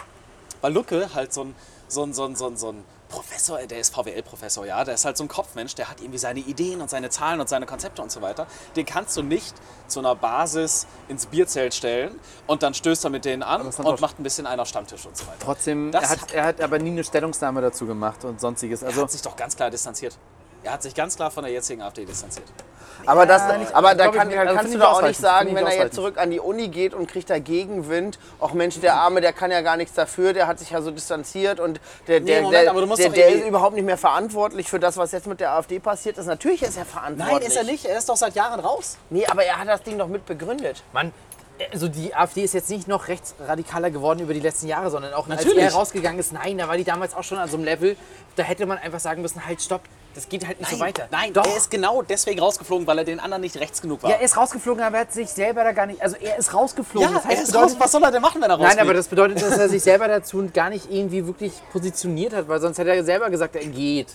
Weil 0.62 0.72
Lucke 0.74 1.10
halt 1.14 1.34
so 1.34 1.44
ein, 1.44 1.56
so 1.90 2.04
ein, 2.04 2.14
so 2.14 2.24
ein, 2.26 2.36
so 2.38 2.48
ein, 2.48 2.56
so 2.56 2.70
ein 2.72 2.86
Professor, 3.12 3.60
der 3.60 3.80
ist 3.80 3.94
VWL-Professor, 3.94 4.66
ja, 4.66 4.84
der 4.84 4.96
ist 4.96 5.06
halt 5.06 5.18
so 5.18 5.24
ein 5.24 5.28
Kopfmensch, 5.28 5.76
der 5.76 5.90
hat 5.90 6.00
irgendwie 6.00 6.18
seine 6.18 6.40
Ideen 6.40 6.82
und 6.82 6.90
seine 6.90 7.10
Zahlen 7.10 7.40
und 7.42 7.50
seine 7.50 7.66
Konzepte 7.66 8.02
und 8.02 8.12
so 8.12 8.22
weiter. 8.22 8.48
Den 8.76 8.86
kannst 8.86 9.16
du 9.18 9.22
nicht 9.22 9.54
zu 9.88 10.00
einer 10.00 10.16
Basis 10.16 10.88
ins 11.10 11.26
Bierzelt 11.26 11.74
stellen 11.74 12.20
und 12.48 12.64
dann 12.64 12.74
stößt 12.74 13.04
er 13.04 13.10
mit 13.10 13.26
denen 13.26 13.44
an 13.44 13.62
und 13.62 14.02
macht 14.02 14.20
ein 14.20 14.24
bisschen 14.24 14.48
einen 14.48 14.62
auf 14.62 14.68
Stammtisch 14.68 15.06
und 15.06 15.18
so 15.18 15.28
weiter. 15.28 15.38
Trotzdem, 15.40 15.92
er 15.92 16.10
hat, 16.10 16.32
er 16.32 16.46
hat 16.46 16.62
aber 16.62 16.80
nie 16.80 16.92
eine 16.92 17.04
Stellungnahme 17.04 17.62
dazu 17.62 17.86
gemacht 17.86 18.24
und 18.24 18.40
sonstiges. 18.40 18.82
Er 18.82 18.90
Also 18.90 19.04
hat 19.04 19.12
sich 19.12 19.22
doch 19.22 19.36
ganz 19.36 19.56
klar 19.56 19.70
distanziert. 19.70 20.18
Er 20.64 20.74
hat 20.74 20.84
sich 20.84 20.94
ganz 20.94 21.16
klar 21.16 21.32
von 21.32 21.44
der 21.44 21.52
jetzigen 21.52 21.82
AfD 21.82 22.06
distanziert. 22.06 22.48
Aber, 23.06 23.26
das, 23.26 23.42
aber 23.74 23.96
da 23.96 24.10
glaub 24.10 24.28
ich 24.28 24.36
kann, 24.36 24.56
kannst 24.56 24.74
du 24.74 24.78
doch 24.78 24.94
auch 24.94 25.02
nicht 25.02 25.20
sagen, 25.20 25.56
wenn 25.56 25.66
er 25.66 25.76
jetzt 25.76 25.96
zurück 25.96 26.18
an 26.18 26.30
die 26.30 26.40
Uni 26.40 26.68
geht 26.68 26.94
und 26.94 27.08
kriegt 27.08 27.30
da 27.30 27.40
Gegenwind, 27.40 28.20
auch 28.40 28.54
Mensch, 28.54 28.80
der 28.80 28.96
Arme, 28.96 29.22
der 29.22 29.34
kann 29.34 29.50
ja 29.50 29.62
gar 29.62 29.78
nichts 29.78 29.96
dafür, 29.96 30.34
der 30.34 30.48
hat 30.48 30.60
sich 30.60 30.72
ja 30.72 30.82
so 30.82 30.92
distanziert 30.92 31.60
und 31.60 31.80
der, 32.08 32.20
der, 32.20 32.44
Moment, 32.44 32.64
der, 32.64 32.96
der, 32.96 33.10
der 33.10 33.30
ist 33.30 33.46
überhaupt 33.46 33.76
nicht 33.76 33.86
mehr 33.86 33.98
verantwortlich 33.98 34.70
für 34.70 34.80
das, 34.80 34.98
was 34.98 35.12
jetzt 35.12 35.28
mit 35.28 35.40
der 35.40 35.52
AfD 35.54 35.80
passiert 35.80 36.18
ist. 36.18 36.28
Natürlich 36.28 36.62
ist 36.62 36.78
er 36.78 36.86
verantwortlich. 36.86 37.40
Nein, 37.40 37.48
ist 37.48 37.58
er 37.58 37.64
nicht. 37.64 37.86
Er 37.86 37.98
ist 37.98 38.08
doch 38.08 38.18
seit 38.18 38.36
Jahren 38.36 38.60
raus. 38.60 38.98
Nee, 39.10 39.26
aber 39.26 39.44
er 39.44 39.58
hat 39.58 39.68
das 39.68 39.82
Ding 39.84 39.98
doch 39.98 40.08
mit 40.08 40.26
begründet. 40.26 40.84
Mann, 40.94 41.12
also 41.72 41.88
die 41.88 42.14
AfD 42.14 42.44
ist 42.44 42.54
jetzt 42.54 42.70
nicht 42.70 42.88
noch 42.88 43.08
rechtsradikaler 43.08 43.92
geworden 43.92 44.20
über 44.20 44.34
die 44.34 44.40
letzten 44.40 44.68
Jahre, 44.68 44.90
sondern 44.90 45.14
auch 45.14 45.28
als 45.28 45.44
Natürlich. 45.44 45.64
er 45.64 45.74
rausgegangen 45.74 46.20
ist, 46.20 46.34
nein, 46.34 46.58
da 46.58 46.68
war 46.68 46.78
die 46.78 46.84
damals 46.84 47.14
auch 47.16 47.24
schon 47.24 47.38
an 47.38 47.50
so 47.50 47.58
einem 47.58 47.66
Level, 47.66 47.96
da 48.36 48.44
hätte 48.44 48.66
man 48.66 48.78
einfach 48.78 49.00
sagen 49.00 49.22
müssen, 49.22 49.46
halt, 49.46 49.62
stopp, 49.62 49.82
das 50.16 50.28
geht 50.30 50.46
halt 50.48 50.60
nicht 50.60 50.70
so 50.72 50.80
weiter. 50.80 51.08
Nein, 51.12 51.34
Doch. 51.34 51.46
er 51.46 51.56
ist 51.58 51.72
genau 51.72 52.02
deswegen 52.02 52.40
rausgeflogen, 52.40 52.86
weil 52.88 52.98
er 52.98 53.04
den 53.06 53.20
anderen 53.20 53.42
nicht 53.42 53.58
rechts 53.58 53.82
genug 53.82 54.04
war. 54.04 54.10
ja, 54.12 54.18
er 54.18 54.22
ist 54.24 54.36
rausgeflogen, 54.38 54.84
aber 54.84 54.98
er 54.98 55.02
hat 55.02 55.14
sich 55.14 55.30
selber 55.30 55.64
da 55.64 55.72
gar 55.72 55.86
nicht, 55.86 56.02
also 56.02 56.16
er 56.20 56.38
ist 56.38 56.54
rausgeflogen. 56.54 57.10
Ja, 57.10 57.16
das 57.16 57.26
heißt, 57.26 57.38
er 57.38 57.44
ist 57.44 57.52
bedeutet, 57.52 57.72
raus. 57.76 57.80
Was 57.80 57.92
soll 57.92 58.04
er 58.04 58.12
denn 58.12 58.22
machen, 58.22 58.42
wenn 58.42 58.50
er 58.50 58.56
rausgeht? 58.58 58.76
Nein, 58.78 58.86
aber 58.86 58.94
das 58.94 59.08
bedeutet, 59.08 59.42
dass 59.42 59.58
er 59.58 59.70
sich 59.70 59.82
selber 59.84 60.08
dazu 60.08 60.48
gar 60.54 60.70
nicht 60.70 60.92
irgendwie 60.92 61.26
wirklich 61.26 61.54
positioniert 61.72 62.34
hat, 62.34 62.48
weil 62.48 62.60
sonst 62.60 62.78
hätte 62.78 62.90
er 62.94 63.04
selber 63.04 63.30
gesagt, 63.30 63.56
er 63.56 63.66
geht. 63.66 64.08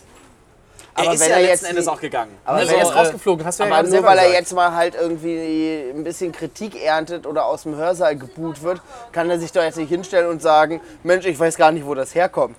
er 0.94 1.05
aber 1.05 1.14
ist 1.14 1.20
wenn 1.20 1.31
ja 1.31 1.36
er 1.36 1.40
letzten 1.43 1.64
jetzt 1.66 1.70
Endes 1.70 1.89
auch 1.89 2.01
gegangen. 2.01 2.31
Aber 2.44 2.59
also 2.59 2.70
wenn- 2.73 2.78
er 2.81 2.86
ist 2.86 2.94
rausgeflogen, 2.94 3.44
hast 3.47 3.59
du 3.59 3.64
ja 3.64 3.70
Aber 3.70 3.82
gerade 3.82 3.94
nur 3.97 4.05
weil 4.05 4.18
er 4.18 4.24
gesagt. 4.24 4.40
jetzt 4.40 4.52
mal 4.55 4.74
halt 4.74 4.94
irgendwie 4.94 5.90
ein 5.94 6.05
bisschen 6.05 6.32
Kritik 6.32 6.82
erntet 6.82 7.27
oder 7.27 7.44
aus 7.47 7.62
dem 7.64 7.74
Hörsaal 7.77 8.16
geboot 8.16 8.62
wird, 8.62 8.81
kann 9.12 9.28
er 9.31 9.39
sich 9.39 9.52
doch 9.52 9.62
jetzt 9.62 9.77
nicht 9.78 9.89
hinstellen 9.89 10.28
und 10.28 10.40
sagen, 10.43 10.81
Mensch, 11.02 11.24
ich 11.27 11.39
weiß 11.39 11.56
gar 11.56 11.73
nicht, 11.73 11.86
wo 11.86 11.94
das 11.94 12.14
herkommt. 12.14 12.56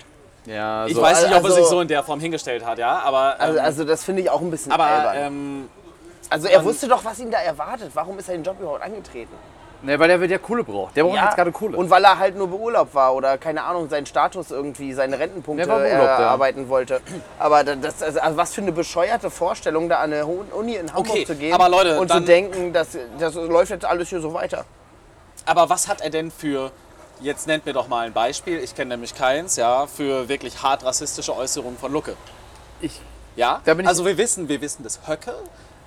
Ja, 0.47 0.85
Ich 0.87 0.95
so. 0.95 1.01
weiß 1.01 1.23
nicht, 1.23 1.35
ob 1.35 1.43
er 1.43 1.45
also- 1.45 1.55
sich 1.55 1.65
so 1.65 1.81
in 1.81 1.87
der 1.87 2.03
Form 2.03 2.19
hingestellt 2.19 2.65
hat, 2.65 2.77
ja, 2.77 2.99
aber, 2.99 3.35
ähm, 3.35 3.41
Also, 3.47 3.59
also 3.59 3.83
das 3.83 4.03
finde 4.03 4.21
ich 4.21 4.29
auch 4.29 4.41
ein 4.41 4.49
bisschen 4.49 4.71
aber 4.71 4.85
albern. 4.85 5.15
ähm, 5.17 5.69
also 6.29 6.47
er 6.47 6.63
wusste 6.63 6.87
doch, 6.87 7.03
was 7.03 7.19
ihn 7.19 7.29
da 7.31 7.39
erwartet. 7.39 7.91
Warum 7.93 8.17
ist 8.17 8.29
er 8.29 8.35
den 8.35 8.43
Job 8.43 8.55
überhaupt 8.59 8.81
angetreten? 8.83 9.33
Ne, 9.83 9.99
weil 9.99 10.07
der 10.07 10.19
wird 10.19 10.31
ja 10.31 10.39
Kohle 10.39 10.63
braucht. 10.63 10.95
Der 10.97 11.03
braucht 11.03 11.21
jetzt 11.21 11.35
gerade 11.35 11.51
Kohle. 11.51 11.77
Und 11.77 11.89
weil 11.91 12.03
er 12.03 12.17
halt 12.17 12.35
nur 12.35 12.47
beurlaubt 12.47 12.95
war 12.95 13.13
oder 13.13 13.37
keine 13.37 13.63
Ahnung, 13.63 13.87
seinen 13.89 14.07
Status 14.07 14.49
irgendwie, 14.49 14.91
seine 14.93 15.19
Rentenpunkte 15.19 15.67
Der 15.67 15.71
beurlaubt, 15.71 15.91
ja. 15.93 16.17
erarbeiten 16.17 16.67
wollte. 16.67 16.99
Aber 17.37 17.63
da- 17.63 17.75
das, 17.75 18.01
also, 18.01 18.19
also 18.19 18.37
was 18.37 18.55
für 18.55 18.61
eine 18.61 18.71
bescheuerte 18.71 19.29
Vorstellung, 19.29 19.87
da 19.87 19.97
an 19.99 20.11
eine 20.13 20.25
Ho- 20.25 20.45
Uni 20.53 20.75
in 20.75 20.91
Hamburg 20.91 21.09
Okay, 21.11 21.25
zu 21.25 21.35
gehen 21.35 21.55
Leute, 21.69 21.99
und 21.99 22.09
zu 22.09 22.21
denken, 22.21 22.73
das, 22.73 22.97
das 23.19 23.35
läuft 23.35 23.69
jetzt 23.69 23.85
alles 23.85 24.09
hier 24.09 24.19
so 24.19 24.33
weiter. 24.33 24.65
Aber 25.45 25.69
was 25.69 25.87
hat 25.87 26.01
er 26.01 26.09
denn 26.09 26.31
für, 26.31 26.71
jetzt 27.21 27.47
nennt 27.47 27.65
mir 27.65 27.73
doch 27.73 27.87
mal 27.87 28.05
ein 28.05 28.13
Beispiel, 28.13 28.57
ich 28.59 28.75
kenne 28.75 28.89
nämlich 28.95 29.13
keins, 29.15 29.55
ja, 29.55 29.87
für 29.87 30.27
wirklich 30.29 30.61
hart 30.61 30.83
rassistische 30.83 31.35
Äußerungen 31.35 31.77
von 31.77 31.91
Lucke? 31.91 32.15
Ich, 32.81 32.99
Ja, 33.35 33.61
Da 33.65 33.73
bin 33.75 33.85
ich- 33.85 33.89
also 33.89 34.03
wir 34.05 34.17
wissen, 34.17 34.47
wir 34.49 34.61
wissen, 34.61 34.83
dass 34.83 34.99
Höcke 35.07 35.33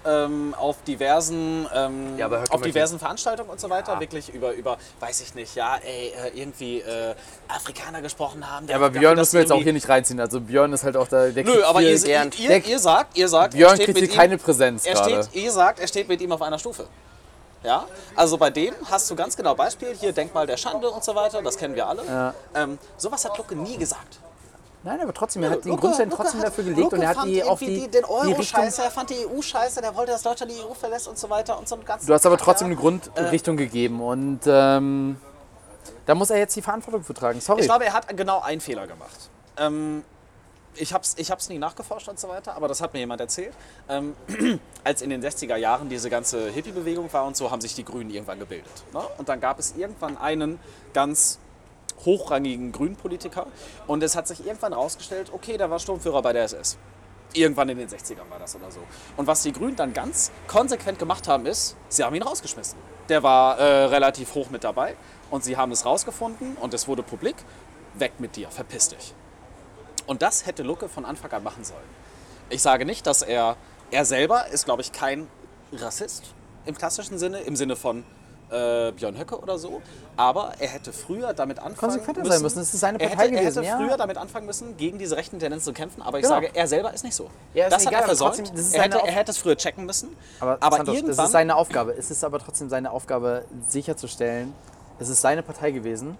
ähm, 0.02 0.54
auf 0.56 0.76
diversen, 0.86 1.66
ähm, 1.74 2.16
Ja, 2.16 2.30
auf 2.48 2.62
diversen 2.62 2.98
Veranstaltungen 2.98 3.50
und 3.50 3.60
so 3.60 3.68
weiter 3.68 4.00
wirklich 4.00 4.30
über, 4.32 4.52
über, 4.52 4.78
weiß 4.98 5.20
ich 5.20 5.34
nicht, 5.34 5.54
ja, 5.56 5.76
ey, 5.76 6.14
äh, 6.32 6.40
irgendwie 6.40 6.80
äh, 6.80 7.14
Afrikaner 7.48 8.00
gesprochen 8.00 8.50
haben. 8.50 8.66
ja, 8.66 8.76
aber 8.76 8.88
Björn 8.90 9.16
müssen 9.18 9.34
wir 9.34 9.40
jetzt 9.42 9.52
auch 9.52 9.60
hier 9.62 9.74
nicht 9.74 9.88
reinziehen. 9.90 10.18
Also 10.18 10.40
Björn 10.40 10.72
ist 10.72 10.84
halt 10.84 10.96
auch 10.96 11.06
da, 11.06 11.28
der 11.28 11.44
Nö, 11.44 11.62
aber 11.64 11.82
ihr, 11.82 11.98
gern. 12.00 12.30
ihr, 12.38 12.48
ihr, 12.50 12.64
ihr 12.66 12.78
sagt, 12.78 13.18
ihr 13.18 13.28
sagt, 13.28 13.52
Björn 13.54 13.74
steht 13.74 13.86
kriegt 13.86 13.98
hier 13.98 14.08
mit 14.08 14.16
keine 14.16 14.34
ihm, 14.34 14.40
Präsenz 14.40 14.86
er 14.86 14.94
gerade. 14.94 15.24
steht, 15.24 15.42
ihr 15.44 15.52
sagt, 15.52 15.80
er 15.80 15.86
steht 15.88 16.08
mit 16.08 16.20
ihm 16.22 16.32
auf 16.32 16.40
einer 16.40 16.58
Stufe. 16.58 16.86
Ja, 17.62 17.84
also 18.16 18.38
bei 18.38 18.48
dem 18.50 18.74
hast 18.90 19.10
du 19.10 19.14
ganz 19.14 19.36
genau 19.36 19.54
Beispiel, 19.54 19.94
hier 19.94 20.12
Denkmal 20.12 20.46
der 20.46 20.56
Schande 20.56 20.88
und 20.90 21.04
so 21.04 21.14
weiter, 21.14 21.42
das 21.42 21.56
kennen 21.58 21.74
wir 21.74 21.86
alle. 21.86 22.04
Ja. 22.06 22.34
Ähm, 22.54 22.78
sowas 22.96 23.24
hat 23.24 23.36
Lucke 23.36 23.54
nie 23.54 23.76
gesagt. 23.76 24.18
Nein, 24.82 24.98
aber 25.02 25.12
trotzdem, 25.12 25.42
er 25.42 25.50
hat 25.50 25.64
den 25.64 25.72
Lucke- 25.72 25.82
Grundstein 25.82 26.08
Lucke 26.08 26.22
trotzdem 26.22 26.40
hat- 26.40 26.46
dafür 26.46 26.64
gelegt 26.64 26.80
Lucke 26.80 26.96
und 26.96 27.02
er 27.02 27.08
hat 27.10 27.26
die 27.26 27.38
irgendwie 27.40 27.80
die, 27.80 27.88
den 27.90 28.04
Euro 28.06 28.42
scheiße, 28.42 28.82
er 28.82 28.90
fand 28.90 29.10
die 29.10 29.26
EU 29.26 29.42
scheiße, 29.42 29.82
der 29.82 29.94
wollte, 29.94 30.12
dass 30.12 30.22
Deutschland 30.22 30.50
die 30.52 30.58
EU 30.58 30.72
verlässt 30.72 31.06
und 31.06 31.18
so 31.18 31.28
weiter 31.28 31.58
und 31.58 31.68
so 31.68 31.74
ein 31.76 31.84
ganz 31.84 32.06
Du 32.06 32.14
hast 32.14 32.24
aber 32.24 32.38
trotzdem 32.38 32.68
eine 32.68 32.76
Grundrichtung 32.76 33.58
gegeben 33.58 34.00
und 34.00 34.40
ähm, 34.46 35.20
da 36.06 36.14
muss 36.14 36.30
er 36.30 36.38
jetzt 36.38 36.56
die 36.56 36.62
Verantwortung 36.62 37.04
für 37.04 37.12
tragen. 37.12 37.42
Sorry. 37.42 37.60
Ich 37.60 37.66
glaube, 37.66 37.84
er 37.84 37.92
hat 37.92 38.08
genau 38.16 38.40
einen 38.40 38.62
Fehler 38.62 38.86
gemacht. 38.86 39.28
Ähm, 39.58 40.02
ich 40.76 40.92
habe 40.92 41.02
es 41.02 41.16
ich 41.18 41.30
hab's 41.30 41.48
nie 41.48 41.58
nachgeforscht 41.58 42.08
und 42.08 42.18
so 42.18 42.28
weiter, 42.28 42.54
aber 42.54 42.68
das 42.68 42.80
hat 42.80 42.92
mir 42.92 43.00
jemand 43.00 43.20
erzählt. 43.20 43.54
Ähm, 43.88 44.14
als 44.84 45.02
in 45.02 45.10
den 45.10 45.22
60er 45.22 45.56
Jahren 45.56 45.88
diese 45.88 46.10
ganze 46.10 46.50
Hippie-Bewegung 46.50 47.12
war 47.12 47.24
und 47.24 47.36
so, 47.36 47.50
haben 47.50 47.60
sich 47.60 47.74
die 47.74 47.84
Grünen 47.84 48.10
irgendwann 48.10 48.38
gebildet. 48.38 48.72
Ne? 48.92 49.00
Und 49.18 49.28
dann 49.28 49.40
gab 49.40 49.58
es 49.58 49.74
irgendwann 49.76 50.16
einen 50.16 50.58
ganz 50.92 51.38
hochrangigen 52.04 52.72
Grünpolitiker 52.72 53.46
und 53.86 54.02
es 54.02 54.16
hat 54.16 54.26
sich 54.26 54.44
irgendwann 54.46 54.72
rausgestellt, 54.72 55.30
okay, 55.32 55.58
der 55.58 55.70
war 55.70 55.78
Sturmführer 55.78 56.22
bei 56.22 56.32
der 56.32 56.44
SS. 56.44 56.78
Irgendwann 57.32 57.68
in 57.68 57.78
den 57.78 57.88
60ern 57.88 58.28
war 58.28 58.38
das 58.40 58.56
oder 58.56 58.70
so. 58.70 58.80
Und 59.16 59.26
was 59.26 59.42
die 59.42 59.52
Grünen 59.52 59.76
dann 59.76 59.92
ganz 59.92 60.32
konsequent 60.48 60.98
gemacht 60.98 61.28
haben, 61.28 61.46
ist, 61.46 61.76
sie 61.88 62.02
haben 62.02 62.14
ihn 62.16 62.22
rausgeschmissen. 62.22 62.78
Der 63.08 63.22
war 63.22 63.58
äh, 63.58 63.84
relativ 63.84 64.34
hoch 64.34 64.50
mit 64.50 64.64
dabei 64.64 64.96
und 65.30 65.44
sie 65.44 65.56
haben 65.56 65.70
es 65.70 65.84
rausgefunden 65.84 66.56
und 66.56 66.74
es 66.74 66.88
wurde 66.88 67.02
publik, 67.02 67.36
weg 67.94 68.14
mit 68.18 68.34
dir, 68.36 68.50
verpiss 68.50 68.88
dich. 68.88 69.14
Und 70.10 70.22
das 70.22 70.44
hätte 70.44 70.64
Lucke 70.64 70.88
von 70.88 71.04
Anfang 71.04 71.30
an 71.30 71.44
machen 71.44 71.62
sollen. 71.62 71.78
Ich 72.48 72.62
sage 72.62 72.84
nicht, 72.84 73.06
dass 73.06 73.22
er, 73.22 73.54
er 73.92 74.04
selber 74.04 74.48
ist, 74.48 74.64
glaube 74.64 74.82
ich, 74.82 74.90
kein 74.90 75.28
Rassist 75.72 76.34
im 76.66 76.76
klassischen 76.76 77.16
Sinne, 77.16 77.38
im 77.42 77.54
Sinne 77.54 77.76
von 77.76 78.02
äh, 78.50 78.90
Björn 78.90 79.16
Höcke 79.16 79.38
oder 79.38 79.56
so. 79.56 79.80
Aber 80.16 80.54
er 80.58 80.66
hätte 80.66 80.92
früher 80.92 81.32
damit 81.32 81.60
anfangen 81.60 81.76
Konsequenter 81.76 82.22
müssen. 82.22 82.32
sein 82.32 82.42
müssen. 82.42 82.58
Es 82.58 82.74
ist 82.74 82.80
seine 82.80 82.98
er 82.98 83.08
Partei 83.10 83.22
hätte, 83.28 83.36
gewesen, 83.36 83.62
Er 83.62 83.70
hätte 83.70 83.82
ja. 83.82 83.86
früher 83.86 83.96
damit 83.96 84.16
anfangen 84.16 84.46
müssen, 84.46 84.76
gegen 84.76 84.98
diese 84.98 85.16
rechten 85.16 85.38
Tendenzen 85.38 85.66
zu 85.66 85.72
kämpfen. 85.74 86.02
Aber 86.02 86.18
ich 86.18 86.24
Genau. 86.24 86.34
sage, 86.34 86.50
er 86.54 86.66
selber 86.66 86.92
ist 86.92 87.04
nicht 87.04 87.14
so. 87.14 87.30
Ja, 87.54 87.68
das 87.68 87.82
egal, 87.82 87.86
hat 87.86 87.92
er 87.92 87.98
aber 87.98 88.06
versäumt. 88.08 88.36
trotzdem, 88.38 88.56
das 88.56 88.74
er, 88.74 88.82
hätte, 88.82 88.98
er 88.98 89.12
hätte 89.12 89.30
es 89.30 89.38
früher 89.38 89.56
checken 89.56 89.86
müssen. 89.86 90.08
Aber, 90.40 90.58
Aber 90.58 90.76
Santos, 90.78 90.96
irgendwann. 90.96 91.16
das 91.18 91.26
ist 91.26 91.32
seine 91.32 91.54
Aufgabe. 91.54 91.92
Es 91.96 92.10
ist 92.10 92.24
aber 92.24 92.40
trotzdem 92.40 92.68
seine 92.68 92.90
Aufgabe, 92.90 93.44
sicherzustellen, 93.68 94.54
es 94.98 95.08
ist 95.08 95.20
seine 95.20 95.44
Partei 95.44 95.70
gewesen 95.70 96.18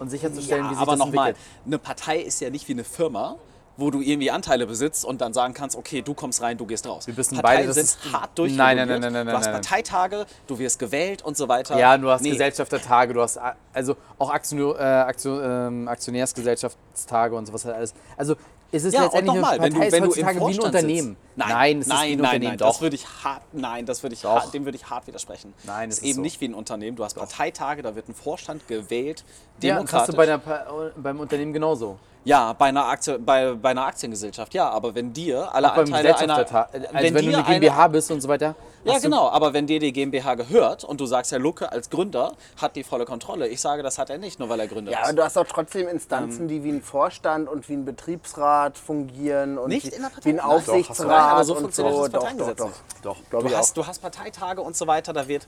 und 0.00 0.08
sicherzustellen, 0.10 0.64
wie 0.66 0.70
sich 0.70 0.78
aber 0.78 0.92
das 0.92 0.98
nochmal, 0.98 1.28
entwickelt. 1.30 1.56
eine 1.66 1.78
Partei 1.78 2.18
ist 2.20 2.40
ja 2.40 2.50
nicht 2.50 2.66
wie 2.68 2.72
eine 2.72 2.84
Firma, 2.84 3.36
wo 3.76 3.90
du 3.90 4.00
irgendwie 4.02 4.30
Anteile 4.30 4.66
besitzt 4.66 5.06
und 5.06 5.20
dann 5.22 5.32
sagen 5.32 5.54
kannst, 5.54 5.74
okay, 5.74 6.02
du 6.02 6.12
kommst 6.12 6.42
rein, 6.42 6.58
du 6.58 6.66
gehst 6.66 6.86
raus. 6.86 7.06
Wir 7.06 7.16
wissen 7.16 7.36
Parteien 7.36 7.60
beide, 7.60 7.72
sind 7.72 7.84
ist- 7.84 7.98
hart 8.12 8.22
Nein, 8.24 8.30
durchreguliert. 8.34 8.76
nein, 8.76 8.88
nein, 8.88 9.00
nein, 9.00 9.12
nein, 9.12 9.26
Du 9.26 9.32
hast 9.32 9.44
nein, 9.46 9.52
nein. 9.54 9.62
Parteitage, 9.62 10.26
du 10.46 10.58
wirst 10.58 10.78
gewählt 10.78 11.22
und 11.22 11.36
so 11.36 11.48
weiter. 11.48 11.78
Ja, 11.78 11.96
du 11.96 12.10
hast 12.10 12.20
Nee. 12.22 12.30
Gesellschaftertage, 12.32 13.14
du 13.14 13.22
hast 13.22 13.38
also 13.72 13.96
auch 14.18 14.30
Aktionär, 14.30 14.74
äh, 14.78 14.82
Aktion, 15.08 15.40
ähm, 15.42 15.88
Aktionärsgesellschaftstage 15.88 17.34
und 17.36 17.46
sowas 17.46 17.64
halt 17.64 17.76
alles. 17.76 17.94
Also 18.16 18.34
es 18.72 18.84
ist 18.84 18.94
Ja, 18.94 19.02
letztendlich 19.04 19.34
nochmal, 19.34 19.60
wenn 19.60 19.72
du, 19.74 19.82
ist 19.82 19.92
wenn 19.92 20.02
du 20.04 20.04
im 20.04 20.10
heutzutage 20.10 20.34
wie 20.36 20.38
ein 20.38 20.40
Vorstand 20.54 20.74
Unternehmen. 20.74 21.08
Sitzt. 21.08 21.36
Nein, 21.36 21.48
nein, 21.48 21.78
es 21.78 21.86
ist 21.86 21.88
nein, 21.92 21.98
wie 21.98 22.12
ein 22.12 22.18
nein, 22.18 22.18
Unternehmen. 22.26 22.44
nein, 22.50 22.58
Doch. 22.58 22.66
das 22.68 22.80
würde 22.82 22.96
ich 22.96 23.06
hart, 23.24 23.42
nein, 23.52 23.86
das 23.86 24.02
würde 24.02 24.14
ich 24.14 24.20
Doch. 24.22 24.30
hart, 24.42 24.54
dem 24.54 24.64
würde 24.64 24.76
ich 24.76 24.90
hart 24.90 25.06
widersprechen. 25.06 25.54
Nein, 25.64 25.88
es 25.88 25.96
es 25.96 25.98
ist 25.98 26.04
ist 26.04 26.08
eben 26.10 26.16
so. 26.16 26.22
nicht 26.22 26.40
wie 26.40 26.44
ein 26.48 26.54
Unternehmen. 26.54 26.96
Du 26.96 27.04
hast 27.04 27.14
Parteitage, 27.14 27.82
da 27.82 27.96
wird 27.96 28.08
ein 28.08 28.14
Vorstand 28.14 28.68
gewählt, 28.68 29.24
ja, 29.68 29.80
das 29.82 29.92
hast 29.92 30.08
du 30.08 30.16
bei 30.16 30.26
demokratisch. 30.26 30.68
einer, 30.72 30.90
Pa- 30.90 30.90
beim 30.96 31.20
Unternehmen 31.20 31.52
genauso. 31.52 31.98
Ja, 32.22 32.52
bei 32.52 32.66
einer, 32.66 32.84
Aktie, 32.84 33.18
bei, 33.18 33.54
bei 33.54 33.70
einer 33.70 33.86
Aktiengesellschaft, 33.86 34.52
ja, 34.52 34.68
aber 34.68 34.94
wenn 34.94 35.10
dir 35.10 35.54
alle 35.54 35.70
Auch 35.70 35.76
beim 35.76 35.86
Anteile 35.86 36.18
einer. 36.18 36.36
Also 36.36 36.54
wenn, 36.92 37.14
du 37.14 37.22
dir 37.22 37.38
eine 37.38 37.44
GmbH 37.60 37.88
bist 37.88 38.10
und 38.10 38.20
so 38.20 38.28
weiter. 38.28 38.54
Ja, 38.84 38.92
hast 38.92 39.04
du- 39.04 39.08
genau, 39.08 39.30
aber 39.30 39.54
wenn 39.54 39.66
dir 39.66 39.80
die 39.80 39.90
GmbH 39.90 40.34
gehört 40.34 40.84
und 40.84 41.00
du 41.00 41.06
sagst, 41.06 41.32
Herr 41.32 41.38
Lucke 41.38 41.72
als 41.72 41.88
Gründer 41.88 42.32
hat 42.60 42.76
die 42.76 42.84
volle 42.84 43.06
Kontrolle, 43.06 43.48
ich 43.48 43.58
sage, 43.62 43.82
das 43.82 43.96
hat 43.98 44.10
er 44.10 44.18
nicht, 44.18 44.38
nur 44.38 44.50
weil 44.50 44.60
er 44.60 44.66
Gründer 44.66 44.92
Ja, 44.92 44.98
aber 45.00 45.08
ist. 45.10 45.18
du 45.18 45.24
hast 45.24 45.36
doch 45.36 45.46
trotzdem 45.46 45.88
Instanzen, 45.88 46.46
die 46.46 46.62
wie 46.62 46.68
ein 46.72 46.82
Vorstand 46.82 47.48
und 47.48 47.66
wie 47.70 47.74
ein 47.74 47.86
Betriebsrat 47.86 48.76
fungieren 48.76 49.56
und 49.56 49.70
Nicht 49.70 49.86
wie, 49.86 49.96
in 49.96 50.02
der 50.02 50.08
Partei. 50.10 50.24
wie 50.26 50.30
ein 50.30 50.36
Nein, 50.36 50.44
doch, 50.46 50.52
hast 50.58 50.68
du 50.68 50.72
Aufsichtsrat 50.72 51.10
aber 51.32 51.44
so 51.44 51.54
und 51.54 51.60
funktioniert 51.62 51.94
so. 51.96 52.02
das 52.02 52.10
Doch, 52.12 52.18
doch, 52.18 52.20
Parteiengesetz 52.20 52.58
doch, 52.58 52.66
nicht. 52.66 52.80
doch, 53.04 53.16
glaube 53.30 53.44
Du 53.44 53.48
ich 53.48 53.54
auch. 53.54 53.58
hast, 53.60 53.76
du 53.78 53.86
hast 53.86 53.98
Parteitage 54.02 54.60
und 54.60 54.76
so 54.76 54.86
weiter, 54.86 55.14
da 55.14 55.26
wird 55.26 55.46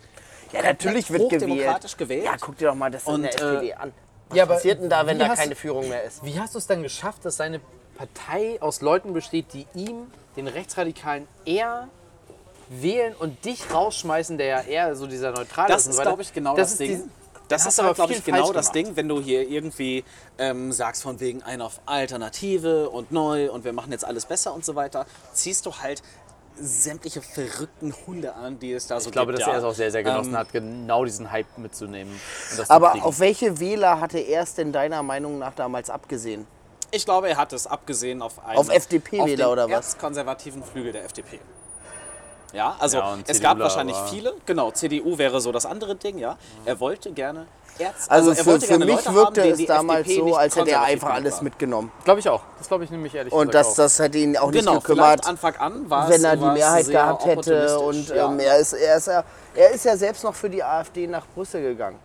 Ja, 0.52 0.62
natürlich 0.62 1.10
wird 1.10 1.30
gewählt. 1.30 1.98
gewählt. 1.98 2.24
Ja, 2.24 2.36
guck 2.40 2.56
dir 2.58 2.68
doch 2.68 2.74
mal 2.74 2.90
das 2.90 3.06
in 3.06 3.14
Und, 3.14 3.22
der 3.22 3.30
äh, 3.32 3.34
SPD 3.54 3.74
an. 3.74 3.92
Was 4.28 4.38
Ja, 4.38 4.46
passiert 4.46 4.80
denn 4.82 4.90
da, 4.90 5.06
wenn 5.06 5.18
da 5.18 5.28
hast 5.28 5.38
keine 5.38 5.54
Führung 5.54 5.88
mehr 5.88 6.02
ist? 6.04 6.24
Wie 6.24 6.38
hast 6.38 6.54
du 6.54 6.58
es 6.58 6.66
dann 6.66 6.82
geschafft, 6.82 7.24
dass 7.24 7.36
seine 7.36 7.60
Partei 7.96 8.56
aus 8.60 8.80
Leuten 8.80 9.12
besteht, 9.12 9.52
die 9.52 9.66
ihm, 9.74 10.06
den 10.36 10.48
Rechtsradikalen, 10.48 11.26
eher 11.44 11.88
wählen 12.68 13.14
und 13.18 13.44
dich 13.44 13.72
rausschmeißen, 13.72 14.38
der 14.38 14.46
ja 14.46 14.60
eher 14.62 14.96
so 14.96 15.06
dieser 15.06 15.32
Neutrale 15.32 15.68
Das 15.68 15.82
ist? 15.82 15.86
und 15.88 15.92
ist, 15.94 16.00
glaube 16.02 16.22
ich, 16.22 16.32
genau 16.32 16.56
das, 16.56 16.72
ist 16.72 16.80
Ding. 16.80 17.10
das 17.48 17.66
ist 17.66 17.78
aber, 17.78 17.88
aber 17.88 17.94
glaube 17.96 18.12
ich, 18.14 18.24
genau 18.24 18.52
das. 18.52 18.72
Ding, 18.72 18.96
wenn 18.96 19.08
du 19.08 19.20
hier 19.20 19.46
irgendwie 19.46 20.04
ähm, 20.38 20.72
sagst 20.72 21.02
von 21.02 21.20
wegen 21.20 21.42
ein 21.42 21.60
auf 21.60 21.80
Alternative 21.84 22.88
und 22.88 23.12
neu 23.12 23.50
und 23.50 23.64
wir 23.64 23.74
machen 23.74 23.92
jetzt 23.92 24.06
alles 24.06 24.24
besser 24.24 24.54
und 24.54 24.64
so 24.64 24.74
weiter, 24.74 25.04
ziehst 25.34 25.66
du 25.66 25.74
halt 25.80 26.02
sämtliche 26.60 27.22
verrückten 27.22 27.94
Hunde 28.06 28.34
an, 28.34 28.58
die 28.58 28.72
es 28.72 28.86
da 28.86 29.00
so 29.00 29.08
Ich 29.08 29.12
glaube, 29.12 29.32
gibt. 29.32 29.40
dass 29.40 29.48
ja. 29.48 29.54
er 29.54 29.58
es 29.60 29.64
auch 29.64 29.74
sehr, 29.74 29.90
sehr 29.90 30.02
genossen 30.02 30.30
Ähm, 30.32 30.36
hat, 30.38 30.52
genau 30.52 31.04
diesen 31.04 31.30
Hype 31.30 31.58
mitzunehmen. 31.58 32.12
Und 32.50 32.58
das 32.58 32.68
zu 32.68 32.74
Aber 32.74 33.04
auf 33.04 33.20
welche 33.20 33.58
Wähler 33.60 34.00
hatte 34.00 34.18
er 34.18 34.42
es 34.42 34.54
denn 34.54 34.72
deiner 34.72 35.02
Meinung 35.02 35.38
nach 35.38 35.54
damals 35.54 35.90
abgesehen? 35.90 36.46
Ich 36.90 37.04
glaube, 37.06 37.30
er 37.30 37.36
hat 37.38 37.52
es 37.54 37.66
abgesehen 37.66 38.20
auf 38.20 38.44
einen, 38.44 38.58
Auf 38.58 38.68
FDP-Wähler 38.68 39.46
auf 39.46 39.52
oder 39.52 39.66
den 39.66 39.72
was? 39.76 39.94
erzkonservativen 39.94 40.62
Flügel 40.62 40.92
der 40.92 41.04
FDP. 41.04 41.40
Ja, 42.52 42.76
also 42.78 42.98
Ja, 42.98 43.16
es 43.26 43.38
CDU 43.38 43.42
gab 43.48 43.58
wahrscheinlich 43.60 43.96
viele, 44.10 44.34
genau, 44.44 44.70
CDU 44.72 45.16
wäre 45.16 45.40
so 45.40 45.52
das 45.52 45.64
andere 45.64 45.96
Ding, 45.96 46.18
ja. 46.18 46.36
Er 46.66 46.80
wollte 46.80 47.10
gerne 47.12 47.46
Erz, 47.78 48.06
Also, 48.08 48.30
er 48.30 48.36
für, 48.36 48.60
für 48.60 48.78
mich 48.78 48.88
Leute 48.88 49.14
wirkte 49.14 49.42
haben, 49.42 49.50
es 49.50 49.66
damals 49.66 50.08
so, 50.08 50.24
nicht 50.24 50.36
als 50.36 50.56
hätte 50.56 50.70
er 50.70 50.82
einfach 50.82 51.10
alles 51.10 51.36
war. 51.36 51.44
mitgenommen. 51.44 51.92
Glaube 52.04 52.20
ich 52.20 52.28
auch. 52.28 52.42
Das 52.58 52.68
glaube 52.68 52.84
ich 52.84 52.90
nämlich 52.90 53.14
ehrlich 53.14 53.32
Und 53.32 53.50
gesagt 53.50 53.66
das, 53.66 53.74
das 53.74 53.98
hätte 53.98 54.18
ihn 54.18 54.36
auch 54.36 54.50
nicht 54.50 54.60
Genau, 54.60 54.78
gekümmert, 54.78 55.24
vielleicht 55.24 55.28
Anfang 55.28 55.56
an 55.56 55.90
wenn 56.08 56.24
er 56.24 56.36
die 56.36 56.44
Mehrheit 56.44 56.88
gehabt 56.88 57.24
hätte. 57.24 57.78
Und 57.80 58.08
ja. 58.08 58.30
ähm, 58.30 58.38
er, 58.40 58.58
ist, 58.58 58.72
er, 58.74 58.96
ist 58.96 59.06
ja, 59.06 59.24
er 59.54 59.70
ist 59.70 59.84
ja 59.84 59.96
selbst 59.96 60.22
noch 60.24 60.34
für 60.34 60.50
die 60.50 60.62
AfD 60.62 61.06
nach 61.06 61.26
Brüssel 61.34 61.62
gegangen. 61.62 61.98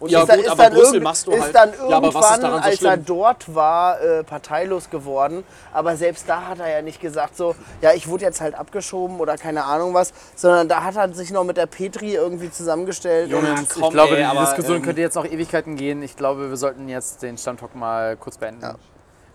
Und 0.00 0.10
Ja, 0.10 0.20
ist 0.20 0.28
dann, 0.28 0.36
gut, 0.36 0.44
ist 0.46 0.50
aber 0.52 0.62
dann 0.62 0.72
Brüssel 0.74 1.00
machst 1.00 1.26
du 1.26 1.32
ist 1.32 1.42
halt- 1.42 1.54
dann 1.56 1.72
Ja, 1.88 1.96
aber 1.96 2.14
was 2.14 2.24
ist 2.24 2.30
irgendwann, 2.30 2.40
daran 2.42 2.62
so 2.62 2.68
als 2.68 2.82
er 2.82 2.96
dort 2.98 3.54
war, 3.54 4.00
äh, 4.00 4.22
parteilos 4.22 4.90
geworden. 4.90 5.42
Aber 5.72 5.96
selbst 5.96 6.28
da 6.28 6.46
hat 6.46 6.60
er 6.60 6.70
ja 6.70 6.82
nicht 6.82 7.00
gesagt, 7.00 7.36
so, 7.36 7.56
ja, 7.80 7.92
ich 7.92 8.06
wurde 8.06 8.24
jetzt 8.24 8.40
halt 8.40 8.54
abgeschoben 8.54 9.18
oder 9.18 9.36
keine 9.36 9.64
Ahnung 9.64 9.94
was, 9.94 10.12
sondern 10.36 10.68
da 10.68 10.84
hat 10.84 10.94
er 10.96 11.12
sich 11.14 11.32
noch 11.32 11.42
mit 11.42 11.56
der 11.56 11.66
Petri 11.66 12.14
irgendwie 12.14 12.50
zusammengestellt. 12.50 13.32
und 13.32 13.44
Jungs, 13.44 13.68
komm, 13.70 13.82
ich 13.82 13.90
glaube, 13.90 14.12
ey, 14.16 14.18
die 14.18 14.24
aber, 14.24 14.40
Diskussion 14.42 14.76
ähm, 14.76 14.82
könnte 14.82 15.00
jetzt 15.00 15.14
noch 15.16 15.24
Ewigkeiten 15.24 15.74
gehen. 15.76 16.00
Ich 16.02 16.16
glaube, 16.16 16.48
wir 16.48 16.56
sollten 16.56 16.88
jetzt 16.88 17.22
den 17.22 17.36
Stammtalk 17.36 17.74
mal 17.74 18.16
kurz 18.16 18.38
beenden. 18.38 18.76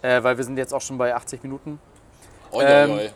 Äh, 0.02 0.24
weil 0.24 0.38
wir 0.38 0.44
sind 0.46 0.58
jetzt 0.58 0.74
auch 0.74 0.82
schon 0.82 0.98
bei 0.98 1.14
80 1.14 1.44
Minuten. 1.44 1.80
Oi, 2.52 2.64
Ähm, 2.66 2.92
oi, 2.92 2.98
oi. 3.00 3.10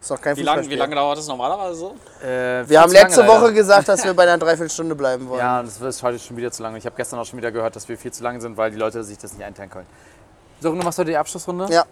Ist 0.00 0.10
doch 0.10 0.20
kein 0.20 0.36
Wie, 0.36 0.42
lang, 0.42 0.68
wie 0.68 0.74
lange 0.76 0.94
dauert 0.94 1.18
das 1.18 1.26
normalerweise 1.26 1.74
so? 1.74 1.96
Äh, 2.22 2.68
Wir 2.68 2.80
haben 2.80 2.92
lange 2.92 3.06
letzte 3.06 3.20
leider. 3.22 3.32
Woche 3.40 3.52
gesagt, 3.52 3.88
dass 3.88 4.04
wir 4.04 4.14
bei 4.14 4.22
einer 4.24 4.38
Dreiviertelstunde 4.38 4.94
bleiben 4.94 5.28
wollen. 5.28 5.40
Ja, 5.40 5.60
und 5.60 5.66
das 5.66 5.80
ist 5.80 6.02
heute 6.02 6.18
schon 6.18 6.36
wieder 6.36 6.50
zu 6.52 6.62
lange. 6.62 6.78
Ich 6.78 6.86
habe 6.86 6.96
gestern 6.96 7.18
auch 7.18 7.24
schon 7.26 7.36
wieder 7.38 7.50
gehört, 7.50 7.74
dass 7.76 7.88
wir 7.88 7.98
viel 7.98 8.12
zu 8.12 8.22
lang 8.22 8.40
sind, 8.40 8.56
weil 8.56 8.70
die 8.70 8.76
Leute 8.76 9.02
sich 9.04 9.18
das 9.18 9.32
nicht 9.32 9.44
einteilen 9.44 9.70
können. 9.70 9.86
So, 10.60 10.70
du 10.70 10.76
machst 10.76 10.98
heute 10.98 11.10
die 11.10 11.16
Abschlussrunde? 11.16 11.66
Ja. 11.70 11.84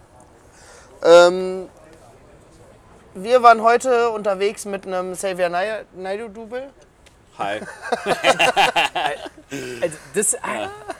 Ähm, 1.03 1.67
wir 3.13 3.43
waren 3.43 3.61
heute 3.61 4.09
unterwegs 4.09 4.65
mit 4.65 4.85
einem 4.87 5.13
Xavier 5.13 5.49
Nai- 5.49 5.85
Naidu-Double. 5.95 6.69
Hi. 7.39 7.59
Also, 9.81 9.97
das, 10.15 10.35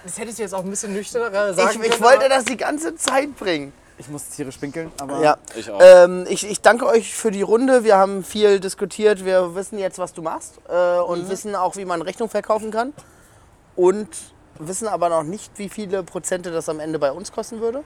das 0.03 0.17
hättest 0.19 0.37
du 0.37 0.43
jetzt 0.43 0.53
auch 0.53 0.63
ein 0.63 0.69
bisschen 0.69 0.93
nüchterner 0.93 1.53
sagen 1.53 1.69
Ich, 1.71 1.85
ich 1.87 1.91
können, 1.91 2.03
wollte 2.03 2.25
aber- 2.25 2.29
das 2.35 2.45
die 2.45 2.57
ganze 2.57 2.95
Zeit 2.95 3.35
bringen. 3.37 3.73
Ich 3.99 4.07
muss 4.09 4.29
tierisch 4.29 4.57
pinkeln, 4.57 4.91
aber... 5.01 5.21
Ja. 5.21 5.37
Ich 5.55 5.71
auch. 5.71 5.79
Ähm, 5.81 6.25
ich, 6.29 6.47
ich 6.47 6.61
danke 6.61 6.85
euch 6.85 7.15
für 7.15 7.31
die 7.31 7.41
Runde. 7.41 7.83
Wir 7.83 7.97
haben 7.97 8.23
viel 8.23 8.59
diskutiert. 8.59 9.25
Wir 9.25 9.55
wissen 9.55 9.79
jetzt, 9.79 9.97
was 9.97 10.13
du 10.13 10.21
machst 10.21 10.59
äh, 10.69 10.99
und 10.99 11.23
Mhm. 11.25 11.29
wissen 11.29 11.55
auch, 11.55 11.75
wie 11.77 11.85
man 11.85 12.01
Rechnung 12.03 12.29
verkaufen 12.29 12.69
kann. 12.69 12.93
Und 13.75 14.07
wissen 14.59 14.87
aber 14.87 15.09
noch 15.09 15.23
nicht, 15.23 15.51
wie 15.57 15.69
viele 15.69 16.03
Prozente 16.03 16.51
das 16.51 16.69
am 16.69 16.79
Ende 16.79 16.99
bei 16.99 17.11
uns 17.11 17.31
kosten 17.31 17.59
würde. 17.59 17.83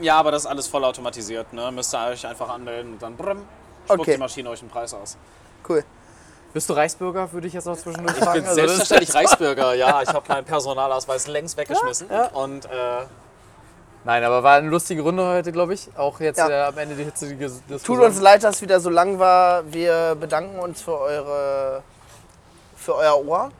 Ja, 0.00 0.18
aber 0.18 0.30
das 0.30 0.42
ist 0.42 0.46
alles 0.46 0.66
vollautomatisiert. 0.66 1.52
Ne? 1.54 1.70
Müsst 1.72 1.94
ihr 1.94 2.06
euch 2.08 2.26
einfach 2.26 2.50
anmelden 2.50 2.92
und 2.94 3.02
dann 3.02 3.16
brumm, 3.16 3.42
spuckt 3.86 4.00
Okay. 4.00 4.12
die 4.12 4.18
Maschine 4.18 4.50
euch 4.50 4.60
den 4.60 4.68
Preis 4.68 4.92
aus. 4.92 5.16
Cool. 5.66 5.82
Bist 6.52 6.68
du 6.68 6.74
Reichsbürger, 6.74 7.32
würde 7.32 7.46
ich 7.46 7.52
jetzt 7.54 7.64
noch 7.66 7.76
zwischendurch 7.76 8.16
Ich 8.16 8.22
fragen? 8.24 8.40
bin 8.40 8.44
Also, 8.48 8.54
selbstverständlich 8.54 9.14
Reichsbürger, 9.14 9.74
ja. 9.74 10.02
Ich 10.02 10.08
habe 10.08 10.24
meinen 10.28 10.44
Personalausweis 10.44 11.26
längst 11.26 11.56
weggeschmissen. 11.56 12.08
Und 12.34 12.66
äh, 12.66 12.68
Nein, 14.06 14.22
aber 14.22 14.42
war 14.44 14.56
eine 14.58 14.68
lustige 14.68 15.02
Runde 15.02 15.26
heute, 15.26 15.50
glaube 15.50 15.74
ich. 15.74 15.88
Auch 15.96 16.20
jetzt 16.20 16.38
Ja. 16.38 16.48
äh, 16.48 16.62
am 16.68 16.78
Ende 16.78 16.94
die 16.94 17.02
hitzige 17.04 17.34
Diskussion. 17.36 17.80
Tut 17.98 18.00
uns 18.06 18.20
leid, 18.20 18.44
dass 18.44 18.56
es 18.56 18.62
wieder 18.62 18.78
so 18.78 18.88
lang 18.88 19.18
war. 19.18 19.64
Wir 19.72 20.16
bedanken 20.18 20.60
uns 20.60 20.80
für, 20.80 20.96
eure, 20.98 21.82
für 22.76 22.94
euer 22.94 23.26
Ohr, 23.26 23.50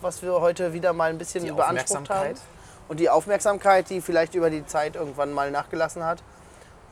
was 0.00 0.20
wir 0.20 0.32
heute 0.40 0.72
wieder 0.72 0.92
mal 0.92 1.10
ein 1.10 1.16
bisschen 1.18 1.44
Die 1.44 1.52
beansprucht 1.52 1.92
Aufmerksamkeit. 2.10 2.36
haben. 2.36 2.40
Und 2.88 2.98
die 2.98 3.08
Aufmerksamkeit, 3.08 3.88
die 3.88 4.00
vielleicht 4.00 4.34
über 4.34 4.50
die 4.50 4.66
Zeit 4.66 4.96
irgendwann 4.96 5.32
mal 5.32 5.52
nachgelassen 5.52 6.04
hat. 6.04 6.22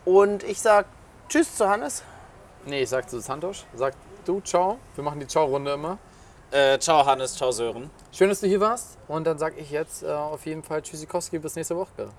Und 0.04 0.44
ich 0.44 0.60
sag 0.60 0.86
Tschüss 1.28 1.56
zu 1.56 1.68
Hannes. 1.68 2.04
Nee, 2.66 2.82
ich 2.82 2.88
sag 2.88 3.10
zu 3.10 3.20
Santosch. 3.20 3.64
Sag 3.74 3.94
du, 4.24 4.40
ciao. 4.42 4.78
Wir 4.94 5.02
machen 5.02 5.18
die 5.18 5.26
Ciao-Runde 5.26 5.72
immer. 5.72 5.98
äh, 6.52 6.78
ciao 6.78 7.04
Hannes, 7.04 7.34
ciao 7.34 7.50
Sören. 7.50 7.90
Schön, 8.12 8.28
dass 8.28 8.38
du 8.40 8.46
hier 8.46 8.60
warst. 8.60 8.96
Und 9.08 9.24
dann 9.24 9.38
sag 9.38 9.58
ich 9.58 9.72
jetzt 9.72 10.04
äh, 10.04 10.06
auf 10.12 10.46
jeden 10.46 10.62
Fall 10.62 10.82
Tschüssikowski 10.82 11.40
bis 11.40 11.56
nächste 11.56 11.76
Woche. 11.76 12.12